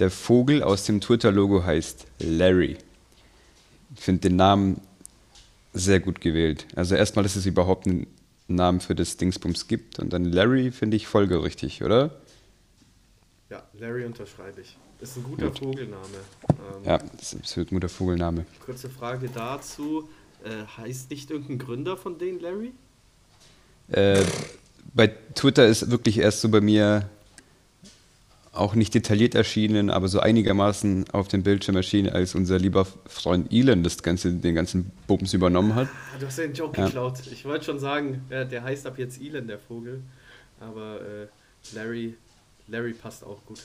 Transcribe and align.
der 0.00 0.10
Vogel 0.10 0.62
aus 0.62 0.84
dem 0.84 1.00
Twitter-Logo 1.00 1.64
heißt 1.64 2.06
Larry. 2.20 2.78
Ich 3.94 4.00
finde 4.00 4.28
den 4.28 4.36
Namen 4.36 4.80
sehr 5.72 6.00
gut 6.00 6.20
gewählt. 6.20 6.66
Also 6.74 6.94
erstmal, 6.94 7.22
dass 7.22 7.36
es 7.36 7.46
überhaupt 7.46 7.86
einen 7.86 8.06
Namen 8.48 8.80
für 8.80 8.94
das 8.94 9.16
Dingsbums 9.16 9.68
gibt 9.68 9.98
und 9.98 10.12
dann 10.12 10.24
Larry 10.24 10.70
finde 10.72 10.96
ich 10.96 11.06
folgerichtig, 11.06 11.82
oder? 11.82 12.20
Ja, 13.50 13.62
Larry 13.74 14.04
unterschreibe 14.04 14.60
ich. 14.60 14.76
Ist 15.00 15.16
ein 15.16 15.22
guter 15.22 15.48
gut. 15.48 15.58
Vogelname. 15.58 16.04
Ähm, 16.50 16.84
ja, 16.84 16.96
ist 17.18 17.56
ein 17.56 17.66
guter 17.66 17.88
Vogelname. 17.88 18.44
Kurze 18.64 18.90
Frage 18.90 19.28
dazu. 19.32 20.08
Äh, 20.44 20.64
heißt 20.78 21.10
nicht 21.10 21.30
irgendein 21.30 21.58
Gründer 21.58 21.96
von 21.96 22.18
denen 22.18 22.40
Larry? 22.40 22.72
Äh, 23.88 24.24
bei 24.94 25.08
Twitter 25.34 25.66
ist 25.66 25.90
wirklich 25.90 26.18
erst 26.18 26.40
so 26.40 26.48
bei 26.48 26.60
mir 26.60 27.08
auch 28.52 28.74
nicht 28.74 28.94
detailliert 28.94 29.34
erschienen, 29.34 29.90
aber 29.90 30.08
so 30.08 30.20
einigermaßen 30.20 31.10
auf 31.12 31.28
dem 31.28 31.42
Bildschirm 31.42 31.76
erschienen, 31.76 32.10
als 32.10 32.34
unser 32.34 32.58
lieber 32.58 32.86
Freund 33.06 33.52
Elon 33.52 33.84
das 33.84 34.02
Ganze, 34.02 34.32
den 34.32 34.54
ganzen 34.54 34.90
Bums 35.06 35.32
übernommen 35.32 35.74
hat. 35.74 35.88
Ah, 36.14 36.18
du 36.18 36.26
hast 36.26 36.38
den 36.38 36.52
Joke 36.52 36.78
ja. 36.78 36.86
geklaut. 36.86 37.20
Ich 37.30 37.44
wollte 37.44 37.64
schon 37.64 37.78
sagen, 37.78 38.24
ja, 38.28 38.44
der 38.44 38.64
heißt 38.64 38.86
ab 38.86 38.98
jetzt 38.98 39.20
Elon, 39.20 39.46
der 39.46 39.58
Vogel. 39.58 40.02
Aber 40.58 41.00
äh, 41.00 41.26
Larry, 41.74 42.16
Larry 42.66 42.92
passt 42.92 43.24
auch 43.24 43.38
gut. 43.46 43.60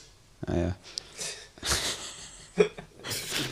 Ah 0.46 0.56
ja. 0.56 0.76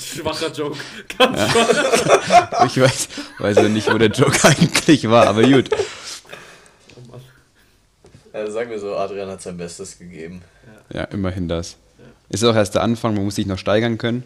Schwacher 0.01 0.53
Joke. 0.53 0.79
Ganz 1.19 1.39
ja. 1.39 1.49
schwach. 1.49 2.67
ich 2.67 2.81
weiß, 2.81 3.09
weiß 3.39 3.57
ja 3.57 3.69
nicht, 3.69 3.93
wo 3.93 3.99
der 3.99 4.11
Joke 4.11 4.39
eigentlich 4.49 5.09
war, 5.09 5.27
aber 5.27 5.43
gut. 5.43 5.71
Also 8.35 8.53
sagen 8.53 8.69
wir 8.69 8.81
so, 8.81 8.97
Adrian 8.97 9.29
hat 9.29 9.41
sein 9.41 9.57
Bestes 9.57 9.97
gegeben. 9.97 10.43
Ja, 10.91 11.03
ja 11.03 11.05
immerhin 11.05 11.47
das. 11.47 11.77
Ja. 11.99 12.05
Ist 12.31 12.45
auch 12.45 12.57
erst 12.57 12.75
der 12.75 12.83
Anfang, 12.83 13.15
man 13.15 13.25
muss 13.25 13.37
sich 13.37 13.47
noch 13.47 13.59
steigern 13.59 13.97
können. 13.97 14.25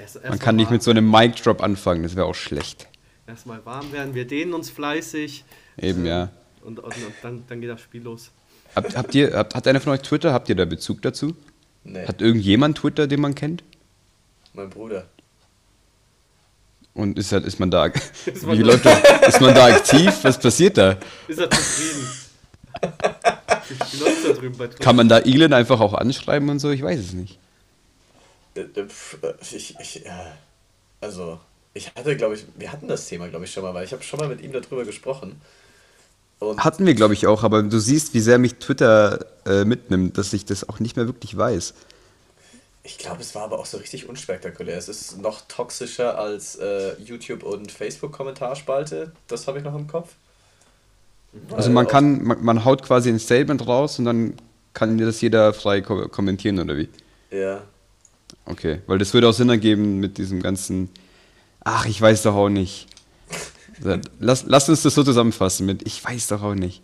Erst, 0.00 0.16
erst 0.16 0.28
man 0.30 0.38
kann 0.38 0.56
nicht 0.56 0.70
mit 0.70 0.82
so 0.82 0.90
einem 0.90 1.10
Mic-Drop 1.10 1.62
anfangen, 1.62 2.02
das 2.02 2.16
wäre 2.16 2.24
auch 2.24 2.34
schlecht. 2.34 2.88
Erstmal 3.26 3.64
warm 3.66 3.92
werden, 3.92 4.14
wir 4.14 4.26
dehnen 4.26 4.54
uns 4.54 4.70
fleißig. 4.70 5.44
Eben, 5.76 6.06
ja. 6.06 6.30
Und, 6.64 6.78
und, 6.78 6.86
und, 6.94 7.14
dann, 7.22 7.44
dann 7.48 7.60
geht 7.60 7.68
das 7.68 7.82
Spiel 7.82 8.02
los. 8.02 8.30
Habt, 8.74 8.96
habt 8.96 9.14
ihr, 9.14 9.34
habt, 9.34 9.54
hat 9.54 9.68
einer 9.68 9.80
von 9.80 9.92
euch 9.92 10.00
Twitter? 10.00 10.32
Habt 10.32 10.48
ihr 10.48 10.54
da 10.54 10.64
Bezug 10.64 11.02
dazu? 11.02 11.36
Nee. 11.84 12.06
Hat 12.06 12.22
irgendjemand 12.22 12.78
Twitter, 12.78 13.06
den 13.06 13.20
man 13.20 13.34
kennt? 13.34 13.62
Mein 14.54 14.70
Bruder. 14.70 15.06
Und 16.94 17.18
ist, 17.18 17.30
halt, 17.32 17.44
ist 17.44 17.60
man 17.60 17.70
da. 17.70 17.86
Ist 18.26 18.46
man 18.46 18.58
wie 18.58 18.62
läuft 18.62 18.86
das? 18.86 19.00
Ist 19.28 19.40
man 19.40 19.54
da 19.54 19.66
aktiv? 19.66 20.12
Was 20.22 20.38
passiert 20.38 20.78
da? 20.78 20.96
Ist 21.28 21.38
er 21.38 21.50
zufrieden? 21.50 22.08
Kann 24.80 24.96
man 24.96 25.08
da 25.08 25.18
Elon 25.18 25.52
einfach 25.52 25.80
auch 25.80 25.94
anschreiben 25.94 26.48
und 26.48 26.58
so? 26.58 26.70
Ich 26.70 26.82
weiß 26.82 26.98
es 26.98 27.12
nicht. 27.12 27.38
Äh, 28.54 28.60
äh, 28.60 28.80
äh, 28.80 29.34
ich, 29.52 29.76
ich, 29.80 30.02
also, 31.00 31.38
ich 31.74 31.94
hatte, 31.94 32.16
glaube 32.16 32.34
ich, 32.34 32.44
wir 32.56 32.72
hatten 32.72 32.88
das 32.88 33.06
Thema, 33.06 33.28
glaube 33.28 33.44
ich, 33.44 33.52
schon 33.52 33.62
mal, 33.62 33.74
weil 33.74 33.84
ich 33.84 33.92
habe 33.92 34.02
schon 34.02 34.18
mal 34.18 34.28
mit 34.28 34.40
ihm 34.40 34.52
darüber 34.52 34.84
gesprochen. 34.84 35.40
Und 36.40 36.64
Hatten 36.64 36.86
wir, 36.86 36.94
glaube 36.94 37.14
ich, 37.14 37.26
auch, 37.26 37.42
aber 37.42 37.62
du 37.62 37.78
siehst, 37.78 38.14
wie 38.14 38.20
sehr 38.20 38.38
mich 38.38 38.54
Twitter 38.54 39.26
äh, 39.44 39.64
mitnimmt, 39.64 40.16
dass 40.16 40.32
ich 40.32 40.46
das 40.46 40.68
auch 40.68 40.80
nicht 40.80 40.96
mehr 40.96 41.06
wirklich 41.06 41.36
weiß. 41.36 41.74
Ich 42.82 42.96
glaube, 42.96 43.20
es 43.20 43.34
war 43.34 43.42
aber 43.42 43.58
auch 43.58 43.66
so 43.66 43.76
richtig 43.76 44.08
unspektakulär. 44.08 44.78
Es 44.78 44.88
ist 44.88 45.18
noch 45.18 45.42
toxischer 45.48 46.18
als 46.18 46.56
äh, 46.56 46.94
YouTube 47.00 47.42
und 47.42 47.70
Facebook-Kommentarspalte. 47.70 49.12
Das 49.28 49.46
habe 49.46 49.58
ich 49.58 49.64
noch 49.64 49.74
im 49.74 49.86
Kopf. 49.86 50.14
Also 51.52 51.70
man 51.70 51.86
kann, 51.86 52.24
man, 52.24 52.44
man, 52.44 52.64
haut 52.64 52.82
quasi 52.82 53.08
ein 53.08 53.18
Statement 53.18 53.66
raus 53.66 53.98
und 53.98 54.04
dann 54.04 54.34
kann 54.74 54.98
das 54.98 55.20
jeder 55.20 55.52
frei 55.52 55.80
ko 55.80 56.08
kommentieren, 56.08 56.58
oder 56.58 56.76
wie? 56.76 56.88
Ja. 57.30 57.62
Okay, 58.46 58.80
weil 58.86 58.98
das 58.98 59.14
würde 59.14 59.28
auch 59.28 59.32
Sinn 59.32 59.48
ergeben 59.48 59.98
mit 60.00 60.18
diesem 60.18 60.42
ganzen, 60.42 60.88
ach, 61.60 61.86
ich 61.86 62.00
weiß 62.00 62.22
doch 62.22 62.34
auch 62.34 62.48
nicht. 62.48 62.88
Lass, 64.18 64.44
lass 64.46 64.68
uns 64.68 64.82
das 64.82 64.94
so 64.94 65.04
zusammenfassen 65.04 65.66
mit, 65.66 65.86
ich 65.86 66.04
weiß 66.04 66.28
doch 66.28 66.42
auch 66.42 66.54
nicht. 66.54 66.82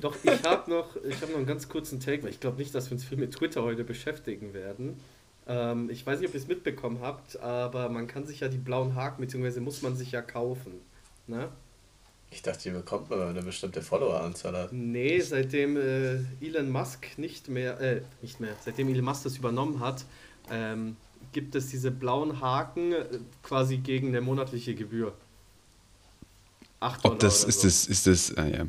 Doch, 0.00 0.14
ich 0.22 0.42
habe 0.44 0.70
noch, 0.70 0.94
hab 0.96 1.30
noch 1.30 1.36
einen 1.36 1.46
ganz 1.46 1.68
kurzen 1.68 2.00
Take, 2.00 2.22
weil 2.22 2.30
ich 2.30 2.40
glaube 2.40 2.58
nicht, 2.58 2.74
dass 2.74 2.90
wir 2.90 2.96
uns 2.96 3.04
viel 3.04 3.18
mit 3.18 3.32
Twitter 3.32 3.62
heute 3.62 3.84
beschäftigen 3.84 4.52
werden. 4.52 5.00
Ähm, 5.46 5.88
ich 5.90 6.06
weiß 6.06 6.20
nicht, 6.20 6.28
ob 6.28 6.34
ihr 6.34 6.40
es 6.40 6.48
mitbekommen 6.48 6.98
habt, 7.00 7.40
aber 7.40 7.88
man 7.88 8.06
kann 8.06 8.26
sich 8.26 8.40
ja 8.40 8.48
die 8.48 8.58
blauen 8.58 8.94
Haken, 8.94 9.22
beziehungsweise 9.22 9.60
muss 9.60 9.82
man 9.82 9.96
sich 9.96 10.12
ja 10.12 10.22
kaufen. 10.22 10.72
Ne? 11.26 11.48
Ich 12.34 12.42
dachte, 12.42 12.64
die 12.64 12.70
bekommt 12.70 13.10
man, 13.10 13.20
wenn 13.20 13.26
man 13.28 13.36
eine 13.36 13.46
bestimmte 13.46 13.80
Followeranzahl 13.80 14.56
hat. 14.56 14.72
Nee, 14.72 15.20
seitdem 15.20 15.76
äh, 15.76 16.16
Elon 16.44 16.68
Musk 16.68 17.16
nicht 17.16 17.48
mehr, 17.48 17.80
äh, 17.80 18.02
nicht 18.22 18.40
mehr, 18.40 18.56
seitdem 18.64 18.88
Elon 18.88 19.04
Musk 19.04 19.22
das 19.22 19.36
übernommen 19.36 19.78
hat, 19.78 20.04
ähm, 20.50 20.96
gibt 21.32 21.54
es 21.54 21.68
diese 21.68 21.92
blauen 21.92 22.40
Haken 22.40 22.92
äh, 22.92 23.04
quasi 23.44 23.76
gegen 23.76 24.08
eine 24.08 24.20
monatliche 24.20 24.74
Gebühr. 24.74 25.14
8 26.80 27.04
Ob 27.04 27.20
das, 27.20 27.44
ist 27.44 27.60
so. 27.60 27.68
das, 27.68 27.86
ist 27.86 28.06
das, 28.08 28.36
ah, 28.36 28.46
ja. 28.46 28.66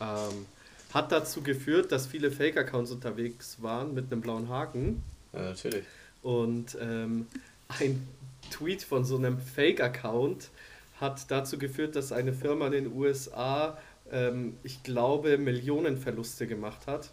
Ähm, 0.00 0.46
hat 0.94 1.10
dazu 1.10 1.42
geführt, 1.42 1.90
dass 1.90 2.06
viele 2.06 2.30
Fake-Accounts 2.30 2.92
unterwegs 2.92 3.56
waren 3.60 3.94
mit 3.94 4.12
einem 4.12 4.20
blauen 4.20 4.48
Haken. 4.48 5.02
Ja, 5.32 5.42
natürlich. 5.42 5.84
Und 6.22 6.78
ähm, 6.80 7.26
ein 7.80 8.06
Tweet 8.52 8.84
von 8.84 9.04
so 9.04 9.16
einem 9.16 9.40
Fake-Account 9.40 10.50
hat 11.02 11.30
dazu 11.30 11.58
geführt, 11.58 11.96
dass 11.96 12.12
eine 12.12 12.32
Firma 12.32 12.66
in 12.66 12.72
den 12.72 12.92
USA, 12.94 13.76
ähm, 14.10 14.56
ich 14.62 14.82
glaube, 14.82 15.36
Millionenverluste 15.36 16.46
gemacht 16.46 16.86
hat. 16.86 17.10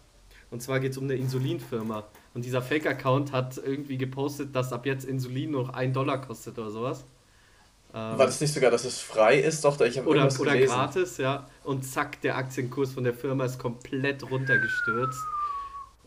Und 0.50 0.62
zwar 0.62 0.80
geht 0.80 0.92
es 0.92 0.98
um 0.98 1.04
eine 1.04 1.14
Insulinfirma. 1.14 2.04
Und 2.34 2.44
dieser 2.44 2.62
Fake-Account 2.62 3.32
hat 3.32 3.58
irgendwie 3.58 3.98
gepostet, 3.98 4.54
dass 4.56 4.72
ab 4.72 4.86
jetzt 4.86 5.04
Insulin 5.04 5.52
noch 5.52 5.70
ein 5.70 5.92
Dollar 5.92 6.20
kostet 6.20 6.58
oder 6.58 6.70
sowas. 6.70 7.04
Ähm, 7.92 8.18
War 8.18 8.26
das 8.26 8.40
nicht 8.40 8.54
sogar, 8.54 8.70
dass 8.70 8.84
es 8.84 9.00
frei 9.00 9.38
ist? 9.38 9.64
Doch, 9.64 9.80
ich 9.80 10.00
oder 10.00 10.28
oder 10.40 10.58
gratis, 10.58 11.18
ja. 11.18 11.46
Und 11.64 11.84
zack, 11.84 12.20
der 12.22 12.36
Aktienkurs 12.36 12.92
von 12.92 13.04
der 13.04 13.14
Firma 13.14 13.44
ist 13.44 13.58
komplett 13.58 14.28
runtergestürzt. 14.28 15.20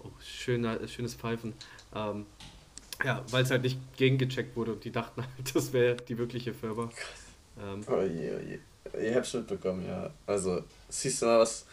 Oh, 0.01 0.09
schöner, 0.21 0.85
schönes 0.87 1.15
Pfeifen. 1.15 1.53
Ähm, 1.93 2.25
ja, 3.03 3.23
weil 3.31 3.43
es 3.43 3.51
halt 3.51 3.63
nicht 3.63 3.79
gegengecheckt 3.97 4.55
wurde 4.55 4.73
und 4.73 4.83
die 4.83 4.91
dachten 4.91 5.21
halt, 5.21 5.29
das 5.55 5.73
wäre 5.73 5.97
die 5.97 6.17
wirkliche 6.17 6.53
Firma. 6.53 6.89
Ähm, 7.59 7.81
oh 7.87 8.01
je, 8.01 8.31
oh 8.35 8.39
je. 8.39 8.59
Ich 9.07 9.15
hab's 9.15 9.33
mitbekommen, 9.33 9.85
ja. 9.87 10.09
Also, 10.27 10.63
siehst 10.89 11.21
du 11.21 11.25
mal, 11.25 11.39
was, 11.39 11.65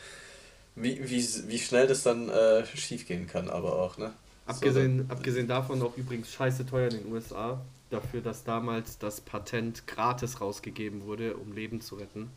wie, 0.74 0.98
wie, 1.08 1.26
wie 1.48 1.58
schnell 1.58 1.86
das 1.86 2.02
dann 2.02 2.28
äh, 2.28 2.64
schief 2.66 3.06
gehen 3.06 3.26
kann, 3.26 3.50
aber 3.50 3.76
auch, 3.76 3.98
ne? 3.98 4.12
Abgesehen, 4.46 5.06
so, 5.06 5.14
abgesehen 5.14 5.46
davon 5.46 5.82
auch 5.82 5.96
übrigens 5.96 6.32
scheiße 6.32 6.66
teuer 6.66 6.90
in 6.90 7.02
den 7.02 7.12
USA, 7.12 7.60
dafür, 7.90 8.20
dass 8.20 8.44
damals 8.44 8.98
das 8.98 9.20
Patent 9.20 9.86
gratis 9.86 10.40
rausgegeben 10.40 11.04
wurde, 11.04 11.36
um 11.36 11.52
Leben 11.52 11.80
zu 11.80 11.96
retten. 11.96 12.30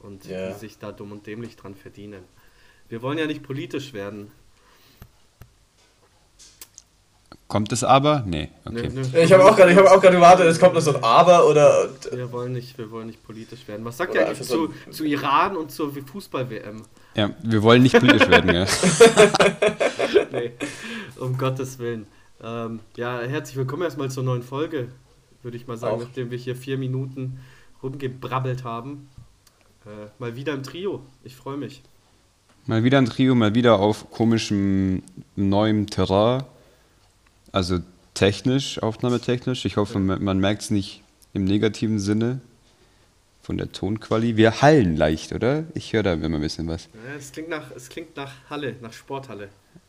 Und 0.00 0.26
yeah. 0.26 0.52
die 0.52 0.58
sich 0.58 0.78
da 0.78 0.90
dumm 0.90 1.12
und 1.12 1.28
dämlich 1.28 1.54
dran 1.54 1.76
verdienen. 1.76 2.24
Wir 2.88 3.02
wollen 3.02 3.18
ja 3.18 3.26
nicht 3.26 3.44
politisch 3.44 3.92
werden. 3.92 4.32
Kommt 7.52 7.70
es 7.70 7.84
aber? 7.84 8.24
Nee, 8.26 8.48
okay. 8.64 8.88
Nee, 8.90 9.02
nee. 9.12 9.24
Ich 9.24 9.30
habe 9.30 9.44
auch 9.44 9.54
gerade 9.54 9.76
hab 9.76 10.00
gewartet, 10.00 10.46
es 10.46 10.58
kommt 10.58 10.72
noch 10.72 10.80
so 10.80 10.94
ein 10.94 11.04
Aber 11.04 11.46
oder. 11.46 11.90
Wir 12.10 12.32
wollen 12.32 12.54
nicht, 12.54 12.78
wir 12.78 12.90
wollen 12.90 13.08
nicht 13.08 13.22
politisch 13.22 13.68
werden. 13.68 13.84
Was 13.84 13.98
sagt 13.98 14.14
ihr 14.14 14.26
eigentlich 14.26 14.48
zu, 14.48 14.72
so 14.86 14.90
zu 14.90 15.04
Iran 15.04 15.58
und 15.58 15.70
zur 15.70 15.92
Fußball-WM? 15.92 16.80
Ja, 17.14 17.34
wir 17.42 17.62
wollen 17.62 17.82
nicht 17.82 18.00
politisch 18.00 18.26
werden, 18.26 18.54
ja. 18.54 18.64
nee, 20.32 20.52
um 21.20 21.36
Gottes 21.36 21.78
Willen. 21.78 22.06
Ähm, 22.42 22.80
ja, 22.96 23.20
herzlich 23.20 23.58
willkommen 23.58 23.82
erstmal 23.82 24.10
zur 24.10 24.22
neuen 24.22 24.42
Folge, 24.42 24.88
würde 25.42 25.58
ich 25.58 25.66
mal 25.66 25.76
sagen, 25.76 25.96
auch. 25.96 26.06
nachdem 26.06 26.30
wir 26.30 26.38
hier 26.38 26.56
vier 26.56 26.78
Minuten 26.78 27.38
rumgebrabbelt 27.82 28.64
haben. 28.64 29.10
Äh, 29.84 30.08
mal 30.18 30.36
wieder 30.36 30.54
im 30.54 30.62
Trio. 30.62 31.02
Ich 31.22 31.36
freue 31.36 31.58
mich. 31.58 31.82
Mal 32.64 32.82
wieder 32.82 32.96
ein 32.96 33.04
Trio, 33.04 33.34
mal 33.34 33.54
wieder 33.54 33.78
auf 33.78 34.10
komischem 34.10 35.02
neuem 35.36 35.86
Terrain. 35.86 36.44
Also 37.52 37.80
technisch, 38.14 38.82
aufnahmetechnisch. 38.82 39.64
Ich 39.66 39.76
hoffe, 39.76 39.98
man, 39.98 40.38
merkt 40.38 40.62
es 40.62 40.70
nicht 40.70 41.02
im 41.34 41.44
negativen 41.44 41.98
Sinne 41.98 42.40
von 43.42 43.58
der 43.58 43.70
Tonqualität. 43.72 44.36
Wir 44.36 44.62
hallen 44.62 44.96
leicht, 44.96 45.32
oder? 45.32 45.64
Ich 45.74 45.92
höre 45.92 46.02
da 46.02 46.14
immer 46.14 46.38
ein 46.38 46.40
bisschen 46.40 46.66
was. 46.68 46.88
Ja, 46.94 47.14
es, 47.18 47.32
klingt 47.32 47.50
nach, 47.50 47.70
es 47.76 47.88
klingt 47.88 48.16
nach 48.16 48.32
Halle, 48.48 48.76
nach 48.80 48.92
Sporthalle. 48.92 49.48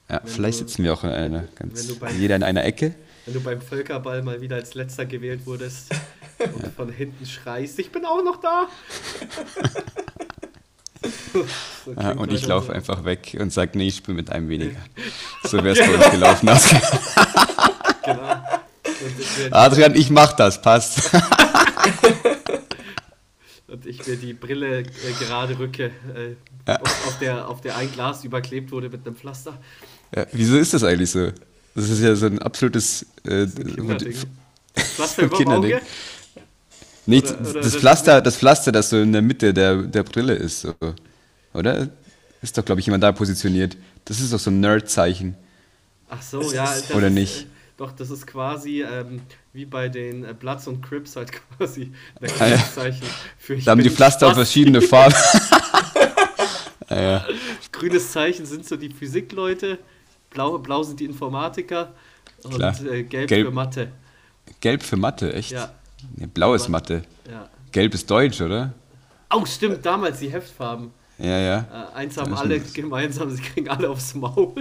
Ja, 0.10 0.19
wenn 0.21 0.30
vielleicht 0.30 0.60
du, 0.60 0.65
sitzen 0.68 0.83
wir 0.83 0.94
auch 0.94 1.04
in 1.06 1.12
einer, 1.12 1.45
ganz, 1.56 1.94
beim, 1.95 2.19
jeder 2.19 2.36
in 2.36 2.44
einer 2.44 2.65
Ecke. 2.65 2.94
Wenn 3.25 3.33
du 3.36 3.42
beim 3.42 3.62
Völkerball 3.62 4.21
mal 4.21 4.42
wieder 4.42 4.57
als 4.57 4.74
letzter 4.74 5.06
gewählt 5.06 5.45
wurdest 5.45 5.92
und 6.39 6.63
ja. 6.63 6.69
von 6.75 6.92
hinten 6.92 7.25
schreist, 7.25 7.80
ich 7.80 7.92
bin 7.92 8.06
auch 8.06 8.24
noch 8.24 8.42
da. 8.42 8.68
so 11.33 11.94
ja, 11.94 12.12
und 12.12 12.33
ich 12.33 12.45
laufe 12.45 12.68
so. 12.68 12.74
einfach 12.74 13.06
weg 13.06 13.38
und 13.39 13.54
sage, 13.54 13.77
nee, 13.77 13.88
ich 13.88 13.98
spiele 13.98 14.16
mit 14.16 14.30
einem 14.31 14.50
weniger. 14.50 14.80
So 15.45 15.62
wäre 15.62 15.77
es 15.77 15.80
bei 15.80 15.94
uns 15.94 16.09
gelaufen. 16.09 16.50
Genau. 18.03 18.44
Adrian, 19.51 19.95
ich 19.95 20.09
mach 20.09 20.33
das, 20.33 20.61
passt. 20.61 21.09
und 23.67 23.85
ich 23.85 24.05
mir 24.05 24.17
die 24.17 24.33
Brille 24.33 24.79
äh, 24.79 24.83
gerade 25.19 25.57
rücke, 25.57 25.91
äh, 26.15 26.35
ja. 26.67 26.79
auf, 26.79 27.07
auf, 27.07 27.19
der, 27.19 27.47
auf 27.47 27.61
der 27.61 27.77
ein 27.77 27.91
Glas 27.91 28.23
überklebt 28.23 28.71
wurde 28.71 28.89
mit 28.89 29.05
einem 29.05 29.15
Pflaster. 29.15 29.57
Ja, 30.15 30.25
wieso 30.31 30.57
ist 30.57 30.73
das 30.73 30.83
eigentlich 30.83 31.11
so? 31.11 31.31
Das 31.75 31.89
ist 31.89 32.01
ja 32.01 32.15
so 32.15 32.27
ein 32.27 32.39
absolutes. 32.39 33.03
Äh, 33.23 33.47
Das 33.47 33.50
ist 33.50 33.59
ein 33.59 33.75
Kinderding. 33.75 34.15
Pflaster 34.75 35.29
Kinderding. 35.38 35.79
Nicht, 37.06 37.31
Oder- 37.31 37.49
oder 37.49 37.61
das, 37.61 37.75
Pflaster, 37.75 38.21
das 38.21 38.38
Pflaster, 38.38 38.71
das 38.71 38.89
so 38.89 39.01
in 39.01 39.11
der 39.11 39.21
Mitte 39.21 39.53
der, 39.53 39.81
der 39.81 40.03
Brille 40.03 40.35
ist. 40.35 40.61
So. 40.61 40.73
Oder? 41.53 41.89
Ist 42.41 42.57
doch, 42.57 42.63
glaube 42.65 42.79
ich, 42.79 42.85
jemand 42.88 43.03
da 43.03 43.11
positioniert. 43.11 43.75
Das 44.06 44.19
ist 44.19 44.33
doch 44.33 44.39
so 44.39 44.49
ein 44.51 44.59
Nerd-Zeichen. 44.59 45.35
Ach 46.09 46.21
so, 46.21 46.51
ja. 46.53 46.71
Oder 46.94 47.07
ist, 47.07 47.13
nicht? 47.13 47.47
Doch, 47.77 47.91
das 47.91 48.09
ist 48.11 48.27
quasi 48.27 48.83
ähm, 48.83 49.21
wie 49.51 49.65
bei 49.65 49.89
den 49.89 50.23
äh, 50.25 50.33
Bloods 50.33 50.67
und 50.67 50.81
Crips 50.81 51.15
halt 51.15 51.31
quasi 51.57 51.91
ein 52.21 52.29
Ah, 52.39 52.57
für 53.37 53.55
ich 53.55 53.65
Da 53.65 53.71
haben 53.71 53.81
die 53.81 53.89
Pflaster 53.89 54.27
Spasti. 54.27 54.35
verschiedene 54.35 54.81
Farben. 54.81 55.15
ah, 56.89 56.95
ja. 57.01 57.25
Grünes 57.71 58.11
Zeichen 58.11 58.45
sind 58.45 58.65
so 58.67 58.75
die 58.75 58.89
Physikleute, 58.89 59.79
blau, 60.29 60.57
blau 60.59 60.83
sind 60.83 60.99
die 60.99 61.05
Informatiker 61.05 61.93
und 62.43 62.61
äh, 62.61 63.03
gelb, 63.03 63.27
Gelb. 63.29 63.47
für 63.47 63.53
Mathe. 63.53 63.91
Gelb 64.59 64.83
für 64.83 64.97
Mathe, 64.97 65.33
echt? 65.33 65.51
Ja, 65.51 65.73
Nee, 66.15 66.27
blau 66.27 66.53
ist 66.53 66.67
Mathe. 66.69 67.03
ja. 67.29 67.49
Gelb 67.71 67.93
ist 67.95 68.09
Deutsch, 68.11 68.39
oder? 68.41 68.73
Oh, 69.33 69.45
stimmt, 69.45 69.83
damals 69.85 70.19
die 70.19 70.29
Heftfarben. 70.31 70.91
Ja, 71.17 71.39
ja. 71.39 71.89
Äh, 71.93 71.95
eins 71.95 72.17
haben 72.17 72.33
alle 72.33 72.59
gemeinsam, 72.59 73.31
sie 73.31 73.41
kriegen 73.41 73.67
alle 73.69 73.89
aufs 73.89 74.13
Maul. 74.13 74.53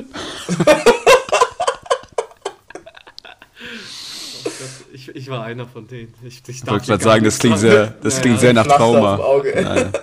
Oh 4.45 4.45
Gott, 4.45 4.92
ich, 5.09 5.17
ich 5.17 5.29
war 5.29 5.45
einer 5.45 5.67
von 5.67 5.87
denen. 5.87 6.13
Ich, 6.23 6.43
ich 6.47 6.61
Ich 6.63 6.67
wollte 6.67 6.87
gerade 6.87 7.03
sagen, 7.05 7.25
das 7.25 7.39
klingt 7.39 7.59
sehr, 7.59 7.89
das 8.03 8.17
Ja, 8.17 8.21
klingt 8.23 8.37
ja. 8.37 8.41
sehr 8.41 8.53
nach 8.53 8.67
Trauma. 8.67 9.15
aufs 9.17 9.23
Auge. 9.25 9.61
Ja, 9.61 9.77
ja. 9.77 9.93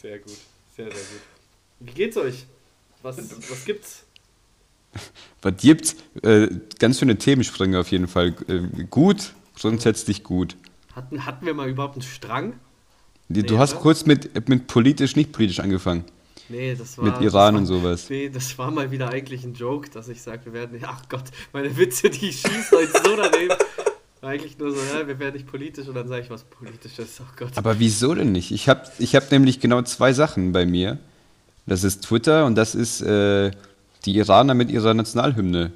Sehr 0.00 0.18
gut, 0.18 0.32
sehr, 0.76 0.86
sehr 0.86 0.92
gut. 0.94 1.20
Wie 1.80 1.92
geht's 1.92 2.16
euch? 2.16 2.44
Was, 3.02 3.16
was 3.18 3.64
gibt's? 3.64 4.02
Was 5.42 5.56
gibt's? 5.58 5.96
Äh, 6.22 6.48
ganz 6.80 6.98
schöne 6.98 7.16
Themensprünge 7.16 7.78
auf 7.78 7.88
jeden 7.92 8.08
Fall. 8.08 8.34
Äh, 8.48 8.84
gut, 8.90 9.32
grundsätzlich 9.60 10.24
gut. 10.24 10.56
Hatten, 10.96 11.24
hatten 11.24 11.46
wir 11.46 11.54
mal 11.54 11.68
überhaupt 11.68 11.94
einen 11.94 12.02
Strang? 12.02 12.54
Du 13.28 13.40
Nee, 13.40 13.58
hast 13.58 13.74
oder? 13.74 13.80
kurz 13.82 14.04
mit, 14.06 14.48
mit 14.48 14.66
politisch, 14.66 15.14
nicht 15.16 15.30
politisch 15.32 15.60
angefangen. 15.60 16.04
Nee, 16.48 16.74
das 16.74 16.98
war. 16.98 17.04
Mit 17.04 17.20
Iran 17.20 17.54
war, 17.54 17.60
und 17.60 17.66
sowas. 17.66 18.08
Nee, 18.10 18.28
das 18.28 18.56
war 18.58 18.70
mal 18.70 18.90
wieder 18.90 19.10
eigentlich 19.10 19.44
ein 19.44 19.54
Joke, 19.54 19.90
dass 19.90 20.08
ich 20.08 20.22
sage, 20.22 20.46
wir 20.46 20.52
werden 20.52 20.72
nicht. 20.72 20.86
Ach 20.86 21.02
Gott, 21.08 21.24
meine 21.52 21.76
Witze, 21.76 22.10
die 22.10 22.32
schießen 22.32 22.78
euch 22.78 22.90
so 22.90 23.16
daneben. 23.16 23.54
Eigentlich 24.20 24.56
nur 24.56 24.70
so, 24.70 24.78
ja, 24.94 25.06
wir 25.08 25.18
werden 25.18 25.34
nicht 25.34 25.48
politisch 25.48 25.88
und 25.88 25.94
dann 25.94 26.06
sage 26.06 26.22
ich 26.22 26.30
was 26.30 26.44
Politisches. 26.44 27.20
Ach 27.26 27.36
Gott. 27.36 27.50
Aber 27.56 27.80
wieso 27.80 28.14
denn 28.14 28.30
nicht? 28.30 28.52
Ich 28.52 28.68
habe 28.68 28.82
ich 28.98 29.16
hab 29.16 29.30
nämlich 29.32 29.58
genau 29.58 29.82
zwei 29.82 30.12
Sachen 30.12 30.52
bei 30.52 30.64
mir. 30.64 30.98
Das 31.66 31.82
ist 31.82 32.04
Twitter 32.04 32.46
und 32.46 32.54
das 32.54 32.74
ist 32.74 33.00
äh, 33.00 33.50
die 34.04 34.16
Iraner 34.16 34.54
mit 34.54 34.70
ihrer 34.70 34.94
Nationalhymne. 34.94 35.72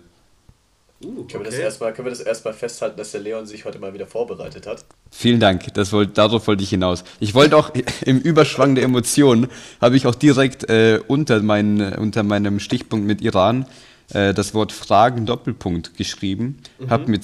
Uh, 1.05 1.25
Können, 1.25 1.29
wir 1.29 1.45
das 1.45 1.55
okay. 1.55 1.63
erstmal, 1.63 1.93
können 1.93 2.07
wir 2.07 2.11
das 2.11 2.21
erstmal 2.21 2.55
festhalten, 2.55 2.97
dass 2.97 3.13
der 3.13 3.21
Leon 3.21 3.47
sich 3.47 3.65
heute 3.65 3.79
mal 3.79 3.95
wieder 3.95 4.07
vorbereitet 4.07 4.67
hat? 4.67 4.85
Vielen 5.11 5.41
Dank, 5.41 5.73
das 5.75 5.93
wollt, 5.93 6.17
darauf 6.19 6.47
wollte 6.47 6.63
ich 6.63 6.71
hinaus. 6.71 7.05
Ich 7.21 7.35
wollte 7.35 7.57
auch 7.57 7.73
im 8.05 8.19
Überschwang 8.19 8.75
der 8.75 8.85
Emotionen, 8.85 9.49
habe 9.81 9.97
ich 9.97 10.07
auch 10.07 10.15
direkt 10.15 10.69
äh, 10.69 11.01
unter, 11.07 11.43
mein, 11.43 11.95
unter 11.95 12.23
meinem 12.23 12.61
Stichpunkt 12.61 13.07
mit 13.07 13.21
Iran 13.21 13.67
äh, 14.13 14.35
das 14.35 14.55
Wort 14.55 14.73
Fragen 14.73 15.27
Doppelpunkt 15.27 15.97
geschrieben. 15.97 16.59
Habe 16.89 17.11
mir, 17.11 17.21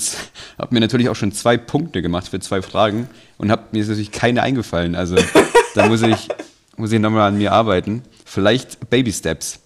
hab 0.59 0.73
mir 0.73 0.81
natürlich 0.81 1.09
auch 1.09 1.17
schon 1.17 1.33
zwei 1.33 1.57
Punkte 1.57 2.03
gemacht 2.03 2.29
für 2.29 2.41
zwei 2.41 2.63
Fragen 2.63 3.09
und 3.39 3.51
habe 3.51 3.65
mir 3.73 3.85
natürlich 3.85 4.11
keine 4.11 4.43
eingefallen. 4.43 4.95
Also 4.95 5.17
da 5.75 5.89
muss 5.89 6.03
ich, 6.03 6.29
muss 6.77 6.93
ich 6.93 7.01
nochmal 7.01 7.29
an 7.29 7.39
mir 7.39 7.53
arbeiten. 7.53 8.03
Vielleicht 8.25 8.91
Baby 8.91 9.13
Steps. 9.13 9.61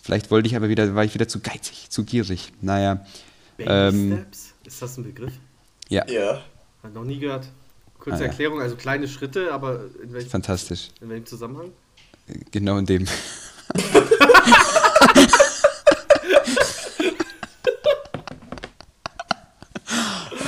Vielleicht 0.00 0.30
wollte 0.30 0.48
ich 0.48 0.56
aber 0.56 0.70
wieder, 0.70 0.94
war 0.94 1.04
ich 1.04 1.12
wieder 1.12 1.28
zu 1.28 1.40
geizig, 1.40 1.90
zu 1.90 2.04
gierig. 2.04 2.52
Naja, 2.62 3.04
Baby 3.58 3.70
ähm, 3.70 4.12
Steps? 4.12 4.54
Ist 4.64 4.80
das 4.82 4.96
ein 4.96 5.04
Begriff? 5.04 5.32
ja, 5.88 6.06
Ja. 6.08 6.42
Hat 6.82 6.94
noch 6.94 7.04
nie 7.04 7.18
gehört. 7.18 7.48
Kurze 7.98 8.18
Ah, 8.18 8.20
ja. 8.20 8.26
Erklärung, 8.26 8.60
also 8.60 8.76
kleine 8.76 9.08
Schritte, 9.08 9.52
aber 9.52 9.80
in 10.02 10.12
welchem, 10.12 10.30
fantastisch. 10.30 10.90
in 11.00 11.08
welchem 11.10 11.26
Zusammenhang? 11.26 11.72
Genau 12.52 12.78
in 12.78 12.86
dem. 12.86 13.06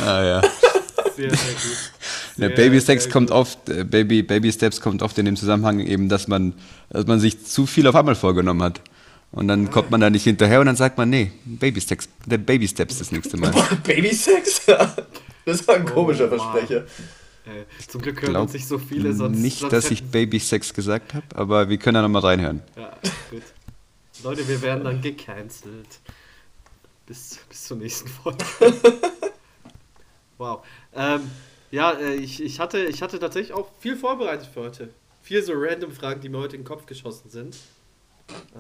ah 0.07 0.23
ja. 0.23 0.43
Sehr, 1.17 1.31
sehr 1.31 1.31
gut. 1.31 1.93
Der 2.39 2.49
Sehr, 2.49 2.57
Baby 2.57 2.81
Steps 2.81 3.09
kommt 3.11 3.31
oft, 3.31 3.69
äh, 3.69 3.85
Baby, 3.85 4.23
Baby 4.23 4.53
Steps 4.53 4.81
kommt 4.81 5.03
oft 5.03 5.19
in 5.19 5.27
dem 5.27 5.37
Zusammenhang 5.37 5.81
eben, 5.81 6.09
dass 6.09 6.29
man, 6.29 6.55
dass 6.89 7.07
man 7.07 7.21
sich 7.21 7.45
zu 7.45 7.67
viel 7.67 7.87
auf 7.87 7.95
einmal 7.95 8.15
vorgenommen 8.15 8.63
hat. 8.63 8.81
Und 9.33 9.47
dann 9.49 9.71
kommt 9.71 9.91
man 9.91 10.01
da 10.01 10.11
nicht 10.11 10.25
hinterher 10.25 10.61
und 10.61 10.67
dann 10.67 10.77
sagt 10.77 10.99
man, 10.99 11.09
nee, 11.09 11.31
Baby 11.45 11.81
Steps, 11.81 12.09
der 12.27 12.39
Baby 12.39 12.67
Steps 12.67 12.99
das 12.99 13.13
nächste 13.13 13.37
Mal. 13.37 13.53
Babysex? 13.85 14.63
das 15.45 15.69
war 15.69 15.77
ein 15.77 15.85
komischer 15.85 16.27
Oh. 16.27 16.37
Versprecher. 16.37 16.85
Äh, 17.47 17.65
zum 17.87 18.03
Glück 18.03 18.21
hören 18.23 18.37
uns 18.37 18.53
nicht 18.53 18.67
so 18.67 18.79
viele, 18.79 19.13
sonst. 19.15 19.39
nicht, 19.39 19.61
sonst 19.61 19.73
dass 19.73 19.91
ich 19.91 20.05
Baby 20.05 20.39
Sex 20.39 20.75
gesagt 20.75 21.15
habe, 21.15 21.25
aber 21.35 21.69
wir 21.69 21.79
können 21.79 21.95
da 21.95 22.03
nochmal 22.03 22.23
reinhören. 22.23 22.61
Ja, 22.77 22.93
gut. 23.31 23.43
Leute, 24.23 24.47
wir 24.47 24.61
werden 24.63 24.85
dann 24.85 25.01
gecancelt. 25.01 26.01
Bis, 27.07 27.39
bis 27.49 27.65
zur 27.65 27.79
nächsten 27.79 28.09
Folge. 28.09 28.45
wow. 30.39 30.65
Ähm, 30.95 31.31
ja, 31.71 31.93
äh, 31.93 32.15
ich, 32.15 32.43
ich, 32.43 32.61
hatte, 32.61 32.85
ich 32.85 33.01
hatte 33.03 33.19
tatsächlich 33.19 33.53
auch 33.53 33.69
viel 33.81 33.97
vorbereitet 33.97 34.49
für 34.53 34.61
heute. 34.61 34.91
Vier 35.23 35.43
so 35.43 35.53
random 35.57 35.93
Fragen, 35.93 36.21
die 36.21 36.29
mir 36.29 36.39
heute 36.39 36.57
in 36.57 36.63
den 36.63 36.69
Kopf 36.69 36.87
geschossen 36.87 37.31
sind. 37.31 37.57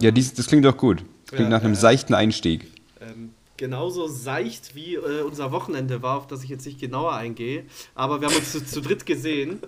Ja, 0.01 0.11
dies, 0.11 0.35
das 0.35 0.47
klingt 0.47 0.65
doch 0.65 0.77
gut. 0.77 1.05
Klingt 1.27 1.45
Ja, 1.45 1.49
nach 1.49 1.63
einem 1.63 1.75
ja. 1.75 1.81
seichten 1.81 2.15
Einstieg. 2.15 2.67
Ähm, 3.01 3.35
genauso 3.57 4.09
seicht 4.09 4.75
wie 4.75 4.95
äh, 4.95 5.23
unser 5.23 5.53
Wochenende 5.53 6.03
war, 6.03 6.19
auf 6.19 6.27
das 6.27 6.43
ich 6.43 6.51
jetzt 6.51 6.67
nicht 6.67 6.81
genauer 6.81 7.15
eingehe. 7.15 7.65
Aber 7.95 8.21
wir 8.21 8.29
haben 8.29 8.37
uns 8.37 8.53
zu, 8.53 8.65
zu 8.65 8.81
dritt 8.81 9.07
gesehen 9.07 9.61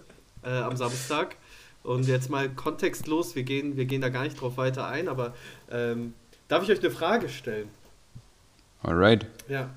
äh, 0.43 0.51
am 0.51 0.77
Samstag. 0.77 1.37
Und 1.83 2.07
jetzt 2.07 2.31
mal 2.31 2.49
kontextlos, 2.49 3.35
wir 3.35 3.43
gehen, 3.43 3.77
wir 3.77 3.87
gehen 3.87 4.01
da 4.01 4.09
gar 4.09 4.23
nicht 4.23 4.41
drauf 4.41 4.57
weiter 4.57 4.87
ein, 4.87 5.09
aber 5.09 5.35
ähm, 5.71 6.15
darf 6.47 6.63
ich 6.63 6.71
euch 6.71 6.79
eine 6.79 6.91
Frage 6.91 7.29
stellen? 7.29 7.69
Alright. 8.83 9.27
Ja. 9.49 9.71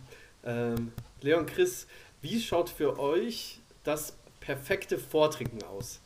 Ähm, 0.43 0.91
Leon, 1.21 1.45
Chris, 1.47 1.87
wie 2.21 2.39
schaut 2.39 2.69
für 2.69 2.99
euch 2.99 3.59
das 3.83 4.15
perfekte 4.39 4.99
Vortrinken 4.99 5.63
aus? 5.63 5.99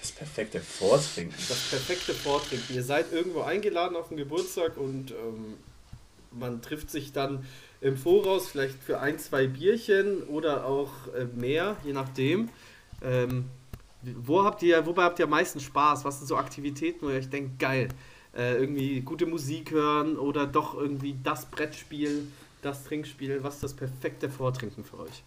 Das 0.00 0.12
perfekte 0.12 0.60
Vortrinken. 0.60 1.34
Das 1.48 1.68
perfekte 1.68 2.14
Vortrinken. 2.14 2.74
Ihr 2.74 2.82
seid 2.82 3.12
irgendwo 3.12 3.42
eingeladen 3.42 3.96
auf 3.96 4.08
den 4.08 4.16
Geburtstag 4.16 4.78
und 4.78 5.10
ähm, 5.10 5.56
man 6.32 6.62
trifft 6.62 6.90
sich 6.90 7.12
dann 7.12 7.44
im 7.80 7.96
Voraus 7.96 8.48
vielleicht 8.48 8.82
für 8.82 9.00
ein, 9.00 9.18
zwei 9.18 9.46
Bierchen 9.46 10.22
oder 10.24 10.64
auch 10.64 10.92
äh, 11.14 11.24
mehr, 11.24 11.76
je 11.84 11.92
nachdem. 11.92 12.48
Ähm, 13.02 13.50
wo 14.02 14.44
habt 14.44 14.62
ihr, 14.62 14.86
wobei 14.86 15.02
habt 15.02 15.18
ihr 15.18 15.26
am 15.26 15.30
meisten 15.30 15.60
Spaß? 15.60 16.04
Was 16.04 16.18
sind 16.18 16.28
so 16.28 16.36
Aktivitäten, 16.36 17.04
wo 17.04 17.10
ihr 17.10 17.16
euch 17.16 17.28
denkt, 17.28 17.58
geil, 17.58 17.88
äh, 18.34 18.54
irgendwie 18.54 19.00
gute 19.02 19.26
Musik 19.26 19.70
hören 19.70 20.16
oder 20.16 20.46
doch 20.46 20.74
irgendwie 20.74 21.16
das 21.22 21.46
Brettspiel, 21.46 22.26
das 22.62 22.84
Trinkspiel? 22.84 23.42
Was 23.42 23.56
ist 23.56 23.62
das 23.64 23.74
perfekte 23.74 24.30
Vortrinken 24.30 24.84
für 24.84 25.00
euch? 25.00 25.22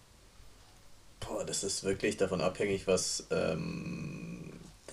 Boah, 1.19 1.45
das 1.45 1.63
ist 1.63 1.83
wirklich 1.83 2.17
davon 2.17 2.41
abhängig, 2.41 2.87
was 2.87 3.27
ähm, 3.31 4.42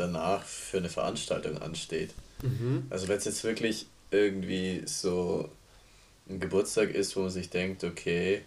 danach 0.00 0.44
für 0.44 0.78
eine 0.78 0.88
Veranstaltung 0.88 1.58
ansteht. 1.62 2.10
Also 2.90 3.08
wenn 3.08 3.18
es 3.18 3.24
jetzt 3.26 3.44
wirklich 3.44 3.86
irgendwie 4.10 4.82
so 4.86 5.48
ein 6.28 6.40
Geburtstag 6.40 6.90
ist, 6.90 7.14
wo 7.16 7.20
man 7.20 7.30
sich 7.30 7.50
denkt, 7.50 7.84
okay, 7.84 8.42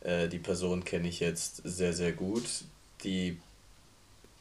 äh, 0.00 0.28
die 0.28 0.38
Person 0.38 0.84
kenne 0.84 1.08
ich 1.08 1.20
jetzt 1.20 1.62
sehr, 1.64 1.92
sehr 1.92 2.12
gut, 2.12 2.44
die 3.04 3.38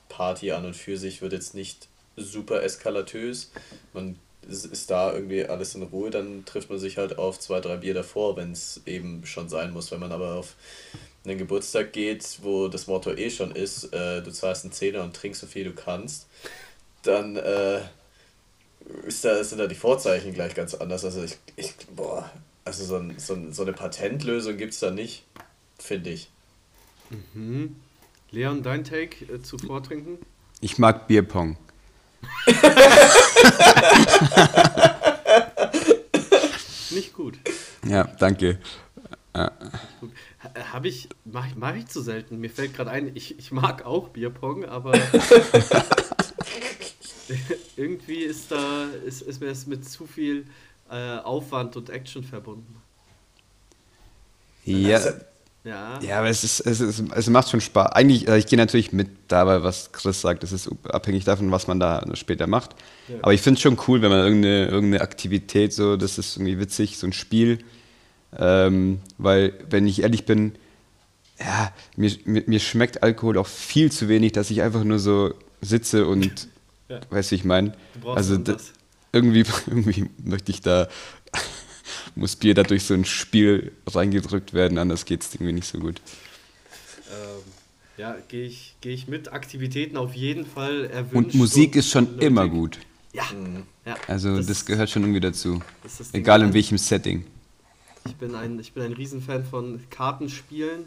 Party 0.08 0.52
an 0.52 0.66
und 0.66 0.76
für 0.76 0.98
sich 0.98 1.22
wird 1.22 1.34
jetzt 1.34 1.56
nicht 1.56 1.88
super 2.16 2.64
eskalatös, 2.64 3.52
man 3.94 4.18
ist 4.48 4.90
da 4.90 5.14
irgendwie 5.14 5.46
alles 5.46 5.76
in 5.76 5.84
Ruhe, 5.84 6.10
dann 6.10 6.44
trifft 6.46 6.70
man 6.70 6.80
sich 6.80 6.98
halt 6.98 7.18
auf 7.18 7.40
zwei, 7.40 7.60
drei 7.60 7.78
Bier 7.78 7.94
davor, 7.94 8.36
wenn 8.36 8.52
es 8.52 8.82
eben 8.86 9.26
schon 9.26 9.50
sein 9.50 9.72
muss. 9.72 9.92
Wenn 9.92 10.00
man 10.00 10.12
aber 10.12 10.36
auf 10.36 10.56
einen 11.30 11.40
Geburtstag 11.40 11.94
geht, 11.94 12.40
wo 12.42 12.68
das 12.68 12.88
Motto 12.88 13.12
eh 13.12 13.30
schon 13.30 13.52
ist, 13.56 13.94
äh, 13.94 14.22
du 14.22 14.32
zahlst 14.32 14.64
einen 14.64 14.74
Zehner 14.74 15.04
und 15.04 15.16
trinkst 15.16 15.42
so 15.42 15.48
viel 15.48 15.64
du 15.66 15.74
kannst, 15.74 16.28
dann 17.04 17.36
äh, 17.36 17.82
ist 19.06 19.24
da, 19.24 19.44
sind 19.44 19.60
da 19.60 19.68
die 19.68 19.76
Vorzeichen 19.76 20.34
gleich 20.34 20.56
ganz 20.56 20.74
anders. 20.74 21.06
Also 21.06 21.24
ich, 21.24 21.38
ich 21.56 21.74
boah, 21.96 22.30
also 22.66 22.84
so, 22.84 22.98
ein, 22.98 23.18
so, 23.18 23.34
ein, 23.34 23.54
so 23.54 23.62
eine 23.64 23.74
Patentlösung 23.74 24.58
gibt 24.58 24.74
es 24.74 24.80
da 24.80 24.92
nicht, 24.92 25.24
finde 25.78 26.10
ich. 26.12 26.30
Mhm. 27.34 27.76
Leon, 28.32 28.62
dein 28.64 28.84
Take 28.84 29.26
äh, 29.26 29.42
zu 29.42 29.58
Vortrinken? 29.58 30.20
Ich 30.62 30.78
mag 30.78 31.08
Bierpong. 31.08 31.58
Nicht 36.92 37.14
gut. 37.14 37.40
Ja, 37.88 38.04
danke. 38.04 38.60
Habe 40.72 40.88
ich, 40.88 41.10
mache 41.26 41.50
ich, 41.50 41.56
mach 41.56 41.76
ich 41.76 41.88
zu 41.88 42.02
selten. 42.02 42.40
Mir 42.40 42.50
fällt 42.50 42.74
gerade 42.74 42.92
ein, 42.92 43.12
ich, 43.16 43.38
ich 43.38 43.52
mag 43.52 43.86
auch 43.86 44.10
Bierpong, 44.10 44.66
aber 44.66 44.94
irgendwie 47.76 48.20
ist 48.24 48.52
da 48.52 48.86
ist, 49.06 49.22
ist 49.22 49.42
mir 49.42 49.48
das 49.48 49.68
mit 49.68 49.88
zu 49.90 50.08
viel 50.08 50.46
äh, 50.90 51.18
Aufwand 51.20 51.76
und 51.76 51.90
Action 51.90 52.24
verbunden. 52.24 52.82
Ja, 54.64 54.98
Also, 54.98 55.10
Ja. 55.64 56.00
ja, 56.02 56.20
aber 56.20 56.30
es, 56.30 56.44
ist, 56.44 56.62
es, 56.62 56.80
ist, 56.80 57.04
es 57.14 57.30
macht 57.30 57.50
schon 57.50 57.62
Spaß. 57.62 57.92
Eigentlich, 57.92 58.28
äh, 58.28 58.38
ich 58.38 58.46
gehe 58.48 58.58
natürlich 58.58 58.94
mit 58.94 59.10
dabei, 59.28 59.62
was 59.64 59.92
Chris 59.92 60.22
sagt. 60.22 60.44
Es 60.44 60.52
ist 60.54 60.70
abhängig 60.86 61.26
davon, 61.26 61.52
was 61.52 61.68
man 61.68 61.80
da 61.80 62.04
später 62.16 62.48
macht. 62.48 62.76
Ja. 63.08 63.18
Aber 63.22 63.34
ich 63.34 63.42
finde 63.42 63.58
es 63.58 63.62
schon 63.62 63.78
cool, 63.88 64.02
wenn 64.02 64.10
man 64.10 64.20
irgendeine, 64.20 64.68
irgendeine 64.68 65.02
Aktivität 65.04 65.74
so, 65.74 65.98
das 65.98 66.18
ist 66.18 66.38
irgendwie 66.38 66.60
witzig, 66.60 66.98
so 66.98 67.08
ein 67.08 67.14
Spiel. 67.14 67.60
Ähm, 68.38 69.00
weil, 69.18 69.54
wenn 69.70 69.88
ich 69.88 70.02
ehrlich 70.02 70.26
bin, 70.26 70.54
ja, 71.40 71.74
mir, 71.96 72.12
mir, 72.26 72.44
mir 72.46 72.60
schmeckt 72.60 73.02
Alkohol 73.02 73.38
auch 73.38 73.48
viel 73.48 73.92
zu 73.92 74.08
wenig, 74.10 74.34
dass 74.34 74.52
ich 74.52 74.62
einfach 74.62 74.84
nur 74.84 75.00
so 75.00 75.34
sitze 75.62 76.06
und, 76.06 76.48
Ja. 76.90 77.00
weißt 77.10 77.32
du, 77.32 77.34
wie 77.34 77.36
ich 77.40 77.46
meine? 77.46 77.72
Du 77.94 78.00
brauchst 78.02 78.18
Also 78.18 78.34
also 78.36 78.44
da- 78.44 78.58
irgendwie, 79.14 79.44
irgendwie 79.68 80.10
möchte 80.24 80.52
ich 80.52 80.62
da, 80.62 80.88
muss 82.16 82.36
Bier 82.36 82.54
da 82.54 82.64
durch 82.64 82.84
so 82.84 82.94
ein 82.94 83.06
Spiel 83.06 83.72
reingedrückt 83.88 84.54
werden, 84.54 84.78
anders 84.78 85.06
geht 85.06 85.24
es 85.24 85.34
irgendwie 85.34 85.54
nicht 85.54 85.68
so 85.68 85.80
gut. 85.80 86.02
Ähm, 87.12 87.42
ja, 87.98 88.16
gehe 88.28 88.46
ich, 88.46 88.76
geh 88.82 88.92
ich 88.94 89.08
mit. 89.08 89.32
Aktivitäten 89.34 89.98
auf 89.98 90.14
jeden 90.14 90.46
Fall 90.46 90.86
erwünscht. 90.86 91.16
Und 91.16 91.34
Musik 91.36 91.72
und 91.74 91.80
ist 91.80 91.90
schon 91.90 92.04
nötig. 92.06 92.24
immer 92.28 92.48
gut. 92.48 92.80
Ja, 93.14 93.24
ja. 93.86 93.96
Also 94.08 94.40
das, 94.42 94.66
gehört 94.66 94.90
schon 94.92 95.02
irgendwie 95.02 95.20
dazu. 95.20 95.62
das 95.82 95.98
das. 95.98 96.14
Egal 96.14 96.44
in 96.44 96.54
welchem 96.54 96.78
Setting. 96.78 97.26
Ich 98.06 98.16
bin 98.16 98.36
ein, 98.36 98.60
ich 98.60 98.74
bin 98.74 98.84
ein 98.84 98.94
Riesenfan 98.94 99.44
von 99.44 99.82
Kartenspielen 99.90 100.86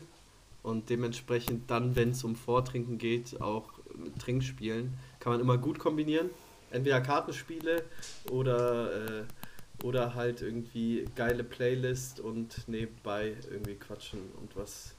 und 0.63 0.91
dementsprechend 0.91 1.71
dann, 1.71 1.97
wenn 1.97 2.11
es 2.11 2.25
um 2.25 2.37
Vortrinken 2.37 2.99
geht, 2.99 3.41
auch 3.41 3.69
mit 3.97 4.19
Trinkspielen, 4.19 4.93
kann 5.21 5.33
man 5.33 5.41
immer 5.41 5.59
gut 5.59 5.79
kombinieren. 5.79 6.31
Entweder 6.71 7.01
Kartenspiele 7.01 7.85
oder, 8.31 9.21
äh, 9.21 9.25
oder 9.85 10.15
halt 10.15 10.41
irgendwie 10.41 11.07
geile 11.17 11.45
Playlist 11.45 12.21
und 12.21 12.67
nebenbei 12.67 13.37
irgendwie 13.51 13.75
quatschen 13.75 14.21
und 14.41 14.57
was, 14.57 14.95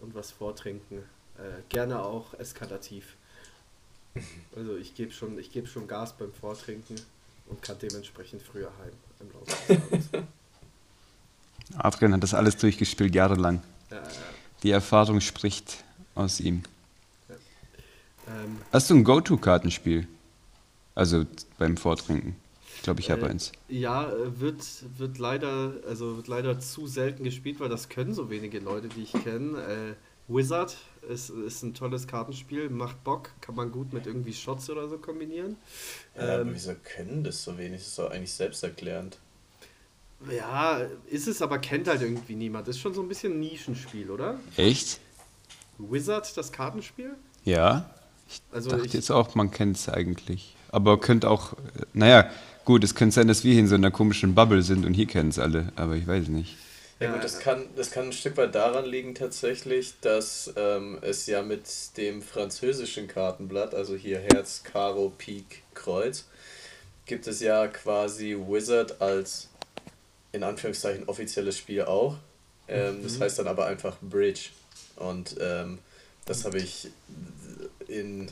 und 0.00 0.14
was 0.14 0.32
vortrinken. 0.32 0.98
Äh, 1.38 1.62
gerne 1.68 2.02
auch 2.02 2.34
eskalativ. 2.34 3.16
Also 4.54 4.76
ich 4.76 4.94
gebe 4.94 5.12
schon, 5.12 5.38
ich 5.38 5.50
geb 5.50 5.68
schon 5.68 5.86
Gas 5.86 6.16
beim 6.16 6.32
Vortrinken 6.32 6.96
und 7.46 7.62
kann 7.62 7.76
dementsprechend 7.80 8.42
früher 8.42 8.72
heim 8.78 8.92
im 9.20 9.32
Laufe 9.32 9.74
des 9.74 9.82
Abends. 9.82 10.08
Adrian 11.78 12.12
hat 12.12 12.22
das 12.22 12.34
alles 12.34 12.56
durchgespielt, 12.56 13.14
jahrelang. 13.14 13.62
Ja, 13.90 13.96
ja. 13.96 14.02
Die 14.62 14.70
Erfahrung 14.70 15.20
spricht 15.20 15.84
aus 16.14 16.40
ihm. 16.40 16.62
Ähm, 18.26 18.56
Hast 18.72 18.90
du 18.90 18.94
ein 18.94 19.04
Go-To-Kartenspiel? 19.04 20.06
Also 20.94 21.24
beim 21.58 21.76
Vortrinken. 21.76 22.36
Ich 22.76 22.82
glaube, 22.82 23.00
ich 23.00 23.10
habe 23.10 23.26
Äh, 23.26 23.30
eins. 23.30 23.52
Ja, 23.68 24.10
äh, 24.10 24.40
wird, 24.40 24.62
wird 24.98 25.18
leider, 25.18 25.72
also 25.88 26.16
wird 26.16 26.28
leider 26.28 26.60
zu 26.60 26.86
selten 26.86 27.24
gespielt, 27.24 27.60
weil 27.60 27.68
das 27.68 27.88
können 27.88 28.14
so 28.14 28.30
wenige 28.30 28.60
Leute, 28.60 28.88
die 28.88 29.02
ich 29.02 29.12
kenne. 29.12 29.58
Äh, 29.58 29.94
Wizard 30.28 30.76
ist, 31.08 31.28
ist 31.30 31.62
ein 31.62 31.74
tolles 31.74 32.06
Kartenspiel, 32.06 32.70
macht 32.70 33.02
Bock, 33.04 33.30
kann 33.42 33.54
man 33.54 33.70
gut 33.72 33.92
mit 33.92 34.06
irgendwie 34.06 34.32
Shots 34.32 34.70
oder 34.70 34.88
so 34.88 34.96
kombinieren. 34.96 35.56
ja, 36.16 36.22
aber 36.22 36.40
Ähm, 36.42 36.50
wieso 36.54 36.74
können 36.82 37.24
das 37.24 37.42
so 37.44 37.58
wenig? 37.58 37.80
Das 37.80 37.88
ist 37.88 37.98
doch 37.98 38.10
eigentlich 38.10 38.32
selbsterklärend. 38.32 39.18
Ja, 40.30 40.80
ist 41.06 41.26
es, 41.28 41.42
aber 41.42 41.58
kennt 41.58 41.88
halt 41.88 42.02
irgendwie 42.02 42.34
niemand. 42.34 42.68
Ist 42.68 42.78
schon 42.80 42.94
so 42.94 43.02
ein 43.02 43.08
bisschen 43.08 43.34
ein 43.34 43.40
Nischenspiel, 43.40 44.10
oder? 44.10 44.38
Echt? 44.56 45.00
Wizard, 45.78 46.36
das 46.36 46.52
Kartenspiel? 46.52 47.14
Ja. 47.44 47.90
Ich 48.28 48.40
Also 48.52 48.70
dachte 48.70 48.86
ich- 48.86 48.92
jetzt 48.92 49.10
auch, 49.10 49.34
man 49.34 49.50
kennt 49.50 49.76
es 49.76 49.88
eigentlich. 49.88 50.56
Aber 50.70 50.98
könnte 50.98 51.28
auch, 51.30 51.52
äh, 51.52 51.56
naja, 51.92 52.30
gut, 52.64 52.82
es 52.84 52.94
könnte 52.94 53.14
sein, 53.14 53.28
dass 53.28 53.44
wir 53.44 53.52
hier 53.52 53.60
in 53.60 53.68
so 53.68 53.74
einer 53.74 53.90
komischen 53.90 54.34
Bubble 54.34 54.62
sind 54.62 54.86
und 54.86 54.94
hier 54.94 55.06
kennen 55.06 55.28
es 55.30 55.38
alle, 55.38 55.72
aber 55.76 55.94
ich 55.96 56.06
weiß 56.06 56.28
nicht. 56.28 56.56
Ja, 57.00 57.12
gut, 57.12 57.24
das 57.24 57.40
kann, 57.40 57.64
das 57.76 57.90
kann 57.90 58.04
ein 58.06 58.12
Stück 58.12 58.36
weit 58.36 58.54
daran 58.54 58.84
liegen 58.86 59.14
tatsächlich, 59.14 59.94
dass 60.00 60.52
ähm, 60.56 60.98
es 61.02 61.26
ja 61.26 61.42
mit 61.42 61.62
dem 61.96 62.22
französischen 62.22 63.08
Kartenblatt, 63.08 63.74
also 63.74 63.94
hier 63.96 64.20
Herz, 64.20 64.62
Karo, 64.64 65.12
Pik, 65.18 65.64
Kreuz, 65.74 66.24
gibt 67.04 67.26
es 67.26 67.40
ja 67.40 67.66
quasi 67.66 68.36
Wizard 68.48 69.02
als 69.02 69.50
in 70.34 70.42
Anführungszeichen 70.42 71.08
offizielles 71.08 71.56
Spiel 71.56 71.82
auch. 71.82 72.16
Ähm, 72.68 73.02
Das 73.02 73.20
heißt 73.20 73.38
dann 73.38 73.46
aber 73.46 73.66
einfach 73.66 73.96
Bridge. 74.02 74.50
Und 74.96 75.36
ähm, 75.40 75.78
das 76.26 76.44
habe 76.44 76.58
ich 76.58 76.88
in, 77.86 78.28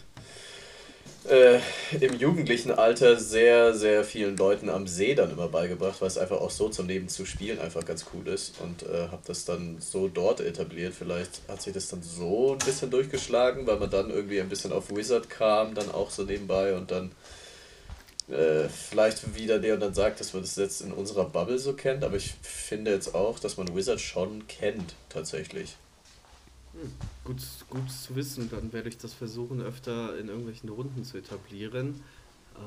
äh, 1.28 1.58
im 2.00 2.14
jugendlichen 2.18 2.70
Alter 2.72 3.18
sehr, 3.18 3.74
sehr 3.74 4.02
vielen 4.04 4.36
Leuten 4.36 4.68
am 4.70 4.86
See 4.86 5.14
dann 5.14 5.30
immer 5.30 5.48
beigebracht, 5.48 6.00
weil 6.00 6.08
es 6.08 6.18
einfach 6.18 6.40
auch 6.40 6.50
so 6.50 6.68
zum 6.68 6.88
Leben 6.88 7.08
zu 7.08 7.24
spielen 7.24 7.58
einfach 7.60 7.84
ganz 7.84 8.06
cool 8.12 8.26
ist 8.28 8.54
und 8.60 8.82
äh, 8.84 9.08
habe 9.08 9.22
das 9.26 9.44
dann 9.44 9.76
so 9.80 10.08
dort 10.08 10.40
etabliert. 10.40 10.94
Vielleicht 10.94 11.42
hat 11.48 11.62
sich 11.62 11.74
das 11.74 11.88
dann 11.88 12.02
so 12.02 12.52
ein 12.52 12.64
bisschen 12.64 12.90
durchgeschlagen, 12.90 13.66
weil 13.66 13.78
man 13.78 13.90
dann 13.90 14.10
irgendwie 14.10 14.40
ein 14.40 14.48
bisschen 14.48 14.72
auf 14.72 14.90
Wizard 14.90 15.28
kam, 15.30 15.74
dann 15.74 15.90
auch 15.90 16.10
so 16.10 16.22
nebenbei 16.24 16.74
und 16.74 16.90
dann 16.90 17.12
äh, 18.28 18.68
vielleicht 18.68 19.34
wieder 19.36 19.58
der 19.58 19.74
und 19.74 19.80
dann 19.80 19.94
sagt, 19.94 20.20
dass 20.20 20.32
man 20.32 20.42
das 20.42 20.56
jetzt 20.56 20.80
in 20.82 20.92
unserer 20.92 21.24
Bubble 21.24 21.58
so 21.58 21.72
kennt, 21.74 22.04
aber 22.04 22.16
ich 22.16 22.34
finde 22.42 22.92
jetzt 22.92 23.14
auch, 23.14 23.38
dass 23.38 23.56
man 23.56 23.74
Wizard 23.74 24.00
schon 24.00 24.46
kennt, 24.48 24.94
tatsächlich. 25.08 25.76
Gut, 27.24 27.36
gut 27.68 27.90
zu 27.90 28.16
wissen, 28.16 28.48
dann 28.50 28.72
werde 28.72 28.88
ich 28.88 28.96
das 28.98 29.12
versuchen, 29.12 29.60
öfter 29.60 30.18
in 30.18 30.28
irgendwelchen 30.28 30.68
Runden 30.70 31.04
zu 31.04 31.18
etablieren. 31.18 32.02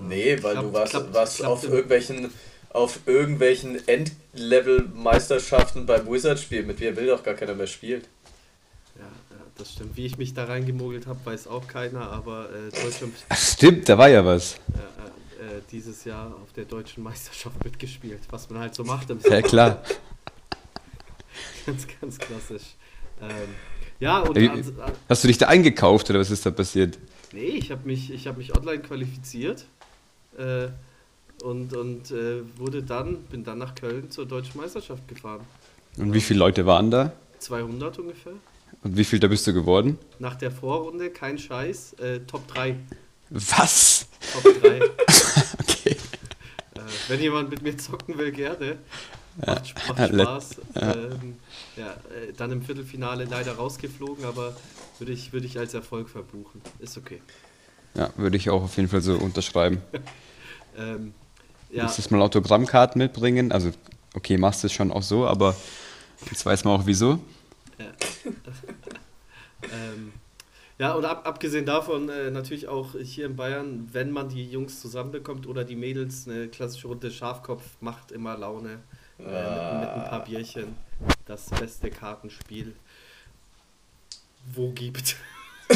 Ähm, 0.02 0.08
Nee, 0.08 0.38
weil 0.44 0.54
klappt- 0.56 0.64
du 0.68 0.74
warst, 0.74 0.92
klappt- 0.94 1.14
warst 1.14 1.36
klappt 1.38 1.52
auf 1.52 1.64
irgendwelchen 1.64 2.32
auf 2.70 3.00
irgendwelchen 3.06 3.80
Endlevel-Meisterschaften 3.88 5.86
beim 5.86 6.12
Wizard-Spiel. 6.12 6.64
Mit 6.64 6.82
mir 6.82 6.96
will 6.98 7.08
doch 7.08 7.24
gar 7.24 7.34
keiner 7.34 7.54
mehr 7.56 7.68
spielen. 7.68 8.04
Ja, 8.98 9.04
ja, 9.06 9.38
das 9.58 9.72
stimmt. 9.72 9.96
Wie 9.96 10.06
ich 10.06 10.18
mich 10.18 10.34
da 10.34 10.44
reingemogelt 10.44 11.08
habe, 11.08 11.20
weiß 11.24 11.48
auch 11.48 11.68
keiner, 11.70 12.10
aber 12.12 12.50
äh, 12.50 12.70
Deutschland 12.84 13.14
Ach, 13.30 13.38
stimmt, 13.38 13.88
da 13.88 13.98
war 13.98 14.10
ja 14.10 14.26
was. 14.26 14.56
äh, 14.56 14.58
äh, 15.40 15.62
dieses 15.72 16.04
Jahr 16.06 16.28
auf 16.42 16.52
der 16.54 16.66
deutschen 16.66 17.04
Meisterschaft 17.04 17.64
mitgespielt, 17.64 18.22
was 18.30 18.50
man 18.50 18.60
halt 18.60 18.76
so 18.76 18.84
macht 18.94 19.10
im 19.10 19.20
Ja, 19.30 19.42
klar. 19.42 19.82
ganz, 21.66 21.88
ganz 22.02 22.18
klassisch. 22.18 22.76
Ähm, 23.22 23.30
ja, 24.00 24.20
und 24.20 24.36
Wie- 24.38 24.50
an, 24.50 24.64
Hast 25.10 25.24
du 25.24 25.28
dich 25.28 25.38
da 25.38 25.48
eingekauft 25.48 26.10
oder 26.10 26.20
was 26.20 26.32
ist 26.32 26.46
da 26.46 26.52
passiert? 26.52 26.98
nee, 27.32 27.42
ich 27.48 27.72
habe 27.72 27.86
mich, 27.86 28.12
ich 28.12 28.28
hab 28.28 28.38
mich 28.38 28.56
online 28.56 28.82
qualifiziert 28.82 29.66
äh, 30.38 30.68
und, 31.44 31.76
und 31.76 32.12
äh, 32.12 32.42
wurde 32.58 32.82
dann, 32.84 33.24
bin 33.24 33.44
dann 33.44 33.58
nach 33.58 33.76
Köln 33.76 34.10
zur 34.10 34.26
deutschen 34.26 34.60
Meisterschaft 34.62 35.08
gefahren. 35.08 35.42
Und 35.98 36.14
wie 36.14 36.22
viele 36.22 36.40
Leute 36.40 36.66
waren 36.66 36.92
da? 36.92 37.12
200 37.40 38.00
ungefähr. 38.00 38.34
Und 38.84 38.98
wie 38.98 39.04
viel 39.04 39.20
da 39.20 39.28
bist 39.28 39.48
du 39.48 39.54
geworden? 39.54 39.98
Nach 40.20 40.36
der 40.36 40.52
Vorrunde, 40.52 41.10
kein 41.10 41.38
Scheiß, 41.38 41.94
äh, 41.94 42.20
Top 42.22 42.48
3. 42.48 42.76
Was? 43.30 44.05
Top 44.42 44.62
3. 44.62 44.82
Okay. 45.62 45.96
Äh, 46.76 46.80
wenn 47.08 47.20
jemand 47.22 47.50
mit 47.50 47.62
mir 47.62 47.78
zocken 47.78 48.18
will, 48.18 48.32
gerne. 48.32 48.78
Macht, 49.46 49.74
macht 49.88 50.00
Ja, 50.00 50.06
let- 50.08 50.22
Spaß. 50.28 50.56
Ähm, 50.76 51.36
ja, 51.76 51.92
äh, 51.92 52.34
dann 52.36 52.52
im 52.52 52.62
Viertelfinale 52.62 53.26
leider 53.26 53.54
rausgeflogen, 53.54 54.26
aber 54.26 54.56
würde 55.00 55.12
ich, 55.12 55.32
würde 55.34 55.46
ich 55.46 55.58
als 55.60 55.74
Erfolg 55.74 56.10
verbuchen. 56.10 56.62
Ist 56.80 56.98
okay. 56.98 57.22
Ja, 57.96 58.10
würde 58.18 58.38
ich 58.38 58.50
auch 58.50 58.64
auf 58.64 58.76
jeden 58.78 58.90
Fall 58.90 59.02
so 59.02 59.16
unterschreiben. 59.16 59.82
Ähm, 60.78 61.14
ja, 61.70 61.84
Nächstes 61.84 62.12
Mal 62.12 62.22
Autogrammkarten 62.22 63.00
mitbringen. 63.00 63.54
Also, 63.54 63.72
okay, 64.14 64.38
machst 64.38 64.62
du 64.64 64.68
es 64.68 64.74
schon 64.74 64.92
auch 64.92 65.02
so, 65.02 65.26
aber 65.26 65.56
jetzt 66.30 66.46
weiß 66.46 66.66
man 66.66 66.82
auch 66.82 66.86
wieso. 66.86 67.18
ähm, 69.72 70.12
ja, 70.78 70.94
und 70.94 71.06
ab, 71.06 71.28
abgesehen 71.28 71.66
davon 71.66 72.10
äh, 72.10 72.32
natürlich 72.32 72.68
auch 72.68 72.92
hier 73.02 73.26
in 73.26 73.36
Bayern, 73.36 73.90
wenn 73.92 74.12
man 74.12 74.30
die 74.30 74.46
Jungs 74.50 74.82
zusammenbekommt 74.82 75.48
oder 75.48 75.64
die 75.64 75.76
Mädels, 75.76 76.28
eine 76.28 76.48
klassische 76.48 76.88
Runde 76.88 77.12
Schafkopf 77.12 77.64
macht 77.82 78.12
immer 78.12 78.38
Laune. 78.38 78.80
Äh, 79.20 79.24
mit, 79.24 79.32
mit 79.80 79.90
ein 79.90 80.10
paar 80.10 80.24
Bierchen. 80.26 80.76
Das 81.26 81.50
beste 81.50 81.90
Kartenspiel, 81.90 82.76
wo 84.54 84.72
gibt. 84.72 85.16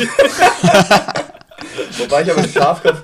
Wobei 1.98 2.22
ich 2.22 2.32
aber 2.32 2.48
Schafkopf, 2.48 3.01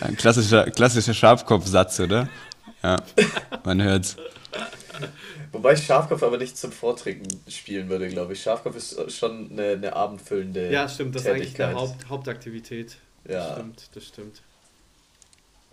Ein 0.00 0.16
klassischer, 0.16 0.70
klassischer 0.70 1.14
Schafkopfsatz, 1.14 2.00
oder? 2.00 2.28
Ja, 2.82 2.96
man 3.64 3.80
hört's. 3.80 4.16
Wobei 5.52 5.74
ich 5.74 5.84
Schafkopf 5.84 6.22
aber 6.22 6.38
nicht 6.38 6.56
zum 6.56 6.72
Vortrinken 6.72 7.28
spielen 7.48 7.88
würde, 7.88 8.08
glaube 8.08 8.32
ich. 8.32 8.42
Schafkopf 8.42 8.76
ist 8.76 9.12
schon 9.12 9.50
eine, 9.52 9.70
eine 9.72 9.94
abendfüllende 9.94 10.70
Ja, 10.72 10.88
stimmt, 10.88 11.14
das 11.14 11.22
ist 11.22 11.28
eigentlich 11.28 11.42
Tätigkeit. 11.48 11.68
eine 11.70 11.78
Haupt, 11.80 12.08
Hauptaktivität. 12.08 12.96
Das 13.24 13.34
Ja. 13.34 13.52
stimmt, 13.54 13.88
das 13.94 14.04
stimmt. 14.04 14.42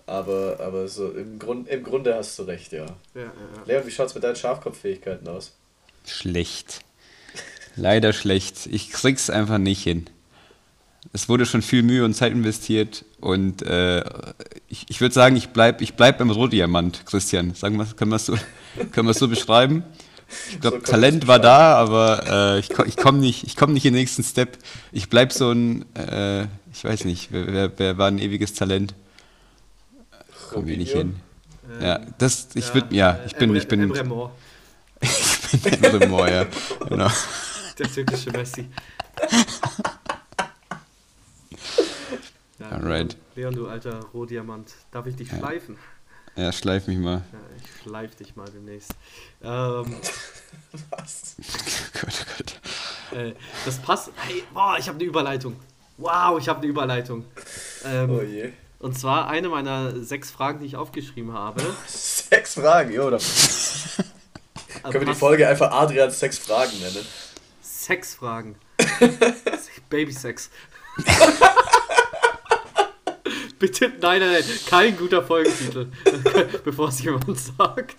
Aber, 0.05 0.57
aber 0.59 0.87
so 0.87 1.11
im, 1.11 1.37
Grund, 1.37 1.67
im 1.67 1.83
Grunde 1.83 2.15
hast 2.15 2.37
du 2.39 2.43
recht, 2.43 2.71
ja. 2.71 2.85
Ja, 3.13 3.21
ja, 3.21 3.23
ja. 3.25 3.63
Leon, 3.65 3.85
wie 3.85 3.91
schaut's 3.91 4.15
mit 4.15 4.23
deinen 4.23 4.35
Schafkopffähigkeiten 4.35 5.27
aus? 5.27 5.53
Schlecht. 6.05 6.79
Leider 7.75 8.11
schlecht. 8.13 8.65
Ich 8.65 8.89
krieg's 8.89 9.29
einfach 9.29 9.59
nicht 9.59 9.83
hin. 9.83 10.09
Es 11.11 11.27
wurde 11.27 11.45
schon 11.45 11.61
viel 11.61 11.83
Mühe 11.83 12.05
und 12.05 12.13
Zeit 12.13 12.31
investiert 12.31 13.03
und 13.19 13.63
äh, 13.63 14.03
ich, 14.67 14.85
ich 14.89 15.01
würde 15.01 15.13
sagen, 15.13 15.35
ich 15.35 15.49
bleibe 15.49 15.83
ich 15.83 15.95
bleib 15.95 16.19
beim 16.19 16.29
Rohdiamant, 16.29 17.05
Christian. 17.05 17.55
Sagen 17.55 17.77
wir, 17.77 17.85
können 17.85 18.11
wir 18.11 18.17
es 18.17 18.25
so, 18.25 18.35
so 19.13 19.27
beschreiben? 19.27 19.83
Ich 20.51 20.59
glaube, 20.59 20.81
so 20.85 20.91
Talent 20.91 21.25
war 21.27 21.39
da, 21.39 21.75
aber 21.75 22.55
äh, 22.55 22.59
ich, 22.59 22.69
ich 22.85 22.97
komme 22.97 23.17
nicht, 23.19 23.57
komm 23.57 23.73
nicht 23.73 23.85
in 23.85 23.93
den 23.93 24.01
nächsten 24.01 24.23
Step. 24.23 24.59
Ich 24.91 25.09
bleibe 25.09 25.33
so 25.33 25.51
ein, 25.51 25.85
äh, 25.95 26.43
ich 26.71 26.83
weiß 26.83 27.05
nicht, 27.05 27.31
wer, 27.31 27.47
wer, 27.47 27.79
wer, 27.79 27.97
war 27.97 28.07
ein 28.07 28.19
ewiges 28.19 28.53
Talent? 28.53 28.93
Kommen 30.51 30.67
wir 30.67 30.77
nicht 30.77 30.93
hin. 30.93 31.15
Ähm, 31.79 31.85
ja, 31.85 31.99
das, 32.19 32.49
ich 32.53 32.67
ja, 32.67 32.73
würde, 32.75 32.95
ja, 32.95 33.19
ich 33.25 33.35
bin, 33.35 33.55
ich 33.55 33.67
bin. 33.67 33.81
Emre 33.81 34.03
Moore. 34.03 34.31
ich 35.01 35.61
bin 35.61 35.83
Emre 35.83 36.07
Moore, 36.07 36.31
ja, 36.31 36.45
genau. 36.87 37.09
Der 37.79 37.91
türkische 37.91 38.29
Messi. 38.31 38.67
Ja, 42.69 42.77
Alright. 42.77 43.17
Leon, 43.35 43.55
du 43.55 43.67
alter 43.67 43.99
Rohdiamant, 44.13 44.71
darf 44.91 45.05
ich 45.07 45.15
dich 45.15 45.29
schleifen? 45.29 45.77
Ja, 46.35 46.51
schleif 46.51 46.87
mich 46.87 46.97
mal. 46.97 47.23
Ja, 47.33 47.39
ich 47.57 47.81
schleif 47.81 48.15
dich 48.15 48.35
mal 48.35 48.47
demnächst. 48.49 48.91
Ähm, 49.41 49.95
Was? 50.91 51.35
Gott, 51.99 52.13
oh 52.21 52.31
Gott. 52.37 53.19
Äh, 53.19 53.33
das 53.65 53.79
passt. 53.79 54.11
Hey, 54.17 54.43
boah, 54.53 54.77
ich 54.77 54.87
habe 54.87 54.97
eine 54.97 55.07
Überleitung. 55.07 55.55
Wow, 55.97 56.39
ich 56.39 56.47
habe 56.47 56.59
eine 56.59 56.67
Überleitung. 56.67 57.25
Ähm, 57.83 58.09
oh 58.11 58.21
je. 58.21 58.51
Und 58.79 58.97
zwar 58.97 59.27
eine 59.27 59.49
meiner 59.49 60.01
sechs 60.01 60.31
Fragen, 60.31 60.59
die 60.59 60.67
ich 60.67 60.75
aufgeschrieben 60.77 61.33
habe. 61.33 61.61
Sechs 61.87 62.53
Fragen, 62.53 62.93
jo. 62.93 63.09
Dann 63.09 63.19
können 64.83 65.05
wir 65.05 65.13
die 65.13 65.19
Folge 65.19 65.47
einfach 65.47 65.71
Adrians 65.71 66.19
sechs 66.19 66.37
Fragen 66.37 66.79
nennen. 66.79 67.05
Sechs 67.61 68.15
Fragen. 68.15 68.55
Babysex. 69.89 70.49
Bitte, 73.59 73.91
nein, 73.99 74.21
nein, 74.21 74.31
nein, 74.31 74.43
kein 74.67 74.95
guter 74.95 75.21
Folgentitel, 75.21 75.87
bevor 76.63 76.87
es 76.87 77.03
jemand 77.03 77.37
sagt. 77.37 77.97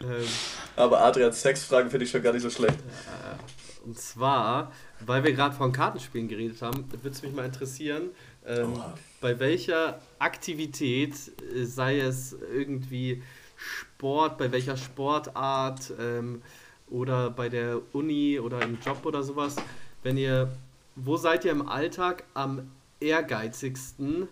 ähm, 0.00 0.24
Aber 0.76 1.02
Adrians 1.02 1.42
Sexfragen 1.42 1.90
finde 1.90 2.04
ich 2.04 2.12
schon 2.12 2.22
gar 2.22 2.32
nicht 2.32 2.42
so 2.42 2.50
schlecht. 2.50 2.78
Äh, 2.78 3.84
und 3.84 3.98
zwar, 3.98 4.70
weil 5.04 5.24
wir 5.24 5.32
gerade 5.32 5.56
von 5.56 5.72
Kartenspielen 5.72 6.28
geredet 6.28 6.62
haben, 6.62 6.86
würde 6.92 7.08
es 7.08 7.22
mich 7.22 7.32
mal 7.32 7.46
interessieren, 7.46 8.10
ähm, 8.46 8.74
oh. 8.76 8.92
bei 9.20 9.40
welcher 9.40 10.00
Aktivität, 10.20 11.14
äh, 11.52 11.64
sei 11.64 11.98
es 11.98 12.36
irgendwie 12.54 13.22
Sport, 13.56 14.38
bei 14.38 14.52
welcher 14.52 14.76
Sportart 14.76 15.92
ähm, 15.98 16.42
oder 16.88 17.30
bei 17.30 17.48
der 17.48 17.80
Uni 17.92 18.38
oder 18.38 18.62
im 18.62 18.78
Job 18.84 19.04
oder 19.04 19.24
sowas, 19.24 19.56
wenn 20.04 20.16
ihr 20.16 20.52
wo 20.96 21.16
seid 21.16 21.44
ihr 21.44 21.52
im 21.52 21.68
Alltag 21.68 22.24
am 22.34 22.70
ehrgeizigsten 23.00 24.28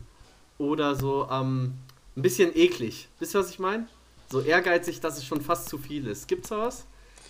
oder 0.59 0.95
so 0.95 1.27
am 1.29 1.75
ein 2.17 2.23
bisschen 2.23 2.57
eklig? 2.57 3.09
Wisst 3.19 3.35
ihr, 3.35 3.41
was 3.41 3.51
ich 3.51 3.59
meine? 3.59 3.87
So 4.31 4.41
ehrgeizig, 4.41 5.01
dass 5.01 5.19
es 5.19 5.25
schon 5.25 5.41
fast 5.41 5.69
zu 5.69 5.79
viel 5.79 6.07
ist. 6.07 6.27
Gibt's 6.27 6.49
da 6.49 6.59
was? 6.59 6.85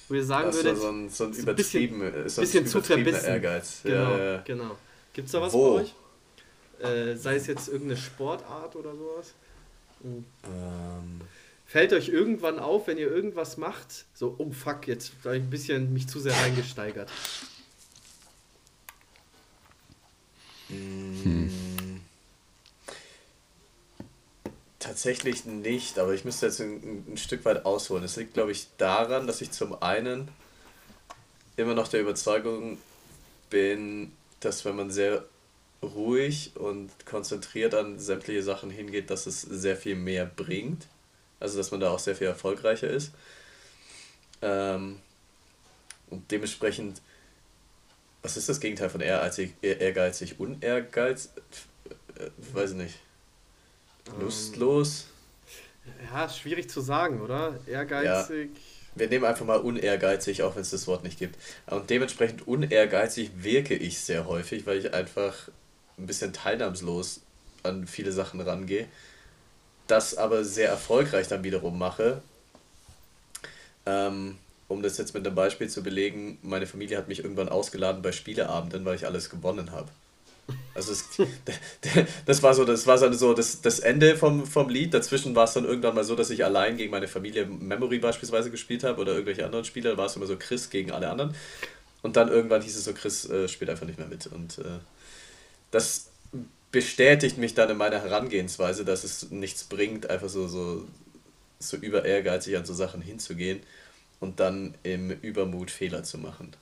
Wo 0.09 0.15
ihr 0.15 0.25
sagen 0.25 0.53
würdet, 0.53 0.79
so 0.79 0.89
ein, 0.89 1.09
so 1.09 1.25
ein, 1.25 1.33
übertrieben, 1.33 2.01
bisschen, 2.01 2.29
so 2.29 2.41
ein 2.41 2.45
bisschen 2.45 2.67
zu 2.67 2.83
verbissen. 2.83 3.25
Ehrgeiz. 3.25 3.81
Genau, 3.83 4.17
ja, 4.17 4.33
ja. 4.33 4.41
genau. 4.43 4.77
Gibt's 5.13 5.33
da 5.33 5.41
was 5.41 5.53
Wo? 5.53 5.77
bei 5.77 5.83
euch? 5.83 5.95
Äh, 6.81 7.17
sei 7.17 7.37
es 7.37 7.47
jetzt 7.47 7.69
irgendeine 7.69 7.97
Sportart 7.97 8.77
oder 8.77 8.95
sowas? 8.95 9.33
Mhm. 10.03 10.25
Ähm. 10.45 11.21
Fällt 11.67 11.93
euch 11.93 12.09
irgendwann 12.09 12.59
auf, 12.59 12.87
wenn 12.87 12.99
ihr 12.99 13.11
irgendwas 13.11 13.57
macht, 13.57 14.05
so, 14.15 14.37
oh 14.39 14.53
fuck, 14.53 14.87
jetzt 14.87 15.13
habe 15.25 15.39
ich 15.39 15.43
ein 15.43 15.51
bisschen 15.51 15.93
mich 15.93 16.07
zu 16.07 16.21
sehr 16.21 16.35
reingesteigert. 16.35 17.11
Hm. 20.69 21.51
Tatsächlich 24.79 25.45
nicht, 25.45 25.99
aber 25.99 26.13
ich 26.13 26.25
müsste 26.25 26.47
jetzt 26.47 26.61
ein, 26.61 27.05
ein 27.09 27.17
Stück 27.17 27.45
weit 27.45 27.65
ausholen. 27.65 28.05
Es 28.05 28.17
liegt, 28.17 28.35
glaube 28.35 28.53
ich, 28.53 28.67
daran, 28.77 29.27
dass 29.27 29.41
ich 29.41 29.51
zum 29.51 29.83
einen 29.83 30.29
immer 31.57 31.75
noch 31.75 31.89
der 31.89 32.01
Überzeugung 32.01 32.79
bin, 33.51 34.13
dass 34.41 34.65
wenn 34.65 34.77
man 34.77 34.91
sehr 34.91 35.25
ruhig 35.83 36.53
und 36.55 36.91
konzentriert 37.07 37.75
an 37.75 37.99
sämtliche 37.99 38.43
Sachen 38.43 38.71
hingeht, 38.71 39.11
dass 39.11 39.27
es 39.27 39.43
sehr 39.43 39.77
viel 39.77 39.97
mehr 39.97 40.27
bringt. 40.27 40.87
Also 41.41 41.59
dass 41.59 41.71
man 41.71 41.81
da 41.81 41.91
auch 41.91 41.99
sehr 41.99 42.17
viel 42.17 42.27
erfolgreicher 42.27 42.89
ist. 42.89 43.13
Ähm, 44.43 45.01
und 46.11 46.31
dementsprechend 46.31 47.01
was 48.25 48.39
ist 48.39 48.49
das 48.49 48.59
Gegenteil 48.59 48.89
von 48.89 49.03
ehrgeizig? 49.03 49.53
Ehrgeizig, 49.61 50.41
unehrgeizig? 50.41 51.31
Äh, 52.19 52.31
weiß 52.55 52.71
ich 52.71 52.77
nicht. 52.77 52.99
Lustlos? 54.19 55.07
Ja, 56.11 56.29
schwierig 56.31 56.71
zu 56.71 56.81
sagen, 56.81 57.21
oder? 57.21 57.59
Ehrgeizig. 57.67 58.51
Ja. 58.51 58.61
Wir 58.95 59.09
nehmen 59.09 59.27
einfach 59.27 59.45
mal 59.45 59.59
unehrgeizig, 59.59 60.43
auch 60.43 60.55
wenn 60.55 60.63
es 60.63 60.71
das 60.71 60.87
Wort 60.87 61.05
nicht 61.05 61.19
gibt. 61.19 61.37
Und 61.67 61.91
dementsprechend 61.91 62.49
unehrgeizig 62.49 63.31
wirke 63.37 63.75
ich 63.75 64.01
sehr 64.01 64.27
häufig, 64.27 64.67
weil 64.67 64.79
ich 64.79 64.95
einfach 64.95 65.49
ein 65.99 66.07
bisschen 66.07 66.33
teilnahmslos 66.33 67.21
an 67.63 67.87
viele 67.87 68.13
Sachen 68.13 68.41
rangehe. 68.41 68.89
Das 69.87 70.17
aber 70.17 70.45
sehr 70.45 70.71
erfolgreich 70.71 71.29
dann 71.29 71.45
wiederum 71.45 71.79
mache. 71.79 72.23
Ähm, 73.85 74.39
um 74.75 74.83
das 74.83 74.99
jetzt 74.99 75.15
mit 75.15 75.27
einem 75.27 75.35
Beispiel 75.35 75.69
zu 75.69 75.83
belegen, 75.83 76.39
meine 76.43 76.67
Familie 76.67 76.99
hat 76.99 77.09
mich 77.09 77.21
irgendwann 77.21 77.49
ausgeladen 77.49 78.03
bei 78.03 78.13
Spieleabenden, 78.13 78.85
weil 78.85 78.97
ich 78.97 79.07
alles 79.07 79.31
gewonnen 79.31 79.71
habe. 79.73 79.89
Also 80.75 80.93
es, 80.93 81.09
das 82.27 82.43
war 82.43 82.53
so, 82.53 82.65
das 82.65 82.87
war 82.87 82.99
so 83.15 83.33
das, 83.33 83.63
das 83.63 83.79
Ende 83.81 84.17
vom, 84.17 84.47
vom 84.47 84.69
Lied. 84.69 84.93
Dazwischen 84.93 85.35
war 85.35 85.45
es 85.45 85.55
dann 85.55 85.65
irgendwann 85.65 85.95
mal 85.95 86.05
so, 86.05 86.17
dass 86.17 86.31
ich 86.31 86.45
allein 86.45 86.77
gegen 86.77 86.91
meine 86.91 87.09
Familie 87.09 87.47
Memory 87.47 87.99
beispielsweise 87.99 88.51
gespielt 88.51 88.85
habe 88.85 89.01
oder 89.01 89.13
irgendwelche 89.13 89.45
anderen 89.45 89.65
Spieler. 89.65 89.93
Da 89.93 89.97
war 89.97 90.07
es 90.07 90.17
immer 90.17 90.27
so 90.27 90.37
Chris 90.37 90.69
gegen 90.69 90.91
alle 90.91 91.09
anderen. 91.09 91.35
Und 92.03 92.17
dann 92.17 92.29
irgendwann 92.29 92.61
hieß 92.61 92.77
es 92.77 92.85
so, 92.85 92.93
Chris 92.93 93.29
äh, 93.31 93.49
spielt 93.49 93.71
einfach 93.71 93.87
nicht 93.87 93.99
mehr 93.99 94.09
mit. 94.09 94.27
Und 94.27 94.59
äh, 94.59 94.81
das 95.71 96.11
bestätigt 96.71 97.39
mich 97.39 97.55
dann 97.55 97.71
in 97.71 97.77
meiner 97.77 98.03
Herangehensweise, 98.03 98.85
dass 98.85 99.05
es 99.05 99.31
nichts 99.31 99.65
bringt, 99.65 100.11
einfach 100.11 100.29
so, 100.29 100.49
so, 100.49 100.85
so 101.61 101.77
über 101.77 102.05
ehrgeizig 102.05 102.57
an 102.57 102.67
so 102.67 102.75
Sachen 102.75 103.01
hinzugehen 103.01 103.61
und 104.25 104.41
dann 104.41 104.75
im 104.83 105.11
Übermut 105.11 105.71
Fehler 105.71 106.03
zu 106.03 106.19
machen. 106.19 106.57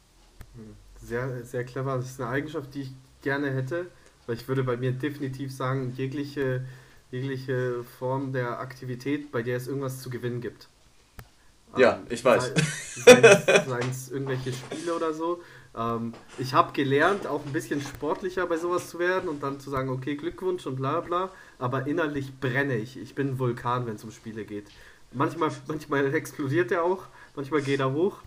Sehr, 1.00 1.44
sehr 1.44 1.64
clever. 1.64 1.96
Das 1.96 2.06
ist 2.06 2.20
eine 2.20 2.30
Eigenschaft, 2.30 2.74
die 2.74 2.82
ich 2.82 2.90
gerne 3.22 3.52
hätte, 3.52 3.86
weil 4.26 4.36
ich 4.36 4.46
würde 4.48 4.64
bei 4.64 4.76
mir 4.76 4.92
definitiv 4.92 5.52
sagen, 5.52 5.94
jegliche, 5.96 6.64
jegliche 7.12 7.84
Form 7.98 8.32
der 8.32 8.58
Aktivität, 8.58 9.30
bei 9.30 9.42
der 9.42 9.56
es 9.56 9.68
irgendwas 9.68 10.00
zu 10.02 10.10
gewinnen 10.10 10.40
gibt. 10.40 10.68
Ja, 11.76 11.94
ähm, 11.94 12.06
ich 12.10 12.24
weiß. 12.24 12.52
Seien 13.66 13.90
es 13.90 14.10
irgendwelche 14.10 14.52
Spiele 14.52 14.94
oder 14.94 15.14
so. 15.14 15.40
Ähm, 15.74 16.12
ich 16.38 16.52
habe 16.52 16.72
gelernt, 16.72 17.26
auch 17.26 17.46
ein 17.46 17.52
bisschen 17.52 17.80
sportlicher 17.80 18.46
bei 18.46 18.56
sowas 18.56 18.90
zu 18.90 18.98
werden 18.98 19.28
und 19.28 19.42
dann 19.42 19.60
zu 19.60 19.70
sagen, 19.70 19.88
okay, 19.88 20.16
Glückwunsch 20.16 20.66
und 20.66 20.76
bla 20.76 21.00
bla, 21.00 21.30
aber 21.58 21.86
innerlich 21.86 22.38
brenne 22.40 22.76
ich. 22.76 22.98
Ich 22.98 23.14
bin 23.14 23.28
ein 23.30 23.38
Vulkan, 23.38 23.86
wenn 23.86 23.94
es 23.94 24.04
um 24.04 24.10
Spiele 24.10 24.44
geht. 24.44 24.66
Manchmal, 25.12 25.50
manchmal 25.68 26.14
explodiert 26.14 26.72
er 26.72 26.84
auch, 26.84 27.06
manchmal 27.34 27.62
geht 27.62 27.80
er 27.80 27.92
hoch, 27.92 28.18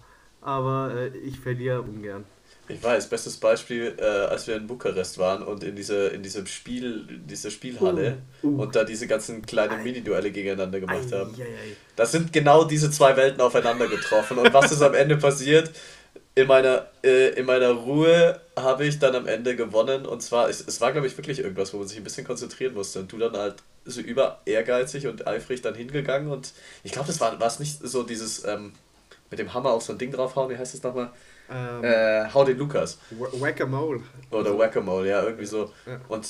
aber 0.42 0.94
äh, 0.96 1.18
ich 1.18 1.40
verliere 1.40 1.82
ungern. 1.82 2.26
Ich 2.68 2.82
weiß, 2.82 3.10
bestes 3.10 3.38
Beispiel, 3.38 3.96
äh, 4.00 4.04
als 4.04 4.48
wir 4.48 4.56
in 4.56 4.66
Bukarest 4.66 5.20
waren 5.20 5.44
und 5.44 5.64
in, 5.64 5.76
diese, 5.76 6.08
in 6.08 6.24
diesem 6.24 6.48
Spiel, 6.48 7.06
diese 7.24 7.52
Spielhalle 7.52 8.18
uh, 8.42 8.48
uh. 8.48 8.62
und 8.64 8.76
da 8.76 8.84
diese 8.84 9.06
ganzen 9.06 9.46
kleinen 9.46 9.84
Mini-Duelle 9.84 10.32
gegeneinander 10.32 10.80
gemacht 10.80 11.14
ai, 11.14 11.18
haben. 11.18 11.36
Ai, 11.36 11.44
ai. 11.44 11.76
Da 11.96 12.08
sind 12.08 12.34
genau 12.34 12.64
diese 12.64 12.90
zwei 12.90 13.16
Welten 13.16 13.40
aufeinander 13.40 13.88
getroffen. 13.88 14.40
und 14.40 14.52
was 14.52 14.72
ist 14.72 14.82
am 14.82 14.96
Ende 14.96 15.18
passiert? 15.18 15.70
In 16.34 16.48
meiner, 16.48 16.88
äh, 17.04 17.30
in 17.40 17.46
meiner 17.46 17.70
Ruhe 17.70 18.42
habe 18.58 18.86
ich 18.86 18.98
dann 18.98 19.16
am 19.16 19.28
Ende 19.28 19.56
gewonnen 19.56 20.06
und 20.06 20.24
zwar, 20.24 20.50
es, 20.50 20.66
es 20.66 20.82
war 20.82 20.92
glaube 20.92 21.06
ich 21.06 21.16
wirklich 21.18 21.40
irgendwas, 21.40 21.72
wo 21.72 21.78
man 21.78 21.88
sich 21.88 21.98
ein 21.98 22.04
bisschen 22.04 22.26
konzentrieren 22.26 22.74
musste 22.74 23.00
und 23.00 23.12
du 23.12 23.20
dann 23.20 23.38
halt 23.38 23.56
so 23.86 24.02
über 24.02 24.42
ehrgeizig 24.46 25.06
und 25.06 25.28
eifrig 25.28 25.62
dann 25.62 25.76
hingegangen 25.76 26.32
und 26.32 26.52
ich 26.84 26.92
glaube, 26.92 27.08
das 27.08 27.22
war 27.22 27.40
es 27.40 27.60
nicht 27.60 27.80
so 27.88 28.04
dieses 28.04 28.44
ähm, 28.44 28.74
mit 29.30 29.40
dem 29.40 29.54
Hammer 29.54 29.72
auf 29.72 29.84
so 29.84 29.94
ein 29.94 29.98
Ding 29.98 30.12
draufhauen, 30.12 30.50
wie 30.50 30.58
heißt 30.58 30.74
das 30.74 30.84
nochmal? 30.84 31.12
Ähm, 31.50 31.84
äh, 31.84 32.26
hau 32.34 32.44
den 32.44 32.58
Lukas. 32.58 33.00
Whack-a-Mole. 33.12 34.02
Oder 34.32 34.40
also, 34.40 34.60
Whack-a-Mole, 34.60 35.10
ja, 35.10 35.24
irgendwie 35.24 35.46
so. 35.46 35.72
Ja. 35.86 36.00
Und 36.08 36.28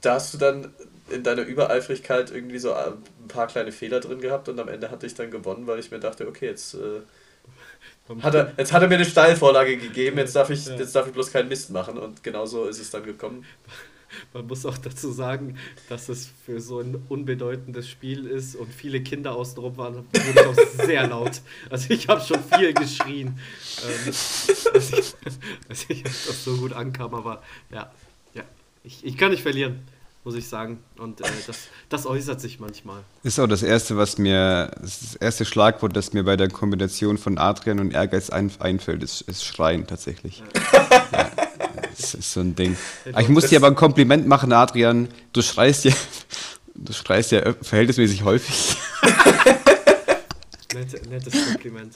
da 0.00 0.14
hast 0.14 0.34
du 0.34 0.38
dann 0.38 0.72
in 1.10 1.22
deiner 1.22 1.42
Übereifrigkeit 1.42 2.30
irgendwie 2.30 2.58
so 2.58 2.72
ein 2.72 3.02
paar 3.28 3.46
kleine 3.46 3.72
Fehler 3.72 4.00
drin 4.00 4.20
gehabt 4.20 4.48
und 4.48 4.58
am 4.58 4.68
Ende 4.68 4.90
hatte 4.90 5.06
ich 5.06 5.14
dann 5.14 5.30
gewonnen, 5.30 5.66
weil 5.66 5.78
ich 5.78 5.90
mir 5.90 6.00
dachte, 6.00 6.26
okay, 6.26 6.46
jetzt, 6.46 6.74
äh, 6.74 7.00
hat, 8.22 8.34
er, 8.34 8.52
jetzt 8.56 8.72
hat 8.72 8.82
er 8.82 8.88
mir 8.88 8.96
eine 8.96 9.04
Steilvorlage 9.04 9.76
gegeben, 9.76 10.18
jetzt 10.18 10.36
darf, 10.36 10.50
ich, 10.50 10.66
jetzt 10.66 10.94
darf 10.94 11.06
ich 11.06 11.12
bloß 11.12 11.32
keinen 11.32 11.48
Mist 11.48 11.70
machen 11.70 11.98
und 11.98 12.22
genauso 12.22 12.66
ist 12.66 12.80
es 12.80 12.90
dann 12.90 13.04
gekommen. 13.04 13.44
Man 14.32 14.46
muss 14.46 14.66
auch 14.66 14.78
dazu 14.78 15.12
sagen, 15.12 15.56
dass 15.88 16.08
es 16.08 16.30
für 16.44 16.60
so 16.60 16.80
ein 16.80 17.02
unbedeutendes 17.08 17.88
Spiel 17.88 18.26
ist 18.26 18.56
und 18.56 18.72
viele 18.72 19.02
Kinder 19.02 19.34
außenrum 19.34 19.76
waren, 19.76 20.04
wurde 20.12 20.48
auch 20.48 20.84
sehr 20.84 21.06
laut. 21.06 21.40
Also 21.70 21.92
ich 21.92 22.08
habe 22.08 22.20
schon 22.20 22.42
viel 22.42 22.72
geschrien, 22.74 23.38
ähm, 23.84 24.06
als, 24.74 24.92
ich, 24.92 25.14
als 25.68 25.86
ich 25.88 26.02
das 26.02 26.44
so 26.44 26.56
gut 26.56 26.72
ankam, 26.72 27.14
aber 27.14 27.42
ja, 27.70 27.90
ja, 28.34 28.42
ich, 28.82 29.04
ich 29.04 29.16
kann 29.16 29.30
nicht 29.30 29.42
verlieren, 29.42 29.80
muss 30.24 30.34
ich 30.34 30.48
sagen. 30.48 30.78
Und 30.98 31.20
äh, 31.20 31.24
das, 31.46 31.68
das 31.88 32.06
äußert 32.06 32.40
sich 32.40 32.60
manchmal. 32.60 33.02
Ist 33.22 33.38
auch 33.38 33.46
das 33.46 33.62
erste, 33.62 33.96
was 33.96 34.18
mir, 34.18 34.70
das 34.80 35.14
erste 35.16 35.44
Schlagwort, 35.44 35.96
das 35.96 36.12
mir 36.12 36.24
bei 36.24 36.36
der 36.36 36.48
Kombination 36.48 37.18
von 37.18 37.38
Adrian 37.38 37.78
und 37.78 37.92
Ehrgeiz 37.92 38.30
ein, 38.30 38.50
einfällt, 38.58 39.02
ist, 39.02 39.22
ist 39.22 39.44
Schreien 39.44 39.86
tatsächlich. 39.86 40.42
Ja. 40.72 41.30
Das 41.98 42.14
ist 42.14 42.32
so 42.32 42.40
ein 42.40 42.54
Ding. 42.54 42.76
Ich 43.20 43.28
muss 43.28 43.46
dir 43.48 43.58
aber 43.58 43.68
ein 43.68 43.74
Kompliment 43.74 44.26
machen, 44.26 44.52
Adrian. 44.52 45.08
Du 45.32 45.42
schreist 45.42 45.84
ja, 45.84 45.92
du 46.74 46.92
schreist 46.92 47.30
ja 47.32 47.54
verhältnismäßig 47.62 48.22
häufig. 48.24 48.76
Nette, 50.74 51.08
nettes 51.08 51.32
Kompliment. 51.46 51.94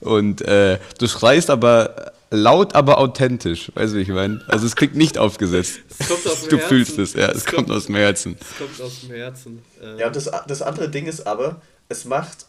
Und 0.00 0.40
äh, 0.42 0.78
du 0.98 1.08
schreist 1.08 1.50
aber 1.50 2.12
laut, 2.30 2.74
aber 2.76 2.98
authentisch. 2.98 3.72
Weißt 3.74 3.92
du, 3.92 3.98
wie 3.98 4.02
ich 4.02 4.08
meine? 4.08 4.40
Also 4.46 4.66
es 4.66 4.76
klingt 4.76 4.94
nicht 4.94 5.18
aufgesetzt. 5.18 5.80
Es 5.98 6.08
kommt 6.08 6.26
aus 6.26 6.40
dem 6.42 6.48
Du 6.50 6.56
Herzen. 6.58 6.68
fühlst 6.68 6.98
es, 6.98 7.14
ja. 7.14 7.26
Es, 7.28 7.38
Es 7.38 7.44
kommt, 7.44 7.66
kommt- 7.66 7.70
aus 7.72 7.86
dem 7.86 7.96
Herzen. 7.96 8.36
Es 8.40 8.58
kommt 8.58 8.80
aus 8.80 9.00
dem 9.00 9.10
Herzen. 9.16 9.62
Ähm, 9.82 9.98
Ja, 9.98 10.06
und 10.06 10.16
das, 10.16 10.30
das 10.46 10.62
andere 10.62 10.88
Ding 10.90 11.06
ist 11.06 11.26
aber, 11.26 11.60
es 11.88 12.04
macht, 12.04 12.46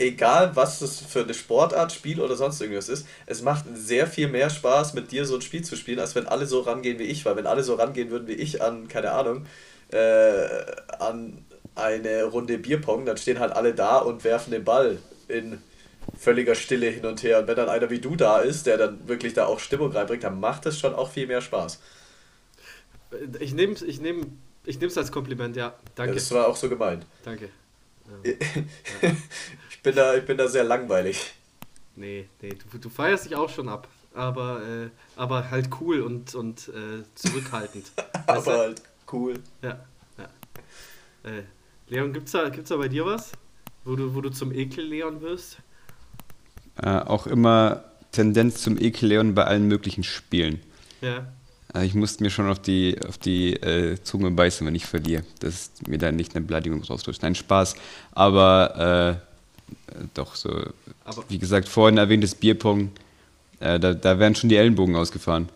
egal 0.00 0.56
was 0.56 0.78
das 0.80 0.98
für 1.00 1.22
eine 1.22 1.34
Sportart, 1.34 1.92
Spiel 1.92 2.20
oder 2.20 2.36
sonst 2.36 2.60
irgendwas 2.60 2.88
ist, 2.88 3.06
es 3.26 3.42
macht 3.42 3.64
sehr 3.74 4.06
viel 4.06 4.28
mehr 4.28 4.50
Spaß, 4.50 4.94
mit 4.94 5.12
dir 5.12 5.24
so 5.24 5.36
ein 5.36 5.42
Spiel 5.42 5.62
zu 5.62 5.76
spielen, 5.76 6.00
als 6.00 6.14
wenn 6.14 6.26
alle 6.26 6.46
so 6.46 6.60
rangehen 6.60 6.98
wie 6.98 7.04
ich. 7.04 7.24
Weil 7.24 7.36
wenn 7.36 7.46
alle 7.46 7.62
so 7.62 7.74
rangehen 7.74 8.10
würden 8.10 8.26
wie 8.26 8.32
ich 8.32 8.62
an, 8.62 8.88
keine 8.88 9.12
Ahnung, 9.12 9.46
äh, 9.92 10.46
an 10.98 11.44
eine 11.74 12.24
Runde 12.24 12.58
Bierpong, 12.58 13.04
dann 13.04 13.16
stehen 13.16 13.38
halt 13.38 13.52
alle 13.52 13.74
da 13.74 13.98
und 13.98 14.24
werfen 14.24 14.50
den 14.50 14.64
Ball 14.64 14.98
in 15.28 15.58
völliger 16.18 16.54
Stille 16.54 16.88
hin 16.88 17.06
und 17.06 17.22
her. 17.22 17.38
Und 17.40 17.46
wenn 17.46 17.56
dann 17.56 17.68
einer 17.68 17.90
wie 17.90 18.00
du 18.00 18.16
da 18.16 18.38
ist, 18.38 18.66
der 18.66 18.78
dann 18.78 19.06
wirklich 19.06 19.34
da 19.34 19.46
auch 19.46 19.60
Stimmung 19.60 19.92
reinbringt, 19.92 20.24
dann 20.24 20.40
macht 20.40 20.66
es 20.66 20.78
schon 20.78 20.94
auch 20.94 21.10
viel 21.10 21.26
mehr 21.26 21.40
Spaß. 21.40 21.80
Ich 23.38 23.54
nehme 23.54 23.74
es 23.74 23.82
ich 23.82 24.00
nehm, 24.00 24.38
ich 24.64 24.80
nehm's 24.80 24.96
als 24.96 25.12
Kompliment, 25.12 25.56
ja. 25.56 25.66
Ja, 25.66 25.74
Danke. 25.94 26.14
das 26.14 26.30
war 26.32 26.48
auch 26.48 26.56
so 26.56 26.68
gemeint. 26.68 27.06
Danke. 27.24 27.50
Ich 29.80 29.82
bin 29.82 29.94
da, 29.94 30.14
ich 30.14 30.26
bin 30.26 30.36
da 30.36 30.46
sehr 30.46 30.62
langweilig. 30.62 31.32
Nee, 31.96 32.28
nee, 32.42 32.50
du, 32.70 32.76
du 32.76 32.90
feierst 32.90 33.24
dich 33.24 33.34
auch 33.34 33.48
schon 33.48 33.66
ab. 33.66 33.88
Aber, 34.12 34.60
äh, 34.62 34.90
aber 35.16 35.50
halt 35.50 35.70
cool 35.80 36.02
und, 36.02 36.34
und 36.34 36.68
äh, 36.68 37.02
zurückhaltend. 37.14 37.90
Weißt 38.26 38.46
Aber 38.46 38.52
du? 38.52 38.58
halt 38.58 38.82
cool. 39.10 39.34
Ja, 39.62 39.78
ja. 40.18 41.30
Äh, 41.30 41.44
Leon, 41.88 42.12
gibt's 42.12 42.32
da, 42.32 42.50
gibt's 42.50 42.68
da 42.68 42.76
bei 42.76 42.88
dir 42.88 43.06
was? 43.06 43.32
Wo 43.86 43.96
du, 43.96 44.14
wo 44.14 44.20
du 44.20 44.28
zum 44.28 44.52
Ekel-Leon 44.52 45.22
wirst? 45.22 45.56
Äh, 46.76 46.98
auch 46.98 47.26
immer 47.26 47.84
Tendenz 48.12 48.60
zum 48.60 48.76
Ekel-Leon 48.78 49.34
bei 49.34 49.44
allen 49.44 49.66
möglichen 49.66 50.04
Spielen. 50.04 50.60
Ja. 51.00 51.26
Also 51.72 51.86
ich 51.86 51.94
musste 51.94 52.22
mir 52.22 52.28
schon 52.28 52.50
auf 52.50 52.58
die, 52.58 52.98
auf 53.08 53.16
die 53.16 53.54
äh, 53.54 53.96
Zunge 54.02 54.30
beißen, 54.30 54.66
wenn 54.66 54.74
ich 54.74 54.84
verliere. 54.84 55.24
Dass 55.38 55.70
mir 55.86 55.96
da 55.96 56.12
nicht 56.12 56.36
eine 56.36 56.44
Beleidigung 56.44 56.82
rausrutscht. 56.82 57.22
Nein, 57.22 57.34
Spaß. 57.34 57.76
Aber 58.12 59.16
äh, 59.16 59.29
äh, 59.29 59.29
doch 60.14 60.34
so, 60.34 60.50
Aber, 61.04 61.24
wie 61.28 61.38
gesagt, 61.38 61.68
vorhin 61.68 61.98
erwähntes 61.98 62.34
Bierpong, 62.34 62.90
äh, 63.60 63.78
da, 63.80 63.94
da 63.94 64.18
werden 64.18 64.34
schon 64.34 64.48
die 64.48 64.56
Ellenbogen 64.56 64.96
ausgefahren. 64.96 65.48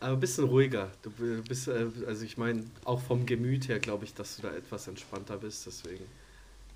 aber 0.00 0.14
ein 0.14 0.20
bisschen 0.20 0.44
ruhiger. 0.44 0.90
Du 1.02 1.10
bist, 1.48 1.68
äh, 1.68 1.86
also 2.06 2.24
ich 2.24 2.36
meine, 2.38 2.64
auch 2.84 3.00
vom 3.00 3.26
Gemüt 3.26 3.68
her 3.68 3.78
glaube 3.78 4.04
ich, 4.04 4.14
dass 4.14 4.36
du 4.36 4.42
da 4.42 4.48
etwas 4.50 4.86
entspannter 4.88 5.36
bist. 5.36 5.66
Deswegen 5.66 6.04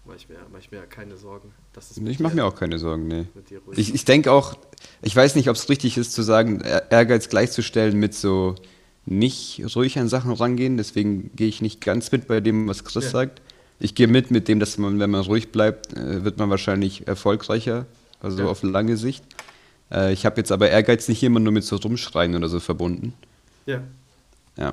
mache 0.05 0.17
ich 0.19 0.29
mir, 0.29 0.37
mach 0.53 0.59
ich 0.59 0.71
mir 0.71 0.79
ja 0.79 0.87
keine 0.87 1.17
Sorgen. 1.17 1.53
Dass 1.73 1.91
es 1.91 1.97
Ich 1.99 2.19
mache 2.21 2.35
mir 2.35 2.45
auch 2.45 2.55
keine 2.57 2.79
Sorgen, 2.79 3.07
nee. 3.09 3.27
Ich, 3.77 3.95
ich 3.95 4.05
denke 4.05 4.31
auch, 4.33 4.57
ich 5.03 5.15
weiß 5.15 5.35
nicht, 5.37 5.49
ob 5.49 5.57
es 5.57 5.69
richtig 5.69 5.97
ist 5.97 6.13
zu 6.13 6.23
sagen, 6.23 6.61
Ehr- 6.61 6.91
Ehrgeiz 6.91 7.29
gleichzustellen 7.29 7.99
mit 7.99 8.15
so 8.15 8.55
nicht 9.07 9.63
ruhig 9.75 9.99
an 9.99 10.09
Sachen 10.09 10.33
rangehen. 10.33 10.77
Deswegen 10.77 11.35
gehe 11.35 11.49
ich 11.49 11.61
nicht 11.63 11.81
ganz 11.81 12.13
mit 12.13 12.27
bei 12.29 12.41
dem, 12.41 12.69
was 12.69 12.85
Chris 12.85 13.05
Ja. 13.05 13.11
sagt. 13.11 13.41
Ich 13.83 13.97
gehe 13.97 14.07
mit 14.07 14.31
mit 14.31 14.47
dem, 14.47 14.61
dass 14.61 14.79
man, 14.79 15.01
wenn 15.01 15.11
man 15.11 15.23
ruhig 15.23 15.51
bleibt, 15.51 15.93
äh, 15.97 16.25
wird 16.25 16.39
man 16.39 16.49
wahrscheinlich 16.51 17.09
erfolgreicher, 17.09 17.87
also 18.21 18.45
Ja. 18.45 18.49
auf 18.49 18.63
lange 18.63 18.97
Sicht. 18.97 19.25
Äh, 19.91 20.13
ich 20.13 20.25
habe 20.25 20.37
jetzt 20.41 20.53
aber 20.53 20.71
Ehrgeiz 20.71 21.09
nicht 21.09 21.21
immer 21.25 21.41
nur 21.41 21.53
mit 21.53 21.65
so 21.65 21.75
Rumschreien 21.77 22.37
oder 22.37 22.49
so 22.49 22.61
verbunden. 22.61 23.13
Ja. 23.67 23.83
Ja. 24.57 24.71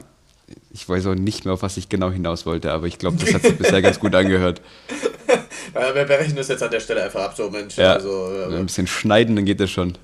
Ich 0.72 0.88
weiß 0.88 1.08
auch 1.08 1.16
nicht 1.16 1.46
mehr, 1.46 1.56
auf 1.56 1.64
was 1.64 1.78
ich 1.78 1.90
genau 1.90 2.12
hinaus 2.12 2.46
wollte, 2.46 2.72
aber 2.72 2.86
ich 2.86 3.00
glaube, 3.00 3.18
das 3.18 3.34
hat 3.34 3.42
sich 3.42 3.58
bisher 3.58 3.82
ganz 3.82 4.00
gut 4.00 4.14
angehört. 4.16 4.62
Ja, 5.76 5.94
wir 5.94 6.04
berechnen 6.06 6.36
das 6.36 6.48
jetzt 6.48 6.64
an 6.64 6.72
der 6.72 6.80
Stelle 6.80 7.04
einfach 7.04 7.22
ab, 7.26 7.34
so 7.38 7.48
Mensch. 7.52 7.78
Ja. 7.78 7.94
Also, 7.94 8.32
äh, 8.34 8.56
Ein 8.58 8.66
bisschen 8.66 8.88
schneiden, 8.88 9.36
dann 9.36 9.46
geht 9.46 9.60
das 9.60 9.70
schon. 9.70 9.96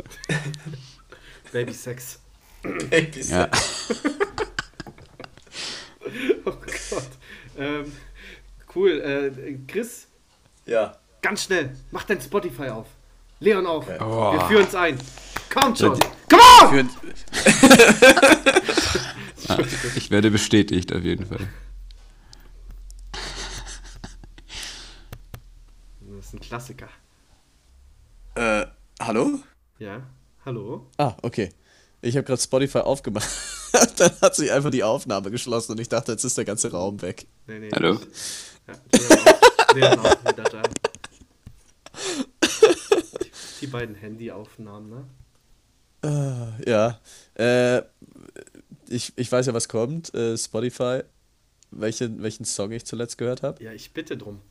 Babysex. 1.52 2.20
Babys. 2.92 3.30
Ja. 3.32 3.50
Oh 6.46 6.52
Gott. 6.52 7.10
Ähm, 7.58 7.92
cool. 8.76 9.02
Äh, 9.02 9.58
Chris, 9.68 10.08
ja. 10.66 10.98
ganz 11.22 11.44
schnell, 11.44 11.76
mach 11.92 12.04
dein 12.04 12.22
Spotify 12.22 12.70
auf. 12.70 12.88
Leon. 13.40 13.66
Okay. 13.66 13.98
Oh. 14.00 14.34
Wir 14.34 14.42
führen 14.42 14.66
es 14.68 14.76
ein. 14.76 14.98
Kommt 15.54 15.78
schon. 15.78 15.94
Ja, 15.94 16.10
Come 16.30 16.82
on! 16.82 16.90
Ja, 19.48 19.60
ich 19.96 20.10
werde 20.10 20.32
bestätigt, 20.32 20.94
auf 20.94 21.04
jeden 21.04 21.26
Fall. 21.26 21.48
Das 26.02 26.26
ist 26.26 26.34
ein 26.34 26.40
Klassiker. 26.40 26.90
Äh, 28.36 28.66
hallo? 29.00 29.40
Ja. 29.80 30.02
Hallo? 30.46 30.88
Ah, 30.98 31.16
okay. 31.22 31.52
Ich 32.02 32.16
habe 32.16 32.26
gerade 32.26 32.42
Spotify 32.42 32.80
aufgemacht. 32.80 33.28
Dann 33.98 34.12
hat 34.22 34.36
sich 34.36 34.52
einfach 34.52 34.72
die 34.72 34.84
Aufnahme 34.84 35.32
geschlossen 35.32 35.74
und 35.74 35.80
ich 35.80 35.90
dachte, 35.90 36.12
jetzt 36.12 36.24
ist 36.24 36.38
der 36.38 36.46
ganze 36.46 36.72
Raum 36.72 37.02
weg. 37.02 37.28
Nee, 37.48 37.60
nee. 37.60 37.70
Hallo? 37.74 38.00
Ja, 38.68 38.74
auch, 38.74 39.74
Leon 39.76 40.00
auch 40.00 40.22
wieder 40.22 40.44
da. 40.44 40.64
Die 43.62 43.68
beiden 43.68 43.96
Handyaufnahmen, 43.96 44.90
ne? 44.90 45.06
Äh, 46.04 46.70
ja. 46.70 47.00
Äh, 47.36 47.84
ich, 48.88 49.14
ich 49.16 49.32
weiß 49.32 49.48
ja, 49.48 49.54
was 49.54 49.68
kommt. 49.68 50.14
Äh, 50.14 50.38
Spotify. 50.38 51.02
Welchen, 51.72 52.22
welchen 52.22 52.46
Song 52.46 52.72
ich 52.72 52.86
zuletzt 52.86 53.18
gehört 53.18 53.44
habe. 53.44 53.64
Ja, 53.64 53.72
ich 53.72 53.92
bitte 53.92 54.18
drum. 54.18 54.42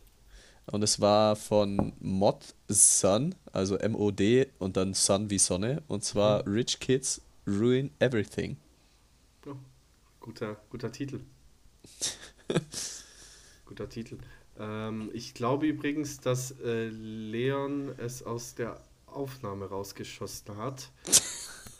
Und 0.67 0.83
es 0.83 1.01
war 1.01 1.37
von 1.37 1.93
Mod 2.01 2.55
Sun, 2.69 3.35
also 3.53 3.77
M-O-D 3.77 4.49
und 4.59 4.77
dann 4.77 4.95
Sun 4.95 5.31
wie 5.31 5.39
Sonne. 5.39 5.83
Und 5.89 6.05
zwar 6.05 6.47
Rich 6.47 6.81
Kids 6.81 7.21
Ruin 7.47 7.91
Everything. 7.99 8.57
Oh, 9.47 9.55
guter, 10.21 10.57
guter 10.71 10.91
Titel. 10.91 11.21
guter 13.75 13.89
Titel. 13.89 14.19
Ähm, 14.61 15.11
ich 15.13 15.35
glaube 15.35 15.67
übrigens, 15.67 16.21
dass 16.21 16.53
äh, 16.65 16.89
Leon 16.91 17.91
es 17.99 18.23
aus 18.23 18.55
der 18.55 18.77
Aufnahme 19.07 19.67
rausgeschossen 19.69 20.57
hat. 20.59 20.91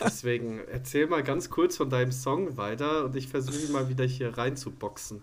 Deswegen 0.05 0.61
erzähl 0.73 1.07
mal 1.07 1.23
ganz 1.23 1.51
kurz 1.51 1.77
von 1.77 1.89
deinem 1.89 2.11
Song 2.11 2.57
weiter 2.57 3.05
und 3.05 3.15
ich 3.15 3.29
versuche 3.29 3.71
mal 3.73 3.89
wieder 3.89 4.05
hier 4.05 4.37
reinzuboxen. 4.37 5.23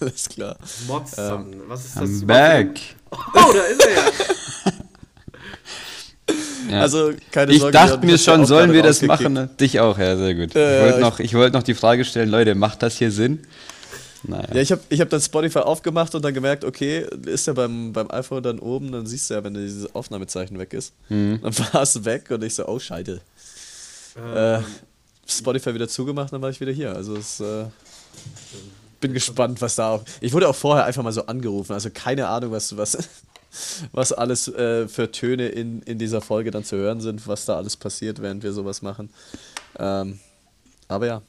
Alles 0.00 0.28
klar. 0.28 0.58
Modson, 0.86 1.62
was 1.68 1.86
ist 1.86 1.96
das? 1.96 2.02
I'm 2.10 2.26
back. 2.26 2.78
Oh, 3.10 3.52
da 3.52 3.62
ist 3.64 3.86
er 3.86 3.92
ja. 3.94 4.02
Ja. 6.70 6.80
Also, 6.80 7.12
keine 7.32 7.52
ich 7.52 7.58
Sorge. 7.58 7.72
dachte 7.72 7.94
Leon, 7.96 8.06
mir 8.06 8.14
ich 8.14 8.22
schon, 8.24 8.46
sollen 8.46 8.72
wir 8.72 8.82
das 8.82 9.02
machen? 9.02 9.32
ne? 9.34 9.50
Dich 9.60 9.80
auch, 9.80 9.98
ja, 9.98 10.16
sehr 10.16 10.34
gut. 10.34 10.54
Ja, 10.54 10.76
ich 10.76 10.82
wollte 10.82 10.94
ich- 10.96 11.00
noch, 11.02 11.18
ich 11.20 11.34
wollte 11.34 11.56
noch 11.56 11.62
die 11.64 11.74
Frage 11.74 12.04
stellen, 12.04 12.30
Leute, 12.30 12.54
macht 12.54 12.82
das 12.82 12.96
hier 12.96 13.10
Sinn? 13.10 13.40
Naja. 14.24 14.54
Ja, 14.54 14.60
ich 14.60 14.70
habe 14.72 14.82
ich 14.88 15.00
hab 15.00 15.10
dann 15.10 15.20
Spotify 15.20 15.60
aufgemacht 15.60 16.14
und 16.14 16.24
dann 16.24 16.32
gemerkt, 16.34 16.64
okay, 16.64 17.06
ist 17.26 17.46
ja 17.46 17.52
beim, 17.52 17.92
beim 17.92 18.10
iPhone 18.10 18.42
dann 18.42 18.58
oben, 18.58 18.92
dann 18.92 19.06
siehst 19.06 19.30
du 19.30 19.34
ja, 19.34 19.44
wenn 19.44 19.54
dieses 19.54 19.94
Aufnahmezeichen 19.94 20.58
weg 20.58 20.72
ist. 20.74 20.92
Mhm. 21.08 21.40
Dann 21.42 21.58
war 21.58 21.82
es 21.82 22.04
weg 22.04 22.30
und 22.30 22.44
ich 22.44 22.54
so, 22.54 22.66
oh 22.66 22.78
Scheide. 22.78 23.20
Äh, 24.16 24.56
Ähm, 24.56 24.64
Spotify 25.26 25.74
wieder 25.74 25.88
zugemacht, 25.88 26.32
dann 26.32 26.42
war 26.42 26.50
ich 26.50 26.60
wieder 26.60 26.72
hier. 26.72 26.94
Also 26.94 27.16
es 27.16 27.40
äh, 27.40 27.64
bin 29.00 29.12
gespannt, 29.12 29.60
was 29.60 29.76
da 29.76 29.90
auch. 29.90 30.04
Ich 30.20 30.32
wurde 30.32 30.48
auch 30.48 30.54
vorher 30.54 30.84
einfach 30.84 31.02
mal 31.02 31.12
so 31.12 31.26
angerufen, 31.26 31.72
also 31.72 31.90
keine 31.92 32.28
Ahnung, 32.28 32.52
was, 32.52 32.76
was, 32.76 32.98
was 33.92 34.12
alles 34.12 34.48
äh, 34.48 34.88
für 34.88 35.10
Töne 35.10 35.48
in, 35.48 35.82
in 35.82 35.98
dieser 35.98 36.20
Folge 36.20 36.50
dann 36.50 36.64
zu 36.64 36.76
hören 36.76 37.00
sind, 37.00 37.26
was 37.26 37.44
da 37.46 37.56
alles 37.56 37.76
passiert, 37.76 38.20
während 38.20 38.42
wir 38.42 38.52
sowas 38.52 38.82
machen. 38.82 39.10
Ähm, 39.78 40.18
aber 40.88 41.06
ja, 41.06 41.22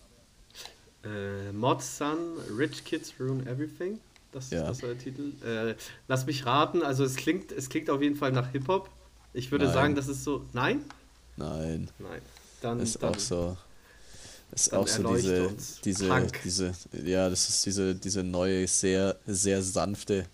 Äh, 1.04 1.52
Mod 1.52 1.82
Sun, 1.82 2.18
Rich 2.58 2.84
Kids 2.86 3.14
Ruin 3.20 3.46
Everything. 3.48 4.00
Das, 4.32 4.50
Ja. 4.50 4.66
das 4.68 4.82
war 4.82 4.90
der 4.90 4.98
Titel. 4.98 5.34
Äh, 5.46 5.76
lass 6.08 6.26
mich 6.26 6.46
raten, 6.46 6.82
also 6.82 7.04
es 7.04 7.16
klingt, 7.16 7.52
es 7.52 7.70
klingt 7.70 7.90
auf 7.90 8.02
jeden 8.02 8.16
Fall 8.16 8.32
nach 8.32 8.52
Hip-Hop. 8.52 8.90
Ich 9.34 9.52
würde 9.52 9.66
Nein. 9.66 9.74
sagen, 9.74 9.96
das 9.96 10.08
ist 10.08 10.24
so. 10.24 10.46
Nein? 10.54 10.84
nein, 11.38 11.90
Nein. 12.00 12.22
Dann, 12.62 12.80
ist 12.80 13.02
dann 13.02 13.14
auch 13.16 13.20
so. 13.20 13.58
ist 14.54 14.74
auch 14.74 14.88
so 14.88 15.16
diese, 15.16 15.54
diese, 15.84 16.08
Punk. 16.08 16.42
diese, 16.44 16.74
ja, 17.04 17.30
das 17.30 17.50
ist 17.50 17.66
diese, 17.66 17.94
diese 17.96 18.24
neue, 18.24 18.68
sehr, 18.68 19.18
sehr 19.26 19.62
sanfte, 19.62 20.26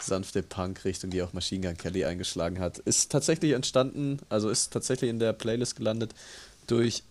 sanfte 0.00 0.42
Punk-Richtung, 0.42 1.10
die 1.10 1.22
auch 1.22 1.32
Machine 1.32 1.66
Gun 1.66 1.76
Kelly 1.76 2.04
eingeschlagen 2.04 2.58
hat. 2.60 2.78
Ist 2.78 3.10
tatsächlich 3.10 3.52
entstanden, 3.52 4.18
also 4.28 4.48
ist 4.50 4.72
tatsächlich 4.72 5.10
in 5.10 5.18
der 5.18 5.32
Playlist 5.32 5.76
gelandet 5.76 6.14
durch, 6.66 7.02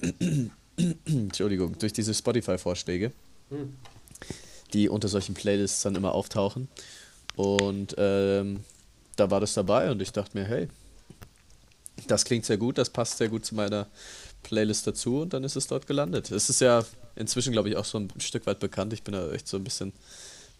Entschuldigung, 1.06 1.78
durch 1.80 1.94
diese 1.94 2.14
Spotify-Vorschläge, 2.14 3.12
Hm. 3.50 3.76
die 4.74 4.88
unter 4.90 5.08
solchen 5.08 5.36
Playlists 5.36 5.82
dann 5.82 5.96
immer 5.96 6.14
auftauchen. 6.14 6.70
Und 7.36 7.96
ähm, 7.98 8.62
da 9.16 9.30
war 9.30 9.40
das 9.40 9.54
dabei 9.54 9.92
und 9.92 10.02
ich 10.02 10.12
dachte 10.12 10.38
mir, 10.38 10.46
hey, 10.46 10.68
das 12.08 12.26
klingt 12.26 12.46
sehr 12.46 12.58
gut, 12.58 12.78
das 12.78 12.90
passt 12.90 13.18
sehr 13.18 13.30
gut 13.30 13.46
zu 13.46 13.56
meiner 13.56 13.88
Playlist 14.44 14.88
dazu 14.88 15.22
und 15.22 15.34
dann 15.34 15.44
ist 15.44 15.56
es 15.56 15.68
dort 15.68 15.88
gelandet. 15.88 16.32
Es 16.32 16.50
ist 16.50 16.62
ja 16.62 16.84
inzwischen, 17.16 17.52
glaube 17.52 17.70
ich, 17.70 17.76
auch 17.76 17.86
so 17.86 18.00
ein 18.00 18.10
Stück 18.20 18.46
weit 18.48 18.60
bekannt. 18.60 18.94
Ich 18.94 19.04
bin 19.04 19.14
da 19.14 19.32
echt 19.32 19.48
so 19.48 19.58
ein 19.58 19.64
bisschen, 19.64 19.94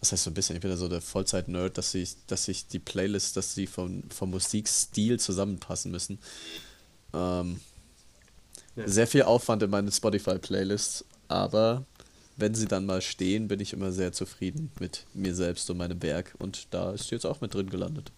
was 0.00 0.12
heißt 0.12 0.24
so 0.24 0.30
ein 0.30 0.34
bisschen, 0.34 0.56
ich 0.56 0.62
bin 0.62 0.70
da 0.70 0.76
so 0.76 0.88
der 0.88 1.00
Vollzeit-Nerd, 1.00 1.76
dass 1.78 1.94
ich, 1.94 2.14
dass 2.26 2.46
ich 2.48 2.66
die 2.68 2.78
Playlist, 2.78 3.36
dass 3.36 3.54
sie 3.54 3.66
vom, 3.66 4.04
vom 4.10 4.30
Musikstil 4.30 5.18
zusammenpassen 5.18 5.90
müssen. 5.90 6.18
Ähm, 7.12 7.60
Ja. 8.76 8.88
Sehr 8.88 9.06
viel 9.06 9.22
Aufwand 9.22 9.62
in 9.62 9.70
meinen 9.70 9.92
Spotify-Playlists, 9.92 11.04
aber 11.28 11.84
wenn 12.36 12.54
sie 12.54 12.66
dann 12.66 12.86
mal 12.86 13.02
stehen, 13.02 13.48
bin 13.48 13.60
ich 13.60 13.72
immer 13.74 13.92
sehr 13.92 14.12
zufrieden 14.12 14.70
mit 14.80 15.04
mir 15.12 15.34
selbst 15.34 15.68
und 15.70 15.76
meinem 15.76 16.02
Werk 16.02 16.34
und 16.38 16.68
da 16.72 16.92
ist 16.92 17.08
sie 17.08 17.14
jetzt 17.14 17.26
auch 17.26 17.40
mit 17.42 17.52
drin 17.52 17.68
gelandet. 17.68 18.10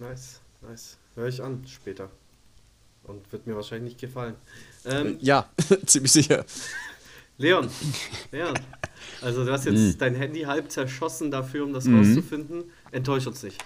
Nice, 0.00 0.40
nice. 0.62 0.96
Hör 1.14 1.28
ich 1.28 1.40
an 1.42 1.64
später. 1.68 2.10
Und 3.04 3.30
wird 3.32 3.46
mir 3.46 3.54
wahrscheinlich 3.54 3.92
nicht 3.94 4.00
gefallen. 4.00 4.34
Ähm, 4.84 5.18
Ja, 5.20 5.48
ziemlich 5.86 6.10
sicher. 6.10 6.44
Leon, 7.38 7.68
Leon, 8.32 8.54
also 9.20 9.44
du 9.44 9.52
hast 9.52 9.64
jetzt 9.66 9.74
Mhm. 9.78 9.98
dein 9.98 10.14
Handy 10.16 10.42
halb 10.42 10.70
zerschossen 10.72 11.30
dafür, 11.30 11.64
um 11.64 11.72
das 11.72 11.84
Mhm. 11.84 11.98
rauszufinden. 11.98 12.64
Enttäusch 12.90 13.26
uns 13.26 13.42
nicht. 13.42 13.62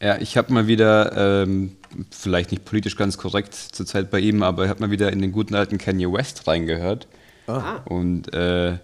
Ja, 0.00 0.18
ich 0.18 0.36
habe 0.36 0.52
mal 0.52 0.66
wieder, 0.66 1.44
ähm, 1.44 1.76
vielleicht 2.10 2.50
nicht 2.50 2.64
politisch 2.64 2.96
ganz 2.96 3.16
korrekt 3.16 3.54
zurzeit 3.54 4.10
bei 4.10 4.18
ihm, 4.20 4.42
aber 4.42 4.64
ich 4.64 4.70
habe 4.70 4.80
mal 4.80 4.90
wieder 4.90 5.12
in 5.12 5.20
den 5.22 5.32
guten 5.32 5.54
alten 5.54 5.78
Kanye 5.78 6.12
West 6.12 6.46
reingehört. 6.46 7.06
Ah, 7.46 7.76
Und 7.84 8.32
äh, 8.34 8.78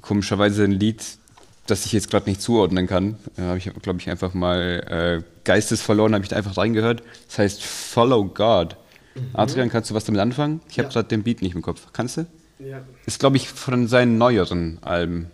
komischerweise 0.00 0.64
ein 0.64 0.72
Lied, 0.72 1.02
das 1.66 1.84
ich 1.86 1.92
jetzt 1.92 2.10
gerade 2.10 2.28
nicht 2.28 2.40
zuordnen 2.42 2.86
kann, 2.86 3.16
äh, 3.36 3.42
habe 3.42 3.58
ich, 3.58 3.70
glaube 3.82 3.98
ich, 4.00 4.08
einfach 4.10 4.34
mal 4.34 5.22
äh, 5.22 5.22
geistesverloren, 5.44 6.14
habe 6.14 6.24
ich 6.24 6.28
da 6.30 6.36
einfach 6.36 6.56
reingehört. 6.56 7.02
Das 7.28 7.38
heißt 7.38 7.62
Follow 7.62 8.24
God. 8.26 8.76
Adrian, 9.32 9.68
kannst 9.70 9.90
du 9.90 9.94
was 9.94 10.04
damit 10.04 10.20
anfangen? 10.20 10.60
Ich 10.70 10.78
habe 10.78 10.88
Ja. 10.88 10.92
gerade 10.94 11.08
den 11.08 11.22
Beat 11.24 11.42
nicht 11.42 11.54
im 11.54 11.62
Kopf. 11.62 11.88
Kannst 11.92 12.16
du? 12.16 12.26
ja. 12.58 12.80
Ist, 13.06 13.18
glaube 13.18 13.36
ich, 13.36 13.48
von 13.48 13.88
seinen 13.88 14.18
neueren 14.18 14.78
Alben. 14.82 15.30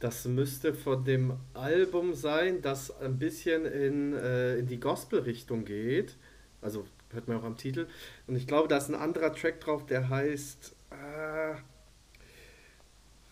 Das 0.00 0.24
müsste 0.24 0.72
von 0.74 1.04
dem 1.04 1.34
Album 1.54 2.14
sein, 2.14 2.62
das 2.62 2.90
ein 3.00 3.18
bisschen 3.18 3.66
in, 3.66 4.14
äh, 4.14 4.56
in 4.56 4.66
die 4.66 4.80
Gospel-Richtung 4.80 5.64
geht. 5.66 6.16
Also 6.62 6.86
hört 7.12 7.28
man 7.28 7.38
auch 7.38 7.44
am 7.44 7.56
Titel. 7.58 7.86
Und 8.26 8.36
ich 8.36 8.46
glaube, 8.46 8.66
da 8.68 8.78
ist 8.78 8.88
ein 8.88 8.94
anderer 8.94 9.34
Track 9.34 9.60
drauf, 9.60 9.84
der 9.86 10.08
heißt. 10.08 10.74
Äh, 10.90 11.54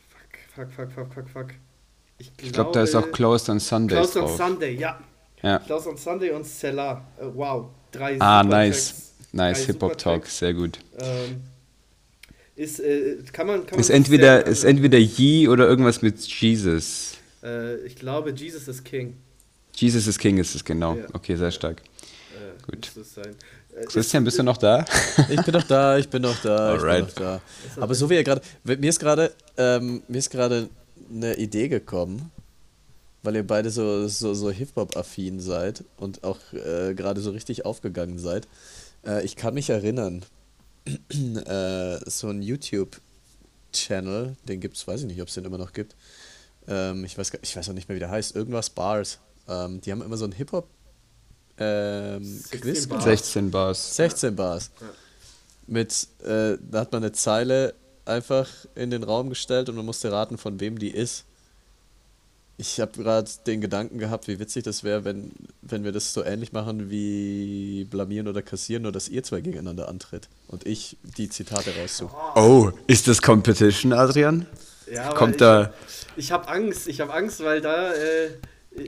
fuck, 0.08 0.70
fuck, 0.70 0.72
fuck, 0.72 0.92
fuck, 0.92 1.14
fuck, 1.14 1.28
fuck. 1.30 1.46
Ich 2.18 2.36
glaube, 2.36 2.46
Ich 2.46 2.52
glaube, 2.52 2.72
da 2.72 2.82
ist 2.82 2.94
auch 2.94 3.10
Closed 3.12 3.48
on 3.48 3.60
Sundays 3.60 3.98
Close 4.12 4.18
on 4.20 4.24
drauf. 4.26 4.36
Sunday, 4.36 4.74
ja. 4.74 5.00
Ja. 5.42 5.58
Close 5.60 5.88
on 5.88 5.96
Sunday 5.96 6.30
und 6.32 6.44
Cellar. 6.44 7.06
Äh, 7.18 7.24
wow. 7.32 7.70
Drei 7.92 8.20
Ah, 8.20 8.42
nice. 8.42 8.88
Tracks. 8.88 9.14
Nice, 9.32 9.58
Drei 9.60 9.66
Hip-Hop-Talk, 9.72 10.26
super 10.26 10.30
sehr 10.30 10.54
gut. 10.54 10.78
Ähm, 10.98 11.42
ist, 12.58 12.80
äh, 12.80 13.16
kann 13.32 13.46
man, 13.46 13.60
kann 13.60 13.72
man 13.76 13.80
Ist 13.80 13.90
entweder, 13.90 14.44
ist 14.46 14.64
entweder 14.64 14.98
Yee 14.98 15.48
oder 15.48 15.68
irgendwas 15.68 16.02
mit 16.02 16.18
Jesus. 16.18 17.12
äh, 17.42 17.76
ich 17.86 17.96
glaube, 17.96 18.30
Jesus 18.32 18.66
is 18.68 18.82
King. 18.82 19.14
Jesus 19.74 20.06
is 20.08 20.18
King 20.18 20.38
ist 20.38 20.54
es, 20.54 20.64
genau. 20.64 20.96
Ja. 20.96 21.06
Okay, 21.12 21.36
sehr 21.36 21.52
stark. 21.52 21.80
Äh, 21.80 22.70
Gut. 22.70 22.90
Äh, 22.96 23.84
Christian, 23.86 24.24
bist 24.24 24.38
du 24.38 24.42
noch 24.42 24.56
da? 24.56 24.84
Ich 25.30 25.40
bin 25.42 25.52
doch 25.52 25.62
da, 25.62 25.98
ich 25.98 26.08
bin 26.08 26.22
doch 26.22 26.36
da, 26.42 26.74
ich 26.74 26.80
bin 26.80 26.90
Alright. 26.90 27.08
doch 27.10 27.14
da. 27.14 27.40
Aber 27.80 27.94
so 27.94 28.10
wie 28.10 28.14
ihr 28.14 28.24
gerade, 28.24 28.42
mir 28.64 28.88
ist 28.88 28.98
gerade, 28.98 29.32
ähm, 29.56 30.02
mir 30.08 30.18
ist 30.18 30.30
gerade 30.30 30.68
eine 31.14 31.36
Idee 31.36 31.68
gekommen, 31.68 32.32
weil 33.22 33.36
ihr 33.36 33.46
beide 33.46 33.70
so, 33.70 34.08
so, 34.08 34.34
so 34.34 34.50
Hip-Hop-affin 34.50 35.38
seid 35.38 35.84
und 35.96 36.24
auch 36.24 36.38
äh, 36.52 36.94
gerade 36.94 37.20
so 37.20 37.30
richtig 37.30 37.64
aufgegangen 37.64 38.18
seid. 38.18 38.48
Äh, 39.06 39.24
ich 39.24 39.36
kann 39.36 39.54
mich 39.54 39.70
erinnern, 39.70 40.24
äh, 41.46 42.10
so 42.10 42.28
ein 42.28 42.42
YouTube-Channel, 42.42 44.36
den 44.48 44.60
gibt's, 44.60 44.86
weiß 44.86 45.02
ich 45.02 45.06
nicht, 45.06 45.20
ob 45.22 45.28
es 45.28 45.34
den 45.34 45.44
immer 45.44 45.58
noch 45.58 45.72
gibt. 45.72 45.96
Ähm, 46.66 47.04
ich 47.04 47.16
weiß, 47.16 47.32
ich 47.42 47.56
weiß 47.56 47.68
auch 47.68 47.74
nicht 47.74 47.88
mehr, 47.88 47.96
wie 47.96 48.00
der 48.00 48.10
heißt. 48.10 48.34
Irgendwas 48.34 48.70
Bars. 48.70 49.18
Ähm, 49.48 49.80
die 49.80 49.92
haben 49.92 50.02
immer 50.02 50.16
so 50.16 50.24
ein 50.24 50.32
Hip-Hop 50.32 50.68
ähm, 51.58 52.24
16 52.24 52.60
Quiz 52.60 52.86
Bars. 52.86 52.88
gemacht. 52.88 53.18
16 53.18 53.50
Bars. 53.50 53.96
16 53.96 54.36
Bars. 54.36 54.70
Ja. 54.80 54.86
Mit, 55.66 56.08
äh, 56.24 56.56
da 56.70 56.80
hat 56.80 56.92
man 56.92 57.02
eine 57.02 57.12
Zeile 57.12 57.74
einfach 58.04 58.48
in 58.74 58.90
den 58.90 59.02
Raum 59.02 59.28
gestellt 59.28 59.68
und 59.68 59.76
man 59.76 59.84
musste 59.84 60.10
raten, 60.10 60.38
von 60.38 60.60
wem 60.60 60.78
die 60.78 60.90
ist. 60.90 61.24
Ich 62.60 62.80
habe 62.80 62.90
gerade 63.00 63.30
den 63.46 63.60
Gedanken 63.60 63.98
gehabt, 63.98 64.26
wie 64.26 64.40
witzig 64.40 64.64
das 64.64 64.82
wäre, 64.82 65.04
wenn, 65.04 65.30
wenn 65.62 65.84
wir 65.84 65.92
das 65.92 66.12
so 66.12 66.24
ähnlich 66.24 66.52
machen 66.52 66.90
wie 66.90 67.86
blamieren 67.88 68.26
oder 68.26 68.42
kassieren, 68.42 68.82
nur 68.82 68.90
dass 68.90 69.08
ihr 69.08 69.22
zwei 69.22 69.40
gegeneinander 69.40 69.88
antritt 69.88 70.28
und 70.48 70.66
ich 70.66 70.96
die 71.16 71.28
Zitate 71.28 71.70
raussuche. 71.80 72.16
Oh, 72.34 72.72
ist 72.88 73.06
das 73.06 73.22
Competition, 73.22 73.92
Adrian? 73.92 74.44
Ja, 74.92 75.12
Kommt 75.12 75.34
ich, 75.34 75.38
da. 75.38 75.72
Ich 76.16 76.32
habe 76.32 76.48
Angst, 76.48 76.88
ich 76.88 77.00
habe 77.00 77.14
Angst, 77.14 77.44
weil 77.44 77.60
da, 77.60 77.92
äh, 77.92 78.30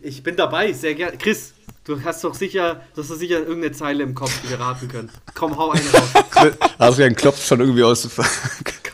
ich 0.02 0.24
bin 0.24 0.34
dabei, 0.34 0.72
sehr 0.72 0.96
gerne. 0.96 1.16
Chris, 1.16 1.52
du 1.84 2.02
hast 2.02 2.24
doch 2.24 2.34
sicher, 2.34 2.80
du 2.96 3.02
hast 3.02 3.10
doch 3.12 3.16
sicher 3.16 3.38
irgendeine 3.38 3.70
Zeile 3.70 4.02
im 4.02 4.16
Kopf, 4.16 4.32
die 4.42 4.50
wir 4.50 4.58
raten 4.58 4.88
können. 4.88 5.12
Komm, 5.34 5.56
hau 5.56 5.70
eine 5.70 5.88
raus. 5.92 6.52
Adrian 6.78 7.14
klopft 7.14 7.46
schon 7.46 7.60
irgendwie 7.60 7.84
aus. 7.84 8.04
Hat 8.04 8.89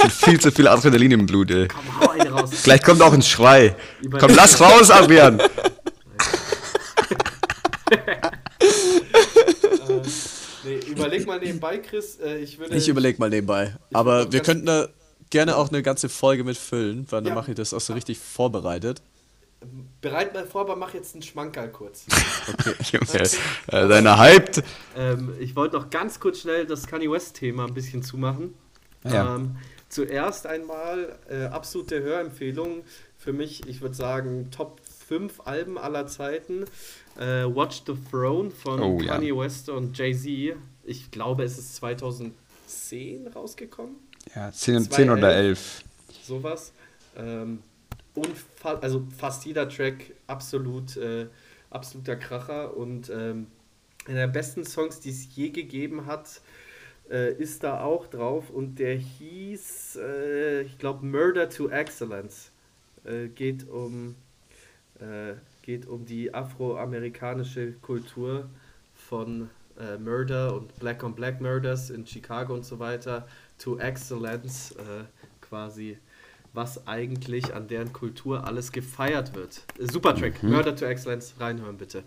schon 0.00 0.10
viel 0.10 0.40
zu 0.40 0.52
viel 0.52 0.68
Adrenalin 0.68 1.12
im 1.12 1.26
Blut, 1.26 1.50
ey. 1.50 1.68
Komm, 1.68 2.00
hau 2.00 2.10
eine 2.10 2.30
raus. 2.30 2.50
Gleich 2.62 2.82
kommt 2.82 3.02
auch 3.02 3.12
ein 3.12 3.22
Schrei. 3.22 3.74
Über- 4.00 4.18
Komm, 4.18 4.32
lass 4.34 4.60
raus, 4.60 4.90
Adrian! 4.90 5.40
Äh, 7.90 8.20
nee, 10.64 10.76
überleg 10.90 11.26
mal 11.26 11.38
nebenbei, 11.40 11.78
Chris. 11.78 12.18
Äh, 12.20 12.38
ich 12.38 12.58
würde. 12.58 12.74
Ich 12.76 12.88
überlege 12.88 13.18
mal 13.18 13.30
nebenbei. 13.30 13.74
Aber 13.92 14.30
wir 14.32 14.40
könnten 14.40 14.66
da 14.66 14.88
gerne 15.30 15.56
auch 15.56 15.68
eine 15.68 15.82
ganze 15.82 16.08
Folge 16.08 16.44
mitfüllen, 16.44 17.06
weil 17.10 17.20
dann 17.22 17.30
Ja. 17.30 17.34
mache 17.34 17.50
ich 17.52 17.56
das 17.56 17.74
auch 17.74 17.80
so 17.80 17.92
richtig 17.92 18.18
vorbereitet. 18.18 19.02
Bereit 20.00 20.32
mal 20.32 20.46
vor, 20.46 20.62
aber 20.62 20.74
mach 20.76 20.94
jetzt 20.94 21.14
einen 21.14 21.22
Schmankerl 21.22 21.68
kurz. 21.70 22.06
Junge, 22.92 23.22
äh, 23.66 23.88
deiner 23.88 24.18
hyped. 24.18 24.62
Ähm, 24.96 25.34
ich 25.38 25.54
wollte 25.54 25.76
noch 25.76 25.90
ganz 25.90 26.18
kurz 26.18 26.40
schnell 26.40 26.64
das 26.64 26.86
Kanye 26.86 27.10
West-Thema 27.10 27.66
ein 27.66 27.74
bisschen 27.74 28.02
zumachen. 28.02 28.54
Ja. 29.04 29.36
Ähm, 29.36 29.56
zuerst 29.90 30.46
einmal 30.46 31.18
äh, 31.28 31.44
absolute 31.44 32.00
Hörempfehlung 32.02 32.84
für 33.18 33.34
mich, 33.34 33.68
ich 33.68 33.82
würde 33.82 33.94
sagen, 33.94 34.50
Top 34.50 34.80
5 35.08 35.40
Alben 35.44 35.76
aller 35.76 36.06
Zeiten. 36.06 36.64
Äh, 37.18 37.44
Watch 37.44 37.82
the 37.86 37.94
Throne 38.10 38.50
von 38.50 38.80
Oh, 38.80 39.00
ja. 39.00 39.14
Kanye 39.14 39.36
West 39.36 39.68
und 39.68 39.98
Jay-Z. 39.98 40.56
Ich 40.84 41.10
glaube, 41.10 41.42
es 41.44 41.58
ist 41.58 41.76
2010 41.76 43.26
rausgekommen. 43.28 43.96
Ja, 44.34 44.50
10, 44.50 44.84
Zwei 44.84 44.96
10 44.96 45.10
oder 45.10 45.34
elf. 45.34 45.84
11. 46.08 46.26
sowas. 46.26 46.72
Ähm, 47.16 47.62
und 48.14 48.28
fa 48.56 48.74
also 48.80 49.06
fast 49.16 49.44
jeder 49.44 49.68
Track 49.68 50.12
absolut, 50.26 50.96
äh, 50.96 51.26
absoluter 51.70 52.16
Kracher 52.16 52.76
und 52.76 53.10
ähm, 53.10 53.48
einer 54.06 54.20
der 54.20 54.28
besten 54.28 54.64
Songs, 54.64 55.00
die 55.00 55.10
es 55.10 55.34
je 55.34 55.50
gegeben 55.50 56.06
hat, 56.06 56.40
äh, 57.10 57.32
ist 57.34 57.64
da 57.64 57.82
auch 57.82 58.06
drauf 58.06 58.50
und 58.50 58.78
der 58.78 58.94
hieß, 58.94 59.98
äh, 60.02 60.62
ich 60.62 60.78
glaube, 60.78 61.04
Murder 61.04 61.48
to 61.48 61.68
Excellence. 61.68 62.52
Äh, 63.04 63.28
geht 63.28 63.68
um 63.68 64.14
äh, 65.00 65.34
geht 65.62 65.86
um 65.86 66.04
die 66.04 66.32
afroamerikanische 66.34 67.72
Kultur 67.80 68.48
von 68.94 69.50
äh, 69.78 69.96
Murder 69.98 70.54
und 70.54 70.78
Black 70.78 71.02
on 71.02 71.14
Black 71.14 71.40
Murders 71.40 71.90
in 71.90 72.06
Chicago 72.06 72.54
und 72.54 72.64
so 72.64 72.78
weiter 72.78 73.26
to 73.58 73.78
Excellence 73.78 74.72
äh, 74.72 75.04
quasi 75.40 75.98
was 76.52 76.86
eigentlich 76.86 77.54
an 77.54 77.68
deren 77.68 77.92
Kultur 77.92 78.44
alles 78.44 78.72
gefeiert 78.72 79.34
wird. 79.34 79.62
Super 79.78 80.14
Track, 80.14 80.42
Murder 80.42 80.74
to 80.74 80.84
Excellence, 80.84 81.34
reinhören 81.38 81.76
bitte. 81.76 82.02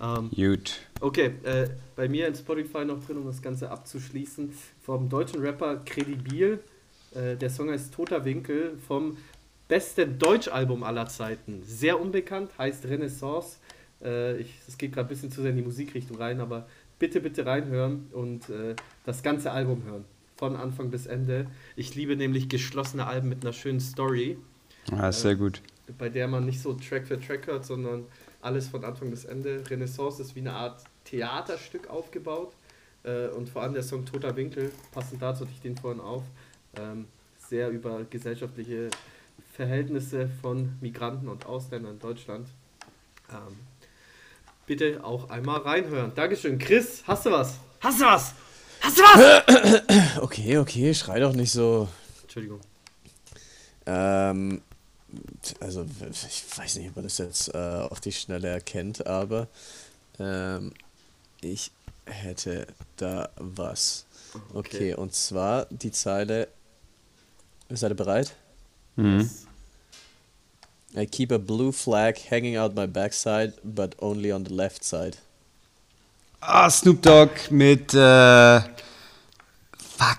Ähm, 0.00 0.30
Gut. 0.34 0.78
Okay, 1.00 1.32
äh, 1.42 1.68
bei 1.96 2.08
mir 2.08 2.28
in 2.28 2.34
Spotify 2.34 2.84
noch 2.84 3.04
drin, 3.04 3.18
um 3.18 3.26
das 3.26 3.42
Ganze 3.42 3.70
abzuschließen, 3.70 4.52
vom 4.82 5.08
deutschen 5.08 5.40
Rapper 5.40 5.82
Credibil. 5.84 6.60
Äh, 7.14 7.36
der 7.36 7.50
Song 7.50 7.70
heißt 7.70 7.92
Toter 7.92 8.24
Winkel 8.24 8.78
vom 8.86 9.16
besten 9.66 10.18
Deutschalbum 10.18 10.82
aller 10.82 11.06
Zeiten. 11.08 11.62
Sehr 11.64 12.00
unbekannt, 12.00 12.50
heißt 12.58 12.86
Renaissance. 12.86 13.58
Äh, 14.02 14.38
ich, 14.38 14.54
das 14.66 14.78
geht 14.78 14.92
gerade 14.92 15.06
ein 15.06 15.10
bisschen 15.10 15.30
zu 15.30 15.42
sehr 15.42 15.50
in 15.50 15.56
die 15.56 15.62
Musikrichtung 15.62 16.16
rein, 16.16 16.40
aber 16.40 16.66
bitte, 16.98 17.20
bitte 17.20 17.46
reinhören 17.46 18.06
und 18.12 18.48
äh, 18.48 18.74
das 19.04 19.22
ganze 19.22 19.50
Album 19.50 19.82
hören. 19.84 20.04
von 20.36 20.54
Anfang 20.54 20.90
bis 20.90 21.06
Ende. 21.06 21.46
Ich 21.74 21.96
liebe 21.96 22.14
nämlich 22.14 22.48
geschlossene 22.48 23.06
Alben 23.06 23.28
mit 23.28 23.42
einer 23.42 23.52
schönen 23.52 23.80
Story. 23.80 24.38
Ah, 24.92 25.10
sehr 25.10 25.34
gut. 25.34 25.60
Bei 25.98 26.08
der 26.08 26.28
man 26.28 26.46
nicht 26.46 26.60
so 26.60 26.74
Track 26.74 27.08
für 27.08 27.20
Track 27.20 27.48
hört, 27.48 27.66
sondern 27.66 28.04
alles 28.48 28.68
von 28.68 28.82
Anfang 28.82 29.10
bis 29.10 29.26
Ende. 29.26 29.62
Renaissance 29.68 30.22
ist 30.22 30.34
wie 30.34 30.40
eine 30.40 30.54
Art 30.54 30.82
Theaterstück 31.04 31.90
aufgebaut. 31.90 32.54
Äh, 33.04 33.28
und 33.28 33.50
vor 33.50 33.62
allem 33.62 33.74
der 33.74 33.82
Song 33.82 34.06
Toter 34.06 34.34
Winkel, 34.36 34.72
passend 34.90 35.20
dazu 35.20 35.42
hatte 35.42 35.52
ich 35.52 35.60
den 35.60 35.76
vorhin 35.76 36.00
auf, 36.00 36.22
ähm, 36.76 37.06
sehr 37.38 37.68
über 37.68 38.04
gesellschaftliche 38.04 38.90
Verhältnisse 39.52 40.30
von 40.40 40.76
Migranten 40.80 41.28
und 41.28 41.44
Ausländern 41.44 41.94
in 41.94 41.98
Deutschland. 41.98 42.48
Ähm, 43.30 43.56
bitte 44.66 45.04
auch 45.04 45.28
einmal 45.28 45.60
reinhören. 45.60 46.12
Dankeschön. 46.14 46.58
Chris, 46.58 47.02
hast 47.06 47.26
du 47.26 47.30
was? 47.30 47.58
Hast 47.80 48.00
du 48.00 48.04
was? 48.06 48.34
Hast 48.80 48.98
du 48.98 49.02
was? 49.02 50.18
Okay, 50.22 50.58
okay, 50.58 50.94
schrei 50.94 51.20
doch 51.20 51.34
nicht 51.34 51.52
so. 51.52 51.88
Entschuldigung. 52.22 52.60
Ähm, 53.86 54.62
also, 55.60 55.86
ich 56.10 56.44
weiß 56.58 56.76
nicht, 56.76 56.90
ob 56.90 56.96
man 56.96 57.04
das 57.04 57.18
jetzt 57.18 57.54
äh, 57.54 57.58
auf 57.58 58.00
die 58.00 58.12
Schnelle 58.12 58.48
erkennt, 58.48 59.06
aber 59.06 59.48
ähm, 60.18 60.72
ich 61.40 61.70
hätte 62.06 62.66
da 62.96 63.30
was. 63.36 64.04
Okay, 64.52 64.94
und 64.94 65.14
zwar 65.14 65.66
die 65.70 65.92
Zeile. 65.92 66.48
Seid 67.70 67.92
ihr 67.92 67.96
bereit? 67.96 68.34
Mhm. 68.96 69.30
I 70.96 71.06
keep 71.06 71.32
a 71.32 71.38
blue 71.38 71.72
flag 71.72 72.18
hanging 72.30 72.56
out 72.56 72.74
my 72.74 72.86
backside, 72.86 73.54
but 73.62 73.94
only 74.00 74.32
on 74.32 74.44
the 74.44 74.52
left 74.52 74.84
side. 74.84 75.18
Ah, 76.40 76.70
Snoop 76.70 77.02
Dogg 77.02 77.30
mit 77.50 77.92
äh, 77.94 78.60
Fuck. 79.98 80.18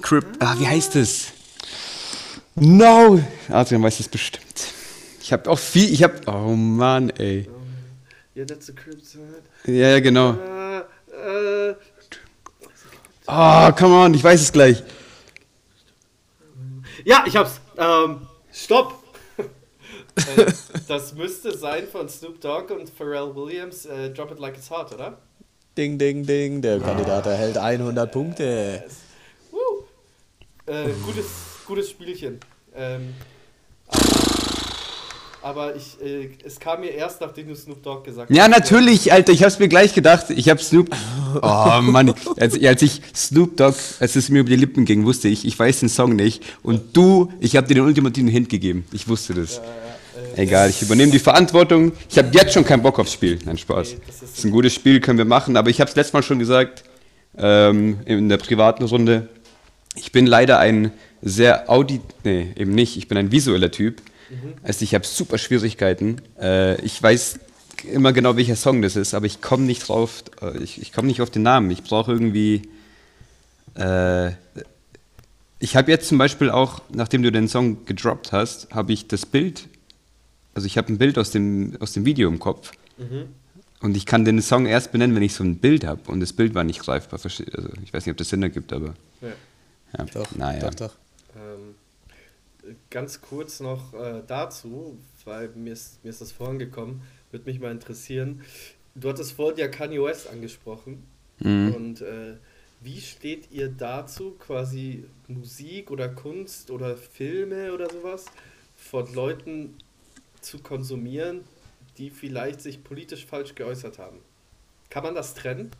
Crip. 0.00 0.24
Ah, 0.40 0.58
wie 0.58 0.66
heißt 0.66 0.96
es? 0.96 1.32
No! 2.60 3.18
Adrian 3.48 3.82
weiß 3.82 4.00
es 4.00 4.08
bestimmt. 4.08 4.74
Ich 5.22 5.32
habe 5.32 5.50
auch 5.50 5.58
viel. 5.58 5.92
Ich 5.92 6.02
habe. 6.02 6.20
Oh 6.26 6.54
Mann, 6.54 7.10
ey. 7.10 7.48
Ja, 8.34 8.44
that's 8.44 8.70
a 8.70 8.74
side. 9.02 9.42
Ja, 9.66 9.90
ja, 9.90 10.00
genau. 10.00 10.34
Äh, 10.34 11.70
äh, 11.70 11.74
Oh, 13.26 13.70
come 13.72 13.94
on, 13.94 14.12
ich 14.14 14.24
weiß 14.24 14.40
es 14.40 14.52
gleich. 14.52 14.82
ja, 17.04 17.24
ich 17.26 17.36
hab's. 17.36 17.60
Ähm, 17.78 18.26
stopp! 18.52 19.02
das 20.88 21.14
müsste 21.14 21.56
sein 21.56 21.86
von 21.86 22.08
Snoop 22.08 22.40
Dogg 22.40 22.72
und 22.74 22.90
Pharrell 22.90 23.34
Williams, 23.34 23.86
äh, 23.86 24.10
Drop 24.10 24.32
It 24.32 24.38
Like 24.40 24.56
It's 24.56 24.68
Hot, 24.70 24.92
oder? 24.92 25.18
Ding, 25.78 25.96
ding, 25.96 26.26
ding, 26.26 26.60
der 26.60 26.80
Kandidat 26.80 27.26
erhält 27.26 27.56
100 27.56 28.10
Punkte. 28.10 28.84
Woo. 29.52 29.84
Äh, 30.66 30.90
gutes, 31.06 31.26
gutes 31.66 31.90
Spielchen. 31.90 32.40
Ähm, 32.76 33.14
aber, 35.42 35.74
ich, 35.74 35.96
äh, 36.04 36.28
es 36.44 36.60
kam 36.60 36.80
mir 36.80 36.90
erst, 36.90 37.20
nachdem 37.22 37.48
du 37.48 37.56
Snoop 37.56 37.82
Dogg 37.82 38.04
gesagt 38.04 38.30
Ja, 38.30 38.42
hast. 38.42 38.50
natürlich, 38.50 39.10
Alter, 39.10 39.32
ich 39.32 39.42
hab's 39.42 39.58
mir 39.58 39.68
gleich 39.68 39.94
gedacht. 39.94 40.26
Ich 40.30 40.48
hab 40.48 40.60
Snoop. 40.60 40.90
Oh 41.42 41.80
Mann, 41.82 42.12
als, 42.40 42.60
als 42.60 42.82
ich 42.82 43.00
Snoop 43.14 43.56
Dogg, 43.56 43.76
als 44.00 44.16
es 44.16 44.30
mir 44.30 44.40
über 44.40 44.50
die 44.50 44.56
Lippen 44.56 44.84
ging, 44.84 45.04
wusste 45.04 45.28
ich, 45.28 45.46
ich 45.46 45.56
weiß 45.56 45.78
den 45.78 45.88
Song 45.88 46.16
nicht. 46.16 46.42
Und 46.64 46.96
du, 46.96 47.32
ich 47.38 47.54
hab 47.56 47.68
dir 47.68 47.74
den 47.74 47.84
ultimativen 47.84 48.28
Hint 48.28 48.48
gegeben. 48.48 48.84
Ich 48.90 49.06
wusste 49.06 49.34
das. 49.34 49.60
Egal, 50.34 50.70
ich 50.70 50.82
übernehme 50.82 51.12
die 51.12 51.20
Verantwortung. 51.20 51.92
Ich 52.10 52.18
habe 52.18 52.30
jetzt 52.32 52.52
schon 52.54 52.64
keinen 52.64 52.82
Bock 52.82 52.98
aufs 52.98 53.12
Spiel. 53.12 53.38
Nein, 53.44 53.56
Spaß. 53.58 53.92
Nee, 53.92 53.98
das 54.08 54.14
ist 54.16 54.22
Das 54.24 54.38
ist 54.40 54.44
ein 54.44 54.50
gutes 54.50 54.74
Spiel, 54.74 54.98
können 55.00 55.18
wir 55.18 55.24
machen. 55.24 55.56
Aber 55.56 55.70
ich 55.70 55.80
habe 55.80 55.88
es 55.88 55.94
letztes 55.94 56.12
Mal 56.12 56.24
schon 56.24 56.40
gesagt, 56.40 56.82
ähm, 57.38 58.00
in 58.06 58.28
der 58.28 58.38
privaten 58.38 58.82
Runde. 58.82 59.28
Ich 59.94 60.10
bin 60.10 60.26
leider 60.26 60.58
ein 60.58 60.90
sehr 61.22 61.68
audi... 61.70 62.00
Nee, 62.24 62.52
eben 62.56 62.74
nicht. 62.74 62.96
Ich 62.96 63.08
bin 63.08 63.18
ein 63.18 63.32
visueller 63.32 63.70
Typ. 63.70 64.02
Also 64.62 64.84
ich 64.84 64.94
habe 64.94 65.04
super 65.06 65.38
Schwierigkeiten. 65.38 66.20
Äh, 66.40 66.80
ich 66.82 67.02
weiß 67.02 67.40
immer 67.92 68.12
genau, 68.12 68.36
welcher 68.36 68.56
Song 68.56 68.80
das 68.82 68.94
ist, 68.96 69.12
aber 69.14 69.26
ich 69.26 69.40
komme 69.40 69.64
nicht 69.64 69.88
drauf. 69.88 70.22
äh, 70.40 70.58
Ich, 70.58 70.80
ich 70.80 70.92
komme 70.92 71.08
nicht 71.08 71.20
auf 71.20 71.30
den 71.30 71.42
Namen. 71.42 71.70
Ich 71.70 71.82
brauche 71.82 72.12
irgendwie... 72.12 72.62
Äh, 73.74 74.32
ich 75.62 75.76
habe 75.76 75.90
jetzt 75.90 76.08
zum 76.08 76.16
Beispiel 76.16 76.48
auch, 76.50 76.80
nachdem 76.90 77.22
du 77.22 77.30
den 77.30 77.46
Song 77.46 77.84
gedroppt 77.84 78.32
hast, 78.32 78.70
habe 78.74 78.92
ich 78.94 79.08
das 79.08 79.26
Bild, 79.26 79.68
also 80.54 80.66
ich 80.66 80.78
habe 80.78 80.90
ein 80.90 80.96
Bild 80.96 81.18
aus 81.18 81.30
dem, 81.32 81.76
aus 81.80 81.92
dem 81.92 82.06
Video 82.06 82.28
im 82.28 82.38
Kopf 82.38 82.72
und 83.82 83.94
ich 83.96 84.06
kann 84.06 84.24
den 84.24 84.40
Song 84.40 84.64
erst 84.66 84.90
benennen, 84.90 85.14
wenn 85.14 85.22
ich 85.22 85.34
so 85.34 85.44
ein 85.44 85.56
Bild 85.56 85.84
habe 85.84 86.00
und 86.10 86.20
das 86.20 86.32
Bild 86.32 86.54
war 86.54 86.64
nicht 86.64 86.80
greifbar. 86.80 87.20
Also 87.22 87.28
ich 87.84 87.92
weiß 87.92 88.06
nicht, 88.06 88.12
ob 88.12 88.16
das 88.16 88.30
Sinn 88.30 88.42
ergibt, 88.42 88.72
aber 88.72 88.94
Ja. 89.20 89.28
ja. 89.98 90.04
Doch, 90.14 90.34
naja. 90.34 90.60
doch, 90.70 90.74
doch. 90.74 90.94
Ganz 92.90 93.20
kurz 93.20 93.60
noch 93.60 93.94
äh, 93.94 94.22
dazu, 94.26 94.98
weil 95.24 95.48
mir 95.50 95.72
ist, 95.72 96.02
mir 96.04 96.10
ist 96.10 96.20
das 96.20 96.32
vorhin 96.32 96.58
gekommen, 96.58 97.02
würde 97.30 97.46
mich 97.46 97.60
mal 97.60 97.70
interessieren. 97.70 98.42
Du 98.94 99.08
hattest 99.08 99.32
vorhin 99.32 99.58
ja 99.58 99.68
Kanye 99.68 100.02
West 100.02 100.28
angesprochen. 100.28 101.04
Mhm. 101.38 101.74
Und 101.74 102.00
äh, 102.02 102.36
wie 102.80 103.00
steht 103.00 103.50
ihr 103.50 103.68
dazu, 103.68 104.32
quasi 104.38 105.04
Musik 105.28 105.90
oder 105.90 106.08
Kunst 106.08 106.70
oder 106.70 106.96
Filme 106.96 107.72
oder 107.72 107.90
sowas 107.90 108.26
von 108.76 109.12
Leuten 109.14 109.76
zu 110.40 110.58
konsumieren, 110.58 111.44
die 111.98 112.10
vielleicht 112.10 112.60
sich 112.60 112.82
politisch 112.82 113.26
falsch 113.26 113.54
geäußert 113.54 113.98
haben? 113.98 114.18
Kann 114.88 115.02
man 115.02 115.14
das 115.14 115.34
trennen? 115.34 115.70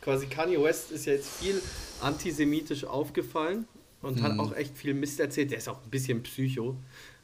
Quasi 0.00 0.26
Kanye 0.26 0.62
West 0.62 0.90
ist 0.90 1.06
ja 1.06 1.12
jetzt 1.12 1.28
viel 1.28 1.60
antisemitisch 2.00 2.84
aufgefallen 2.84 3.66
und 4.02 4.22
hat 4.22 4.38
auch 4.38 4.54
echt 4.54 4.76
viel 4.76 4.94
Mist 4.94 5.20
erzählt. 5.20 5.50
Der 5.50 5.58
ist 5.58 5.68
auch 5.68 5.82
ein 5.82 5.90
bisschen 5.90 6.22
Psycho. 6.22 6.76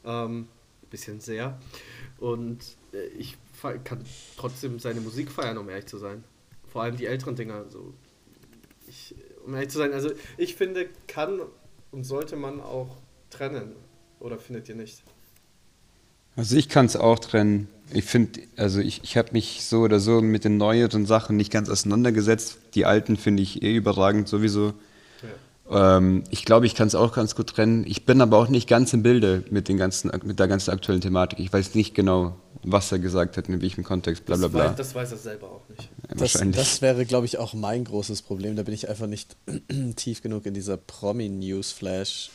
Ähm, 0.04 0.48
ein 0.86 0.90
bisschen 0.90 1.20
sehr. 1.20 1.58
Und 2.18 2.58
äh, 2.92 3.06
ich 3.18 3.36
kann 3.84 4.04
trotzdem 4.36 4.78
seine 4.78 5.00
Musik 5.00 5.30
feiern, 5.30 5.58
um 5.58 5.68
ehrlich 5.68 5.86
zu 5.86 5.98
sein. 5.98 6.24
Vor 6.68 6.82
allem 6.82 6.96
die 6.96 7.06
älteren 7.06 7.36
Dinger. 7.36 7.64
So. 7.70 7.92
Ich, 8.86 9.14
um 9.44 9.54
ehrlich 9.54 9.70
zu 9.70 9.78
sein, 9.78 9.92
also 9.92 10.10
ich 10.36 10.54
finde, 10.54 10.88
kann 11.06 11.40
und 11.90 12.04
sollte 12.04 12.36
man 12.36 12.60
auch 12.60 12.96
trennen. 13.30 13.72
Oder 14.20 14.38
findet 14.38 14.68
ihr 14.68 14.74
nicht? 14.74 15.02
Also 16.36 16.56
ich 16.56 16.68
kann 16.68 16.86
es 16.86 16.96
auch 16.96 17.18
trennen. 17.18 17.68
Ich 17.92 18.04
finde, 18.04 18.40
also 18.56 18.80
ich, 18.80 19.02
ich 19.04 19.16
habe 19.16 19.32
mich 19.32 19.64
so 19.64 19.80
oder 19.80 20.00
so 20.00 20.20
mit 20.20 20.44
den 20.44 20.56
neueren 20.56 21.06
Sachen 21.06 21.36
nicht 21.36 21.50
ganz 21.50 21.68
auseinandergesetzt. 21.68 22.58
Die 22.74 22.84
alten 22.84 23.16
finde 23.16 23.42
ich 23.42 23.62
eh 23.62 23.74
überragend 23.74 24.28
sowieso. 24.28 24.74
Ja. 25.22 25.28
Ähm, 25.70 26.24
ich 26.30 26.44
glaube, 26.44 26.66
ich 26.66 26.74
kann 26.74 26.86
es 26.88 26.94
auch 26.94 27.12
ganz 27.12 27.34
gut 27.34 27.48
trennen. 27.48 27.84
Ich 27.86 28.04
bin 28.04 28.20
aber 28.20 28.38
auch 28.38 28.48
nicht 28.48 28.68
ganz 28.68 28.92
im 28.92 29.02
Bilde 29.02 29.42
mit, 29.50 29.68
den 29.68 29.76
ganzen, 29.76 30.10
mit 30.24 30.38
der 30.38 30.48
ganzen 30.48 30.70
aktuellen 30.70 31.00
Thematik. 31.00 31.40
Ich 31.40 31.52
weiß 31.52 31.74
nicht 31.74 31.94
genau, 31.94 32.36
was 32.62 32.90
er 32.92 32.98
gesagt 32.98 33.36
hat, 33.36 33.48
in 33.48 33.60
welchem 33.60 33.84
Kontext, 33.84 34.24
bla 34.26 34.36
bla 34.36 34.46
Das, 34.48 34.52
bla. 34.52 34.64
weiß, 34.70 34.76
das 34.76 34.94
weiß 34.94 35.10
er 35.12 35.18
selber 35.18 35.46
auch 35.50 35.68
nicht. 35.68 35.88
Das, 36.08 36.20
Wahrscheinlich. 36.20 36.56
das 36.56 36.82
wäre, 36.82 37.04
glaube 37.04 37.26
ich, 37.26 37.38
auch 37.38 37.52
mein 37.54 37.84
großes 37.84 38.22
Problem. 38.22 38.54
Da 38.56 38.62
bin 38.62 38.74
ich 38.74 38.88
einfach 38.88 39.06
nicht 39.06 39.36
tief 39.96 40.22
genug 40.22 40.46
in 40.46 40.54
dieser 40.54 40.76
Promi-Newsflash. 40.76 42.30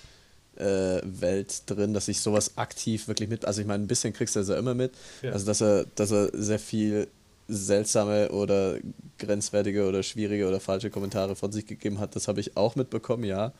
äh, 0.57 1.01
Welt 1.03 1.63
drin, 1.67 1.93
dass 1.93 2.07
ich 2.09 2.19
sowas 2.19 2.57
aktiv 2.57 3.07
wirklich 3.07 3.29
mit, 3.29 3.45
also 3.45 3.61
ich 3.61 3.67
meine, 3.67 3.83
ein 3.83 3.87
bisschen 3.87 4.11
kriegst 4.13 4.35
du 4.35 4.41
das 4.41 4.49
ja 4.49 4.57
immer 4.57 4.73
mit, 4.73 4.91
Ja. 5.21 5.31
also 5.31 5.45
dass 5.45 5.61
er, 5.61 5.85
dass 5.95 6.11
er 6.11 6.29
sehr 6.33 6.59
viel 6.59 7.07
seltsame 7.47 8.30
oder 8.30 8.77
grenzwertige 9.17 9.88
oder 9.88 10.04
schwierige 10.04 10.47
oder 10.47 10.60
falsche 10.60 10.89
Kommentare 10.89 11.36
von 11.36 11.51
sich 11.51 11.65
gegeben 11.65 11.99
hat, 11.99 12.15
das 12.15 12.27
habe 12.27 12.39
ich 12.39 12.58
auch 12.58 12.75
mitbekommen, 12.75 13.23
ja. 13.23 13.54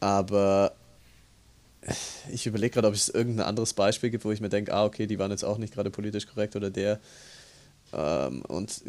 Aber 0.00 0.72
ich 2.30 2.46
überlege 2.46 2.74
gerade, 2.74 2.88
ob 2.88 2.94
es 2.94 3.08
irgendein 3.08 3.46
anderes 3.46 3.74
Beispiel 3.74 4.10
gibt, 4.10 4.24
wo 4.24 4.30
ich 4.30 4.40
mir 4.40 4.48
denke, 4.48 4.72
ah, 4.72 4.84
okay, 4.84 5.06
die 5.06 5.18
waren 5.18 5.30
jetzt 5.30 5.44
auch 5.44 5.58
nicht 5.58 5.74
gerade 5.74 5.90
politisch 5.90 6.26
korrekt 6.26 6.54
oder 6.54 6.70
der 6.70 7.00
ähm, 7.92 8.42
und 8.42 8.82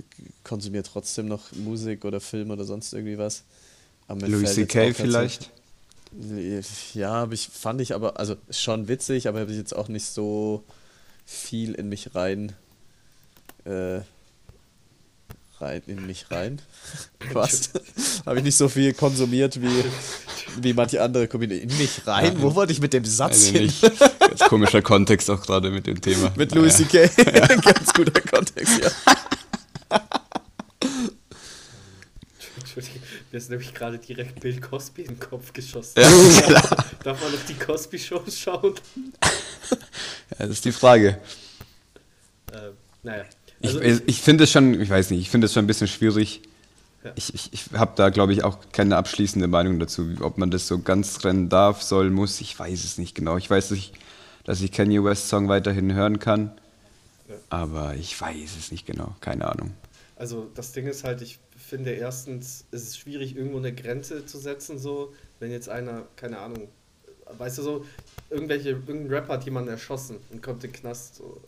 konsumiert 0.43 0.87
trotzdem 0.91 1.27
noch 1.27 1.51
Musik 1.53 2.05
oder 2.05 2.19
Film 2.19 2.51
oder 2.51 2.63
sonst 2.63 2.93
irgendwie 2.93 3.17
was. 3.17 3.43
Louis 4.07 4.53
C.K. 4.53 4.93
vielleicht? 4.93 5.49
Ja, 6.93 7.27
ich, 7.31 7.47
fand 7.47 7.81
ich 7.81 7.95
aber, 7.95 8.19
also 8.19 8.35
schon 8.49 8.87
witzig, 8.87 9.27
aber 9.27 9.39
habe 9.39 9.51
ich 9.51 9.57
jetzt 9.57 9.75
auch 9.75 9.87
nicht 9.87 10.05
so 10.05 10.63
viel 11.25 11.73
in 11.73 11.89
mich 11.89 12.13
rein, 12.13 12.53
äh, 13.65 14.01
rein, 15.59 15.81
in 15.87 16.05
mich 16.05 16.29
rein. 16.29 16.61
Was? 17.33 17.71
habe 18.25 18.39
ich 18.39 18.43
nicht 18.43 18.57
so 18.57 18.67
viel 18.69 18.93
konsumiert 18.93 19.61
wie, 19.61 19.83
wie 20.61 20.73
manche 20.73 21.01
andere 21.01 21.27
Community. 21.27 21.63
In 21.63 21.77
mich 21.77 22.05
rein? 22.05 22.41
Wo 22.41 22.53
wollte 22.55 22.73
ich 22.73 22.81
mit 22.81 22.93
dem 22.93 23.05
Satz 23.05 23.45
hin? 23.45 23.71
Ganz 24.19 24.39
komischer 24.41 24.81
Kontext 24.81 25.29
auch 25.29 25.41
gerade 25.41 25.71
mit 25.71 25.87
dem 25.87 26.01
Thema. 26.01 26.31
Mit 26.35 26.53
Louis 26.53 26.79
Naja. 26.79 27.07
C.K. 27.07 27.31
Ganz 27.61 27.93
guter 27.93 28.21
Kontext, 28.21 28.81
ja. 28.83 28.91
Entschuldigung, 32.57 33.01
mir 33.31 33.37
ist 33.37 33.49
nämlich 33.49 33.73
gerade 33.73 33.99
direkt 33.99 34.39
Bill 34.39 34.59
Cosby 34.59 35.03
in 35.03 35.07
den 35.09 35.19
Kopf 35.19 35.53
geschossen. 35.53 36.01
Ja, 36.01 36.09
darf, 36.49 36.95
darf 37.03 37.21
man 37.21 37.31
noch 37.31 37.45
die 37.47 37.53
Cosby-Show 37.53 38.23
schauen? 38.29 38.73
Ja, 40.31 40.47
das 40.47 40.49
ist 40.49 40.65
die 40.65 40.71
Frage. 40.71 41.19
Ähm, 42.51 42.73
naja. 43.03 43.25
Ich, 43.63 43.69
Also 43.69 43.81
ich, 43.81 44.01
ich 44.07 44.21
finde 44.21 44.43
es 44.45 44.51
schon, 44.51 44.79
ich 44.81 44.89
weiß 44.89 45.09
nicht, 45.11 45.21
ich 45.21 45.29
finde 45.31 45.45
es 45.45 45.53
schon 45.53 45.63
ein 45.65 45.67
bisschen 45.67 45.87
schwierig. 45.87 46.41
Ich, 47.15 47.33
ich, 47.33 47.53
ich 47.53 47.65
habe 47.73 47.93
da, 47.95 48.09
glaube 48.09 48.33
ich, 48.33 48.43
auch 48.43 48.59
keine 48.71 48.97
abschließende 48.97 49.47
Meinung 49.47 49.79
dazu, 49.79 50.09
ob 50.21 50.37
man 50.37 50.51
das 50.51 50.67
so 50.67 50.79
ganz 50.79 51.15
trennen 51.15 51.49
darf, 51.49 51.81
soll, 51.83 52.09
muss. 52.11 52.41
Ich 52.41 52.57
weiß 52.59 52.83
es 52.85 52.97
nicht 52.97 53.15
genau. 53.15 53.37
Ich 53.37 53.49
weiß, 53.49 53.69
dass 53.69 53.77
ich, 53.77 53.93
dass 54.45 54.61
ich 54.61 54.71
Kanye 54.71 55.03
West 55.03 55.29
Song 55.29 55.49
weiterhin 55.49 55.93
hören 55.93 56.19
kann, 56.19 56.51
Ja. 57.27 57.35
aber 57.49 57.95
ich 57.95 58.19
weiß 58.19 58.57
es 58.59 58.71
nicht 58.71 58.85
genau. 58.85 59.15
Keine 59.21 59.47
Ahnung. 59.49 59.73
Also 60.15 60.49
das 60.55 60.71
Ding 60.71 60.87
ist 60.87 61.03
halt, 61.03 61.21
ich 61.21 61.39
finde 61.57 61.91
erstens, 61.91 62.65
ist 62.71 62.87
es 62.89 62.97
schwierig, 62.97 63.35
irgendwo 63.35 63.57
eine 63.57 63.73
Grenze 63.73 64.25
zu 64.25 64.37
setzen, 64.37 64.79
so, 64.79 65.13
wenn 65.39 65.51
jetzt 65.51 65.69
einer, 65.69 66.07
keine 66.15 66.39
Ahnung, 66.39 66.69
weißt 67.37 67.57
du 67.59 67.63
so, 67.63 67.85
irgendwelche, 68.29 68.69
irgendein 68.69 69.07
Rapper 69.13 69.33
hat 69.33 69.45
jemanden 69.45 69.69
erschossen 69.71 70.17
und 70.31 70.41
kommt 70.43 70.63
in 70.63 70.71
den 70.71 70.79
Knast, 70.81 71.15
so, 71.15 71.41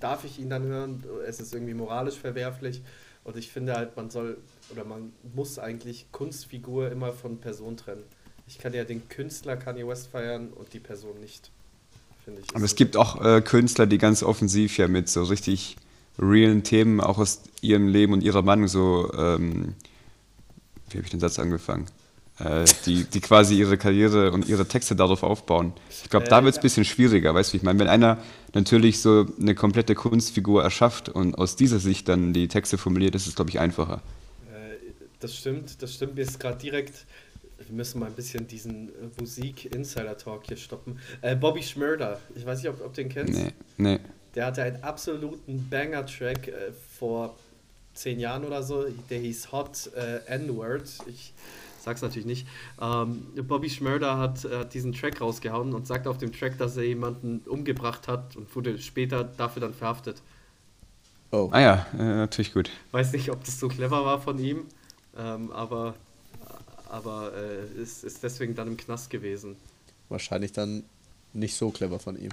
darf 0.00 0.24
ich 0.24 0.38
ihn 0.38 0.50
dann 0.50 0.64
hören? 0.64 1.04
Es 1.26 1.40
ist 1.40 1.54
irgendwie 1.54 1.74
moralisch 1.74 2.16
verwerflich 2.16 2.82
und 3.24 3.36
ich 3.36 3.50
finde 3.50 3.74
halt, 3.74 3.96
man 3.96 4.10
soll, 4.10 4.38
oder 4.70 4.84
man 4.84 5.12
muss 5.34 5.58
eigentlich 5.58 6.06
Kunstfigur 6.12 6.90
immer 6.90 7.12
von 7.12 7.38
Person 7.38 7.76
trennen. 7.76 8.04
Ich 8.46 8.58
kann 8.58 8.72
ja 8.72 8.84
den 8.84 9.08
Künstler 9.08 9.56
Kanye 9.56 9.86
West 9.86 10.08
feiern 10.08 10.52
und 10.54 10.72
die 10.72 10.78
Person 10.78 11.18
nicht, 11.20 11.50
finde 12.24 12.42
ich. 12.42 12.54
Aber 12.54 12.64
es 12.64 12.76
gibt 12.76 12.96
auch 12.96 13.24
äh, 13.24 13.40
Künstler, 13.40 13.86
die 13.86 13.98
ganz 13.98 14.22
offensiv 14.22 14.78
ja 14.78 14.86
mit 14.86 15.08
so 15.08 15.24
richtig 15.24 15.76
realen 16.18 16.62
Themen 16.62 17.00
auch 17.00 17.18
aus 17.18 17.42
ihrem 17.60 17.88
Leben 17.88 18.12
und 18.12 18.22
ihrer 18.22 18.42
Meinung 18.42 18.68
so, 18.68 19.12
ähm, 19.14 19.74
wie 20.90 20.98
habe 20.98 21.04
ich 21.04 21.10
den 21.10 21.20
Satz 21.20 21.38
angefangen? 21.38 21.86
Äh, 22.38 22.66
die, 22.84 23.04
die 23.04 23.20
quasi 23.20 23.58
ihre 23.58 23.78
Karriere 23.78 24.30
und 24.30 24.46
ihre 24.46 24.66
Texte 24.66 24.94
darauf 24.94 25.22
aufbauen. 25.22 25.72
Ich 26.02 26.10
glaube, 26.10 26.26
da 26.28 26.44
wird 26.44 26.52
es 26.52 26.58
ein 26.58 26.62
bisschen 26.62 26.84
schwieriger, 26.84 27.34
weißt 27.34 27.52
du, 27.52 27.56
ich 27.56 27.62
meine? 27.62 27.78
Wenn 27.78 27.88
einer 27.88 28.18
natürlich 28.52 29.00
so 29.00 29.26
eine 29.40 29.54
komplette 29.54 29.94
Kunstfigur 29.94 30.62
erschafft 30.62 31.08
und 31.08 31.38
aus 31.38 31.56
dieser 31.56 31.78
Sicht 31.78 32.08
dann 32.08 32.34
die 32.34 32.48
Texte 32.48 32.76
formuliert, 32.76 33.14
ist 33.14 33.26
es, 33.26 33.36
glaube 33.36 33.48
ich, 33.50 33.58
einfacher. 33.58 34.02
Äh, 34.52 34.76
Das 35.20 35.34
stimmt, 35.34 35.80
das 35.80 35.94
stimmt. 35.94 36.16
Mir 36.16 36.22
ist 36.22 36.38
gerade 36.38 36.58
direkt. 36.58 37.06
Wir 37.58 37.74
müssen 37.74 38.00
mal 38.00 38.06
ein 38.06 38.12
bisschen 38.14 38.46
diesen 38.46 38.90
äh, 38.90 38.92
Musik-Insider-Talk 39.18 40.46
hier 40.46 40.58
stoppen. 40.58 40.98
Äh, 41.22 41.36
Bobby 41.36 41.62
Schmörder, 41.62 42.20
ich 42.34 42.44
weiß 42.44 42.62
nicht, 42.62 42.68
ob, 42.68 42.84
ob 42.84 42.92
du 42.92 43.02
den 43.02 43.08
kennst. 43.08 43.32
Nee, 43.32 43.52
nee. 43.78 43.98
Der 44.34 44.44
hatte 44.44 44.62
einen 44.62 44.82
absoluten 44.82 45.68
Banger-Track 45.70 46.48
äh, 46.48 46.52
vor 46.98 47.34
zehn 47.94 48.20
Jahren 48.20 48.44
oder 48.44 48.62
so. 48.62 48.84
Der 49.08 49.20
hieß 49.20 49.52
Hot 49.52 49.90
äh, 49.96 50.18
N-Word. 50.26 50.82
Ich 51.08 51.32
sag's 51.86 52.02
natürlich 52.02 52.26
nicht. 52.26 52.46
Ähm, 52.80 53.22
Bobby 53.46 53.70
Schmörder 53.70 54.18
hat, 54.18 54.44
äh, 54.44 54.58
hat 54.58 54.74
diesen 54.74 54.92
Track 54.92 55.20
rausgehauen 55.20 55.72
und 55.72 55.86
sagt 55.86 56.08
auf 56.08 56.18
dem 56.18 56.32
Track, 56.32 56.58
dass 56.58 56.76
er 56.76 56.82
jemanden 56.82 57.38
umgebracht 57.46 58.08
hat 58.08 58.36
und 58.36 58.54
wurde 58.54 58.78
später 58.80 59.22
dafür 59.22 59.60
dann 59.60 59.72
verhaftet. 59.72 60.20
Oh. 61.30 61.48
Ah 61.52 61.60
ja, 61.60 61.86
äh, 61.94 62.02
natürlich 62.02 62.52
gut. 62.52 62.70
Weiß 62.90 63.12
nicht, 63.12 63.30
ob 63.30 63.44
das 63.44 63.60
so 63.60 63.68
clever 63.68 64.04
war 64.04 64.20
von 64.20 64.38
ihm, 64.38 64.64
ähm, 65.16 65.52
aber, 65.52 65.94
aber 66.88 67.32
äh, 67.36 67.80
ist, 67.80 68.02
ist 68.02 68.22
deswegen 68.22 68.56
dann 68.56 68.66
im 68.66 68.76
Knast 68.76 69.08
gewesen. 69.08 69.56
Wahrscheinlich 70.08 70.50
dann 70.50 70.82
nicht 71.32 71.54
so 71.54 71.70
clever 71.70 72.00
von 72.00 72.18
ihm. 72.20 72.30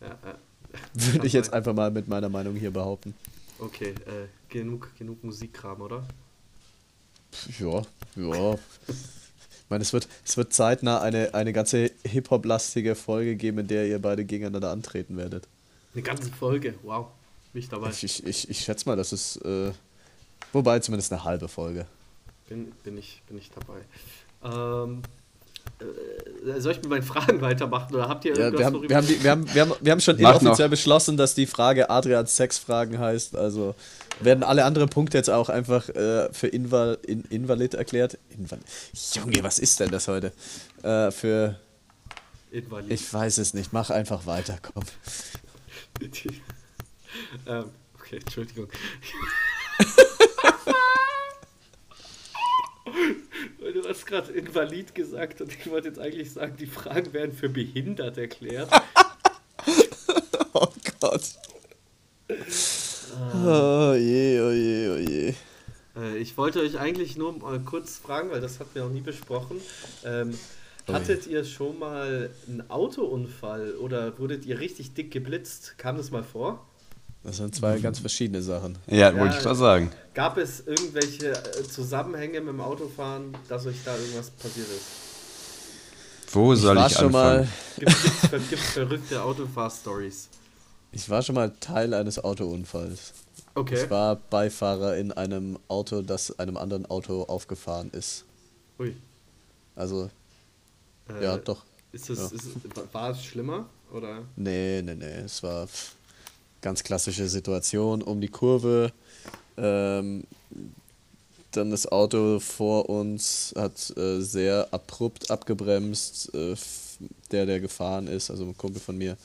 Ja, 0.00 0.08
ja. 0.08 1.12
Würde 1.12 1.26
ich 1.28 1.32
jetzt 1.32 1.52
einfach 1.52 1.74
mal 1.74 1.92
mit 1.92 2.08
meiner 2.08 2.28
Meinung 2.28 2.56
hier 2.56 2.72
behaupten. 2.72 3.14
Okay, 3.58 3.90
äh, 3.90 4.26
genug, 4.48 4.90
genug 4.98 5.22
Musikkram, 5.22 5.80
oder? 5.80 6.04
Ja, 7.58 7.82
ja. 8.16 8.54
Ich 8.88 9.70
meine, 9.70 9.82
es 9.82 9.92
wird, 9.92 10.08
es 10.24 10.36
wird 10.36 10.52
zeitnah 10.52 11.00
eine, 11.00 11.34
eine 11.34 11.52
ganze 11.52 11.90
Hip-Hop-lastige 12.04 12.94
Folge 12.94 13.36
geben, 13.36 13.58
in 13.58 13.68
der 13.68 13.86
ihr 13.86 14.00
beide 14.00 14.24
gegeneinander 14.24 14.70
antreten 14.70 15.16
werdet. 15.16 15.46
Eine 15.94 16.02
ganze 16.02 16.30
Folge, 16.32 16.74
wow. 16.82 17.06
Bin 17.52 17.62
ich 17.62 17.68
dabei. 17.68 17.90
Ich, 17.90 18.04
ich, 18.04 18.26
ich, 18.26 18.50
ich 18.50 18.60
schätze 18.60 18.88
mal, 18.88 18.96
das 18.96 19.12
ist, 19.12 19.36
äh, 19.44 19.72
wobei 20.52 20.78
zumindest 20.80 21.12
eine 21.12 21.24
halbe 21.24 21.48
Folge. 21.48 21.86
Bin, 22.48 22.72
bin, 22.84 22.98
ich, 22.98 23.22
bin 23.28 23.38
ich 23.38 23.50
dabei. 23.50 23.80
Ähm, 24.42 25.02
äh, 25.02 25.19
soll 26.58 26.72
ich 26.72 26.78
mit 26.82 26.90
meinen 26.90 27.02
Fragen 27.02 27.40
weitermachen 27.50 27.94
oder 27.94 28.08
habt 28.08 28.24
ihr 28.24 28.32
Ja, 28.34 28.50
irgendwas 28.50 28.58
wir, 28.60 28.66
haben, 28.66 28.74
worüber- 28.74 28.88
wir, 28.90 28.96
haben 28.96 29.06
die, 29.06 29.22
wir, 29.22 29.30
haben, 29.30 29.54
wir, 29.54 29.62
haben, 29.62 29.72
wir 29.80 29.92
haben 29.92 30.00
schon 30.00 30.20
Mach 30.20 30.40
inoffiziell 30.40 30.68
noch. 30.68 30.70
beschlossen, 30.70 31.16
dass 31.16 31.34
die 31.34 31.46
Frage 31.46 31.90
Adrians 31.90 32.36
Sexfragen 32.36 32.98
heißt. 32.98 33.36
Also 33.36 33.74
werden 34.20 34.42
alle 34.44 34.64
anderen 34.64 34.88
Punkte 34.88 35.18
jetzt 35.18 35.30
auch 35.30 35.48
einfach 35.48 35.88
äh, 35.90 36.32
für 36.32 36.48
Inval 36.48 36.98
in, 37.06 37.22
Invalid 37.30 37.74
erklärt. 37.74 38.18
Inval 38.30 38.58
Junge, 39.14 39.42
was 39.42 39.58
ist 39.58 39.80
denn 39.80 39.90
das 39.90 40.08
heute? 40.08 40.32
Äh, 40.82 41.10
für, 41.10 41.58
Invalid. 42.50 42.90
ich 42.92 43.12
weiß 43.12 43.38
es 43.38 43.54
nicht, 43.54 43.72
mach 43.72 43.90
einfach 43.90 44.26
weiter, 44.26 44.58
komm. 44.60 44.84
ähm, 47.46 47.64
okay, 47.98 48.16
Entschuldigung. 48.16 48.68
Weil 53.72 53.82
Du 53.82 53.88
hast 53.88 54.04
gerade 54.04 54.32
Invalid 54.32 54.96
gesagt 54.96 55.40
und 55.40 55.52
ich 55.52 55.70
wollte 55.70 55.86
jetzt 55.86 56.00
eigentlich 56.00 56.32
sagen, 56.32 56.56
die 56.58 56.66
Fragen 56.66 57.12
werden 57.12 57.32
für 57.32 57.48
behindert 57.48 58.18
erklärt. 58.18 58.68
Oh 60.52 60.66
Gott. 61.00 61.22
Oh 62.28 63.94
je, 63.94 64.40
oh 64.40 64.50
je, 64.50 64.88
oh 64.90 64.96
je. 64.96 65.34
Äh, 65.96 66.18
ich 66.18 66.36
wollte 66.36 66.58
euch 66.58 66.76
eigentlich 66.80 67.16
nur 67.16 67.38
mal 67.38 67.60
kurz 67.60 67.98
fragen, 67.98 68.30
weil 68.30 68.40
das 68.40 68.58
hatten 68.58 68.74
wir 68.74 68.82
noch 68.82 68.90
nie 68.90 69.00
besprochen. 69.00 69.60
Ähm, 70.04 70.36
Oh 70.88 70.92
hattet 70.92 71.28
ihr 71.28 71.44
schon 71.44 71.78
mal 71.78 72.30
einen 72.48 72.68
Autounfall 72.68 73.74
oder 73.76 74.18
wurdet 74.18 74.44
ihr 74.44 74.58
richtig 74.58 74.94
dick 74.94 75.12
geblitzt? 75.12 75.78
Kam 75.78 75.96
das 75.96 76.10
mal 76.10 76.24
vor? 76.24 76.66
Das 77.22 77.36
sind 77.36 77.54
zwei 77.54 77.78
ganz 77.78 77.98
verschiedene 77.98 78.42
Sachen. 78.42 78.78
Ja, 78.86 79.10
Ja, 79.10 79.18
wollte 79.18 79.36
ich 79.38 79.44
mal 79.44 79.54
sagen. 79.54 79.92
Gab 80.14 80.38
es 80.38 80.60
irgendwelche 80.66 81.32
äh, 81.32 81.62
Zusammenhänge 81.68 82.40
mit 82.40 82.48
dem 82.48 82.60
Autofahren, 82.60 83.36
dass 83.48 83.66
euch 83.66 83.76
da 83.84 83.94
irgendwas 83.96 84.30
passiert 84.30 84.68
ist? 84.68 84.86
Wo 86.32 86.54
soll 86.54 86.76
war 86.76 86.86
ich 86.86 86.96
schon 86.96 87.12
mal, 87.12 87.40
anfangen? 87.40 87.50
Gibt 87.78 88.32
es 88.32 88.48
gibt's 88.50 88.70
verrückte 88.70 89.22
Autofahr-Stories? 89.22 90.28
ich 90.92 91.08
war 91.10 91.22
schon 91.22 91.34
mal 91.36 91.52
Teil 91.60 91.92
eines 91.94 92.22
Autounfalls. 92.22 93.12
Okay. 93.54 93.84
Ich 93.84 93.90
war 93.90 94.16
Beifahrer 94.16 94.96
in 94.96 95.12
einem 95.12 95.58
Auto, 95.68 96.02
das 96.02 96.38
einem 96.38 96.56
anderen 96.56 96.86
Auto 96.86 97.24
aufgefahren 97.24 97.90
ist. 97.92 98.24
Ui. 98.78 98.96
Also, 99.76 100.08
Äh, 101.08 101.24
ja, 101.24 101.36
doch. 101.36 101.64
Ist 101.92 102.08
es, 102.10 102.18
Ja. 102.18 102.26
ist 102.26 102.94
war 102.94 103.10
es 103.10 103.24
schlimmer? 103.24 103.66
Oder? 103.92 104.22
Nee, 104.36 104.80
nee, 104.82 104.94
nee. 104.94 105.04
Es 105.24 105.42
war 105.42 105.66
pff, 105.66 105.96
ganz 106.60 106.82
klassische 106.82 107.28
Situation 107.28 108.02
um 108.02 108.20
die 108.20 108.28
Kurve. 108.28 108.92
Ähm, 109.56 110.24
dann 111.52 111.70
das 111.70 111.90
Auto 111.90 112.38
vor 112.38 112.88
uns 112.88 113.52
hat 113.56 113.96
äh, 113.96 114.20
sehr 114.20 114.68
abrupt 114.70 115.30
abgebremst. 115.30 116.32
Äh, 116.34 116.54
der, 117.30 117.46
der 117.46 117.60
gefahren 117.60 118.06
ist, 118.06 118.30
also 118.30 118.44
ein 118.44 118.56
Kumpel 118.56 118.80
von 118.80 118.96
mir, 118.98 119.16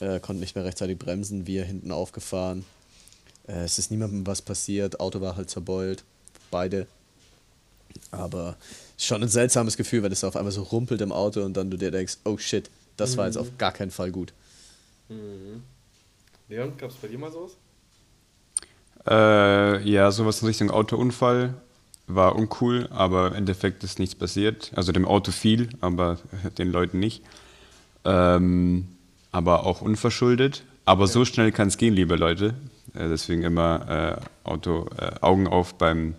äh, 0.00 0.20
konnte 0.20 0.40
nicht 0.40 0.54
mehr 0.54 0.64
rechtzeitig 0.64 0.98
bremsen. 0.98 1.46
Wir 1.46 1.64
hinten 1.64 1.92
aufgefahren. 1.92 2.64
Äh, 3.46 3.64
es 3.64 3.78
ist 3.78 3.90
niemandem 3.90 4.26
was 4.26 4.42
passiert. 4.42 5.00
Auto 5.00 5.20
war 5.20 5.36
halt 5.36 5.50
zerbeult. 5.50 6.04
Beide. 6.50 6.86
Aber 8.10 8.56
schon 8.98 9.22
ein 9.22 9.28
seltsames 9.28 9.76
Gefühl, 9.76 10.02
wenn 10.02 10.12
es 10.12 10.24
auf 10.24 10.36
einmal 10.36 10.52
so 10.52 10.62
rumpelt 10.62 11.00
im 11.00 11.12
Auto 11.12 11.42
und 11.42 11.56
dann 11.56 11.70
du 11.70 11.76
dir 11.78 11.90
denkst, 11.90 12.18
oh 12.24 12.36
shit, 12.36 12.70
das 12.96 13.16
war 13.16 13.26
jetzt 13.26 13.38
auf 13.38 13.56
gar 13.56 13.72
keinen 13.72 13.90
Fall 13.90 14.10
gut. 14.10 14.32
Mhm. 15.08 15.62
Leon, 16.48 16.72
gab 16.78 16.90
es 16.90 16.96
bei 16.96 17.08
dir 17.08 17.18
mal 17.18 17.30
sowas? 17.32 17.56
Äh, 19.08 19.88
ja, 19.88 20.10
sowas 20.10 20.42
in 20.42 20.48
Richtung 20.48 20.70
Autounfall 20.70 21.54
war 22.06 22.36
uncool, 22.36 22.88
aber 22.90 23.28
im 23.28 23.34
Endeffekt 23.34 23.82
ist 23.84 23.98
nichts 23.98 24.14
passiert. 24.14 24.70
Also 24.76 24.92
dem 24.92 25.04
Auto 25.06 25.32
viel, 25.32 25.68
aber 25.80 26.18
den 26.58 26.70
Leuten 26.70 26.98
nicht. 27.00 27.22
Ähm, 28.04 28.86
aber 29.32 29.66
auch 29.66 29.80
unverschuldet. 29.80 30.64
Aber 30.84 31.08
so 31.08 31.24
schnell 31.24 31.50
kann 31.50 31.68
es 31.68 31.78
gehen, 31.78 31.94
liebe 31.94 32.14
Leute. 32.16 32.54
Äh, 32.94 33.08
deswegen 33.08 33.42
immer 33.42 34.20
äh, 34.44 34.48
Auto, 34.48 34.86
äh, 34.98 35.10
Augen 35.20 35.48
auf 35.48 35.74
beim, 35.74 36.14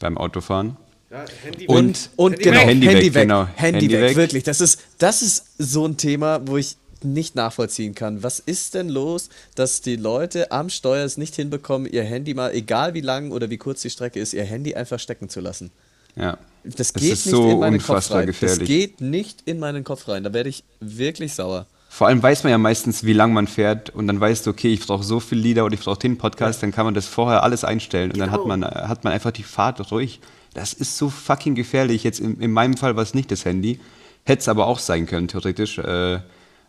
beim 0.00 0.16
Autofahren. 0.16 0.76
Ja, 1.10 1.24
Handy 1.42 1.66
Und- 1.66 2.10
Und 2.16 2.32
Handy 2.32 2.42
genau, 2.44 2.56
weg. 2.60 2.66
Handy, 2.68 2.86
Handy 2.86 3.04
weg, 3.04 3.14
weg, 3.14 3.22
genau. 3.22 3.46
Handy, 3.54 3.80
Handy 3.80 3.92
weg, 3.92 4.02
weg. 4.08 4.16
wirklich. 4.16 4.44
Das 4.44 4.60
ist, 4.62 4.82
das 4.98 5.20
ist 5.22 5.44
so 5.58 5.86
ein 5.86 5.96
Thema, 5.98 6.40
wo 6.46 6.56
ich 6.56 6.76
nicht 7.04 7.34
nachvollziehen 7.34 7.94
kann. 7.94 8.22
Was 8.22 8.38
ist 8.40 8.74
denn 8.74 8.88
los, 8.88 9.28
dass 9.54 9.80
die 9.80 9.96
Leute 9.96 10.50
am 10.52 10.68
Steuer 10.70 11.04
es 11.04 11.16
nicht 11.16 11.34
hinbekommen, 11.36 11.90
ihr 11.90 12.02
Handy 12.04 12.34
mal, 12.34 12.52
egal 12.52 12.94
wie 12.94 13.00
lang 13.00 13.30
oder 13.32 13.50
wie 13.50 13.58
kurz 13.58 13.82
die 13.82 13.90
Strecke 13.90 14.20
ist, 14.20 14.32
ihr 14.34 14.44
Handy 14.44 14.74
einfach 14.74 14.98
stecken 14.98 15.28
zu 15.28 15.40
lassen? 15.40 15.70
Ja. 16.14 16.38
Das 16.64 16.92
Das 16.92 16.92
geht 16.94 17.12
ist 17.12 17.26
nicht 17.26 17.30
so 17.34 17.50
in 17.50 17.58
meinen 17.60 17.78
Kopf 17.78 17.88
unfassbar 17.90 18.18
rein. 18.20 18.26
Das 18.28 18.40
gefährlich. 18.40 18.66
geht 18.68 19.00
nicht 19.00 19.42
in 19.44 19.58
meinen 19.58 19.84
Kopf 19.84 20.08
rein. 20.08 20.24
Da 20.24 20.32
werde 20.32 20.48
ich 20.48 20.64
wirklich 20.80 21.34
sauer. 21.34 21.66
Vor 21.88 22.08
allem 22.08 22.22
weiß 22.22 22.42
man 22.42 22.50
ja 22.50 22.58
meistens, 22.58 23.04
wie 23.04 23.12
lang 23.12 23.32
man 23.32 23.46
fährt 23.46 23.90
und 23.90 24.06
dann 24.08 24.20
weißt 24.20 24.44
du, 24.46 24.50
okay, 24.50 24.72
ich 24.72 24.80
brauche 24.84 25.04
so 25.04 25.20
viel 25.20 25.38
Lieder 25.38 25.64
oder 25.64 25.74
ich 25.74 25.80
brauche 25.80 25.98
den 25.98 26.18
Podcast, 26.18 26.62
dann 26.62 26.72
kann 26.72 26.84
man 26.84 26.94
das 26.94 27.06
vorher 27.06 27.42
alles 27.42 27.64
einstellen 27.64 28.10
und 28.10 28.18
dann 28.18 28.30
hat 28.32 28.42
Genau. 28.42 28.56
man, 28.56 28.64
hat 28.64 29.04
man 29.04 29.12
einfach 29.12 29.30
die 29.30 29.44
Fahrt 29.44 29.90
ruhig. 29.92 30.20
Das 30.52 30.72
ist 30.72 30.98
so 30.98 31.08
fucking 31.08 31.54
gefährlich. 31.54 32.02
Jetzt 32.04 32.18
in, 32.20 32.40
in 32.40 32.50
meinem 32.50 32.76
Fall 32.76 32.96
war 32.96 33.02
es 33.02 33.14
nicht 33.14 33.30
das 33.30 33.44
Handy, 33.44 33.78
hätte 34.24 34.40
es 34.40 34.48
aber 34.48 34.66
auch 34.66 34.78
sein 34.78 35.06
können, 35.06 35.28
theoretisch. 35.28 35.78
Äh, 35.78 36.18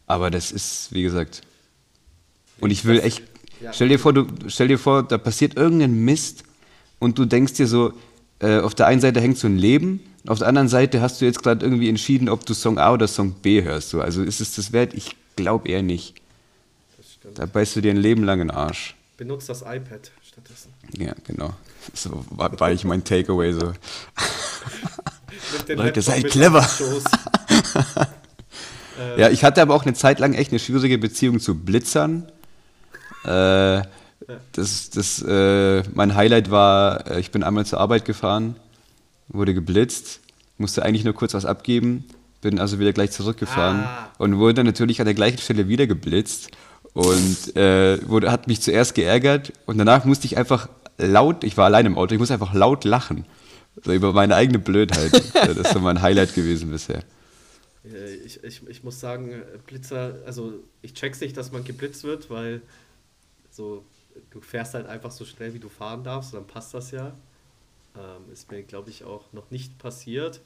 aber 0.07 0.31
das 0.31 0.51
ist, 0.51 0.91
wie 0.91 1.03
gesagt. 1.03 1.41
Und 2.59 2.71
ich 2.71 2.85
will 2.85 2.99
echt, 2.99 3.21
stell 3.71 3.89
dir 3.89 3.99
vor, 3.99 4.13
du, 4.13 4.25
stell 4.47 4.67
dir 4.67 4.79
vor, 4.79 5.03
da 5.03 5.17
passiert 5.17 5.55
irgendein 5.55 5.93
Mist 5.93 6.43
und 6.97 7.19
du 7.19 7.25
denkst 7.25 7.53
dir 7.53 7.67
so, 7.67 7.93
äh, 8.39 8.59
auf 8.59 8.73
der 8.73 8.87
einen 8.87 9.01
Seite 9.01 9.21
hängt 9.21 9.37
so 9.37 9.47
ein 9.47 9.57
Leben, 9.57 10.01
auf 10.27 10.39
der 10.39 10.47
anderen 10.47 10.67
Seite 10.67 11.01
hast 11.01 11.21
du 11.21 11.25
jetzt 11.25 11.41
gerade 11.41 11.65
irgendwie 11.65 11.87
entschieden, 11.87 12.27
ob 12.27 12.45
du 12.45 12.53
Song 12.53 12.77
A 12.79 12.91
oder 12.91 13.07
Song 13.07 13.33
B 13.33 13.63
hörst. 13.63 13.89
So. 13.89 14.01
Also 14.01 14.23
ist 14.23 14.41
es 14.41 14.55
das 14.55 14.73
wert? 14.73 14.93
Ich 14.93 15.15
glaube 15.35 15.69
eher 15.69 15.81
nicht. 15.81 16.15
Da 17.33 17.45
beißt 17.45 17.77
du 17.77 17.81
dir 17.81 17.91
ein 17.91 17.97
Leben 17.97 18.23
lang 18.23 18.41
in 18.41 18.47
den 18.49 18.55
Arsch. 18.55 18.95
Benutzt 19.15 19.49
das 19.49 19.61
iPad 19.61 20.11
stattdessen. 20.21 20.73
Ja, 20.97 21.13
genau. 21.25 21.53
So 21.93 22.25
war, 22.29 22.59
war 22.59 22.71
ich 22.71 22.83
mein 22.83 23.03
Takeaway 23.03 23.53
so. 23.53 23.73
Leute, 25.69 26.01
seid 26.01 26.25
clever. 26.25 26.67
Äh, 28.99 29.21
Ja, 29.21 29.29
ich 29.29 29.43
hatte 29.43 29.61
aber 29.61 29.73
auch 29.75 29.83
eine 29.83 29.93
Zeit 29.93 30.19
lang 30.19 30.33
echt 30.33 30.51
eine 30.51 30.59
schwierige 30.59 30.97
Beziehung 30.97 31.39
zu 31.39 31.55
Blitzern. 31.55 32.25
Äh, 33.23 33.81
das, 34.53 34.89
das, 34.89 35.21
äh, 35.21 35.83
mein 35.93 36.15
Highlight 36.15 36.51
war, 36.51 37.09
äh, 37.09 37.19
ich 37.19 37.31
bin 37.31 37.43
einmal 37.43 37.65
zur 37.65 37.79
Arbeit 37.79 38.05
gefahren, 38.05 38.55
wurde 39.29 39.53
geblitzt, 39.53 40.19
musste 40.57 40.83
eigentlich 40.83 41.03
nur 41.05 41.13
kurz 41.13 41.33
was 41.33 41.45
abgeben, 41.45 42.05
bin 42.41 42.59
also 42.59 42.79
wieder 42.79 42.93
gleich 42.93 43.11
zurückgefahren 43.11 43.81
Ah. 43.83 44.09
und 44.17 44.37
wurde 44.37 44.63
natürlich 44.63 44.99
an 44.99 45.05
der 45.05 45.13
gleichen 45.13 45.37
Stelle 45.39 45.67
wieder 45.67 45.87
geblitzt 45.87 46.49
und 46.93 47.55
äh, 47.55 47.99
wurde, 48.07 48.31
hat 48.31 48.47
mich 48.47 48.61
zuerst 48.61 48.95
geärgert 48.95 49.53
und 49.65 49.77
danach 49.77 50.03
musste 50.05 50.25
ich 50.25 50.37
einfach 50.37 50.67
laut, 50.97 51.43
ich 51.43 51.55
war 51.57 51.65
allein 51.65 51.85
im 51.85 51.97
Auto, 51.97 52.13
ich 52.13 52.19
musste 52.19 52.33
einfach 52.33 52.53
laut 52.53 52.83
lachen. 52.85 53.25
So 53.85 53.93
über 53.93 54.11
meine 54.11 54.35
eigene 54.35 54.57
Blödheit. 54.59 55.13
das 55.33 55.55
ist 55.57 55.71
so 55.73 55.79
mein 55.79 56.01
Highlight 56.01 56.33
gewesen 56.33 56.71
bisher. 56.71 57.03
Äh, 57.86 58.15
Ich, 58.15 58.43
ich, 58.43 58.67
ich 58.67 58.84
muss 58.84 58.99
sagen, 58.99 59.43
Blitzer, 59.65 60.15
also 60.25 60.53
ich 60.82 60.93
check's 60.93 61.21
nicht, 61.21 61.38
dass 61.38 61.51
man 61.51 61.63
geblitzt 61.63 62.03
wird, 62.03 62.30
weil 62.30 62.61
so, 63.51 63.86
du 64.32 64.41
fährst 64.41 64.73
halt 64.73 64.88
einfach 64.88 65.11
so 65.11 65.25
schnell, 65.25 65.53
wie 65.53 65.59
du 65.59 65.69
fahren 65.69 66.03
darfst, 66.03 66.34
und 66.34 66.41
dann 66.41 66.47
passt 66.47 66.73
das 66.73 66.91
ja. 66.91 67.15
Ähm, 67.95 68.32
ist 68.32 68.51
mir, 68.51 68.63
glaube 68.63 68.89
ich, 68.89 69.03
auch 69.03 69.34
noch 69.34 69.51
nicht 69.51 69.78
passiert. 69.80 70.41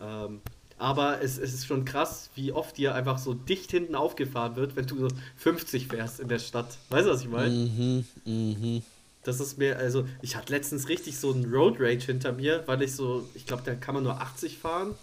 Ähm, 0.00 0.40
aber 0.78 1.22
es, 1.22 1.38
es 1.38 1.54
ist 1.54 1.66
schon 1.66 1.84
krass, 1.84 2.30
wie 2.34 2.52
oft 2.52 2.76
dir 2.78 2.94
einfach 2.94 3.18
so 3.18 3.34
dicht 3.34 3.70
hinten 3.70 3.94
aufgefahren 3.94 4.56
wird, 4.56 4.76
wenn 4.76 4.86
du 4.86 4.98
so 4.98 5.08
50 5.36 5.88
fährst 5.88 6.20
in 6.20 6.28
der 6.28 6.38
Stadt. 6.40 6.78
Weißt 6.90 7.06
du, 7.06 7.12
was 7.12 7.22
ich 7.22 7.28
meine? 7.28 7.50
Mhm, 7.50 8.04
mhm. 8.24 8.82
Das 9.22 9.40
ist 9.40 9.56
mir, 9.58 9.78
also 9.78 10.06
ich 10.20 10.36
hatte 10.36 10.52
letztens 10.52 10.88
richtig 10.88 11.18
so 11.18 11.32
einen 11.32 11.46
Road 11.52 11.76
Rage 11.80 12.06
hinter 12.06 12.32
mir, 12.32 12.62
weil 12.66 12.82
ich 12.82 12.94
so, 12.94 13.28
ich 13.34 13.46
glaube, 13.46 13.62
da 13.64 13.74
kann 13.74 13.94
man 13.94 14.04
nur 14.04 14.20
80 14.20 14.58
fahren, 14.58 14.94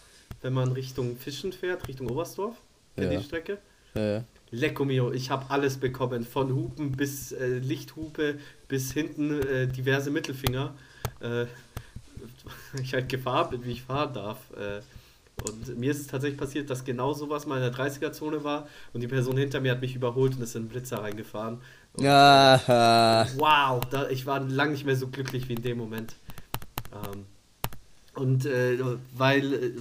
wenn 0.41 0.53
man 0.53 0.71
Richtung 0.71 1.15
Fischen 1.17 1.53
fährt, 1.53 1.87
Richtung 1.87 2.09
Oberstdorf, 2.09 2.55
in 2.95 3.03
Ja. 3.11 3.17
die 3.17 3.23
Strecke. 3.23 3.57
Ja. 3.93 4.23
Lecco 4.51 4.83
mio, 4.83 5.11
ich 5.11 5.29
habe 5.29 5.45
alles 5.49 5.77
bekommen, 5.77 6.25
von 6.25 6.53
Hupen 6.53 6.91
bis 6.91 7.31
äh, 7.31 7.59
Lichthupe 7.59 8.37
bis 8.67 8.91
hinten 8.91 9.41
äh, 9.43 9.67
diverse 9.67 10.11
Mittelfinger. 10.11 10.73
Äh, 11.21 11.45
ich 12.81 12.93
halt 12.93 13.09
gefahren 13.09 13.49
bin, 13.51 13.65
wie 13.65 13.71
ich 13.71 13.81
fahren 13.83 14.13
darf. 14.13 14.37
Äh, 14.57 14.81
und 15.49 15.77
mir 15.79 15.91
ist 15.91 16.01
es 16.01 16.07
tatsächlich 16.07 16.37
passiert, 16.39 16.69
dass 16.69 16.83
genau 16.83 17.13
sowas 17.13 17.47
mal 17.47 17.55
in 17.55 17.61
der 17.63 17.73
30er-Zone 17.73 18.43
war 18.43 18.67
und 18.93 19.01
die 19.01 19.07
Person 19.07 19.37
hinter 19.37 19.59
mir 19.59 19.71
hat 19.71 19.81
mich 19.81 19.95
überholt 19.95 20.35
und 20.35 20.41
ist 20.43 20.55
in 20.55 20.63
den 20.63 20.69
Blitzer 20.69 20.97
reingefahren. 21.01 21.59
Und, 21.93 22.03
Ja, 22.03 23.25
Wow, 23.37 23.81
da, 23.89 24.09
ich 24.09 24.25
war 24.25 24.39
lange 24.41 24.73
nicht 24.73 24.85
mehr 24.85 24.95
so 24.95 25.07
glücklich 25.07 25.49
wie 25.49 25.53
in 25.53 25.61
dem 25.63 25.77
Moment. 25.77 26.15
Ähm, 26.93 27.25
und 28.13 28.45
äh, 28.45 28.77
weil, 29.15 29.53
äh, 29.53 29.71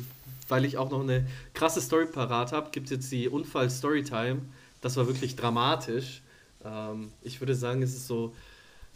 weil 0.51 0.65
ich 0.65 0.77
auch 0.79 0.91
noch 0.91 1.01
eine 1.01 1.27
krasse 1.55 1.81
Story 1.81 2.07
parat 2.07 2.53
habe, 2.53 2.71
gibt 2.71 2.87
es 2.87 2.91
jetzt 2.93 3.13
die 3.13 3.29
Unfall-Storytime. 3.29 4.41
Das 4.81 4.97
war 4.97 5.07
wirklich 5.07 5.37
dramatisch. 5.37 6.23
Ähm, 6.65 7.13
ich 7.23 7.41
würde 7.41 7.55
sagen, 7.55 7.83
es 7.83 7.95
ist 7.95 8.07
so 8.07 8.35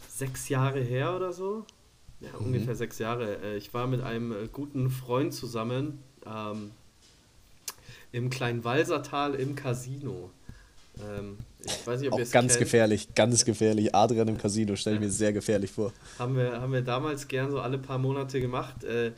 sechs 0.09 0.49
Jahre 0.49 0.79
her 0.79 1.15
oder 1.15 1.33
so. 1.33 1.65
Ja, 2.21 2.29
ungefähr 2.39 2.75
sechs 2.75 2.99
Jahre. 2.99 3.37
Äh, 3.43 3.57
ich 3.57 3.73
war 3.73 3.87
mit 3.87 4.01
einem 4.01 4.31
äh, 4.31 4.47
guten 4.51 4.89
Freund 4.89 5.33
zusammen 5.33 5.99
ähm, 6.25 6.71
im 8.11 8.29
kleinen 8.29 8.63
Walsertal 8.63 9.35
im 9.35 9.55
Casino. 9.55 10.31
Ähm, 10.99 11.37
ich 11.63 11.85
weiß 11.85 11.99
nicht, 11.99 12.11
ob 12.11 12.21
auch 12.21 12.31
ganz 12.31 12.53
kennt. 12.53 12.59
gefährlich, 12.59 13.15
ganz 13.15 13.43
gefährlich. 13.43 13.93
Adrian 13.93 14.27
im 14.27 14.37
Casino 14.37 14.75
stelle 14.75 14.95
ich 14.95 15.01
mir 15.01 15.09
sehr 15.09 15.33
gefährlich 15.33 15.71
vor. 15.71 15.91
Haben 16.19 16.37
wir, 16.37 16.61
haben 16.61 16.71
wir 16.71 16.81
damals 16.81 17.27
gern 17.27 17.51
so 17.51 17.59
alle 17.59 17.77
paar 17.77 17.97
Monate 17.97 18.39
gemacht. 18.39 18.83
Äh, 18.83 19.11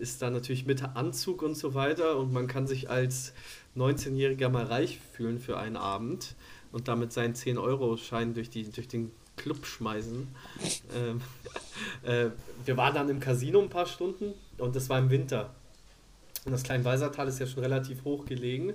ist 0.00 0.22
da 0.22 0.30
natürlich 0.30 0.66
mit 0.66 0.82
Anzug 0.82 1.42
und 1.42 1.56
so 1.56 1.74
weiter 1.74 2.16
und 2.16 2.32
man 2.32 2.46
kann 2.46 2.66
sich 2.66 2.90
als 2.90 3.32
19-Jähriger 3.76 4.48
mal 4.48 4.64
reich 4.64 4.98
fühlen 5.12 5.38
für 5.38 5.58
einen 5.58 5.76
Abend 5.76 6.34
und 6.72 6.88
damit 6.88 7.12
seinen 7.12 7.34
10-Euro-Schein 7.34 8.34
durch, 8.34 8.50
durch 8.50 8.88
den 8.88 9.10
Club 9.36 9.64
schmeißen. 9.66 10.28
Ähm, 10.94 11.20
äh, 12.02 12.30
wir 12.64 12.76
waren 12.76 12.94
dann 12.94 13.08
im 13.08 13.20
Casino 13.20 13.60
ein 13.60 13.70
paar 13.70 13.86
Stunden 13.86 14.34
und 14.58 14.76
das 14.76 14.88
war 14.88 14.98
im 14.98 15.10
Winter. 15.10 15.54
Und 16.44 16.52
das 16.52 16.62
Kleinwalsertal 16.62 17.28
ist 17.28 17.38
ja 17.38 17.46
schon 17.46 17.62
relativ 17.62 18.04
hoch 18.04 18.24
gelegen. 18.24 18.74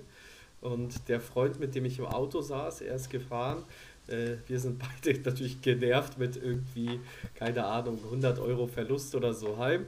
Und 0.62 1.08
der 1.08 1.20
Freund, 1.20 1.60
mit 1.60 1.76
dem 1.76 1.86
ich 1.86 2.00
im 2.00 2.06
Auto 2.06 2.42
saß, 2.42 2.82
er 2.82 2.96
ist 2.96 3.10
gefahren. 3.10 3.64
Äh, 4.08 4.38
wir 4.48 4.60
sind 4.60 4.82
beide 5.04 5.20
natürlich 5.20 5.62
genervt 5.62 6.18
mit 6.18 6.36
irgendwie, 6.36 7.00
keine 7.36 7.66
Ahnung, 7.66 8.00
100 8.04 8.40
Euro 8.40 8.68
Verlust 8.68 9.16
oder 9.16 9.34
so 9.34 9.58
heim. 9.58 9.86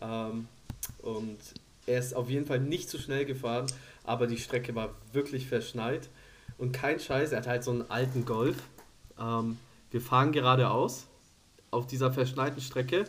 Ähm, 0.00 0.48
und 1.02 1.38
er 1.86 1.98
ist 1.98 2.14
auf 2.14 2.28
jeden 2.28 2.46
Fall 2.46 2.60
nicht 2.60 2.88
zu 2.88 2.98
schnell 2.98 3.24
gefahren, 3.24 3.66
aber 4.04 4.26
die 4.26 4.38
Strecke 4.38 4.74
war 4.74 4.94
wirklich 5.12 5.46
verschneit. 5.46 6.08
Und 6.58 6.72
kein 6.72 7.00
Scheiß, 7.00 7.32
er 7.32 7.38
hat 7.38 7.46
halt 7.46 7.64
so 7.64 7.70
einen 7.70 7.90
alten 7.90 8.24
Golf. 8.24 8.56
Ähm, 9.18 9.58
wir 9.90 10.00
fahren 10.00 10.32
geradeaus 10.32 11.06
auf 11.70 11.86
dieser 11.86 12.12
verschneiten 12.12 12.60
Strecke 12.60 13.04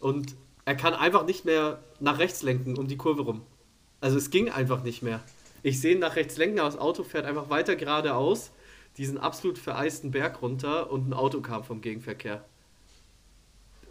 und 0.00 0.34
er 0.64 0.74
kann 0.74 0.94
einfach 0.94 1.26
nicht 1.26 1.44
mehr 1.44 1.80
nach 2.00 2.18
rechts 2.18 2.42
lenken 2.42 2.76
um 2.76 2.88
die 2.88 2.96
Kurve 2.96 3.22
rum. 3.22 3.42
Also 4.00 4.16
es 4.16 4.30
ging 4.30 4.50
einfach 4.50 4.82
nicht 4.82 5.02
mehr. 5.02 5.20
Ich 5.62 5.80
sehe 5.80 5.94
ihn 5.94 6.00
nach 6.00 6.16
rechts 6.16 6.36
lenken, 6.36 6.58
aber 6.58 6.68
das 6.68 6.78
Auto 6.78 7.04
fährt 7.04 7.24
einfach 7.24 7.50
weiter 7.50 7.76
geradeaus, 7.76 8.50
diesen 8.96 9.18
absolut 9.18 9.58
vereisten 9.58 10.10
Berg 10.10 10.42
runter 10.42 10.90
und 10.90 11.08
ein 11.08 11.14
Auto 11.14 11.40
kam 11.40 11.64
vom 11.64 11.80
Gegenverkehr. 11.80 12.44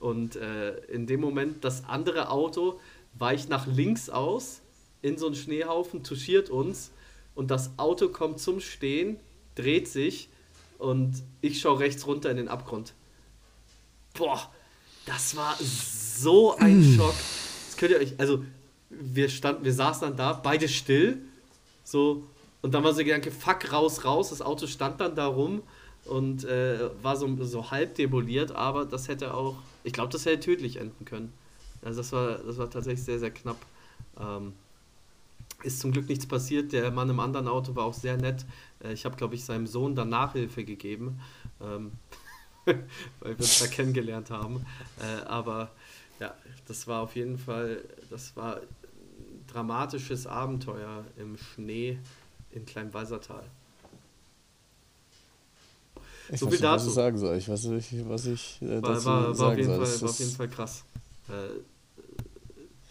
Und 0.04 0.36
äh, 0.36 0.76
in 0.88 1.08
dem 1.08 1.22
Moment, 1.22 1.64
das 1.64 1.86
andere 1.86 2.30
Auto 2.30 2.78
weicht 3.14 3.48
nach 3.48 3.68
links 3.68 4.10
aus 4.10 4.60
in 5.02 5.18
so 5.18 5.28
einen 5.28 5.36
Schneehaufen, 5.36 6.04
touchiert 6.04 6.50
uns 6.50 6.92
und 7.36 7.50
das 7.50 7.72
Auto 7.78 8.10
kommt 8.10 8.42
zum 8.42 8.60
Stehen, 8.60 9.18
dreht 9.56 9.88
sich 9.88 10.28
und 10.78 11.24
ich 11.40 11.62
schaue 11.62 11.80
rechts 11.80 12.06
runter 12.06 12.30
in 12.30 12.36
den 12.36 12.50
Abgrund. 12.50 12.94
Boah, 14.14 14.52
das 15.06 15.38
war 15.38 15.56
so 15.62 16.54
ein 16.58 16.84
Schock. 16.84 17.16
Das 17.68 17.78
könnt 17.78 17.92
ihr 17.92 18.00
euch, 18.00 18.14
also 18.18 18.44
wir 18.90 19.30
standen, 19.30 19.64
wir 19.64 19.74
saßen 19.74 20.10
dann 20.10 20.18
da, 20.18 20.34
beide 20.34 20.68
still, 20.68 21.20
so 21.86 22.28
und 22.62 22.74
dann 22.74 22.84
war 22.84 22.92
so 22.92 22.98
der 22.98 23.06
Gedanke, 23.06 23.32
fuck, 23.32 23.72
raus, 23.72 24.04
raus. 24.04 24.32
Das 24.32 24.42
Auto 24.42 24.68
stand 24.68 25.00
dann 25.00 25.16
da 25.16 25.28
rum 25.28 25.64
und 26.04 26.44
äh, 26.44 26.90
war 27.02 27.16
so, 27.16 27.30
so 27.46 27.72
halb 27.72 27.96
demoliert, 27.96 28.52
aber 28.52 28.84
das 28.84 29.08
hätte 29.08 29.34
auch, 29.34 29.56
ich 29.84 29.94
glaube, 29.94 30.12
das 30.12 30.26
hätte 30.26 30.40
tödlich 30.42 30.78
enden 30.78 31.06
können. 31.06 31.34
Also 31.82 32.00
das 32.02 32.12
war, 32.12 32.38
das 32.38 32.58
war 32.58 32.70
tatsächlich 32.70 33.04
sehr, 33.04 33.20
sehr 33.20 33.32
knapp. 33.32 33.58
Ähm, 34.20 34.54
ist 35.64 35.80
zum 35.80 35.92
Glück 35.92 36.08
nichts 36.10 36.26
passiert. 36.26 36.72
Der 36.74 36.92
Mann 36.92 37.10
im 37.10 37.20
anderen 37.20 37.48
Auto 37.48 37.76
war 37.76 37.86
auch 37.86 37.94
sehr 37.94 38.18
nett. 38.18 38.46
Äh, 38.84 38.94
ich 38.94 39.06
habe, 39.06 39.16
glaube 39.16 39.36
ich, 39.36 39.44
seinem 39.44 39.68
Sohn 39.68 39.96
dann 39.96 40.10
Nachhilfe 40.10 40.64
gegeben, 40.64 41.20
ähm, 41.62 41.92
weil 42.66 42.84
wir 43.22 43.40
uns 43.40 43.60
da 43.60 43.68
kennengelernt 43.68 44.30
haben. 44.30 44.66
Äh, 45.00 45.26
aber 45.26 45.72
ja, 46.20 46.34
das 46.68 46.88
war 46.88 47.02
auf 47.02 47.16
jeden 47.16 47.38
Fall, 47.38 47.84
das 48.10 48.36
war 48.36 48.58
ein 48.58 49.46
dramatisches 49.48 50.28
Abenteuer 50.28 51.06
im 51.18 51.38
Schnee 51.38 52.00
in 52.52 52.66
Kleinwalsertal. 52.66 53.44
Ich 56.32 56.40
So 56.40 56.46
weiß 56.48 56.54
viel 56.54 56.62
nicht, 56.62 56.70
was 56.72 56.82
dazu. 56.82 56.88
ich 56.90 56.94
sagen 56.96 57.18
soll. 57.18 57.38
Ich 57.38 57.50
weiß 57.50 57.64
nicht, 57.66 58.10
was 58.10 58.26
ich 58.26 58.60
äh, 58.62 58.82
War, 58.82 58.94
dazu 58.94 59.06
war, 59.06 59.24
war, 59.24 59.30
auf 59.32 59.38
sagen 59.38 59.58
jeden 59.58 59.70
soll. 59.70 59.78
Fall, 59.78 59.86
Das 59.86 60.02
war 60.02 60.10
auf 60.10 60.14
ist- 60.14 60.20
jeden 60.20 60.32
Fall 60.38 60.48
krass. 60.50 60.84
Äh, 61.30 61.34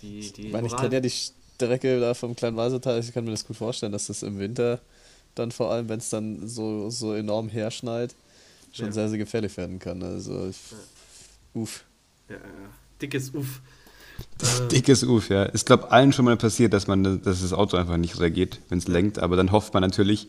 die, 0.02 0.32
die 0.32 0.46
Ich 0.48 0.52
meine, 0.52 0.66
ich 0.66 0.76
kenne 0.76 0.94
ja 0.94 1.00
die 1.00 1.10
Strecke 1.10 2.00
da 2.00 2.14
vom 2.14 2.34
kleinen 2.34 2.56
Walsertal. 2.56 2.98
Ich 3.00 3.12
kann 3.12 3.24
mir 3.24 3.30
das 3.30 3.46
gut 3.46 3.56
vorstellen, 3.56 3.92
dass 3.92 4.06
das 4.08 4.22
im 4.22 4.38
Winter 4.38 4.80
dann 5.34 5.50
vor 5.50 5.70
allem, 5.70 5.88
wenn 5.88 5.98
es 5.98 6.10
dann 6.10 6.46
so, 6.48 6.90
so 6.90 7.14
enorm 7.14 7.48
herschneit, 7.48 8.14
schon 8.72 8.86
Ja. 8.86 8.92
sehr, 8.92 9.08
sehr 9.08 9.18
gefährlich 9.18 9.56
werden 9.56 9.78
kann. 9.78 10.02
Also, 10.02 10.48
ich, 10.48 10.56
uff. 11.54 11.84
Ja, 12.28 12.34
ja, 12.36 12.40
ja. 12.40 12.68
Dickes 13.00 13.30
Uff. 13.30 13.60
Äh, 14.40 14.68
Dickes 14.68 15.02
Uf, 15.04 15.30
ja. 15.30 15.52
Ich 15.54 15.64
glaube, 15.64 15.90
allen 15.90 16.12
schon 16.12 16.24
mal 16.26 16.36
passiert, 16.36 16.72
dass 16.74 16.86
man 16.86 17.22
dass 17.22 17.40
das 17.42 17.52
Auto 17.52 17.76
einfach 17.76 17.96
nicht 17.96 18.20
reagiert, 18.20 18.60
wenn 18.68 18.78
es 18.78 18.86
lenkt, 18.86 19.18
aber 19.18 19.36
dann 19.36 19.50
hofft 19.52 19.72
man 19.74 19.80
natürlich, 19.82 20.28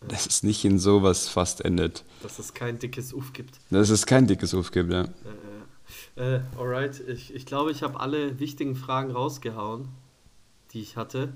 dass 0.00 0.26
es 0.26 0.42
nicht 0.42 0.64
in 0.64 0.78
sowas 0.78 1.28
fast 1.28 1.64
endet. 1.64 2.04
dass 2.22 2.38
es 2.38 2.54
kein 2.54 2.78
dickes 2.78 3.12
Uff 3.12 3.32
gibt. 3.32 3.58
Dass 3.70 3.90
es 3.90 4.06
kein 4.06 4.26
dickes 4.26 4.54
Uf 4.54 4.70
gibt, 4.70 4.92
ja. 4.92 5.08
Äh, 6.16 6.36
äh, 6.36 6.40
alright, 6.58 7.00
ich, 7.08 7.34
ich 7.34 7.46
glaube, 7.46 7.70
ich 7.70 7.82
habe 7.82 8.00
alle 8.00 8.38
wichtigen 8.38 8.76
Fragen 8.76 9.10
rausgehauen, 9.10 9.88
die 10.72 10.80
ich 10.80 10.96
hatte. 10.96 11.32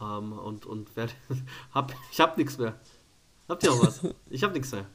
Ähm, 0.00 0.32
und 0.32 0.66
und 0.66 0.96
werd, 0.96 1.14
hab, 1.74 1.94
ich 2.10 2.20
habe 2.20 2.38
nichts 2.38 2.58
mehr. 2.58 2.74
Habt 3.48 3.62
ihr 3.62 3.72
auch 3.72 3.82
was? 3.82 4.00
Ich 4.30 4.42
habe 4.42 4.54
nichts 4.54 4.72
mehr. 4.72 4.86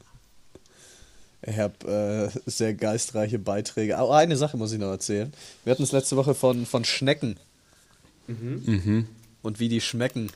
Ich 1.42 1.58
habe 1.58 2.32
äh, 2.44 2.50
sehr 2.50 2.74
geistreiche 2.74 3.38
Beiträge. 3.38 3.96
Aber 3.96 4.16
eine 4.16 4.36
Sache 4.36 4.56
muss 4.56 4.72
ich 4.72 4.78
noch 4.78 4.90
erzählen. 4.90 5.32
Wir 5.64 5.70
hatten 5.70 5.84
es 5.84 5.92
letzte 5.92 6.16
Woche 6.16 6.34
von, 6.34 6.66
von 6.66 6.84
Schnecken. 6.84 7.38
Mhm. 8.26 9.06
Und 9.42 9.58
wie 9.58 9.68
die 9.68 9.80
schmecken. 9.80 10.30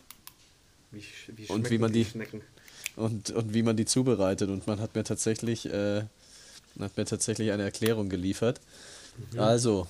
Wie, 0.94 1.02
wie 1.36 1.46
Und 1.48 1.70
wie 1.70 1.78
man 1.78 1.92
die- 1.92 2.04
Schnecken? 2.04 2.42
Und, 2.96 3.30
und 3.30 3.52
wie 3.54 3.62
man 3.62 3.76
die 3.76 3.84
zubereitet. 3.86 4.48
Und 4.50 4.66
man 4.68 4.80
hat 4.80 4.94
mir 4.94 5.02
tatsächlich, 5.04 5.66
äh, 5.66 6.02
hat 6.78 6.96
mir 6.96 7.04
tatsächlich 7.04 7.50
eine 7.52 7.64
Erklärung 7.64 8.08
geliefert. 8.08 8.60
Also, 9.36 9.86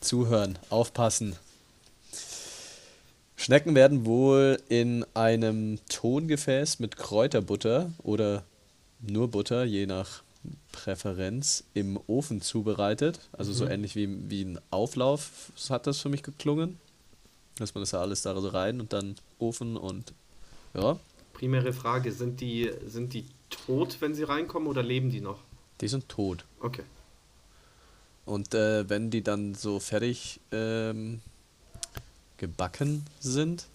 zuhören, 0.00 0.58
aufpassen. 0.70 1.36
Schnecken 3.36 3.74
werden 3.74 4.04
wohl 4.06 4.60
in 4.68 5.04
einem 5.14 5.78
Tongefäß 5.88 6.78
mit 6.78 6.96
Kräuterbutter 6.96 7.90
oder 8.02 8.44
nur 9.00 9.28
Butter, 9.30 9.64
je 9.64 9.86
nach 9.86 10.22
Präferenz, 10.70 11.64
im 11.74 11.98
Ofen 12.06 12.40
zubereitet. 12.40 13.20
Also 13.32 13.52
so 13.52 13.66
ähnlich 13.66 13.96
wie, 13.96 14.30
wie 14.30 14.42
ein 14.44 14.60
Auflauf 14.70 15.52
hat 15.68 15.86
das 15.86 15.98
für 16.00 16.08
mich 16.08 16.22
geklungen. 16.22 16.78
Dass 17.58 17.74
man 17.74 17.82
das 17.82 17.90
ja 17.92 18.00
alles 18.00 18.22
da 18.22 18.38
so 18.40 18.48
rein 18.48 18.80
und 18.80 18.92
dann 18.92 19.16
Ofen 19.38 19.76
und 19.76 20.12
ja, 20.74 20.98
Primäre 21.32 21.72
Frage, 21.72 22.12
sind 22.12 22.40
die, 22.40 22.70
sind 22.86 23.14
die 23.14 23.24
tot, 23.50 23.96
wenn 24.00 24.14
sie 24.14 24.22
reinkommen 24.22 24.68
oder 24.68 24.82
leben 24.82 25.10
die 25.10 25.20
noch? 25.20 25.38
die 25.82 25.88
sind 25.88 26.08
tot. 26.08 26.44
Okay. 26.60 26.84
Und 28.24 28.54
äh, 28.54 28.88
wenn 28.88 29.10
die 29.10 29.22
dann 29.22 29.54
so 29.54 29.80
fertig 29.80 30.40
ähm, 30.52 31.20
gebacken 32.38 33.04
sind, 33.20 33.66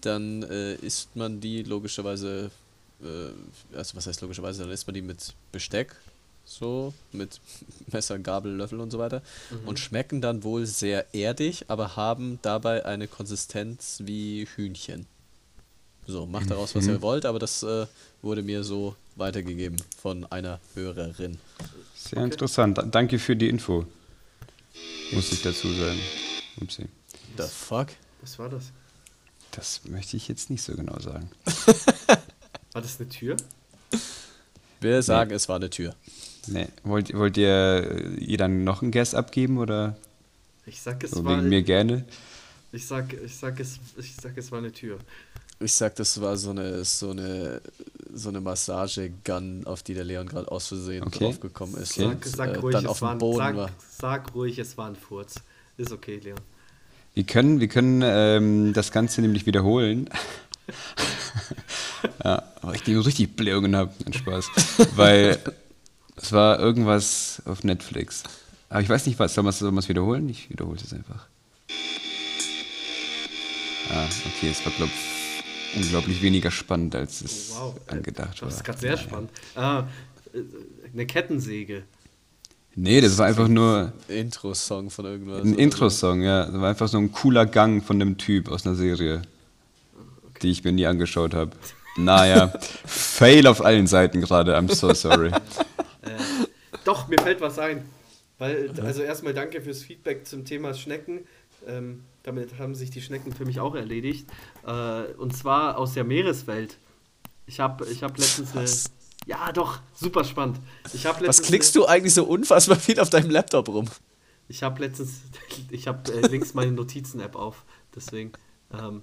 dann 0.00 0.42
äh, 0.42 0.74
isst 0.76 1.14
man 1.14 1.40
die 1.40 1.62
logischerweise, 1.62 2.50
äh, 3.02 3.76
also 3.76 3.96
was 3.96 4.06
heißt 4.06 4.22
logischerweise, 4.22 4.62
dann 4.62 4.72
isst 4.72 4.86
man 4.86 4.94
die 4.94 5.02
mit 5.02 5.34
Besteck, 5.52 5.94
so, 6.46 6.94
mit 7.12 7.40
Messer, 7.92 8.18
Gabel, 8.18 8.56
Löffel 8.56 8.80
und 8.80 8.90
so 8.90 8.98
weiter. 8.98 9.22
Und 9.66 9.78
schmecken 9.78 10.22
dann 10.22 10.42
wohl 10.42 10.64
sehr 10.64 11.14
erdig, 11.14 11.66
aber 11.68 11.94
haben 11.94 12.38
dabei 12.40 12.86
eine 12.86 13.06
Konsistenz 13.06 14.00
wie 14.04 14.46
Hühnchen. 14.56 15.06
So, 16.06 16.26
macht 16.26 16.50
daraus, 16.50 16.74
was 16.74 16.86
ihr 16.86 17.00
wollt, 17.00 17.24
aber 17.24 17.38
das 17.38 17.62
äh, 17.62 17.86
wurde 18.22 18.42
mir 18.42 18.64
so 18.64 18.96
weitergegeben 19.16 19.76
von 20.00 20.24
einer 20.32 20.58
Hörerin. 20.74 21.38
Sehr 21.94 22.24
interessant. 22.24 22.76
Da- 22.78 22.82
Danke 22.82 23.18
für 23.18 23.36
die 23.36 23.48
Info. 23.48 23.86
Muss 25.12 25.30
ich 25.32 25.42
dazu 25.42 25.72
sagen. 25.72 25.98
Upsi. 26.60 26.86
The 27.36 27.44
fuck? 27.44 27.88
Was 28.20 28.38
war 28.38 28.48
das? 28.48 28.72
Das 29.52 29.82
möchte 29.84 30.16
ich 30.16 30.28
jetzt 30.28 30.50
nicht 30.50 30.62
so 30.62 30.74
genau 30.74 30.98
sagen. 30.98 31.30
War 32.72 32.80
das 32.80 32.98
eine 32.98 33.08
Tür? 33.10 33.36
Wir 34.80 35.02
sagen, 35.02 35.30
es 35.32 35.46
war 35.48 35.56
eine 35.56 35.68
Tür. 35.68 35.94
Nee. 36.46 36.68
Wollt, 36.84 37.12
wollt 37.14 37.36
ihr 37.36 37.46
äh, 37.48 38.14
ihr 38.24 38.38
dann 38.38 38.64
noch 38.64 38.80
einen 38.80 38.90
Guess 38.92 39.14
abgeben 39.14 39.58
oder 39.58 39.94
Ich 40.64 40.80
sag, 40.80 41.04
es 41.04 41.10
so 41.10 41.22
war. 41.24 41.36
wegen 41.36 41.50
mir 41.50 41.62
gerne? 41.62 42.04
Ich 42.72 42.86
sag, 42.86 43.12
ich 43.12 43.36
sag, 43.36 43.60
es, 43.60 43.78
ich 43.98 44.16
sag, 44.16 44.36
es 44.38 44.50
war 44.50 44.58
eine 44.58 44.72
Tür. 44.72 44.98
Ich 45.60 45.74
sag, 45.74 45.94
das 45.96 46.20
war 46.20 46.36
so 46.36 46.50
eine, 46.50 46.84
so 46.84 47.10
eine, 47.10 47.60
so 48.12 48.28
eine 48.30 48.40
Massagegun, 48.40 49.62
auf 49.66 49.82
die 49.82 49.94
der 49.94 50.04
Leon 50.04 50.26
gerade 50.28 50.50
aus 50.50 50.68
Versehen 50.68 51.04
Okay. 51.04 51.20
draufgekommen 51.20 51.76
ist. 51.80 51.92
Okay. 51.92 52.06
Und, 52.06 52.24
Sag, 52.24 52.36
sag 52.36 52.56
äh, 52.56 52.58
ruhig, 52.58 52.72
dann 52.72 52.84
es 52.84 52.90
auf 52.90 53.02
war 53.02 53.10
dem 53.10 53.14
ein, 53.14 53.18
Boden 53.18 53.36
sag, 53.38 53.56
war. 53.56 53.70
sag 54.00 54.34
ruhig, 54.34 54.58
es 54.58 54.76
war 54.76 54.88
ein 54.88 54.96
Furz. 54.96 55.36
Ist 55.76 55.92
okay, 55.92 56.18
Leon. 56.22 56.38
Wir 57.14 57.24
können, 57.24 57.60
wir 57.60 57.68
können 57.68 58.02
ähm, 58.04 58.72
das 58.72 58.90
Ganze 58.90 59.20
nämlich 59.20 59.46
wiederholen. 59.46 60.08
ja, 62.24 62.42
aber 62.60 62.74
ich 62.74 62.82
den 62.82 62.98
richtig 63.00 63.36
Blähungen 63.36 63.76
habe. 63.76 63.92
Nein, 64.04 64.14
Spaß. 64.14 64.46
Weil 64.96 65.38
es 66.16 66.32
war 66.32 66.58
irgendwas 66.58 67.42
auf 67.44 67.64
Netflix. 67.64 68.22
Aber 68.68 68.80
ich 68.80 68.88
weiß 68.88 69.06
nicht 69.06 69.18
was. 69.18 69.34
Soll 69.34 69.44
man 69.44 69.52
es 69.78 69.88
wiederholen? 69.88 70.28
Ich 70.28 70.48
wiederhole 70.50 70.78
es 70.82 70.92
einfach. 70.92 71.26
Ah, 73.90 74.06
okay, 74.26 74.50
es 74.50 74.64
war, 74.64 74.72
glaube 74.72 74.92
ich, 74.94 75.11
unglaublich 75.76 76.22
weniger 76.22 76.50
spannend, 76.50 76.94
als 76.94 77.20
es 77.22 77.50
Wow. 77.56 77.74
äh, 77.88 77.92
angedacht 77.92 78.40
war. 78.42 78.48
Das 78.48 78.58
ist 78.58 78.64
gerade 78.64 78.78
sehr 78.78 78.96
spannend. 78.96 79.30
Ah, 79.54 79.84
äh, 80.34 80.38
eine 80.92 81.06
Kettensäge. 81.06 81.84
Nee, 82.74 83.00
das 83.02 83.18
war 83.18 83.26
einfach 83.26 83.48
nur 83.48 83.92
Intro-Song 84.08 84.88
von 84.90 85.04
irgendwas. 85.04 85.42
ein 85.44 85.54
Intro-Song, 85.54 86.22
ja. 86.22 86.46
Das 86.46 86.54
war 86.60 86.70
einfach 86.70 86.88
so 86.88 86.96
ein 86.98 87.12
cooler 87.12 87.44
Gang 87.44 87.84
von 87.84 88.00
einem 88.00 88.16
Typ 88.16 88.48
aus 88.50 88.66
einer 88.66 88.74
Serie, 88.76 89.20
die 90.40 90.50
ich 90.50 90.64
mir 90.64 90.72
nie 90.72 90.86
angeschaut 90.86 91.34
habe. 91.34 91.50
Naja, 91.98 92.48
Fail 92.86 93.46
auf 93.46 93.62
allen 93.62 93.86
Seiten 93.86 94.22
gerade, 94.22 94.56
I'm 94.56 94.74
so 94.74 94.94
sorry. 94.94 95.30
Doch, 96.84 97.08
mir 97.08 97.20
fällt 97.20 97.40
was 97.40 97.58
ein. 97.58 97.84
Weil, 98.38 98.72
also 98.82 99.02
erstmal 99.02 99.34
danke 99.34 99.60
fürs 99.60 99.82
Feedback 99.82 100.26
zum 100.26 100.44
Thema 100.44 100.74
Schnecken. 100.74 101.20
Ähm, 101.66 102.02
damit 102.22 102.58
haben 102.58 102.74
sich 102.74 102.90
die 102.90 103.02
Schnecken 103.02 103.32
für 103.32 103.44
mich 103.44 103.60
auch 103.60 103.74
erledigt. 103.74 104.28
Äh, 104.66 105.12
und 105.14 105.36
zwar 105.36 105.78
aus 105.78 105.94
der 105.94 106.04
Meereswelt. 106.04 106.78
Ich 107.46 107.60
habe 107.60 107.86
ich 107.86 108.02
hab 108.02 108.18
letztens 108.18 108.56
eine. 108.56 108.68
Ja, 109.26 109.52
doch, 109.52 109.80
super 109.94 110.24
spannend. 110.24 110.58
Ich 110.92 111.06
hab 111.06 111.20
Was 111.26 111.42
klickst 111.42 111.74
du 111.76 111.86
eigentlich 111.86 112.14
so 112.14 112.24
unfassbar 112.24 112.76
viel 112.76 112.98
auf 112.98 113.10
deinem 113.10 113.30
Laptop 113.30 113.68
rum? 113.68 113.88
Ich 114.48 114.62
habe 114.62 114.80
letztens, 114.80 115.20
ich 115.70 115.86
habe 115.86 116.12
äh, 116.12 116.26
links 116.26 116.54
meine 116.54 116.72
Notizen-App 116.72 117.36
auf, 117.36 117.64
deswegen 117.94 118.32
ähm, 118.72 119.02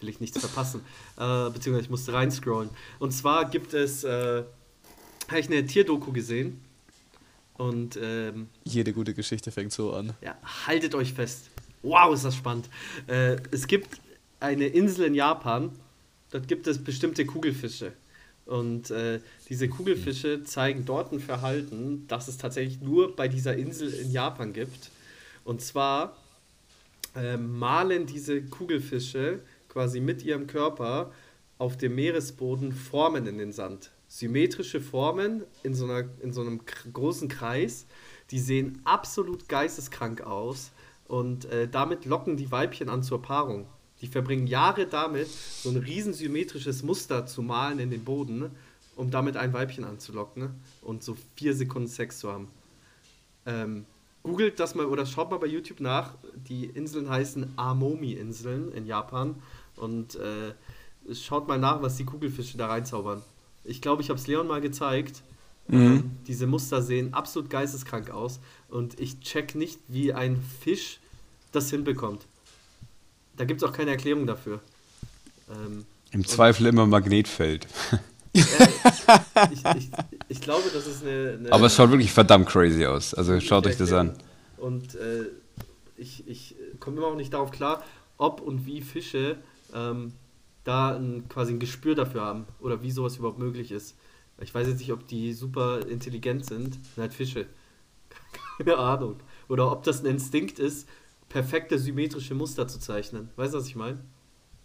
will 0.00 0.08
ich 0.08 0.20
nichts 0.20 0.38
verpassen. 0.38 0.80
Äh, 1.16 1.50
beziehungsweise 1.50 1.84
ich 1.84 1.90
musste 1.90 2.12
reinscrollen. 2.12 2.70
Und 2.98 3.12
zwar 3.12 3.48
gibt 3.50 3.74
es, 3.74 4.04
äh, 4.04 4.44
habe 5.28 5.40
ich 5.40 5.48
eine 5.48 5.66
Tierdoku 5.66 6.12
gesehen 6.12 6.60
und 7.54 7.98
ähm, 8.00 8.48
Jede 8.64 8.92
gute 8.92 9.14
Geschichte 9.14 9.50
fängt 9.50 9.72
so 9.72 9.92
an. 9.92 10.14
ja, 10.22 10.36
haltet 10.66 10.94
euch 10.94 11.12
fest. 11.12 11.50
Wow, 11.82 12.14
ist 12.14 12.24
das 12.24 12.36
spannend. 12.36 12.68
Äh, 13.06 13.36
es 13.50 13.66
gibt 13.66 14.00
eine 14.38 14.66
Insel 14.66 15.06
in 15.06 15.14
Japan, 15.14 15.70
dort 16.30 16.46
gibt 16.46 16.66
es 16.66 16.82
bestimmte 16.82 17.24
Kugelfische. 17.24 17.92
Und 18.44 18.90
äh, 18.90 19.20
diese 19.48 19.68
Kugelfische 19.68 20.42
zeigen 20.42 20.84
dort 20.84 21.12
ein 21.12 21.20
Verhalten, 21.20 22.06
das 22.08 22.28
es 22.28 22.36
tatsächlich 22.36 22.80
nur 22.80 23.14
bei 23.14 23.28
dieser 23.28 23.56
Insel 23.56 23.92
in 23.92 24.10
Japan 24.10 24.52
gibt. 24.52 24.90
Und 25.44 25.62
zwar 25.62 26.16
äh, 27.14 27.36
malen 27.36 28.06
diese 28.06 28.42
Kugelfische 28.42 29.40
quasi 29.68 30.00
mit 30.00 30.22
ihrem 30.22 30.46
Körper 30.46 31.12
auf 31.58 31.76
dem 31.76 31.94
Meeresboden 31.94 32.72
Formen 32.72 33.26
in 33.26 33.38
den 33.38 33.52
Sand. 33.52 33.90
Symmetrische 34.08 34.80
Formen 34.80 35.44
in 35.62 35.74
so, 35.74 35.84
einer, 35.84 36.08
in 36.20 36.32
so 36.32 36.40
einem 36.40 36.60
großen 36.92 37.28
Kreis. 37.28 37.86
Die 38.32 38.40
sehen 38.40 38.80
absolut 38.84 39.48
geisteskrank 39.48 40.22
aus 40.22 40.72
und 41.10 41.46
äh, 41.46 41.66
damit 41.66 42.04
locken 42.04 42.36
die 42.36 42.52
Weibchen 42.52 42.88
an 42.88 43.02
zur 43.02 43.20
Paarung. 43.20 43.66
Die 44.00 44.06
verbringen 44.06 44.46
Jahre 44.46 44.86
damit, 44.86 45.26
so 45.28 45.68
ein 45.68 45.76
riesen 45.76 46.12
symmetrisches 46.14 46.84
Muster 46.84 47.26
zu 47.26 47.42
malen 47.42 47.80
in 47.80 47.90
den 47.90 48.04
Boden, 48.04 48.52
um 48.94 49.10
damit 49.10 49.36
ein 49.36 49.52
Weibchen 49.52 49.84
anzulocken 49.84 50.50
und 50.82 51.02
so 51.02 51.16
vier 51.34 51.54
Sekunden 51.54 51.88
Sex 51.88 52.20
zu 52.20 52.32
haben. 52.32 52.46
Ähm, 53.44 53.86
googelt 54.22 54.60
das 54.60 54.76
mal 54.76 54.86
oder 54.86 55.04
schaut 55.04 55.32
mal 55.32 55.38
bei 55.38 55.48
YouTube 55.48 55.80
nach. 55.80 56.14
Die 56.48 56.66
Inseln 56.66 57.10
heißen 57.10 57.54
Amomi-Inseln 57.56 58.70
in 58.72 58.86
Japan. 58.86 59.34
Und 59.74 60.14
äh, 60.14 60.54
schaut 61.12 61.48
mal 61.48 61.58
nach, 61.58 61.82
was 61.82 61.96
die 61.96 62.04
Kugelfische 62.04 62.56
da 62.56 62.68
reinzaubern. 62.68 63.20
Ich 63.64 63.82
glaube, 63.82 64.00
ich 64.00 64.10
habe 64.10 64.20
es 64.20 64.28
Leon 64.28 64.46
mal 64.46 64.60
gezeigt. 64.60 65.24
Ähm, 65.72 66.10
diese 66.26 66.46
Muster 66.46 66.82
sehen 66.82 67.14
absolut 67.14 67.50
geisteskrank 67.50 68.10
aus. 68.10 68.40
Und 68.68 68.98
ich 69.00 69.20
check 69.20 69.54
nicht, 69.54 69.78
wie 69.88 70.12
ein 70.12 70.42
Fisch 70.60 71.00
das 71.52 71.70
hinbekommt. 71.70 72.26
Da 73.36 73.44
gibt 73.44 73.62
es 73.62 73.68
auch 73.68 73.72
keine 73.72 73.90
Erklärung 73.90 74.26
dafür. 74.26 74.60
Ähm, 75.50 75.84
Im 76.12 76.26
Zweifel 76.26 76.66
immer 76.66 76.86
Magnetfeld. 76.86 77.66
ich, 78.32 78.44
ich, 79.76 79.90
ich 80.28 80.40
glaube, 80.40 80.64
das 80.72 80.86
ist 80.86 81.02
eine. 81.02 81.38
eine 81.38 81.52
Aber 81.52 81.66
es 81.66 81.74
schaut 81.74 81.90
wirklich 81.90 82.12
verdammt 82.12 82.48
crazy 82.48 82.86
aus. 82.86 83.14
Also 83.14 83.40
schaut 83.40 83.66
euch 83.66 83.76
das 83.76 83.92
an. 83.92 84.16
Und 84.56 84.94
äh, 84.94 85.26
ich, 85.96 86.26
ich 86.28 86.54
komme 86.78 86.98
immer 86.98 87.10
noch 87.10 87.16
nicht 87.16 87.32
darauf 87.32 87.50
klar, 87.50 87.82
ob 88.18 88.40
und 88.40 88.66
wie 88.66 88.82
Fische 88.82 89.38
ähm, 89.74 90.12
da 90.64 90.96
ein, 90.96 91.28
quasi 91.28 91.52
ein 91.52 91.58
Gespür 91.58 91.94
dafür 91.94 92.22
haben 92.22 92.46
oder 92.60 92.82
wie 92.82 92.90
sowas 92.90 93.16
überhaupt 93.16 93.38
möglich 93.38 93.72
ist. 93.72 93.96
Ich 94.40 94.54
weiß 94.54 94.66
jetzt 94.66 94.78
nicht, 94.78 94.92
ob 94.92 95.06
die 95.06 95.32
super 95.32 95.86
intelligent 95.86 96.46
sind. 96.46 96.74
Sind 96.74 96.98
halt 96.98 97.14
Fische. 97.14 97.46
Keine 98.58 98.76
Ahnung. 98.76 99.16
Oder 99.48 99.70
ob 99.70 99.82
das 99.82 100.00
ein 100.00 100.06
Instinkt 100.06 100.58
ist, 100.58 100.88
perfekte 101.28 101.78
symmetrische 101.78 102.34
Muster 102.34 102.68
zu 102.68 102.78
zeichnen. 102.78 103.30
Weißt 103.36 103.54
du, 103.54 103.58
was 103.58 103.66
ich 103.66 103.76
meine? 103.76 104.00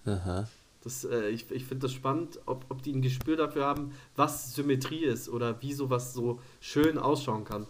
Aha. 0.05 0.47
Das, 0.82 1.03
äh, 1.03 1.30
ich 1.30 1.49
ich 1.49 1.65
finde 1.65 1.88
das 1.88 1.93
spannend, 1.93 2.39
ob, 2.45 2.65
ob 2.69 2.84
die 2.84 2.93
ein 2.93 3.01
Gespür 3.01 3.38
dafür 3.38 3.65
haben, 3.65 3.93
was 4.15 4.53
Symmetrie 4.53 5.03
ist 5.03 5.30
oder 5.30 5.61
wie 5.61 5.73
sowas 5.73 6.13
so 6.13 6.39
schön 6.61 6.97
ausschauen 6.99 7.43
kann. 7.43 7.65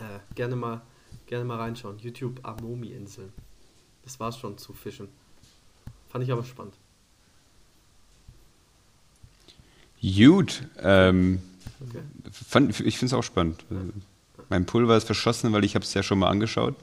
Äh, 0.00 0.34
gerne, 0.34 0.56
mal, 0.56 0.82
gerne 1.26 1.44
mal 1.44 1.58
reinschauen. 1.58 1.98
YouTube 1.98 2.40
Amomi-Inseln. 2.42 3.32
Das 4.02 4.18
war's 4.18 4.38
schon 4.38 4.58
zu 4.58 4.72
Fischen. 4.72 5.08
Fand 6.08 6.24
ich 6.24 6.32
aber 6.32 6.42
spannend. 6.42 6.74
Gut, 10.02 10.62
ähm, 10.82 11.40
fand, 12.48 12.70
ich 12.80 12.98
finde 12.98 13.06
es 13.06 13.12
auch 13.18 13.22
spannend. 13.22 13.64
Mein 14.48 14.64
Pulver 14.66 14.96
ist 14.96 15.04
verschossen, 15.04 15.52
weil 15.52 15.64
ich 15.64 15.74
habe 15.74 15.84
es 15.84 15.92
ja 15.94 16.02
schon 16.02 16.18
mal 16.18 16.28
angeschaut. 16.28 16.74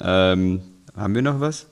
Ähm, 0.00 0.62
haben 0.94 1.14
wir 1.14 1.22
noch 1.22 1.40
was? 1.40 1.66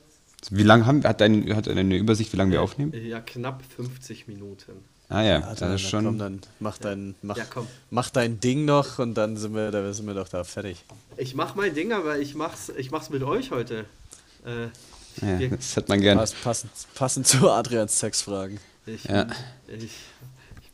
Wie 0.51 0.63
lange 0.65 0.87
haben 0.87 1.05
hat 1.05 1.23
ein, 1.23 1.55
hat 1.55 1.69
eine 1.69 1.97
Übersicht, 1.97 2.33
wie 2.33 2.37
lange 2.37 2.53
wir 2.53 2.63
aufnehmen? 2.63 2.93
Ja, 3.07 3.21
knapp 3.21 3.63
50 3.77 4.27
Minuten. 4.29 4.73
Ah 5.09 5.21
ja, 5.23 5.29
Ja, 5.35 5.41
das 5.41 5.59
dann, 5.59 5.75
ist 5.75 5.83
schon. 5.83 6.05
Komm, 6.07 6.19
dann 6.19 6.41
mach 6.59 6.79
dein, 6.79 7.15
mach, 7.23 7.37
Ja, 7.37 7.45
komm. 7.45 7.67
mach 7.91 8.09
dein 8.11 8.41
Ding 8.41 8.65
noch 8.65 8.99
und 8.99 9.15
dann 9.15 9.37
sind 9.37 9.55
wir, 9.55 9.71
da 9.71 9.93
sind 9.93 10.07
wir 10.07 10.15
doch 10.15 10.29
da 10.29 10.43
fertig. 10.43 10.83
Ich 11.19 11.35
mach 11.35 11.55
mein 11.55 11.75
Ding, 11.75 11.93
aber 11.93 12.19
ich 12.19 12.35
mach's, 12.35 12.71
ich 12.77 12.91
mach's 12.91 13.11
mit 13.11 13.23
euch 13.23 13.51
heute. 13.51 13.85
Äh, 14.47 14.65
ja, 15.25 15.39
wir- 15.39 15.51
das 15.51 15.77
hat 15.77 15.89
man 15.91 16.01
gern. 16.01 16.17
Pass, 16.17 16.33
passend, 16.33 16.73
passend 16.95 17.27
zu 17.27 17.51
Adrians 17.51 17.99
Sexfragen. 17.99 18.59
Ich, 18.87 19.05
Ja. 19.05 19.27
ich 19.69 19.91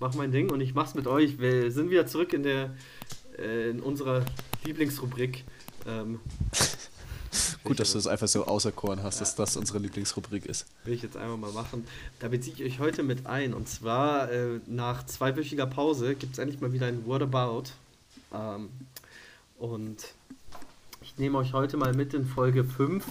mach 0.01 0.15
mein 0.15 0.33
Ding 0.33 0.51
und 0.51 0.61
ich 0.61 0.75
mach's 0.75 0.95
mit 0.95 1.07
euch. 1.07 1.39
Wir 1.39 1.71
sind 1.71 1.91
wieder 1.91 2.07
zurück 2.07 2.33
in 2.33 2.43
der 2.43 2.75
äh, 3.39 3.71
in 3.71 3.81
unserer 3.81 4.25
Lieblingsrubrik. 4.65 5.45
Ähm, 5.87 6.21
Gut, 7.65 7.79
dass 7.81 7.93
du 7.93 7.99
es 7.99 8.07
einfach 8.07 8.29
so 8.29 8.47
auserkoren 8.47 9.03
hast, 9.03 9.21
dass 9.21 9.35
das 9.35 9.57
unsere 9.57 9.79
Lieblingsrubrik 9.79 10.47
ist. 10.47 10.67
will 10.85 10.95
ich 10.95 11.03
jetzt 11.03 11.17
einfach 11.17 11.37
mal 11.37 11.53
machen. 11.53 11.87
Da 12.21 12.29
beziehe 12.29 12.57
ich 12.57 12.63
euch 12.65 12.79
heute 12.79 13.03
mit 13.03 13.27
ein. 13.27 13.53
Und 13.53 13.69
zwar 13.69 14.31
äh, 14.31 14.61
nach 14.67 15.05
zweiwöchiger 15.05 15.67
Pause 15.67 16.15
gibt 16.15 16.35
es 16.35 16.39
endlich 16.39 16.61
mal 16.61 16.73
wieder 16.73 16.87
ein 16.87 17.05
Word 17.05 17.23
About. 17.23 17.65
Ähm, 18.33 18.71
und 19.59 19.97
ich 21.03 21.19
nehme 21.19 21.39
euch 21.39 21.53
heute 21.53 21.77
mal 21.77 21.93
mit 21.95 22.15
in 22.15 22.27
Folge 22.27 22.65
5. 22.65 23.05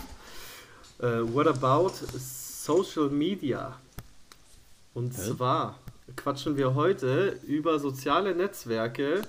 Äh, 1.00 1.04
Word 1.04 1.48
About 1.48 1.94
Social 2.18 3.10
Media. 3.10 3.80
Und 4.94 5.16
Hä? 5.16 5.34
zwar 5.36 5.78
quatschen 6.16 6.58
wir 6.58 6.76
heute 6.76 7.40
über 7.46 7.80
soziale 7.80 8.36
Netzwerke, 8.36 9.22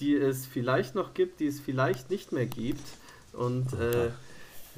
die 0.00 0.14
es 0.14 0.46
vielleicht 0.46 0.94
noch 0.94 1.14
gibt, 1.14 1.40
die 1.40 1.46
es 1.46 1.60
vielleicht 1.60 2.10
nicht 2.10 2.32
mehr 2.32 2.46
gibt. 2.46 2.84
Und 3.32 3.72
äh, 3.72 4.10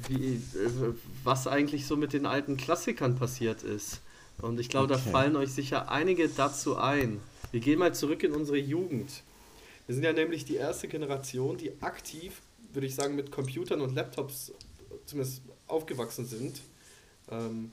wie, 0.07 0.35
äh, 0.35 0.93
was 1.23 1.47
eigentlich 1.47 1.85
so 1.85 1.95
mit 1.95 2.13
den 2.13 2.25
alten 2.25 2.57
Klassikern 2.57 3.15
passiert 3.15 3.63
ist. 3.63 4.01
Und 4.41 4.59
ich 4.59 4.69
glaube, 4.69 4.93
Okay. 4.93 5.03
da 5.05 5.11
fallen 5.11 5.35
euch 5.35 5.51
sicher 5.51 5.91
einige 5.91 6.27
dazu 6.27 6.77
ein. 6.77 7.19
Wir 7.51 7.59
gehen 7.59 7.77
mal 7.79 7.93
zurück 7.93 8.23
in 8.23 8.31
unsere 8.31 8.57
Jugend. 8.57 9.23
Wir 9.85 9.95
sind 9.95 10.03
ja 10.03 10.13
nämlich 10.13 10.45
die 10.45 10.55
erste 10.55 10.87
Generation, 10.87 11.57
die 11.57 11.81
aktiv, 11.81 12.41
würde 12.73 12.87
ich 12.87 12.95
sagen, 12.95 13.15
mit 13.15 13.31
Computern 13.31 13.81
und 13.81 13.93
Laptops 13.93 14.53
zumindest 15.05 15.41
aufgewachsen 15.67 16.25
sind. 16.25 16.61
Ähm, 17.29 17.71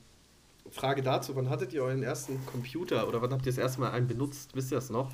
Frage 0.71 1.01
dazu, 1.01 1.35
wann 1.35 1.49
hattet 1.49 1.73
ihr 1.73 1.83
euren 1.83 2.03
ersten 2.03 2.45
Computer 2.45 3.07
oder 3.07 3.21
wann 3.21 3.31
habt 3.31 3.45
ihr 3.45 3.51
das 3.51 3.57
erste 3.57 3.81
Mal 3.81 3.91
einen 3.91 4.07
benutzt? 4.07 4.51
Wisst 4.55 4.71
ihr 4.71 4.75
das 4.75 4.89
noch? 4.89 5.11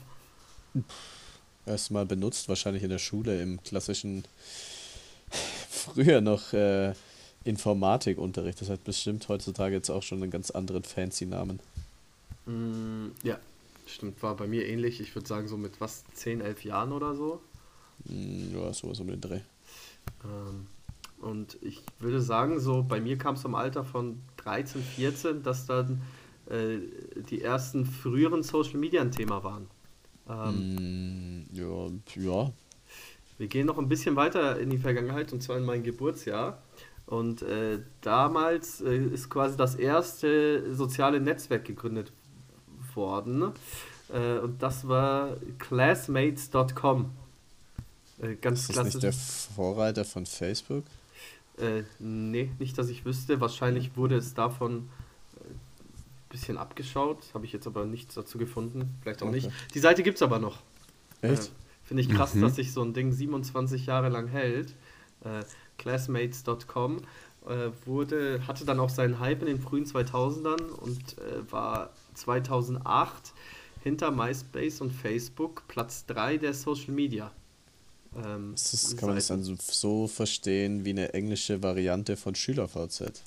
Erstmal 1.66 2.06
benutzt, 2.06 2.48
wahrscheinlich 2.50 2.84
in 2.84 2.90
der 2.90 3.00
Schule 3.00 3.42
im 3.42 3.62
klassischen, 3.64 4.24
früher 5.70 6.22
noch 6.22 6.54
äh, 6.54 6.94
Informatikunterricht. 7.44 8.62
Das 8.62 8.70
hat 8.70 8.84
bestimmt 8.84 9.28
heutzutage 9.30 9.76
jetzt 9.76 9.90
auch 9.90 10.04
schon 10.04 10.22
einen 10.22 10.32
ganz 10.32 10.52
anderen 10.52 10.84
fancy 10.84 11.26
Namen. 11.26 11.60
Mm, 12.46 13.08
ja, 13.24 13.40
stimmt, 13.88 14.22
war 14.22 14.36
bei 14.36 14.48
mir 14.48 14.68
ähnlich. 14.68 15.00
Ich 15.00 15.16
würde 15.16 15.28
sagen, 15.28 15.48
so 15.48 15.58
mit 15.58 15.80
was, 15.82 16.04
10, 16.14 16.42
11 16.42 16.64
Jahren 16.66 16.92
oder 16.92 17.16
so. 17.16 17.42
Hm, 18.08 18.54
Ja, 18.56 18.74
sowas 18.74 19.00
um 19.00 19.08
den 19.08 19.22
Dreh. 19.22 19.40
Ähm, 20.24 20.68
und 21.22 21.58
ich 21.62 21.82
würde 22.00 22.22
sagen, 22.22 22.60
so 22.60 22.84
bei 22.84 23.00
mir 23.00 23.18
kam 23.18 23.36
es 23.36 23.46
im 23.46 23.56
Alter 23.56 23.84
von 23.84 24.20
13, 24.46 24.82
14, 24.82 25.44
dass 25.44 25.66
dann 25.66 26.02
äh, 26.50 26.78
die 27.30 27.42
ersten 27.42 27.86
früheren 27.86 28.44
Social 28.44 28.78
Media 28.78 29.02
ein 29.02 29.12
Thema 29.12 29.44
waren. 29.44 29.68
Ähm, 30.30 30.78
Hm, 30.78 31.46
ja, 31.52 32.24
ja. 32.24 32.52
Wir 33.38 33.48
gehen 33.48 33.68
noch 33.68 33.78
ein 33.78 33.90
bisschen 33.90 34.16
weiter 34.16 34.58
in 34.60 34.70
die 34.70 34.78
Vergangenheit 34.78 35.34
und 35.34 35.44
zwar 35.44 35.58
in 35.58 35.66
mein 35.66 35.84
Geburtsjahr. 35.84 36.62
Und 37.06 37.42
äh, 37.44 37.80
damals 38.02 38.82
äh, 38.82 38.96
ist 38.98 39.30
quasi 39.30 39.58
das 39.58 39.76
erste 39.76 40.74
soziale 40.74 41.20
Netzwerk 41.20 41.66
gegründet 41.66 42.12
worden. 42.96 43.52
Äh, 44.12 44.40
und 44.40 44.64
das 44.64 44.88
war 44.88 45.36
classmates.com. 45.60 47.12
Äh, 48.22 48.36
ganz 48.36 48.62
Ist 48.62 48.78
das 48.78 48.86
nicht 48.86 49.04
der 49.04 49.12
klassisch. 49.12 49.54
Vorreiter 49.56 50.06
von 50.06 50.26
Facebook? 50.26 50.86
Äh, 51.58 51.84
nee, 52.00 52.52
nicht, 52.60 52.78
dass 52.78 52.90
ich 52.90 53.06
wüsste. 53.06 53.40
Wahrscheinlich 53.42 53.96
wurde 53.96 54.16
es 54.16 54.34
davon 54.34 54.90
ein 55.40 55.60
bisschen 56.30 56.58
abgeschaut. 56.58 57.20
Habe 57.34 57.46
ich 57.46 57.54
jetzt 57.54 57.66
aber 57.68 57.86
nichts 57.86 58.16
dazu 58.16 58.38
gefunden. 58.38 58.96
Vielleicht 59.02 59.22
auch 59.24 59.28
Okay. 59.28 59.36
nicht. 59.38 59.52
Die 59.74 59.80
Seite 59.80 60.04
gibt 60.04 60.16
es 60.18 60.22
aber 60.22 60.40
noch. 60.40 60.62
Echt? 61.22 61.44
Äh, 61.46 61.50
Finde 61.86 62.02
ich 62.02 62.10
krass, 62.10 62.34
Mhm. 62.34 62.42
dass 62.42 62.56
sich 62.56 62.74
so 62.74 62.82
ein 62.82 62.94
Ding 62.94 63.12
27 63.12 63.86
Jahre 63.86 64.10
lang 64.10 64.28
hält. 64.28 64.74
Äh, 65.24 65.44
Classmates.com 65.78 66.98
äh, 67.48 67.70
wurde, 67.86 68.42
hatte 68.48 68.66
dann 68.66 68.80
auch 68.80 68.90
seinen 68.90 69.20
Hype 69.20 69.42
in 69.42 69.48
den 69.48 69.60
frühen 69.62 69.86
2000ern 69.86 70.62
und 70.72 71.18
äh, 71.20 71.52
war 71.52 71.92
2008 72.16 73.34
hinter 73.84 74.10
MySpace 74.12 74.82
und 74.82 74.92
Facebook 74.92 75.64
Platz 75.68 76.06
3 76.08 76.38
der 76.38 76.54
Social 76.56 76.92
Media. 76.94 77.32
Ähm, 78.16 78.52
Das 78.54 78.74
ist, 78.74 78.98
kann 78.98 79.08
man 79.10 79.16
das 79.18 79.28
dann 79.28 79.44
so, 79.44 79.56
so 79.60 80.08
verstehen 80.08 80.86
wie 80.86 80.92
eine 80.92 81.14
englische 81.14 81.62
Variante 81.64 82.18
von 82.18 82.36
SchülerVZ? 82.36 83.24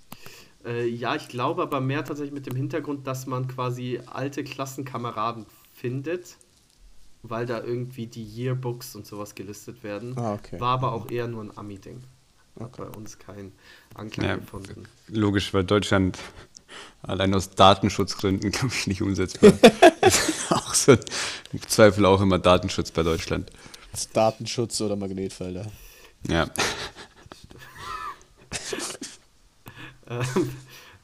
Äh, 0.64 0.86
ja, 0.88 1.14
ich 1.14 1.28
glaube 1.28 1.62
aber 1.62 1.80
mehr 1.80 2.04
tatsächlich 2.04 2.32
mit 2.34 2.46
dem 2.46 2.56
Hintergrund, 2.56 3.06
dass 3.06 3.26
man 3.26 3.46
quasi 3.48 4.00
alte 4.06 4.44
Klassenkameraden 4.44 5.46
findet, 5.72 6.36
weil 7.22 7.46
da 7.46 7.62
irgendwie 7.62 8.06
die 8.06 8.24
Yearbooks 8.24 8.94
und 8.96 9.06
sowas 9.06 9.34
gelistet 9.34 9.82
werden. 9.82 10.16
Ah, 10.16 10.34
okay. 10.34 10.60
War 10.60 10.74
aber 10.74 10.92
auch 10.92 11.10
eher 11.10 11.28
nur 11.28 11.42
ein 11.44 11.56
Ami-Ding. 11.56 12.00
Hat 12.58 12.72
Okay. 12.72 12.82
bei 12.82 12.88
uns 12.88 13.18
keinen 13.18 13.52
Anklang 13.94 14.26
Ja, 14.28 14.36
gefunden. 14.36 14.88
Logisch, 15.08 15.54
weil 15.54 15.64
Deutschland 15.64 16.18
allein 17.02 17.34
aus 17.34 17.50
Datenschutzgründen, 17.50 18.50
glaube 18.52 18.74
ich, 18.74 18.86
nicht 18.88 19.02
umsetzbar. 19.02 19.52
ist 20.02 20.32
auch 20.52 20.74
so 20.74 20.92
im 21.52 21.62
Zweifel 21.68 22.04
auch 22.06 22.20
immer 22.20 22.38
Datenschutz 22.38 22.90
bei 22.90 23.02
Deutschland. 23.04 23.50
Datenschutz 24.12 24.80
oder 24.80 24.96
Magnetfelder? 24.96 25.66
Ja. 26.28 26.48
Ähm, 30.10 30.50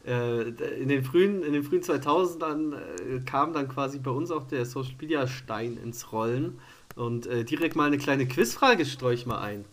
äh, 0.07 0.81
in, 0.81 0.89
den 0.89 1.05
frühen, 1.05 1.43
in 1.43 1.53
den 1.53 1.63
frühen 1.63 1.83
2000ern 1.83 2.75
äh, 2.75 3.21
kam 3.21 3.53
dann 3.53 3.69
quasi 3.69 3.99
bei 3.99 4.11
uns 4.11 4.31
auch 4.31 4.47
der 4.47 4.65
Social 4.67 4.95
Media 5.01 5.27
Stein 5.27 5.77
ins 5.77 6.13
Rollen. 6.13 6.59
Und 6.97 7.27
äh, 7.27 7.45
direkt 7.45 7.77
mal 7.77 7.87
eine 7.87 7.99
kleine 7.99 8.27
Quizfrage 8.27 8.85
streue 8.87 9.15
ich 9.15 9.27
mal 9.27 9.41
ein. 9.41 9.65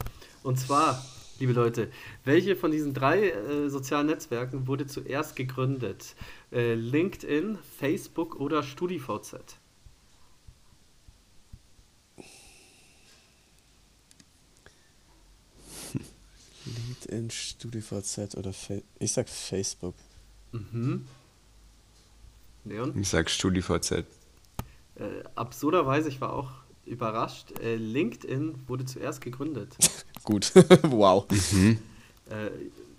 Und 0.43 0.59
zwar, 0.59 1.05
liebe 1.39 1.53
Leute, 1.53 1.89
welche 2.25 2.55
von 2.55 2.71
diesen 2.71 2.93
drei 2.93 3.29
äh, 3.29 3.69
sozialen 3.69 4.07
Netzwerken 4.07 4.67
wurde 4.67 4.87
zuerst 4.87 5.35
gegründet? 5.35 6.15
Äh, 6.51 6.73
LinkedIn, 6.73 7.59
Facebook 7.77 8.39
oder 8.39 8.63
StudiVZ? 8.63 9.60
LinkedIn, 16.65 17.29
StudiVZ 17.29 18.35
oder 18.35 18.53
Fa 18.53 18.75
Ich 18.99 19.11
sag 19.13 19.27
Facebook. 19.29 19.95
Mhm. 20.51 21.05
Leon? 22.65 22.97
Ich 22.99 23.09
sag 23.09 23.29
StudiVZ. 23.29 23.91
Äh, 23.91 24.03
absurderweise, 25.35 26.09
ich 26.09 26.21
war 26.21 26.33
auch 26.33 26.51
überrascht, 26.85 27.59
äh, 27.59 27.75
LinkedIn 27.75 28.67
wurde 28.67 28.85
zuerst 28.85 29.21
gegründet. 29.21 29.75
Gut. 30.23 30.51
wow. 30.83 31.25
Äh, 32.29 32.49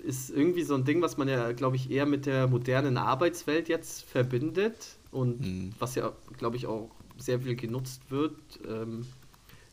ist 0.02 0.30
irgendwie 0.30 0.64
so 0.64 0.74
ein 0.74 0.84
Ding, 0.84 1.00
was 1.00 1.16
man 1.16 1.28
ja, 1.28 1.52
glaube 1.52 1.76
ich, 1.76 1.90
eher 1.90 2.06
mit 2.06 2.26
der 2.26 2.48
modernen 2.48 2.96
Arbeitswelt 2.96 3.68
jetzt 3.68 4.02
verbindet 4.02 4.96
und 5.12 5.40
Mhm. 5.40 5.72
was 5.78 5.94
ja, 5.94 6.12
glaube 6.36 6.56
ich, 6.56 6.66
auch 6.66 6.90
sehr 7.18 7.40
viel 7.40 7.54
genutzt 7.54 8.02
wird. 8.10 8.34
Ähm, 8.66 9.06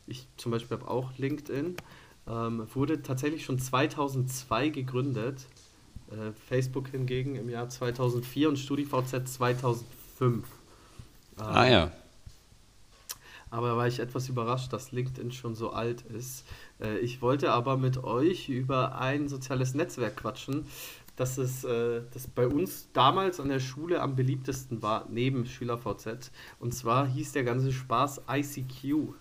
ich 0.06 0.28
zum 0.36 0.52
Beispiel 0.52 0.76
habe 0.78 0.88
auch 0.88 1.16
LinkedIn. 1.18 1.76
Ähm, 2.30 2.66
wurde 2.74 3.02
tatsächlich 3.02 3.44
schon 3.44 3.58
2002 3.58 4.68
gegründet. 4.68 5.46
Äh, 6.10 6.32
Facebook 6.48 6.88
hingegen 6.88 7.34
im 7.34 7.48
Jahr 7.48 7.68
2004 7.68 8.48
und 8.48 8.58
StudiVZ 8.58 9.26
2005. 9.26 9.84
Ähm, 10.20 10.44
Ah 11.38 11.66
ja. 11.68 11.92
aber 13.50 13.76
war 13.76 13.88
ich 13.88 13.98
etwas 13.98 14.28
überrascht, 14.28 14.72
dass 14.72 14.92
LinkedIn 14.92 15.32
schon 15.32 15.54
so 15.54 15.70
alt 15.70 16.02
ist. 16.02 16.44
Äh, 16.80 16.98
ich 16.98 17.22
wollte 17.22 17.52
aber 17.52 17.76
mit 17.76 18.04
euch 18.04 18.48
über 18.48 18.98
ein 19.00 19.28
soziales 19.28 19.74
Netzwerk 19.74 20.16
quatschen, 20.16 20.66
das, 21.16 21.38
ist, 21.38 21.64
äh, 21.64 22.02
das 22.14 22.26
bei 22.28 22.46
uns 22.46 22.88
damals 22.92 23.40
an 23.40 23.48
der 23.48 23.60
Schule 23.60 24.00
am 24.00 24.16
beliebtesten 24.16 24.82
war, 24.82 25.06
neben 25.10 25.46
SchülerVZ. 25.46 26.30
Und 26.60 26.74
zwar 26.74 27.06
hieß 27.06 27.32
der 27.32 27.44
ganze 27.44 27.72
Spaß 27.72 28.22
ICQ. 28.30 29.14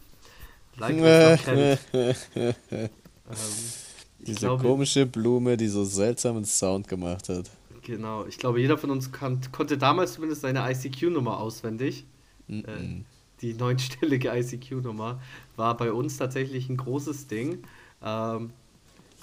Like 0.77 0.95
ähm, 3.29 4.25
Diese 4.25 4.39
glaube, 4.39 4.63
komische 4.63 5.05
Blume, 5.05 5.57
die 5.57 5.67
so 5.67 5.85
seltsamen 5.85 6.45
Sound 6.45 6.87
gemacht 6.87 7.29
hat. 7.29 7.49
Genau, 7.83 8.25
ich 8.25 8.37
glaube, 8.37 8.59
jeder 8.59 8.77
von 8.77 8.91
uns 8.91 9.11
kan 9.11 9.39
konnte 9.51 9.77
damals 9.77 10.13
zumindest 10.13 10.41
seine 10.41 10.69
ICQ-Nummer 10.69 11.39
auswendig. 11.39 12.05
Mhm. 12.47 13.05
die 13.41 13.53
neunstellige 13.53 14.29
ICQ-Nummer 14.29 15.21
war 15.55 15.77
bei 15.77 15.93
uns 15.93 16.17
tatsächlich 16.17 16.67
ein 16.67 16.77
großes 16.77 17.27
Ding. 17.27 17.63
Ähm, 18.03 18.51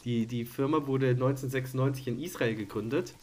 die, 0.05 0.27
die 0.27 0.45
Firma 0.45 0.87
wurde 0.87 1.09
1996 1.09 2.07
in 2.07 2.23
Israel 2.23 2.55
gegründet 2.55 3.15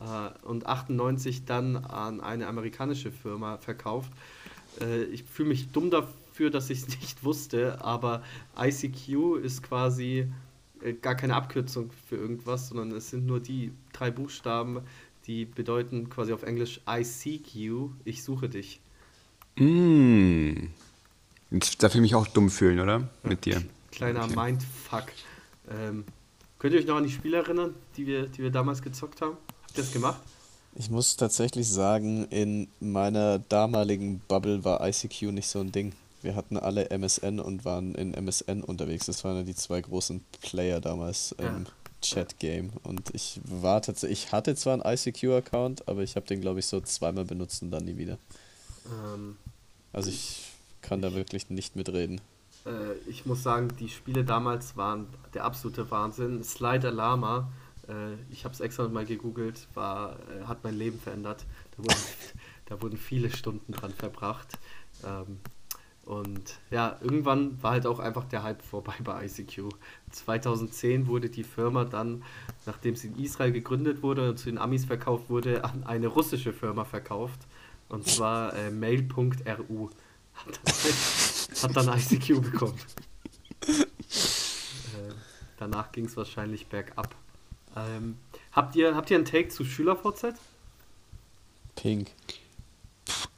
äh, 0.00 0.46
und 0.46 0.66
98 0.66 1.44
dann 1.44 1.76
an 1.76 2.20
eine 2.20 2.46
amerikanische 2.46 3.10
Firma 3.10 3.58
verkauft. 3.58 4.12
Äh, 4.80 5.04
ich 5.04 5.24
fühle 5.24 5.48
mich 5.48 5.72
dumm 5.72 5.90
dafür, 5.90 6.14
dass 6.50 6.70
ich 6.70 6.82
es 6.82 6.88
nicht 7.00 7.24
wusste, 7.24 7.82
aber 7.84 8.22
ICQ 8.58 9.36
ist 9.42 9.62
quasi 9.62 10.28
äh, 10.82 10.92
gar 10.92 11.14
keine 11.14 11.34
Abkürzung 11.34 11.90
für 12.08 12.16
irgendwas, 12.16 12.68
sondern 12.68 12.92
es 12.92 13.10
sind 13.10 13.26
nur 13.26 13.40
die 13.40 13.72
drei 13.92 14.10
Buchstaben, 14.10 14.80
die 15.26 15.44
bedeuten 15.44 16.08
quasi 16.08 16.32
auf 16.32 16.42
Englisch 16.42 16.80
I 16.88 17.02
seek 17.04 17.54
you, 17.54 17.90
ich 18.04 18.22
suche 18.22 18.48
dich. 18.48 18.80
Mm. 19.56 20.68
Jetzt 21.50 21.82
darf 21.82 21.94
ich 21.94 22.00
mich 22.00 22.14
auch 22.14 22.26
dumm 22.26 22.50
fühlen, 22.50 22.80
oder? 22.80 23.08
Mit 23.22 23.44
dir. 23.44 23.62
Kleiner 23.90 24.24
okay. 24.24 24.36
Mindfuck. 24.36 25.06
Ähm, 25.70 26.04
könnt 26.58 26.74
ihr 26.74 26.80
euch 26.80 26.86
noch 26.86 26.96
an 26.96 27.04
die 27.04 27.10
Spiele 27.10 27.38
erinnern, 27.38 27.74
die 27.96 28.06
wir, 28.06 28.26
die 28.26 28.42
wir 28.42 28.50
damals 28.50 28.82
gezockt 28.82 29.20
haben? 29.22 29.36
Habt 29.62 29.78
ihr 29.78 29.82
das 29.84 29.92
gemacht? 29.92 30.20
Ich 30.74 30.90
muss 30.90 31.16
tatsächlich 31.16 31.68
sagen, 31.68 32.26
in 32.26 32.68
meiner 32.80 33.38
damaligen 33.38 34.20
Bubble 34.28 34.62
war 34.64 34.86
ICQ 34.86 35.32
nicht 35.32 35.48
so 35.48 35.60
ein 35.60 35.72
Ding. 35.72 35.94
Wir 36.26 36.34
hatten 36.34 36.56
alle 36.56 36.90
MSN 36.90 37.38
und 37.38 37.64
waren 37.64 37.94
in 37.94 38.12
MSN 38.12 38.64
unterwegs. 38.64 39.06
Das 39.06 39.22
waren 39.22 39.36
ja 39.36 39.42
die 39.44 39.54
zwei 39.54 39.80
großen 39.80 40.24
Player 40.42 40.80
damals 40.80 41.30
im 41.38 41.44
ja. 41.44 41.64
Chat-Game. 42.02 42.72
Und 42.82 43.14
ich 43.14 43.40
war 43.44 43.80
tatsächlich, 43.80 44.24
ich 44.24 44.32
hatte 44.32 44.56
zwar 44.56 44.72
einen 44.72 44.82
ICQ-Account, 44.82 45.86
aber 45.86 46.02
ich 46.02 46.16
habe 46.16 46.26
den, 46.26 46.40
glaube 46.40 46.58
ich, 46.58 46.66
so 46.66 46.80
zweimal 46.80 47.24
benutzt 47.24 47.62
und 47.62 47.70
dann 47.70 47.84
nie 47.84 47.96
wieder. 47.96 48.18
Ähm, 48.86 49.36
also 49.92 50.10
ich 50.10 50.50
kann 50.82 51.00
da 51.00 51.14
wirklich 51.14 51.48
nicht 51.48 51.76
mitreden. 51.76 52.20
Äh, 52.66 52.94
ich 53.08 53.24
muss 53.24 53.44
sagen, 53.44 53.68
die 53.78 53.88
Spiele 53.88 54.24
damals 54.24 54.76
waren 54.76 55.06
der 55.32 55.44
absolute 55.44 55.88
Wahnsinn. 55.92 56.42
Slider 56.42 56.90
Lama, 56.90 57.52
äh, 57.88 58.14
ich 58.32 58.44
habe 58.44 58.52
es 58.52 58.58
extra 58.58 58.88
mal 58.88 59.06
gegoogelt, 59.06 59.68
war, 59.74 60.16
äh, 60.28 60.42
hat 60.46 60.64
mein 60.64 60.76
Leben 60.76 60.98
verändert. 60.98 61.46
Da 61.76 61.84
wurden, 61.84 62.02
da 62.66 62.82
wurden 62.82 62.98
viele 62.98 63.30
Stunden 63.30 63.70
dran 63.70 63.92
verbracht. 63.92 64.58
Ähm, 65.04 65.38
und 66.06 66.60
ja, 66.70 66.96
irgendwann 67.00 67.60
war 67.60 67.72
halt 67.72 67.84
auch 67.84 67.98
einfach 67.98 68.24
der 68.24 68.44
Hype 68.44 68.62
vorbei 68.62 68.94
bei 69.04 69.26
ICQ. 69.26 69.70
2010 70.12 71.08
wurde 71.08 71.28
die 71.28 71.42
Firma 71.42 71.84
dann, 71.84 72.22
nachdem 72.64 72.94
sie 72.94 73.08
in 73.08 73.18
Israel 73.18 73.50
gegründet 73.50 74.02
wurde 74.02 74.30
und 74.30 74.38
zu 74.38 74.46
den 74.46 74.58
Amis 74.58 74.84
verkauft 74.84 75.28
wurde, 75.28 75.64
an 75.64 75.82
eine 75.84 76.06
russische 76.06 76.52
Firma 76.52 76.84
verkauft. 76.84 77.40
Und 77.88 78.08
zwar 78.08 78.54
äh, 78.54 78.70
mail.ru. 78.70 79.90
Hat, 80.34 80.60
hat 81.62 81.76
dann 81.76 81.88
ICQ 81.98 82.40
bekommen. 82.40 82.78
äh, 83.68 83.74
danach 85.56 85.90
ging 85.90 86.04
es 86.04 86.16
wahrscheinlich 86.16 86.68
bergab. 86.68 87.16
Ähm, 87.76 88.16
habt, 88.52 88.76
ihr, 88.76 88.94
habt 88.94 89.10
ihr 89.10 89.16
einen 89.16 89.26
Take 89.26 89.48
zu 89.48 89.64
SchülerVZ? 89.64 90.34
Pink. 91.74 92.10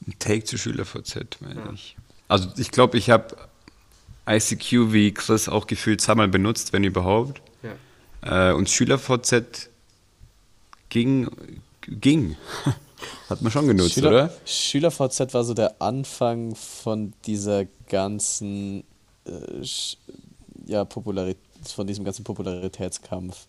Ein 0.06 0.18
Take 0.18 0.44
zu 0.44 0.58
SchülerVZ, 0.58 1.40
meine 1.40 1.60
ja. 1.60 1.72
ich. 1.72 1.96
Also 2.28 2.48
ich 2.56 2.70
glaube, 2.70 2.98
ich 2.98 3.10
habe 3.10 3.36
ICQ 4.28 4.92
wie 4.92 5.12
Chris 5.12 5.48
auch 5.48 5.66
gefühlt 5.66 6.00
zweimal 6.00 6.28
benutzt, 6.28 6.72
wenn 6.72 6.84
überhaupt. 6.84 7.40
Ja. 7.62 8.50
Äh, 8.50 8.54
und 8.54 8.68
SchülerVZ 8.68 9.70
ging, 10.90 11.28
ging. 11.80 12.36
Hat 13.28 13.42
man 13.42 13.52
schon 13.52 13.66
genutzt, 13.66 13.94
Schüler, 13.94 14.08
oder? 14.10 14.34
SchülerVZ 14.44 15.32
war 15.32 15.44
so 15.44 15.54
der 15.54 15.80
Anfang 15.80 16.54
von 16.54 17.12
dieser 17.26 17.64
ganzen, 17.88 18.84
äh, 19.24 19.64
ja, 20.66 20.84
Popularität, 20.84 21.38
von 21.74 21.86
diesem 21.86 22.04
ganzen 22.04 22.24
Popularitätskampf 22.24 23.46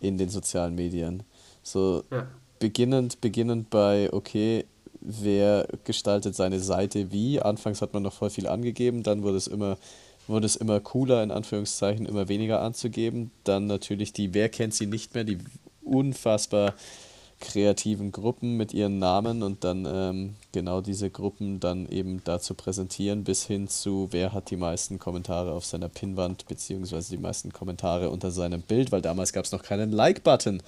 in 0.00 0.18
den 0.18 0.28
sozialen 0.28 0.74
Medien. 0.74 1.22
So 1.62 2.04
ja. 2.10 2.26
beginnend, 2.58 3.20
beginnend 3.20 3.70
bei, 3.70 4.12
okay, 4.12 4.64
wer 5.00 5.66
gestaltet 5.84 6.34
seine 6.34 6.60
Seite 6.60 7.12
wie. 7.12 7.40
Anfangs 7.40 7.82
hat 7.82 7.94
man 7.94 8.02
noch 8.02 8.12
voll 8.12 8.30
viel 8.30 8.46
angegeben, 8.46 9.02
dann 9.02 9.22
wurde 9.22 9.36
es 9.36 9.46
immer, 9.46 9.78
wurde 10.26 10.46
es 10.46 10.56
immer 10.56 10.80
cooler, 10.80 11.22
in 11.22 11.30
Anführungszeichen, 11.30 12.06
immer 12.06 12.28
weniger 12.28 12.60
anzugeben. 12.60 13.30
Dann 13.44 13.66
natürlich 13.66 14.12
die, 14.12 14.34
wer 14.34 14.48
kennt 14.48 14.74
sie 14.74 14.86
nicht 14.86 15.14
mehr, 15.14 15.24
die 15.24 15.38
unfassbar 15.82 16.74
kreativen 17.40 18.10
Gruppen 18.10 18.56
mit 18.56 18.74
ihren 18.74 18.98
Namen 18.98 19.42
und 19.42 19.62
dann 19.62 19.86
ähm, 19.88 20.34
genau 20.52 20.80
diese 20.80 21.08
Gruppen 21.10 21.60
dann 21.60 21.88
eben 21.88 22.20
dazu 22.24 22.54
präsentieren, 22.54 23.24
bis 23.24 23.46
hin 23.46 23.68
zu, 23.68 24.08
wer 24.10 24.32
hat 24.32 24.50
die 24.50 24.56
meisten 24.56 24.98
Kommentare 24.98 25.52
auf 25.52 25.64
seiner 25.64 25.88
Pinnwand, 25.88 26.48
beziehungsweise 26.48 27.10
die 27.10 27.22
meisten 27.22 27.52
Kommentare 27.52 28.10
unter 28.10 28.30
seinem 28.30 28.62
Bild, 28.62 28.90
weil 28.90 29.02
damals 29.02 29.32
gab 29.32 29.44
es 29.44 29.52
noch 29.52 29.62
keinen 29.62 29.92
Like-Button. 29.92 30.62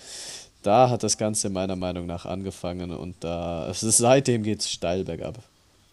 Da 0.62 0.90
hat 0.90 1.02
das 1.02 1.16
Ganze 1.16 1.50
meiner 1.50 1.76
Meinung 1.76 2.06
nach 2.06 2.26
angefangen 2.26 2.90
und 2.90 3.16
da 3.20 3.68
es 3.68 3.82
ist, 3.82 3.98
seitdem 3.98 4.42
geht 4.42 4.60
es 4.60 4.70
steil 4.70 5.04
bergab. 5.04 5.42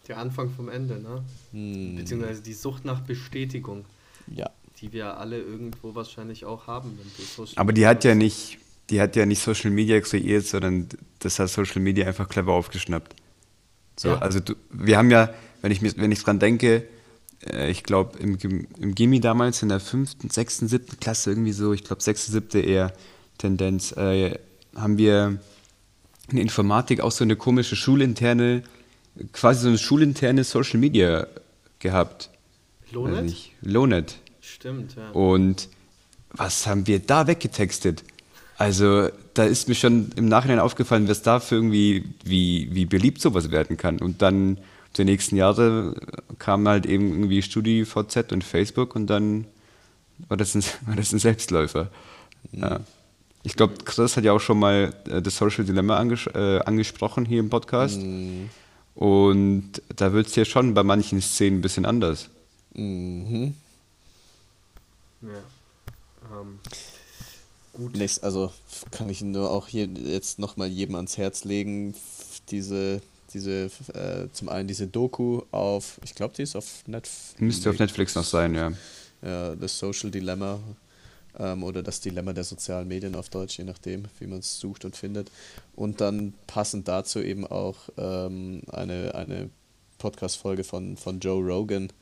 Der 0.06 0.18
Anfang 0.18 0.50
vom 0.50 0.68
Ende, 0.68 1.00
ne? 1.00 1.22
Hm. 1.52 1.96
Beziehungsweise 1.96 2.42
die 2.42 2.54
Sucht 2.54 2.84
nach 2.84 3.00
Bestätigung. 3.00 3.84
Ja. 4.26 4.50
Die 4.80 4.92
wir 4.92 5.18
alle 5.18 5.38
irgendwo 5.38 5.94
wahrscheinlich 5.94 6.44
auch 6.44 6.66
haben. 6.66 6.98
Aber 7.56 7.72
die 7.72 7.86
hat 7.86 8.04
ja 8.04 8.14
nicht 8.14 8.58
die 8.90 9.00
hat 9.00 9.16
ja 9.16 9.26
nicht 9.26 9.42
Social 9.42 9.70
Media 9.70 10.00
kreiert, 10.00 10.46
sondern 10.46 10.88
das 11.18 11.38
hat 11.38 11.48
Social 11.50 11.80
Media 11.80 12.06
einfach 12.06 12.28
clever 12.28 12.52
aufgeschnappt. 12.52 13.14
So, 13.96 14.10
ja. 14.10 14.18
also 14.18 14.40
du, 14.40 14.54
wir 14.70 14.96
haben 14.96 15.10
ja, 15.10 15.30
wenn 15.60 15.72
ich, 15.72 15.82
mir, 15.82 15.92
wenn 15.96 16.12
ich 16.12 16.22
dran 16.22 16.38
denke, 16.38 16.84
äh, 17.44 17.70
ich 17.70 17.82
glaube 17.82 18.18
im, 18.18 18.38
im 18.78 18.94
Gimmi 18.94 19.20
damals 19.20 19.62
in 19.62 19.68
der 19.68 19.80
fünften, 19.80 20.30
sechsten, 20.30 20.68
siebten 20.68 20.98
Klasse 21.00 21.30
irgendwie 21.30 21.52
so, 21.52 21.72
ich 21.72 21.84
glaube 21.84 22.02
sechste, 22.02 22.32
siebte 22.32 22.60
eher 22.60 22.92
Tendenz, 23.38 23.92
äh, 23.96 24.38
haben 24.80 24.98
wir 24.98 25.38
in 26.28 26.36
der 26.36 26.42
Informatik 26.42 27.00
auch 27.00 27.12
so 27.12 27.24
eine 27.24 27.36
komische 27.36 27.76
schulinterne, 27.76 28.62
quasi 29.32 29.62
so 29.62 29.68
eine 29.68 29.78
schulinterne 29.78 30.44
Social 30.44 30.78
Media 30.78 31.26
gehabt. 31.78 32.30
Lonet? 32.90 33.34
Lonet. 33.62 34.18
Stimmt, 34.40 34.96
ja. 34.96 35.10
Und 35.10 35.68
was 36.30 36.66
haben 36.66 36.86
wir 36.86 36.98
da 36.98 37.26
weggetextet? 37.26 38.04
Also 38.56 39.08
da 39.34 39.44
ist 39.44 39.68
mir 39.68 39.74
schon 39.74 40.10
im 40.16 40.26
Nachhinein 40.26 40.58
aufgefallen, 40.58 41.08
was 41.08 41.22
da 41.22 41.38
für 41.38 41.54
irgendwie, 41.56 42.04
wie, 42.24 42.68
wie 42.72 42.86
beliebt 42.86 43.20
sowas 43.20 43.50
werden 43.50 43.76
kann. 43.76 43.98
Und 43.98 44.20
dann 44.20 44.58
die 44.96 45.04
nächsten 45.04 45.36
Jahre 45.36 45.94
kam 46.38 46.66
halt 46.66 46.86
eben 46.86 47.10
irgendwie 47.10 47.42
StudiVZ 47.42 48.32
und 48.32 48.42
Facebook 48.42 48.96
und 48.96 49.06
dann 49.06 49.46
war 50.28 50.36
das 50.36 50.54
ein, 50.54 50.64
war 50.86 50.96
das 50.96 51.12
ein 51.12 51.18
Selbstläufer. 51.18 51.90
Mhm. 52.50 52.60
Ja. 52.60 52.80
Ich 53.42 53.54
glaube, 53.54 53.74
Chris 53.84 54.16
hat 54.16 54.24
ja 54.24 54.32
auch 54.32 54.40
schon 54.40 54.58
mal 54.58 54.94
äh, 55.08 55.22
das 55.22 55.36
Social 55.36 55.64
Dilemma 55.64 55.96
anges 55.96 56.26
äh, 56.34 56.60
angesprochen 56.60 57.24
hier 57.24 57.40
im 57.40 57.50
Podcast. 57.50 57.98
Mhm. 57.98 58.50
Und 58.94 59.80
da 59.94 60.12
wird 60.12 60.26
es 60.26 60.34
ja 60.34 60.44
schon 60.44 60.74
bei 60.74 60.82
manchen 60.82 61.22
Szenen 61.22 61.58
ein 61.58 61.62
bisschen 61.62 61.86
anders. 61.86 62.28
Mhm. 62.74 63.54
Ja. 65.22 65.28
Ähm, 66.40 66.58
gut. 67.72 67.96
Nächst, 67.96 68.24
also 68.24 68.52
kann 68.90 69.08
ich 69.08 69.22
nur 69.22 69.50
auch 69.50 69.68
hier 69.68 69.86
jetzt 69.86 70.38
nochmal 70.38 70.68
jedem 70.68 70.96
ans 70.96 71.16
Herz 71.16 71.44
legen, 71.44 71.94
diese, 72.50 73.00
diese, 73.32 73.70
äh, 73.94 74.28
zum 74.32 74.48
einen 74.48 74.68
diese 74.68 74.86
Doku 74.86 75.42
auf, 75.50 76.00
ich 76.04 76.14
glaube, 76.14 76.34
die 76.36 76.42
ist 76.42 76.56
auf 76.56 76.86
Netflix. 76.86 77.40
Müsste 77.40 77.70
auf 77.70 77.78
Netflix 77.78 78.14
noch 78.14 78.24
sein, 78.24 78.54
ja. 78.54 78.72
Ja, 79.22 79.54
das 79.56 79.78
Social 79.78 80.10
Dilemma 80.10 80.58
ähm, 81.38 81.62
oder 81.62 81.82
das 81.82 82.00
Dilemma 82.00 82.32
der 82.32 82.44
sozialen 82.44 82.88
Medien 82.88 83.14
auf 83.14 83.28
Deutsch, 83.28 83.58
je 83.58 83.64
nachdem, 83.64 84.04
wie 84.18 84.26
man 84.26 84.40
es 84.40 84.58
sucht 84.58 84.84
und 84.84 84.96
findet. 84.96 85.30
Und 85.74 86.00
dann 86.00 86.34
passend 86.46 86.88
dazu 86.88 87.20
eben 87.20 87.46
auch 87.46 87.76
ähm, 87.96 88.62
eine, 88.70 89.14
eine 89.14 89.50
Podcast-Folge 89.98 90.64
von, 90.64 90.96
von 90.96 91.20
Joe 91.20 91.42
Rogan, 91.44 91.92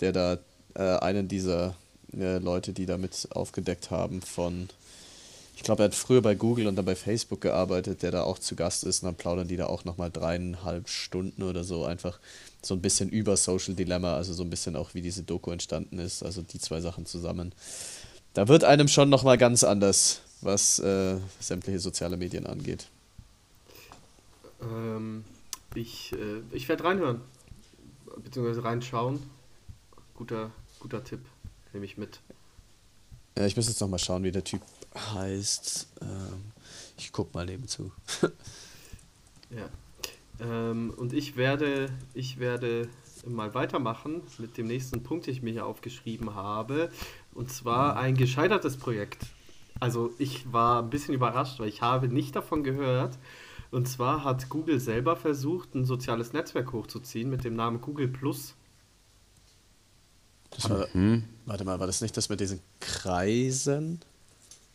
der 0.00 0.12
da 0.12 0.38
äh, 0.74 0.98
einen 0.98 1.28
dieser 1.28 1.74
äh, 2.16 2.38
Leute, 2.38 2.72
die 2.72 2.86
damit 2.86 3.28
aufgedeckt 3.30 3.90
haben, 3.90 4.22
von 4.22 4.68
ich 5.54 5.64
glaube, 5.64 5.82
er 5.82 5.86
hat 5.86 5.94
früher 5.94 6.22
bei 6.22 6.34
Google 6.34 6.66
und 6.66 6.76
dann 6.76 6.84
bei 6.84 6.96
Facebook 6.96 7.40
gearbeitet, 7.40 8.02
der 8.02 8.10
da 8.10 8.22
auch 8.22 8.38
zu 8.38 8.56
Gast 8.56 8.84
ist. 8.84 9.02
Und 9.02 9.06
dann 9.06 9.14
plaudern 9.14 9.48
die 9.48 9.56
da 9.56 9.66
auch 9.66 9.84
nochmal 9.84 10.10
dreieinhalb 10.10 10.88
Stunden 10.88 11.42
oder 11.42 11.62
so 11.62 11.84
einfach 11.84 12.18
so 12.62 12.74
ein 12.74 12.80
bisschen 12.80 13.10
über 13.10 13.36
Social 13.36 13.74
Dilemma, 13.74 14.16
also 14.16 14.32
so 14.32 14.42
ein 14.42 14.50
bisschen 14.50 14.76
auch, 14.76 14.94
wie 14.94 15.02
diese 15.02 15.22
Doku 15.22 15.50
entstanden 15.50 15.98
ist. 15.98 16.22
Also 16.22 16.42
die 16.42 16.58
zwei 16.58 16.80
Sachen 16.80 17.06
zusammen. 17.06 17.54
Da 18.34 18.48
wird 18.48 18.64
einem 18.64 18.88
schon 18.88 19.10
nochmal 19.10 19.36
ganz 19.36 19.62
anders, 19.64 20.22
was 20.40 20.78
äh, 20.78 21.18
sämtliche 21.40 21.78
soziale 21.78 22.16
Medien 22.16 22.46
angeht. 22.46 22.88
Ähm, 24.62 25.24
ich 25.74 26.12
äh, 26.12 26.40
ich 26.52 26.68
werde 26.68 26.84
reinhören, 26.84 27.20
beziehungsweise 28.22 28.64
reinschauen. 28.64 29.22
Guter, 30.14 30.50
guter 30.78 31.04
Tipp, 31.04 31.20
nehme 31.72 31.84
ich 31.84 31.98
mit. 31.98 32.20
Ja, 33.36 33.46
ich 33.46 33.56
muss 33.56 33.68
jetzt 33.68 33.80
nochmal 33.80 33.98
schauen, 33.98 34.22
wie 34.24 34.32
der 34.32 34.44
Typ 34.44 34.62
heißt. 34.94 35.88
Ähm, 36.02 36.52
ich 36.96 37.12
guck 37.12 37.34
mal 37.34 37.46
nebenzu. 37.46 37.92
ja. 39.50 39.68
Ähm, 40.40 40.92
und 40.96 41.12
ich 41.12 41.36
werde, 41.36 41.90
ich 42.14 42.38
werde 42.38 42.88
mal 43.26 43.54
weitermachen 43.54 44.22
mit 44.38 44.56
dem 44.56 44.66
nächsten 44.66 45.02
Punkt, 45.02 45.26
den 45.26 45.34
ich 45.34 45.42
mir 45.42 45.52
hier 45.52 45.66
aufgeschrieben 45.66 46.34
habe. 46.34 46.90
Und 47.34 47.50
zwar 47.50 47.96
ein 47.96 48.16
gescheitertes 48.16 48.76
Projekt. 48.76 49.26
Also 49.80 50.12
ich 50.18 50.52
war 50.52 50.82
ein 50.82 50.90
bisschen 50.90 51.14
überrascht, 51.14 51.58
weil 51.58 51.68
ich 51.68 51.82
habe 51.82 52.08
nicht 52.08 52.36
davon 52.36 52.62
gehört. 52.62 53.18
Und 53.70 53.88
zwar 53.88 54.22
hat 54.22 54.48
Google 54.50 54.80
selber 54.80 55.16
versucht, 55.16 55.74
ein 55.74 55.84
soziales 55.84 56.32
Netzwerk 56.32 56.72
hochzuziehen 56.72 57.30
mit 57.30 57.42
dem 57.44 57.56
Namen 57.56 57.80
Google 57.80 58.08
Plus. 58.08 58.54
Das 60.50 60.68
war, 60.68 60.86
mhm. 60.92 61.24
Warte 61.46 61.64
mal, 61.64 61.80
war 61.80 61.86
das 61.86 62.02
nicht 62.02 62.16
das 62.16 62.28
mit 62.28 62.40
diesen 62.40 62.60
Kreisen? 62.80 64.00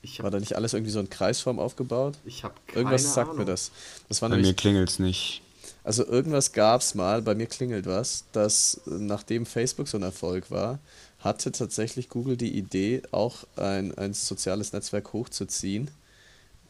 Hab, 0.04 0.24
war 0.24 0.32
da 0.32 0.40
nicht 0.40 0.56
alles 0.56 0.74
irgendwie 0.74 0.92
so 0.92 1.00
in 1.00 1.10
Kreisform 1.10 1.60
aufgebaut? 1.60 2.18
Ich 2.26 2.44
habe 2.44 2.56
Irgendwas 2.74 3.14
sagt 3.14 3.30
Ahnung. 3.30 3.40
mir 3.40 3.46
das. 3.46 3.72
das 4.10 4.22
war 4.22 4.30
bei 4.30 4.36
nämlich, 4.36 4.52
mir 4.52 4.56
klingelt 4.56 4.90
es 4.90 5.00
nicht. 5.00 5.42
Also 5.88 6.06
irgendwas 6.06 6.52
gab 6.52 6.82
es 6.82 6.96
mal, 6.96 7.22
bei 7.22 7.34
mir 7.34 7.46
klingelt 7.46 7.86
was, 7.86 8.26
dass 8.34 8.82
nachdem 8.86 9.46
Facebook 9.46 9.88
so 9.88 9.98
ein 9.98 10.04
Erfolg 10.04 10.52
war, 10.52 10.80
hatte 11.20 11.50
tatsächlich 11.54 12.10
Google 12.10 12.36
die 12.36 12.58
Idee, 12.58 13.04
auch 13.12 13.46
ein, 13.56 13.98
ein 13.98 14.14
soziales 14.14 14.74
Netzwerk 14.74 15.14
hochzuziehen, 15.14 15.90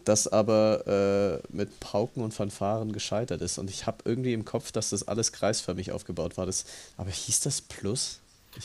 das 0.04 0.28
aber 0.28 1.42
äh, 1.42 1.48
mit 1.52 1.80
Pauken 1.80 2.22
und 2.22 2.36
Fanfaren 2.36 2.94
gescheitert 2.94 3.42
ist. 3.42 3.58
Und 3.58 3.72
ich 3.72 3.88
habe 3.88 3.98
irgendwie 4.06 4.34
im 4.34 4.46
Kopf, 4.46 4.72
dass 4.72 4.92
das 4.92 5.08
alles 5.08 5.32
kreisförmig 5.32 5.92
aufgebaut 5.92 6.38
war. 6.38 6.46
Das, 6.46 6.66
aber 6.96 7.10
hieß 7.10 7.40
das 7.40 7.62
Plus? 7.62 8.20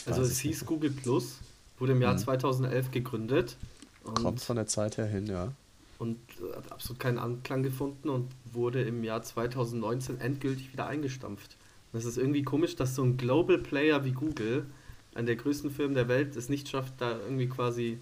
also 0.04 0.20
es 0.20 0.40
hieß 0.40 0.60
nicht. 0.60 0.66
Google 0.66 0.90
Plus, 0.90 1.36
wurde 1.78 1.92
im 1.92 2.02
Jahr 2.02 2.12
hm. 2.12 2.18
2011 2.18 2.90
gegründet. 2.90 3.56
Kommt 4.04 4.42
von 4.42 4.56
der 4.56 4.66
Zeit 4.66 4.98
her 4.98 5.06
hin, 5.06 5.28
ja. 5.28 5.54
Und 6.02 6.18
hat 6.56 6.72
absolut 6.72 6.98
keinen 6.98 7.18
Anklang 7.18 7.62
gefunden 7.62 8.08
und 8.08 8.28
wurde 8.52 8.82
im 8.82 9.04
Jahr 9.04 9.22
2019 9.22 10.20
endgültig 10.20 10.72
wieder 10.72 10.88
eingestampft. 10.88 11.56
Und 11.92 12.00
es 12.00 12.04
ist 12.04 12.18
irgendwie 12.18 12.42
komisch, 12.42 12.74
dass 12.74 12.96
so 12.96 13.04
ein 13.04 13.16
Global 13.16 13.56
Player 13.56 14.04
wie 14.04 14.10
Google, 14.10 14.66
einer 15.14 15.26
der 15.26 15.36
größten 15.36 15.70
Firmen 15.70 15.94
der 15.94 16.08
Welt, 16.08 16.34
es 16.34 16.48
nicht 16.48 16.68
schafft, 16.68 16.94
da 16.98 17.20
irgendwie 17.20 17.48
quasi 17.48 18.00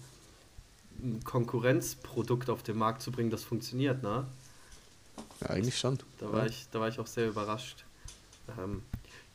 ein 0.99 1.23
Konkurrenzprodukt 1.23 2.49
auf 2.49 2.63
den 2.63 2.79
Markt 2.79 3.03
zu 3.03 3.11
bringen, 3.11 3.29
das 3.29 3.43
funktioniert, 3.43 4.01
ne? 4.01 4.25
Ja, 5.41 5.51
eigentlich 5.51 5.77
schon. 5.77 5.99
Da 6.17 6.31
war, 6.31 6.39
ja. 6.39 6.45
ich, 6.47 6.69
da 6.71 6.79
war 6.79 6.87
ich 6.87 6.99
auch 6.99 7.05
sehr 7.05 7.27
überrascht. 7.27 7.85
Ähm, 8.57 8.81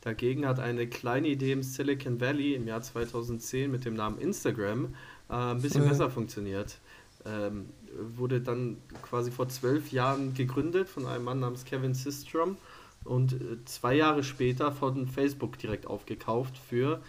dagegen 0.01 0.45
hat 0.45 0.59
eine 0.59 0.87
kleine 0.87 1.29
Idee 1.29 1.53
im 1.53 1.63
Silicon 1.63 2.19
Valley 2.19 2.55
im 2.55 2.67
Jahr 2.67 2.81
2010 2.81 3.71
mit 3.71 3.85
dem 3.85 3.93
Namen 3.93 4.19
Instagram 4.19 4.93
äh, 5.29 5.33
ein 5.33 5.61
bisschen 5.61 5.83
ja. 5.83 5.89
besser 5.89 6.09
funktioniert. 6.09 6.79
Ähm, 7.25 7.69
wurde 8.15 8.41
dann 8.41 8.77
quasi 9.01 9.31
vor 9.31 9.49
zwölf 9.49 9.91
Jahren 9.91 10.33
gegründet 10.33 10.89
von 10.89 11.05
einem 11.05 11.23
Mann 11.23 11.39
namens 11.39 11.65
Kevin 11.65 11.93
Systrom 11.93 12.57
und 13.03 13.33
äh, 13.33 13.65
zwei 13.65 13.95
Jahre 13.95 14.23
später 14.23 14.71
von 14.71 15.07
Facebook 15.07 15.57
direkt 15.57 15.87
aufgekauft 15.87 16.57
für 16.57 17.01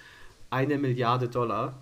eine 0.51 0.79
Milliarde 0.79 1.29
Dollar. 1.29 1.75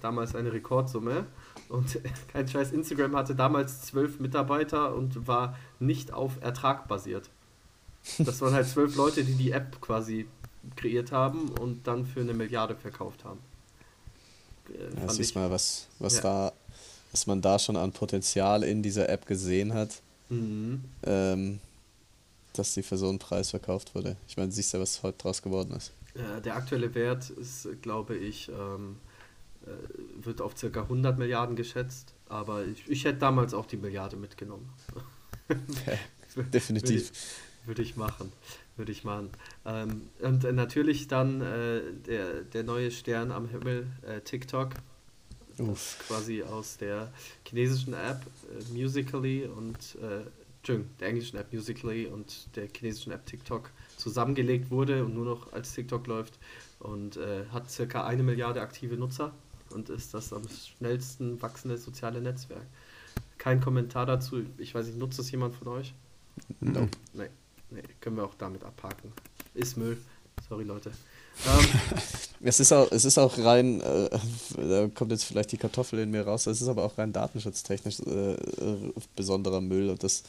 Damals 0.00 0.34
eine 0.36 0.52
Rekordsumme. 0.52 1.26
Und 1.68 1.98
kein 2.32 2.46
Scheiß, 2.46 2.72
Instagram 2.72 3.16
hatte 3.16 3.34
damals 3.34 3.82
zwölf 3.82 4.20
Mitarbeiter 4.20 4.94
und 4.94 5.26
war 5.26 5.58
nicht 5.80 6.12
auf 6.12 6.40
Ertrag 6.40 6.86
basiert. 6.88 7.30
Das 8.18 8.40
waren 8.40 8.52
halt 8.52 8.68
zwölf 8.68 8.96
Leute, 8.96 9.24
die 9.24 9.34
die 9.34 9.52
App 9.52 9.80
quasi 9.80 10.26
kreiert 10.76 11.12
haben 11.12 11.48
und 11.60 11.86
dann 11.86 12.04
für 12.04 12.20
eine 12.20 12.34
Milliarde 12.34 12.76
verkauft 12.76 13.24
haben. 13.24 13.40
Äh, 14.68 15.00
ja, 15.00 15.08
siehst 15.08 15.34
mal, 15.34 15.50
was, 15.50 15.88
was 15.98 16.16
ja. 16.16 16.22
da, 16.22 16.52
was 17.12 17.26
man 17.26 17.40
da 17.40 17.58
schon 17.58 17.76
an 17.76 17.92
Potenzial 17.92 18.62
in 18.64 18.82
dieser 18.82 19.08
App 19.08 19.26
gesehen 19.26 19.72
hat, 19.74 20.02
mhm. 20.28 20.82
ähm, 21.04 21.60
dass 22.54 22.74
die 22.74 22.82
für 22.82 22.96
so 22.96 23.08
einen 23.08 23.18
Preis 23.18 23.50
verkauft 23.50 23.94
wurde. 23.94 24.16
Ich 24.26 24.36
meine, 24.36 24.50
siehst 24.50 24.74
du, 24.74 24.80
was 24.80 25.02
heute 25.02 25.18
draus 25.18 25.42
geworden 25.42 25.74
ist. 25.74 25.92
Ja, 26.14 26.40
der 26.40 26.56
aktuelle 26.56 26.94
Wert 26.94 27.30
ist, 27.30 27.68
glaube 27.80 28.16
ich, 28.16 28.48
ähm, 28.48 28.96
äh, 29.64 30.24
wird 30.24 30.40
auf 30.40 30.56
circa 30.56 30.82
100 30.82 31.18
Milliarden 31.18 31.56
geschätzt, 31.56 32.14
aber 32.28 32.64
ich, 32.66 32.88
ich 32.88 33.04
hätte 33.04 33.18
damals 33.18 33.54
auch 33.54 33.66
die 33.66 33.78
Milliarde 33.78 34.16
mitgenommen. 34.16 34.68
Definitiv. 36.52 36.90
Würde 36.90 37.02
ich, 37.02 37.66
würde 37.66 37.82
ich 37.82 37.96
machen 37.96 38.32
würde 38.76 38.92
ich 38.92 39.04
machen. 39.04 39.30
Ähm, 39.64 40.08
und 40.20 40.44
natürlich 40.54 41.08
dann 41.08 41.40
äh, 41.40 41.80
der, 42.06 42.42
der 42.42 42.64
neue 42.64 42.90
Stern 42.90 43.30
am 43.30 43.48
Himmel, 43.48 43.86
äh, 44.06 44.20
TikTok. 44.20 44.70
Das 45.58 45.98
quasi 46.06 46.42
aus 46.42 46.76
der 46.78 47.12
chinesischen 47.46 47.94
App 47.94 48.22
äh, 48.50 48.72
Musically 48.72 49.46
und 49.46 49.96
äh, 49.96 50.24
der 50.68 51.08
englischen 51.08 51.38
App 51.38 51.52
Musically 51.52 52.06
und 52.06 52.54
der 52.54 52.68
chinesischen 52.74 53.12
App 53.12 53.26
TikTok 53.26 53.70
zusammengelegt 53.96 54.70
wurde 54.70 55.04
und 55.04 55.14
nur 55.14 55.24
noch 55.24 55.52
als 55.52 55.74
TikTok 55.74 56.06
läuft 56.06 56.38
und 56.78 57.16
äh, 57.16 57.46
hat 57.52 57.70
circa 57.70 58.06
eine 58.06 58.22
Milliarde 58.22 58.60
aktive 58.60 58.96
Nutzer 58.96 59.32
und 59.70 59.88
ist 59.88 60.14
das 60.14 60.32
am 60.32 60.42
schnellsten 60.48 61.40
wachsende 61.42 61.78
soziale 61.78 62.20
Netzwerk. 62.20 62.66
Kein 63.38 63.60
Kommentar 63.60 64.06
dazu. 64.06 64.44
Ich 64.58 64.74
weiß 64.74 64.86
nicht, 64.86 64.98
nutzt 64.98 65.18
das 65.18 65.30
jemand 65.30 65.54
von 65.54 65.68
euch? 65.68 65.94
Nope. 66.60 66.90
Nee. 67.12 67.28
Nee, 67.70 67.82
können 68.00 68.16
wir 68.16 68.24
auch 68.24 68.34
damit 68.34 68.62
abhaken. 68.64 69.12
Ist 69.54 69.76
Müll. 69.76 69.98
Sorry, 70.48 70.64
Leute. 70.64 70.92
Ähm, 71.46 71.66
es, 72.42 72.60
ist 72.60 72.72
auch, 72.72 72.90
es 72.90 73.04
ist 73.04 73.18
auch 73.18 73.38
rein, 73.38 73.80
äh, 73.80 74.08
da 74.56 74.88
kommt 74.88 75.12
jetzt 75.12 75.24
vielleicht 75.24 75.52
die 75.52 75.56
Kartoffel 75.56 76.00
in 76.00 76.10
mir 76.10 76.26
raus, 76.26 76.46
es 76.46 76.60
ist 76.60 76.68
aber 76.68 76.84
auch 76.84 76.98
rein 76.98 77.12
datenschutztechnisch 77.12 78.00
äh, 78.00 78.36
besonderer 79.16 79.60
Müll 79.60 79.90
und 79.90 80.02
das 80.02 80.22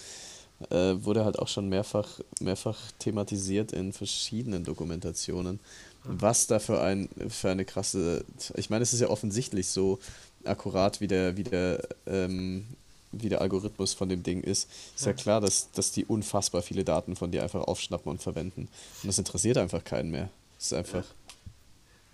äh, 0.70 0.96
wurde 1.04 1.26
halt 1.26 1.40
auch 1.40 1.48
schon 1.48 1.70
mehrfach, 1.70 2.20
mehrfach 2.40 2.78
thematisiert 3.00 3.72
in 3.72 3.94
verschiedenen 3.94 4.64
Dokumentationen. 4.64 5.60
Was 6.06 6.48
da 6.48 6.60
für, 6.60 6.82
ein, 6.82 7.08
für 7.30 7.50
eine 7.50 7.64
krasse, 7.64 8.26
ich 8.56 8.70
meine, 8.70 8.84
es 8.84 8.94
ist 8.94 9.00
ja 9.00 9.10
offensichtlich 9.10 9.68
so 9.68 10.00
akkurat, 10.44 11.00
wie 11.00 11.08
der, 11.08 11.38
wie 11.38 11.44
der 11.44 11.88
ähm, 12.06 12.66
wie 13.14 13.30
der 13.30 13.42
Algorithmus 13.42 13.94
von 13.94 14.10
dem 14.10 14.24
Ding 14.24 14.42
ist, 14.42 14.68
ist 14.96 15.06
ja, 15.06 15.12
ja 15.12 15.14
klar, 15.14 15.42
dass, 15.42 15.72
dass 15.72 15.92
die 15.92 16.06
unfassbar 16.06 16.62
viele 16.62 16.84
Daten 16.84 17.16
von 17.16 17.32
dir 17.32 17.44
einfach 17.44 17.62
aufschnappen 17.62 18.12
und 18.12 18.22
verwenden. 18.22 18.68
Und 19.02 19.08
das 19.08 19.18
interessiert 19.18 19.58
einfach 19.58 19.84
keinen 19.84 20.12
mehr. 20.12 20.30
Das 20.64 20.72
ist 20.72 20.78
einfach. 20.78 21.04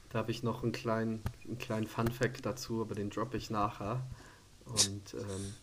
Da 0.09 0.17
habe 0.17 0.31
ich 0.31 0.41
noch 0.41 0.63
einen 0.63 0.71
kleinen, 0.71 1.21
einen 1.45 1.59
kleinen 1.59 1.85
Fun-Fact 1.85 2.47
dazu, 2.47 2.81
aber 2.81 2.95
den 2.95 3.11
droppe 3.11 3.37
ich 3.37 3.51
nachher. 3.51 4.01
Und 4.65 5.13
ähm, 5.13 5.53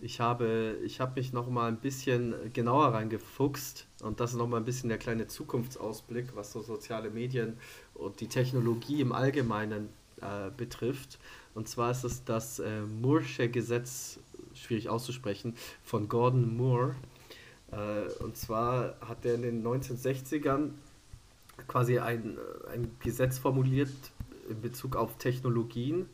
ich 0.00 0.18
habe, 0.18 0.76
ich 0.84 0.98
habe 0.98 1.20
mich 1.20 1.32
noch 1.32 1.48
mal 1.48 1.68
ein 1.68 1.76
bisschen 1.76 2.34
genauer 2.52 2.94
reingefuchst 2.94 3.86
und 4.02 4.18
das 4.18 4.32
ist 4.32 4.38
noch 4.38 4.48
mal 4.48 4.56
ein 4.56 4.64
bisschen 4.64 4.88
der 4.88 4.98
kleine 4.98 5.28
Zukunftsausblick, 5.28 6.34
was 6.34 6.50
so 6.50 6.62
soziale 6.62 7.10
Medien 7.10 7.56
und 7.94 8.18
die 8.18 8.26
Technologie 8.26 9.00
im 9.00 9.12
Allgemeinen 9.12 9.88
äh, 10.20 10.50
betrifft. 10.50 11.20
Und 11.54 11.68
zwar 11.68 11.92
ist 11.92 12.02
es 12.02 12.24
das 12.24 12.58
äh, 12.58 12.82
Moore'sche 13.00 13.46
Gesetz 13.46 14.18
schwierig 14.54 14.88
auszusprechen, 14.88 15.54
von 15.84 16.08
Gordon 16.08 16.56
Moore. 16.56 16.96
Äh, 17.70 18.12
und 18.20 18.36
zwar 18.36 18.96
hat 19.00 19.24
er 19.24 19.36
in 19.36 19.42
den 19.42 19.64
1960ern 19.64 20.70
quasi 21.68 21.98
ein, 21.98 22.38
ein 22.72 22.90
Gesetz 23.00 23.38
formuliert 23.38 23.90
in 24.48 24.60
Bezug 24.60 24.96
auf 24.96 25.16
Technologien 25.18 26.06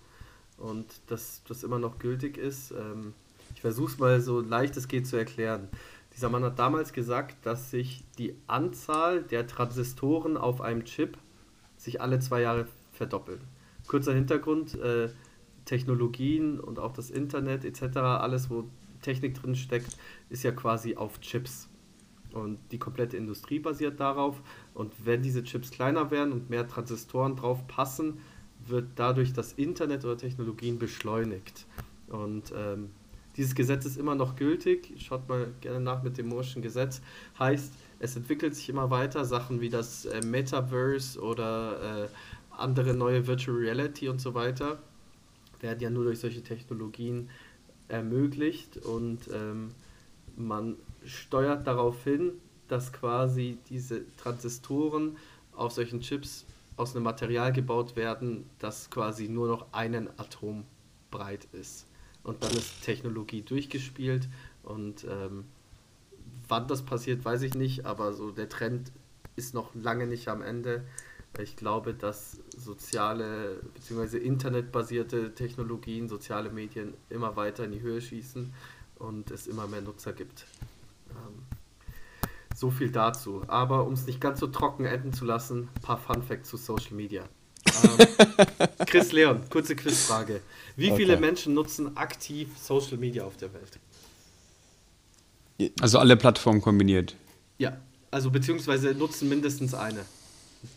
und 0.59 0.86
das, 1.07 1.42
das 1.49 1.62
immer 1.64 1.78
noch 1.78 1.99
gültig 1.99 2.38
ist. 2.38 2.72
Ähm, 2.72 3.14
ich 3.55 3.61
versuche 3.61 3.90
es 3.90 3.99
mal 3.99 4.20
so 4.20 4.40
leicht 4.40 4.76
es 4.76 4.88
geht 4.88 5.07
zu 5.07 5.16
erklären. 5.16 5.68
Dieser 6.14 6.30
Mann 6.30 6.44
hat 6.44 6.59
damals 6.59 6.92
gesagt, 6.92 7.36
dass 7.44 7.70
sich 7.70 8.03
die 8.18 8.34
Anzahl 8.47 9.22
der 9.22 9.47
Transistoren 9.47 10.36
auf 10.36 10.61
einem 10.61 10.84
Chip 10.84 11.18
sich 11.76 12.01
alle 12.01 12.18
zwei 12.20 12.40
Jahre 12.40 12.66
verdoppeln. 12.92 13.40
Kurzer 13.86 14.14
Hintergrund, 14.14 14.74
äh, 14.80 15.11
Technologien 15.66 16.59
und 16.59 16.78
auch 16.78 16.92
das 16.92 17.11
Internet 17.11 17.64
etc., 17.64 17.99
alles, 17.99 18.51
wo 18.51 18.64
Technik 19.03 19.34
drin 19.34 19.55
steckt, 19.55 19.97
ist 20.30 20.42
ja 20.42 20.53
quasi 20.53 20.97
auf 20.97 21.20
Chips. 21.20 21.68
Und 22.37 22.59
die 22.70 22.78
komplette 22.78 23.16
Industrie 23.16 23.59
basiert 23.59 23.99
darauf. 23.99 24.41
Und 24.74 24.93
wenn 25.05 25.22
diese 25.22 25.43
Chips 25.43 25.70
kleiner 25.70 26.11
werden 26.11 26.32
und 26.32 26.51
mehr 26.51 26.68
Transistoren 26.68 27.34
drauf 27.34 27.66
passen, 27.66 28.18
wird 28.66 28.89
dadurch 28.97 29.32
das 29.32 29.55
Internet 29.55 30.05
oder 30.05 30.18
Technologien 30.18 30.78
beschleunigt. 30.78 31.66
Und 32.09 32.53
ähm, 32.55 32.91
dieses 33.37 33.55
Gesetz 33.55 33.87
ist 33.87 33.97
immer 33.97 34.14
noch 34.14 34.37
gültig. 34.37 34.93
Schaut 34.99 35.28
mal 35.28 35.49
gerne 35.61 35.80
nach 35.80 36.03
mit 36.03 36.18
dem 36.18 36.30
Moore'schen 36.30 36.61
Gesetz. 36.61 37.01
Heißt, 37.39 37.72
es 38.01 38.16
entwickelt 38.16 38.55
sich 38.55 38.68
immer 38.68 38.91
weiter. 38.91 39.24
Sachen 39.24 39.61
wie 39.61 39.70
das 39.70 40.05
äh, 40.05 40.20
Metaverse 40.24 41.20
oder 41.20 42.05
äh, 42.05 42.09
andere 42.51 42.95
neue 42.95 43.26
Virtual 43.26 43.57
Reality 43.57 44.09
und 44.09 44.20
so 44.20 44.34
weiter 44.34 44.78
werden 45.61 45.80
ja 45.80 45.91
nur 45.91 46.05
durch 46.05 46.18
solche 46.18 46.43
Technologien 46.43 47.30
ermöglicht 47.89 48.76
und 48.78 49.20
ähm, 49.32 49.70
man 50.37 50.76
steuert 51.07 51.66
darauf 51.66 52.02
hin, 52.04 52.32
dass 52.68 52.92
quasi 52.92 53.59
diese 53.68 54.04
Transistoren 54.16 55.16
auf 55.54 55.72
solchen 55.72 56.00
Chips 56.00 56.44
aus 56.76 56.94
einem 56.94 57.04
Material 57.04 57.52
gebaut 57.52 57.96
werden, 57.96 58.48
das 58.59 58.90
quasi 58.90 59.28
nur 59.28 59.48
noch 59.48 59.72
einen 59.72 60.09
Atom 60.18 60.64
breit 61.11 61.46
ist. 61.52 61.86
Und 62.22 62.42
dann 62.42 62.50
ist 62.52 62.82
Technologie 62.82 63.42
durchgespielt 63.42 64.28
und 64.62 65.04
ähm, 65.04 65.44
wann 66.48 66.66
das 66.66 66.82
passiert, 66.82 67.24
weiß 67.24 67.42
ich 67.42 67.54
nicht, 67.54 67.86
aber 67.86 68.12
so 68.12 68.30
der 68.30 68.48
Trend 68.48 68.92
ist 69.36 69.54
noch 69.54 69.74
lange 69.74 70.07
nicht 70.07 70.28
am 70.28 70.42
Ende. 70.42 70.84
Ich 71.38 71.57
glaube, 71.57 71.94
dass 71.94 72.38
soziale 72.57 73.61
bzw. 73.74 74.18
internetbasierte 74.18 75.34
Technologien, 75.34 76.09
soziale 76.09 76.50
Medien 76.50 76.94
immer 77.11 77.36
weiter 77.36 77.64
in 77.64 77.72
die 77.72 77.80
Höhe 77.80 78.00
schießen 78.00 78.52
und 78.98 79.30
es 79.30 79.46
immer 79.46 79.66
mehr 79.66 79.82
Nutzer 79.82 80.12
gibt. 80.12 80.46
Ähm, 81.27 81.43
so 82.55 82.71
viel 82.71 82.91
dazu. 82.91 83.43
Aber 83.49 83.87
um 83.87 83.93
es 83.95 84.07
nicht 84.07 84.21
ganz 84.21 84.41
so 84.41 84.47
trocken 84.47 84.85
enden 84.85 85.12
zu 85.12 85.25
lassen, 85.25 85.69
ein 85.77 85.83
paar 85.83 85.99
Fun 85.99 86.23
Facts 86.23 86.49
zu 86.51 86.57
Social 86.57 86.95
Media. 86.95 87.25
Ähm, 87.67 88.07
Chris 88.87 89.12
Leon, 89.12 89.43
kurze 89.51 89.77
Quizfrage. 89.77 90.41
Wie 90.77 90.91
Okay. 90.91 90.97
viele 91.05 91.17
Menschen 91.19 91.55
nutzen 91.55 91.97
aktiv 91.97 92.49
Social 92.59 92.97
Media 92.97 93.25
auf 93.25 93.37
der 93.37 93.53
Welt? 93.53 93.79
Also 95.81 95.99
alle 95.99 96.17
Plattformen 96.17 96.61
kombiniert. 96.61 97.17
Ja, 97.59 97.77
also 98.11 98.31
beziehungsweise 98.31 98.95
nutzen 98.95 99.29
mindestens 99.29 99.75
eine. 99.75 100.05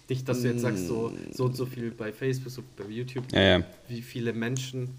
Nicht, 0.07 0.27
dass 0.27 0.41
du 0.41 0.49
jetzt 0.49 0.61
sagst, 0.61 0.87
so, 0.87 1.11
so 1.31 1.45
und 1.45 1.55
so 1.55 1.65
viel 1.65 1.91
bei 1.91 2.11
Facebook, 2.13 2.51
so 2.51 2.63
bei 2.77 2.85
YouTube. 2.85 3.25
Ja, 3.31 3.41
ja. 3.59 3.63
Wie 3.87 4.01
viele 4.01 4.33
Menschen 4.33 4.89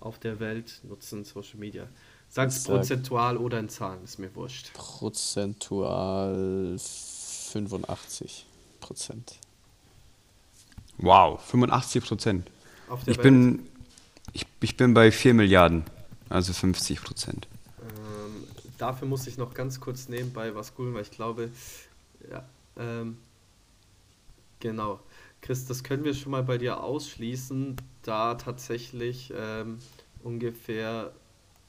auf 0.00 0.18
der 0.18 0.40
Welt 0.40 0.80
nutzen 0.88 1.24
Social 1.24 1.58
Media? 1.58 1.86
Sag- 2.30 2.50
prozentual 2.64 3.36
oder 3.36 3.58
in 3.58 3.68
Zahlen, 3.68 4.02
ist 4.04 4.18
mir 4.18 4.34
wurscht. 4.34 4.72
Prozentual 4.74 6.76
85 6.78 8.46
Prozent. 8.80 9.38
Wow, 10.98 11.40
85 11.40 12.04
Prozent. 12.04 12.50
Auf 12.88 13.04
der 13.04 13.12
Ich 13.12 13.18
Welt. 13.18 13.22
bin, 13.24 13.66
ich, 14.32 14.46
ich 14.60 14.76
bin 14.76 14.94
bei 14.94 15.10
4 15.10 15.34
Milliarden, 15.34 15.84
also 16.28 16.52
50 16.52 17.02
Prozent. 17.02 17.48
Ähm, 17.82 18.44
dafür 18.78 19.08
muss 19.08 19.26
ich 19.26 19.36
noch 19.36 19.54
ganz 19.54 19.80
kurz 19.80 20.08
nebenbei 20.08 20.54
was 20.54 20.74
googeln, 20.74 20.94
weil 20.94 21.02
ich 21.02 21.10
glaube, 21.10 21.50
ja, 22.30 22.44
ähm, 22.76 23.16
genau. 24.60 25.00
Chris, 25.40 25.66
das 25.66 25.82
können 25.82 26.04
wir 26.04 26.14
schon 26.14 26.32
mal 26.32 26.42
bei 26.42 26.58
dir 26.58 26.82
ausschließen, 26.82 27.76
da 28.02 28.34
tatsächlich 28.34 29.32
ähm, 29.34 29.78
ungefähr 30.22 31.12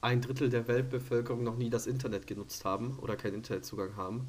ein 0.02 0.20
Drittel 0.20 0.50
der 0.50 0.68
Weltbevölkerung 0.68 1.42
noch 1.42 1.56
nie 1.56 1.70
das 1.70 1.86
Internet 1.86 2.26
genutzt 2.26 2.64
haben 2.64 2.98
oder 3.00 3.16
keinen 3.16 3.36
Internetzugang 3.36 3.96
haben. 3.96 4.28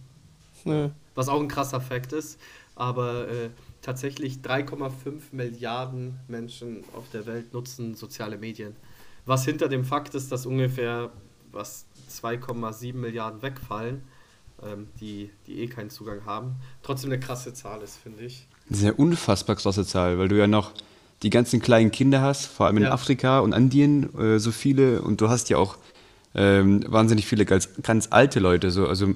Nö. 0.64 0.90
Was 1.16 1.28
auch 1.28 1.42
ein 1.42 1.48
krasser 1.48 1.82
Fakt 1.82 2.14
ist, 2.14 2.40
aber 2.76 3.28
äh, 3.28 3.50
tatsächlich 3.82 4.38
3,5 4.38 5.22
Milliarden 5.32 6.20
Menschen 6.28 6.84
auf 6.96 7.10
der 7.12 7.26
Welt 7.26 7.54
nutzen 7.54 7.96
soziale 7.96 8.38
Medien. 8.38 8.76
Was 9.26 9.46
hinter 9.46 9.68
dem 9.68 9.84
Fakt 9.84 10.16
ist, 10.16 10.32
dass 10.32 10.46
ungefähr 10.46 11.12
was 11.52 11.86
2,7 12.10 12.94
Milliarden 12.94 13.42
wegfallen, 13.42 14.04
ähm, 14.62 14.88
die, 15.00 15.32
die 15.48 15.60
eh 15.60 15.68
keinen 15.68 15.90
Zugang 15.90 16.26
haben. 16.26 16.56
Trotzdem 16.84 17.12
eine 17.12 17.20
krasse 17.20 17.54
Zahl 17.54 17.82
ist, 17.82 17.98
finde 17.98 18.24
ich. 18.24 18.48
Eine 18.72 18.94
unfassbar 18.94 19.56
krasse 19.56 19.86
Zahl, 19.86 20.18
weil 20.18 20.28
du 20.28 20.38
ja 20.38 20.48
noch 20.48 20.74
die 21.24 21.30
ganzen 21.30 21.62
kleinen 21.62 21.92
Kinder 21.92 22.22
hast, 22.22 22.46
vor 22.46 22.66
allem 22.68 22.78
in 22.78 22.84
Ja. 22.84 22.92
Afrika 22.92 23.40
und 23.40 23.54
Andien, 23.54 24.10
äh, 24.20 24.40
so 24.40 24.52
viele. 24.52 25.02
Und 25.02 25.22
du 25.22 25.30
hast 25.30 25.50
ja 25.50 25.58
auch 25.58 25.78
ähm, 26.36 26.84
wahnsinnig 26.88 27.26
viele 27.26 27.46
ganz, 27.46 27.70
ganz 27.82 28.08
alte 28.12 28.40
Leute. 28.40 28.72
So, 28.72 28.88
also 28.88 29.14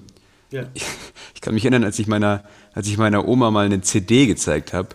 Ja. 0.51 0.63
ich, 0.73 0.83
ich 1.35 1.41
kann 1.41 1.53
mich 1.53 1.63
erinnern, 1.65 1.83
als 1.83 1.99
ich 1.99 2.07
meiner, 2.07 2.43
als 2.73 2.87
ich 2.87 2.97
meiner 2.97 3.27
Oma 3.27 3.51
mal 3.51 3.65
eine 3.65 3.81
CD 3.81 4.25
gezeigt 4.27 4.73
habe. 4.73 4.89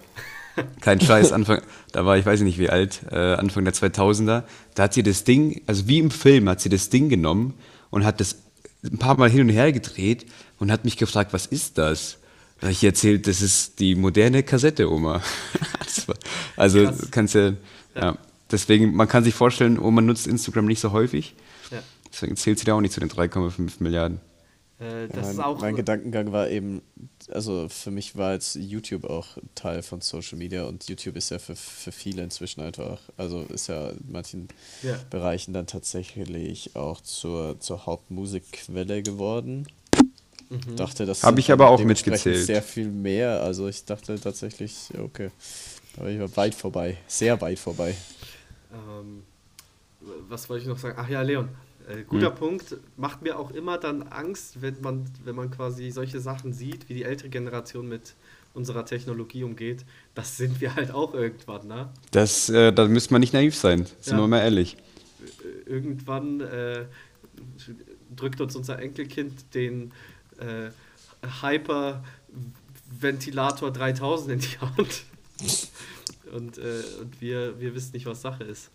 Kein 0.80 1.00
Scheiß, 1.02 1.32
Anfang, 1.32 1.62
da 1.92 2.04
war 2.06 2.16
ich 2.16 2.26
weiß 2.26 2.40
nicht 2.42 2.58
wie 2.58 2.70
alt, 2.70 3.02
äh, 3.10 3.34
Anfang 3.34 3.64
der 3.64 3.74
2000er. 3.74 4.42
Da 4.74 4.82
hat 4.82 4.94
sie 4.94 5.02
das 5.02 5.24
Ding, 5.24 5.60
also 5.66 5.88
wie 5.88 5.98
im 5.98 6.10
Film, 6.10 6.48
hat 6.48 6.60
sie 6.60 6.68
das 6.68 6.88
Ding 6.90 7.08
genommen 7.08 7.54
und 7.90 8.04
hat 8.04 8.20
das 8.20 8.36
ein 8.84 8.98
paar 8.98 9.16
Mal 9.18 9.30
hin 9.30 9.42
und 9.42 9.48
her 9.50 9.70
gedreht 9.72 10.26
und 10.58 10.72
hat 10.72 10.84
mich 10.84 10.96
gefragt, 10.96 11.32
was 11.32 11.46
ist 11.46 11.78
das? 11.78 12.18
Da 12.62 12.66
habe 12.68 12.72
ich 12.74 12.84
erzählt, 12.84 13.26
das 13.26 13.42
ist 13.42 13.80
die 13.80 13.96
moderne 13.96 14.44
Kassette, 14.44 14.88
Oma. 14.88 15.20
Also 16.56 16.84
Krass. 16.84 17.10
kannst 17.10 17.34
ja, 17.34 17.54
ja, 17.96 18.16
deswegen, 18.50 18.94
man 18.94 19.08
kann 19.08 19.24
sich 19.24 19.34
vorstellen, 19.34 19.78
Oma 19.80 20.00
nutzt 20.00 20.28
Instagram 20.28 20.66
nicht 20.66 20.78
so 20.78 20.92
häufig, 20.92 21.34
Ja. 21.72 21.82
deswegen 22.10 22.36
zählt 22.36 22.60
sie 22.60 22.64
da 22.64 22.74
auch 22.74 22.80
nicht 22.80 22.94
zu 22.94 23.00
den 23.00 23.10
3,5 23.10 23.72
Milliarden. 23.80 24.20
Äh, 24.78 25.08
das 25.08 25.22
mein, 25.26 25.30
ist 25.32 25.38
auch. 25.40 25.60
mein 25.60 25.74
Gedankengang 25.76 26.30
war 26.30 26.48
eben, 26.48 26.82
also 27.30 27.68
für 27.68 27.90
mich 27.90 28.16
war 28.16 28.32
jetzt 28.34 28.54
YouTube 28.54 29.04
auch 29.04 29.26
Teil 29.56 29.82
von 29.82 30.00
Social 30.00 30.38
Media 30.38 30.64
und 30.64 30.88
YouTube 30.88 31.16
ist 31.16 31.30
ja 31.30 31.40
für, 31.40 31.56
für 31.56 31.92
viele 31.92 32.22
inzwischen 32.22 32.60
einfach, 32.62 33.00
also 33.16 33.42
ist 33.52 33.66
ja 33.66 33.90
in 33.90 33.98
manchen 34.08 34.48
Ja. 34.82 34.98
Bereichen 35.10 35.52
dann 35.52 35.66
tatsächlich 35.66 36.76
auch 36.76 37.00
zur, 37.00 37.58
zur 37.60 37.86
Hauptmusikquelle 37.86 39.02
geworden. 39.02 39.66
Mhm. 40.53 40.76
Dachte, 40.76 41.07
das 41.07 41.22
Hab 41.22 41.30
sind 41.30 41.38
ich 41.38 41.50
aber 41.53 41.68
auch 41.68 41.82
mitgezählt. 41.82 42.44
Sehr 42.46 42.62
viel 42.62 42.88
mehr, 42.88 43.42
also 43.42 43.68
ich 43.68 43.84
dachte 43.84 44.18
tatsächlich, 44.20 44.90
okay, 44.98 45.30
aber 45.96 46.11
ich 46.11 46.18
war 46.20 46.36
weit 46.36 46.55
vorbei, 46.55 46.98
sehr 47.07 47.40
weit 47.40 47.59
vorbei. 47.59 47.96
Ähm, 48.72 49.22
was 50.28 50.48
wollte 50.48 50.62
ich 50.62 50.68
noch 50.68 50.78
sagen? 50.78 50.96
Ach 50.98 51.09
ja, 51.09 51.22
Leon, 51.22 51.48
äh, 51.88 52.03
guter 52.03 52.30
Hm. 52.30 52.34
Punkt. 52.36 52.76
Macht 52.96 53.22
mir 53.22 53.38
auch 53.38 53.50
immer 53.53 53.78
dann 53.78 54.03
Angst, 54.05 54.61
wenn 54.61 54.80
man, 54.80 55.05
wenn 55.24 55.34
man 55.34 55.50
quasi 55.50 55.90
solche 55.90 56.20
Sachen 56.20 56.53
sieht, 56.53 56.88
wie 56.88 56.94
die 56.94 57.05
ältere 57.05 57.28
Generation 57.28 57.88
mit 57.88 58.14
unserer 58.55 58.84
Technologie 58.84 59.44
umgeht. 59.44 59.84
Das 60.14 60.36
sind 60.36 60.61
wir 60.61 60.74
halt 60.74 60.90
auch 60.90 61.14
irgendwann, 61.14 61.66
ne? 61.66 61.88
Das, 62.11 62.48
äh, 62.50 62.72
da 62.72 62.86
müsste 62.86 63.14
man 63.14 63.20
nicht 63.20 63.32
naiv 63.32 63.57
sein, 63.57 63.86
sind 64.00 64.16
Ja. 64.18 64.22
wir 64.22 64.28
mal 64.28 64.40
ehrlich. 64.40 64.76
Irgendwann 65.66 66.40
äh, 66.40 66.84
drückt 68.14 68.40
uns 68.40 68.57
unser 68.57 68.78
Enkelkind 68.78 69.55
den 69.55 69.92
äh, 70.43 70.70
Hyper-Ventilator 71.43 73.72
3000 73.72 74.32
in 74.32 74.40
die 74.40 74.59
Hand. 74.59 75.05
Und, 76.32 76.57
äh, 76.57 76.82
und 77.01 77.20
wir, 77.20 77.61
wir 77.61 77.74
wissen 77.74 77.93
nicht, 77.93 78.07
was 78.07 78.22
Sache 78.22 78.45
ist. 78.45 78.70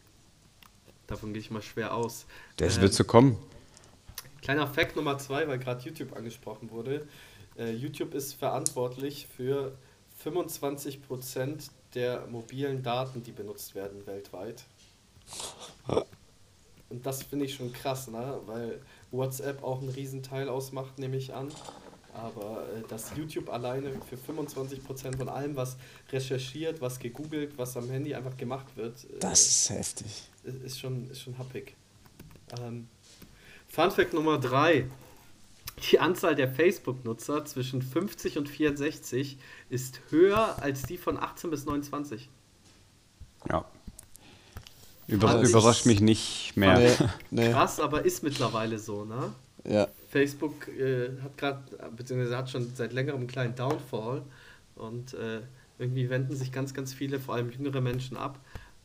Davon 1.07 1.33
gehe 1.33 1.41
ich 1.41 1.49
mal 1.49 1.63
schwer 1.63 1.95
aus. 1.95 2.27
Das 2.57 2.75
Ähm, 2.75 2.83
wird 2.83 2.93
so 2.93 3.03
kommen. 3.03 3.35
Kleiner 4.41 4.67
Fact 4.67 4.95
Nummer 4.95 5.17
zwei, 5.17 5.47
weil 5.47 5.57
gerade 5.57 5.83
YouTube 5.83 6.15
angesprochen 6.15 6.69
wurde. 6.69 7.07
Äh, 7.57 7.71
YouTube 7.71 8.13
ist 8.13 8.33
verantwortlich 8.33 9.27
für 9.35 9.75
25% 10.23 11.71
der 11.95 12.27
mobilen 12.27 12.83
Daten, 12.83 13.23
die 13.23 13.31
benutzt 13.31 13.73
werden 13.73 14.05
weltweit. 14.05 14.63
Und 16.89 17.05
das 17.05 17.23
finde 17.23 17.45
ich 17.45 17.55
schon 17.55 17.73
krass, 17.73 18.07
ne? 18.07 18.39
weil 18.45 18.79
WhatsApp 19.11 19.63
auch 19.63 19.81
einen 19.81 19.89
Riesenteil 19.89 20.49
ausmacht, 20.49 20.99
nehme 20.99 21.17
ich 21.17 21.33
an. 21.33 21.49
Aber 22.13 22.63
äh, 22.75 22.81
dass 22.87 23.15
YouTube 23.15 23.49
alleine 23.49 23.91
für 24.09 24.15
25% 24.15 25.17
von 25.17 25.29
allem, 25.29 25.55
was 25.55 25.77
recherchiert, 26.11 26.81
was 26.81 26.99
gegoogelt, 26.99 27.57
was 27.57 27.77
am 27.77 27.89
Handy 27.89 28.15
einfach 28.15 28.35
gemacht 28.37 28.65
wird, 28.75 29.03
äh, 29.03 29.19
Das 29.19 29.45
ist 29.45 29.69
heftig. 29.69 30.29
ist, 30.43 30.79
schon, 30.79 31.09
ist 31.11 31.21
schon 31.21 31.37
happig. 31.37 31.75
Ähm, 32.59 32.87
Fun 33.67 33.91
Fact 33.91 34.13
Nummer 34.13 34.39
3. 34.39 34.87
Die 35.91 35.99
Anzahl 35.99 36.33
der 36.33 36.49
Facebook-Nutzer 36.51 37.45
zwischen 37.45 37.83
50 37.83 38.39
und 38.39 38.49
64 38.49 39.37
ist 39.69 40.01
höher 40.09 40.57
als 40.59 40.83
die 40.83 40.97
von 40.97 41.17
18 41.19 41.51
bis 41.51 41.65
29. 41.65 42.29
Ja. 43.47 43.63
Über, 45.07 45.41
ich- 45.41 45.49
überrascht 45.49 45.85
mich 45.85 46.01
nicht 46.01 46.53
mehr. 46.55 46.77
Nee, 46.79 46.91
nee, 47.31 47.51
Krass, 47.51 47.79
aber 47.79 48.05
ist 48.05 48.23
mittlerweile 48.23 48.77
so, 48.79 49.05
ne? 49.05 49.33
ja. 49.65 49.87
Facebook 50.09 50.67
äh, 50.69 51.09
hat 51.21 51.37
gerade, 51.37 51.63
beziehungsweise 51.95 52.37
hat 52.37 52.49
schon 52.49 52.71
seit 52.75 52.93
längerem 52.93 53.19
einen 53.19 53.27
kleinen 53.27 53.55
Downfall 53.55 54.23
und 54.75 55.13
äh, 55.13 55.41
irgendwie 55.79 56.09
wenden 56.09 56.35
sich 56.35 56.51
ganz, 56.51 56.73
ganz 56.73 56.93
viele, 56.93 57.19
vor 57.19 57.35
allem 57.35 57.51
jüngere 57.51 57.81
Menschen 57.81 58.17
ab 58.17 58.39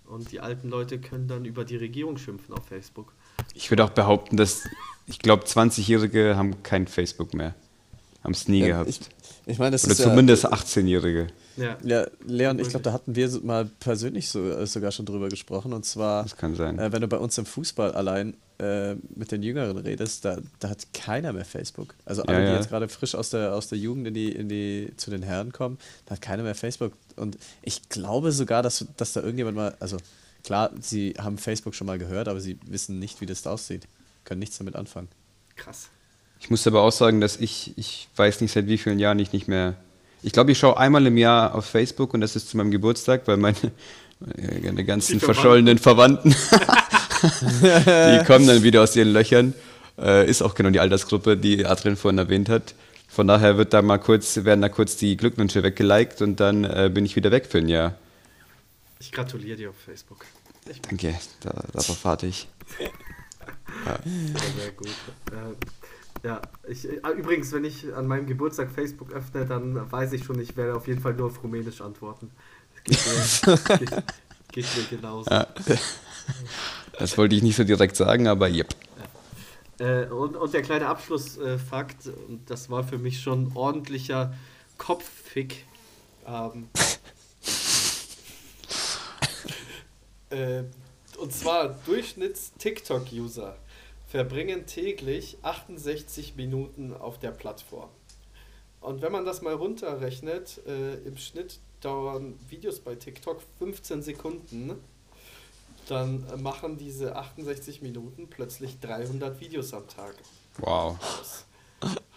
und 0.07 0.31
die 0.33 0.41
alten 0.41 0.69
Leute 0.69 0.99
können 1.01 1.29
dann 1.29 1.45
über 1.45 1.65
die 1.65 1.77
Regierung 1.77 2.19
schimpfen 2.19 2.55
auf 2.55 2.67
Facebook. 2.67 3.13
Ich 3.55 3.71
würde 3.71 3.85
auch 3.85 3.91
behaupten, 3.91 4.37
dass 4.37 4.65
ich 5.07 5.19
glaube, 5.19 5.45
20-Jährige 5.45 6.37
haben 6.37 6.63
kein 6.63 6.87
Facebook 6.87 7.35
mehr. 7.35 7.55
Haben 8.23 8.33
es 8.33 8.47
nie 8.49 8.61
ja 8.61 8.67
gehabt. 8.69 8.89
ich, 8.91 9.01
ich 9.47 9.59
meine, 9.59 9.73
das 9.73 9.85
Oder 9.85 9.93
ist 9.93 9.99
ja, 10.01 10.05
zumindest 10.07 10.53
18-Jährige. 10.53 11.29
Ja, 11.57 11.77
Ja, 11.85 12.07
Leon, 12.27 12.59
ich 12.59 12.69
glaube, 12.69 12.83
da 12.83 12.93
hatten 12.93 13.15
wir 13.15 13.29
mal 13.43 13.67
persönlich 13.81 14.29
so, 14.29 14.49
äh, 14.51 14.67
sogar 14.67 14.93
schon 14.93 15.07
drüber 15.07 15.29
gesprochen. 15.29 15.73
Und 15.73 15.85
zwar, 15.85 16.23
Das 16.23 16.37
kann 16.37 16.55
sein. 16.55 16.79
äh, 16.79 16.93
wenn 16.93 17.01
du 17.01 17.09
bei 17.09 17.19
uns 17.19 17.37
im 17.39 17.47
Fußball 17.47 17.93
allein 17.93 18.35
äh, 18.59 18.95
mit 19.15 19.33
den 19.33 19.43
Jüngeren 19.43 19.77
redest, 19.77 20.25
da, 20.25 20.39
da 20.61 20.71
hat 20.71 20.87
keiner 20.95 21.33
mehr 21.33 21.45
Facebook. 21.45 21.95
Also 22.05 22.23
alle, 22.23 22.39
Ja, 22.39 22.45
die 22.45 22.51
ja. 22.53 22.57
jetzt 22.57 22.69
gerade 22.69 22.89
frisch 22.89 23.15
aus 23.15 23.31
der, 23.31 23.55
aus 23.55 23.69
der 23.69 23.79
Jugend 23.79 24.07
in 24.07 24.15
die, 24.15 24.31
in 24.33 24.49
die, 24.49 24.93
zu 24.97 25.11
den 25.11 25.23
Herren 25.23 25.53
kommen, 25.53 25.79
da 26.07 26.13
hat 26.15 26.23
keiner 26.23 26.43
mehr 26.43 26.55
Facebook. 26.55 26.93
Und 27.17 27.37
ich 27.63 27.89
glaube 27.89 28.33
sogar, 28.33 28.63
dass, 28.63 28.87
dass 28.97 29.13
da 29.13 29.21
irgendjemand 29.21 29.57
mal, 29.57 29.75
also 29.81 29.97
klar, 30.45 30.71
sie 30.81 31.15
haben 31.19 31.39
Facebook 31.39 31.75
schon 31.75 31.87
mal 31.87 31.99
gehört, 31.99 32.29
aber 32.29 32.41
sie 32.41 32.59
wissen 32.67 32.99
nicht, 32.99 33.21
wie 33.21 33.27
das 33.27 33.43
da 33.43 33.53
aussieht. 33.53 33.87
Können 34.25 34.39
nichts 34.41 34.59
damit 34.59 34.77
anfangen. 34.77 35.09
krass. 35.57 35.89
Ich 36.41 36.51
muss 36.51 36.67
aber 36.67 36.83
auch 36.83 36.91
sagen, 36.91 37.21
dass 37.21 37.37
ich, 37.37 37.73
ich 37.77 38.09
weiß 38.17 38.41
nicht 38.41 38.51
seit 38.51 38.67
wie 38.67 38.77
vielen 38.77 38.99
Jahren 38.99 39.21
ich 39.21 39.33
nicht 39.33 39.47
mehr. 39.47 39.77
Ich 40.23 40.33
glaube, 40.33 40.53
ich 40.53 40.59
schaue 40.59 40.77
einmal 40.77 41.07
im 41.07 41.17
Jahr 41.17 41.55
auf 41.55 41.67
Facebook 41.67 42.15
und 42.15 42.21
das 42.21 42.37
ist 42.37 42.49
zu 42.51 42.57
meinem 42.57 42.71
Geburtstag, 42.71 43.23
weil 43.27 43.37
meine, 43.37 43.57
meine 44.63 44.85
ganzen 44.85 45.15
Die 45.15 45.25
verschollenen 45.25 45.79
Verwandten, 45.79 46.31
die 47.63 48.25
kommen 48.25 48.47
dann 48.47 48.63
wieder 48.63 48.83
aus 48.83 48.95
ihren 48.95 49.13
Löchern. 49.13 49.55
Äh, 49.99 50.29
ist 50.29 50.43
auch 50.43 50.55
genau 50.55 50.71
die 50.71 50.81
Altersgruppe, 50.81 51.37
die 51.37 51.67
Adrian 51.67 51.97
vorhin 51.97 52.19
erwähnt 52.19 52.49
hat. 52.49 52.75
Von 53.09 53.27
daher 53.27 53.59
wird 53.59 53.75
da 53.75 53.83
mal 53.83 53.99
kurz, 53.99 54.45
werden 54.45 54.63
da 54.63 54.69
kurz 54.69 54.97
die 54.97 55.17
Glückwünsche 55.17 55.63
weggeliked 55.63 56.23
und 56.23 56.41
dann 56.41 56.65
äh, 56.65 56.91
bin 56.93 57.05
ich 57.05 57.15
wieder 57.15 57.31
weg 57.31 57.47
für 57.47 57.59
ein 57.59 57.69
Jahr. 57.69 57.95
Ich 59.01 59.13
gratuliere 59.13 59.57
dir 59.57 59.71
auf 59.71 59.77
Facebook. 59.77 60.25
Danke, 60.89 61.15
da, 61.41 61.51
darauf 61.73 62.05
warte 62.05 62.27
ich. 62.27 62.49
Ja, 63.87 63.99
sehr 64.05 64.71
gut. 64.73 64.87
Äh, 65.33 65.82
ja, 66.23 66.41
ich, 66.69 66.89
äh, 66.89 67.01
übrigens, 67.17 67.53
wenn 67.53 67.65
ich 67.65 67.93
an 67.95 68.07
meinem 68.07 68.27
Geburtstag 68.27 68.71
Facebook 68.71 69.13
öffne, 69.13 69.45
dann 69.45 69.91
weiß 69.91 70.13
ich 70.13 70.25
schon, 70.25 70.39
ich 70.41 70.57
werde 70.57 70.77
auf 70.77 70.87
jeden 70.87 71.01
Fall 71.01 71.15
nur 71.15 71.27
auf 71.27 71.43
Rumänisch 71.43 71.81
antworten. 71.81 72.31
Das 72.87 73.43
geht 73.43 73.51
mir, 73.51 73.79
geht, 73.79 74.05
geht 74.53 74.67
mir 74.77 74.97
genauso. 74.99 75.31
Ja. 75.31 75.49
Das 76.99 77.19
wollte 77.19 77.35
ich 77.35 77.43
nicht 77.43 77.57
so 77.57 77.65
direkt 77.65 77.97
sagen, 77.97 78.29
aber 78.29 78.49
yep. 78.49 78.69
Äh, 79.79 80.05
und, 80.07 80.37
und 80.37 80.55
der 80.55 80.63
kleine 80.63 80.87
Abschlussfakt, 80.87 82.07
und 82.29 82.49
das 82.49 82.71
war 82.71 82.85
für 82.85 82.99
mich 82.99 83.21
schon 83.21 83.51
ordentlicher 83.55 84.33
Kopffick. 84.79 85.65
Ähm, 86.25 86.69
äh, 90.31 90.63
und 91.19 91.33
zwar 91.33 91.77
Durchschnitts-TikTok-User 91.87 93.57
verbringen 94.13 94.67
täglich 94.67 95.39
68 95.41 96.37
Minuten 96.37 96.93
auf 96.93 97.19
der 97.19 97.31
Plattform. 97.31 97.89
Und 98.83 99.01
wenn 99.01 99.11
man 99.11 99.25
das 99.25 99.41
mal 99.41 99.55
runterrechnet, 99.55 100.61
äh, 100.67 100.97
im 100.97 101.17
Schnitt 101.17 101.61
dauern 101.81 102.39
Videos 102.51 102.81
bei 102.81 102.95
TikTok 102.95 103.41
15 103.59 104.03
Sekunden, 104.03 104.79
dann 105.89 106.27
machen 106.43 106.77
diese 106.77 107.17
68 107.17 107.81
Minuten 107.81 108.29
plötzlich 108.29 108.81
300 108.81 109.41
Videos 109.41 109.73
am 109.73 109.89
Tag. 109.89 110.15
Wow. 110.59 110.99
aus. 111.01 111.47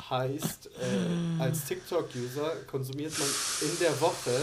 Heißt, 0.10 0.68
äh, 0.68 1.42
als 1.42 1.64
TikTok-User 1.64 2.58
konsumiert 2.70 3.18
man 3.18 3.30
in 3.62 3.80
der 3.80 4.02
Woche 4.02 4.38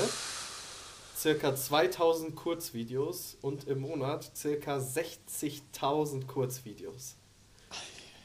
circa 1.14 1.54
2000 1.54 2.34
Kurzvideos 2.34 3.36
und 3.42 3.68
im 3.68 3.80
Monat 3.80 4.34
circa 4.34 4.78
60.000 4.78 6.26
Kurzvideos. 6.26 7.16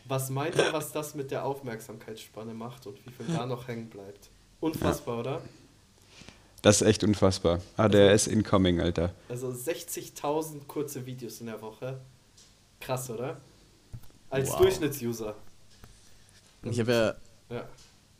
Was 0.07 0.29
meint 0.29 0.55
ihr, 0.55 0.71
was 0.71 0.91
das 0.91 1.15
mit 1.15 1.31
der 1.31 1.43
Aufmerksamkeitsspanne 1.45 2.53
macht 2.53 2.87
und 2.87 2.97
wie 3.05 3.11
viel 3.11 3.25
da 3.35 3.45
noch 3.45 3.67
hängen 3.67 3.89
bleibt? 3.89 4.29
Unfassbar, 4.59 5.19
oder? 5.19 5.41
Das 6.61 6.81
ist 6.81 6.87
echt 6.87 7.03
unfassbar. 7.03 7.61
Ah, 7.75 7.87
der 7.87 8.13
ist 8.13 8.27
incoming, 8.27 8.81
Alter. 8.81 9.13
Also 9.29 9.49
60.000 9.49 10.65
kurze 10.67 11.05
Videos 11.05 11.39
in 11.41 11.47
der 11.47 11.61
Woche. 11.61 11.99
Krass, 12.79 13.09
oder? 13.09 13.37
Als 14.29 14.49
Wow. 14.49 14.57
Durchschnittsuser. 14.61 15.35
Ich 16.63 16.79
habe 16.79 16.91
ja, 17.49 17.55
Ja. 17.55 17.67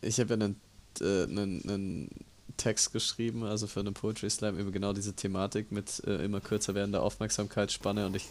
ich 0.01 0.19
habe 0.19 0.29
ja 0.29 0.33
einen, 0.35 0.61
äh, 1.01 1.23
einen, 1.23 1.69
einen 1.69 2.09
Text 2.57 2.93
geschrieben, 2.93 3.43
also 3.43 3.67
für 3.67 3.79
einen 3.81 3.93
Poetry 3.93 4.29
Slam, 4.29 4.57
über 4.57 4.71
genau 4.71 4.93
diese 4.93 5.13
Thematik 5.13 5.71
mit 5.71 6.01
äh, 6.05 6.23
immer 6.25 6.39
kürzer 6.39 6.73
werdender 6.75 7.01
Aufmerksamkeitsspanne 7.01 8.05
und 8.05 8.15
ich 8.15 8.25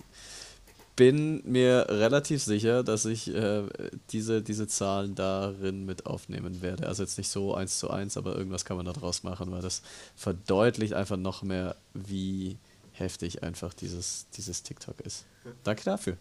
bin 0.97 1.43
mir 1.45 1.87
relativ 1.91 2.43
sicher, 2.43 2.83
dass 2.83 3.05
ich 3.05 3.33
äh, 3.33 3.65
diese, 4.11 4.43
diese 4.43 4.67
Zahlen 4.67 5.15
darin 5.15 5.85
mit 5.85 6.07
aufnehmen 6.07 6.63
werde. 6.63 6.89
Also 6.89 7.03
jetzt 7.03 7.19
nicht 7.19 7.29
so 7.29 7.55
eins 7.55 7.79
zu 7.79 7.91
eins, 7.91 8.17
aber 8.17 8.35
irgendwas 8.37 8.65
kann 8.65 8.79
man 8.79 8.87
da 8.87 8.93
draus 8.93 9.23
machen, 9.23 9.53
weil 9.53 9.61
das 9.61 9.83
verdeutlicht 10.17 10.95
einfach 10.95 11.19
noch 11.19 11.43
mehr, 11.43 11.77
wie 11.93 12.57
heftig 12.93 13.43
einfach 13.43 13.75
dieses, 13.75 14.27
dieses 14.31 14.63
TikTok 14.63 15.01
ist. 15.01 15.27
Danke 15.63 15.85
dafür. 15.85 16.17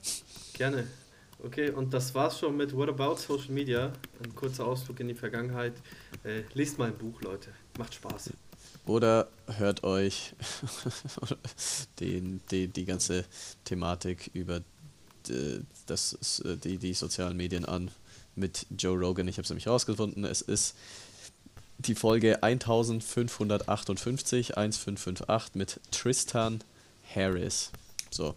Gerne. 0.53 0.85
Okay, 1.43 1.69
und 1.69 1.93
das 1.93 2.14
war's 2.15 2.39
schon 2.39 2.57
mit 2.57 2.76
What 2.76 2.89
About 2.89 3.15
Social 3.15 3.52
Media. 3.52 3.91
Ein 4.23 4.35
kurzer 4.35 4.65
Ausflug 4.65 4.99
in 4.99 5.07
die 5.07 5.14
Vergangenheit. 5.14 5.73
Äh, 6.23 6.43
lest 6.53 6.77
mal 6.80 6.88
ein 6.88 6.97
Buch, 6.97 7.22
Leute. 7.22 7.49
Macht 7.77 7.93
Spaß. 7.93 8.31
Oder 8.85 9.27
hört 9.47 9.83
euch 9.83 10.33
den, 11.99 12.41
die, 12.51 12.67
die 12.67 12.85
ganze 12.85 13.25
Thematik 13.63 14.29
über 14.33 14.61
d- 15.27 15.61
das, 15.87 16.43
die, 16.63 16.77
die 16.77 16.93
sozialen 16.93 17.35
Medien 17.35 17.65
an 17.65 17.89
mit 18.35 18.67
Joe 18.77 18.97
Rogan. 18.97 19.27
Ich 19.27 19.37
habe 19.37 19.43
es 19.43 19.49
nämlich 19.49 19.67
rausgefunden. 19.67 20.23
Es 20.25 20.41
ist 20.41 20.75
die 21.79 21.95
Folge 21.95 22.43
1558, 22.43 24.57
1558 24.57 25.55
mit 25.55 25.79
Tristan 25.91 26.63
Harris. 27.13 27.71
So, 28.11 28.35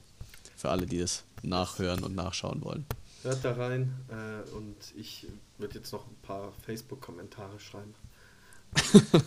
für 0.56 0.70
alle, 0.70 0.86
die 0.86 1.00
es 1.00 1.24
nachhören 1.42 2.02
und 2.02 2.14
nachschauen 2.14 2.64
wollen. 2.64 2.86
Hört 3.22 3.44
da 3.44 3.52
rein 3.52 3.92
äh, 4.08 4.48
und 4.52 4.76
ich 4.96 5.26
würde 5.58 5.78
jetzt 5.78 5.92
noch 5.92 6.06
ein 6.06 6.16
paar 6.22 6.52
Facebook-Kommentare 6.64 7.60
schreiben. 7.60 7.94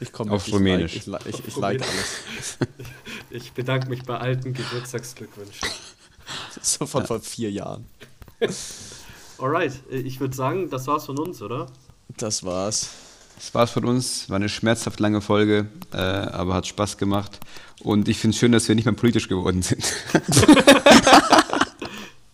Ich 0.00 0.12
komme 0.12 0.30
Auf 0.32 0.46
ich 0.46 0.54
Rumänisch. 0.54 1.06
Like, 1.06 1.26
ich, 1.26 1.34
ich, 1.34 1.40
Auf 1.40 1.48
ich 1.48 1.56
like 1.56 1.82
alles. 1.82 2.58
Ich 3.30 3.52
bedanke 3.52 3.90
mich 3.90 4.04
bei 4.04 4.16
alten 4.16 4.54
Geburtstagsglückwünschen. 4.54 5.68
So 6.60 6.84
von 6.84 7.06
vor 7.06 7.20
vier 7.20 7.50
Jahren. 7.50 7.86
Alright, 9.38 9.72
äh, 9.90 9.96
ich 9.96 10.20
würde 10.20 10.36
sagen, 10.36 10.68
das 10.68 10.86
war's 10.86 11.06
von 11.06 11.18
uns, 11.18 11.40
oder? 11.40 11.68
Das 12.18 12.44
war's. 12.44 12.90
Das 13.36 13.54
war's 13.54 13.70
von 13.70 13.86
uns. 13.86 14.28
War 14.28 14.36
eine 14.36 14.50
schmerzhaft 14.50 15.00
lange 15.00 15.22
Folge, 15.22 15.68
äh, 15.92 15.96
aber 15.96 16.54
hat 16.54 16.66
Spaß 16.66 16.98
gemacht. 16.98 17.40
Und 17.82 18.08
ich 18.08 18.18
finde 18.18 18.34
es 18.34 18.40
schön, 18.40 18.52
dass 18.52 18.68
wir 18.68 18.74
nicht 18.74 18.84
mehr 18.84 18.94
politisch 18.94 19.28
geworden 19.28 19.62
sind. 19.62 19.82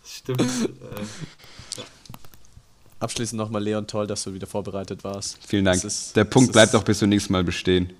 Stimmt. 0.04 0.40
äh, 0.40 0.44
Abschließend 3.04 3.38
nochmal, 3.38 3.62
Leon, 3.62 3.86
toll, 3.86 4.06
dass 4.06 4.24
du 4.24 4.32
wieder 4.32 4.46
vorbereitet 4.46 5.04
warst. 5.04 5.38
Vielen 5.46 5.66
Dank. 5.66 5.84
Ist- 5.84 6.16
Der 6.16 6.24
Punkt 6.24 6.52
bleibt 6.52 6.74
auch 6.74 6.82
bis 6.84 6.98
zum 7.00 7.10
nächsten 7.10 7.32
Mal 7.34 7.44
bestehen. 7.44 7.92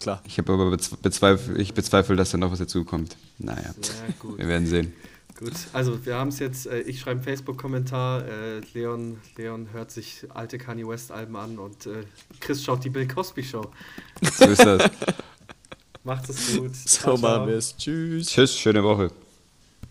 Klar. 0.00 0.22
Ich 0.26 0.38
habe 0.38 0.52
aber 0.52 0.64
bezwe- 0.70 0.96
bezweifelt, 1.00 1.58
ich 1.58 1.74
bezweifle, 1.74 2.16
dass 2.16 2.30
da 2.30 2.38
noch 2.38 2.50
was 2.52 2.58
dazukommt. 2.58 3.16
Naja, 3.38 3.60
ja, 3.62 4.14
gut. 4.18 4.38
wir 4.38 4.48
werden 4.48 4.66
sehen. 4.66 4.92
Gut, 5.38 5.52
also 5.74 6.04
wir 6.06 6.14
haben 6.14 6.28
es 6.28 6.38
jetzt, 6.38 6.66
äh, 6.66 6.80
ich 6.80 6.98
schreibe 7.00 7.16
einen 7.20 7.24
Facebook-Kommentar, 7.24 8.26
äh, 8.26 8.60
Leon, 8.72 9.18
Leon 9.36 9.68
hört 9.72 9.90
sich 9.90 10.24
alte 10.32 10.56
Kanye 10.56 10.88
West-Alben 10.88 11.36
an 11.36 11.58
und 11.58 11.84
äh, 11.84 12.04
Chris 12.40 12.64
schaut 12.64 12.82
die 12.84 12.88
Bill 12.90 13.06
Cosby-Show. 13.06 13.70
So 14.22 14.44
ist 14.46 14.64
das. 14.64 14.90
Macht 16.04 16.28
es 16.30 16.56
gut. 16.56 16.74
So 16.74 17.16
machen 17.18 17.48
wir 17.48 17.56
es. 17.56 17.76
Tschüss. 17.76 18.28
Tschüss, 18.28 18.56
schöne 18.58 18.82
Woche. 18.82 19.10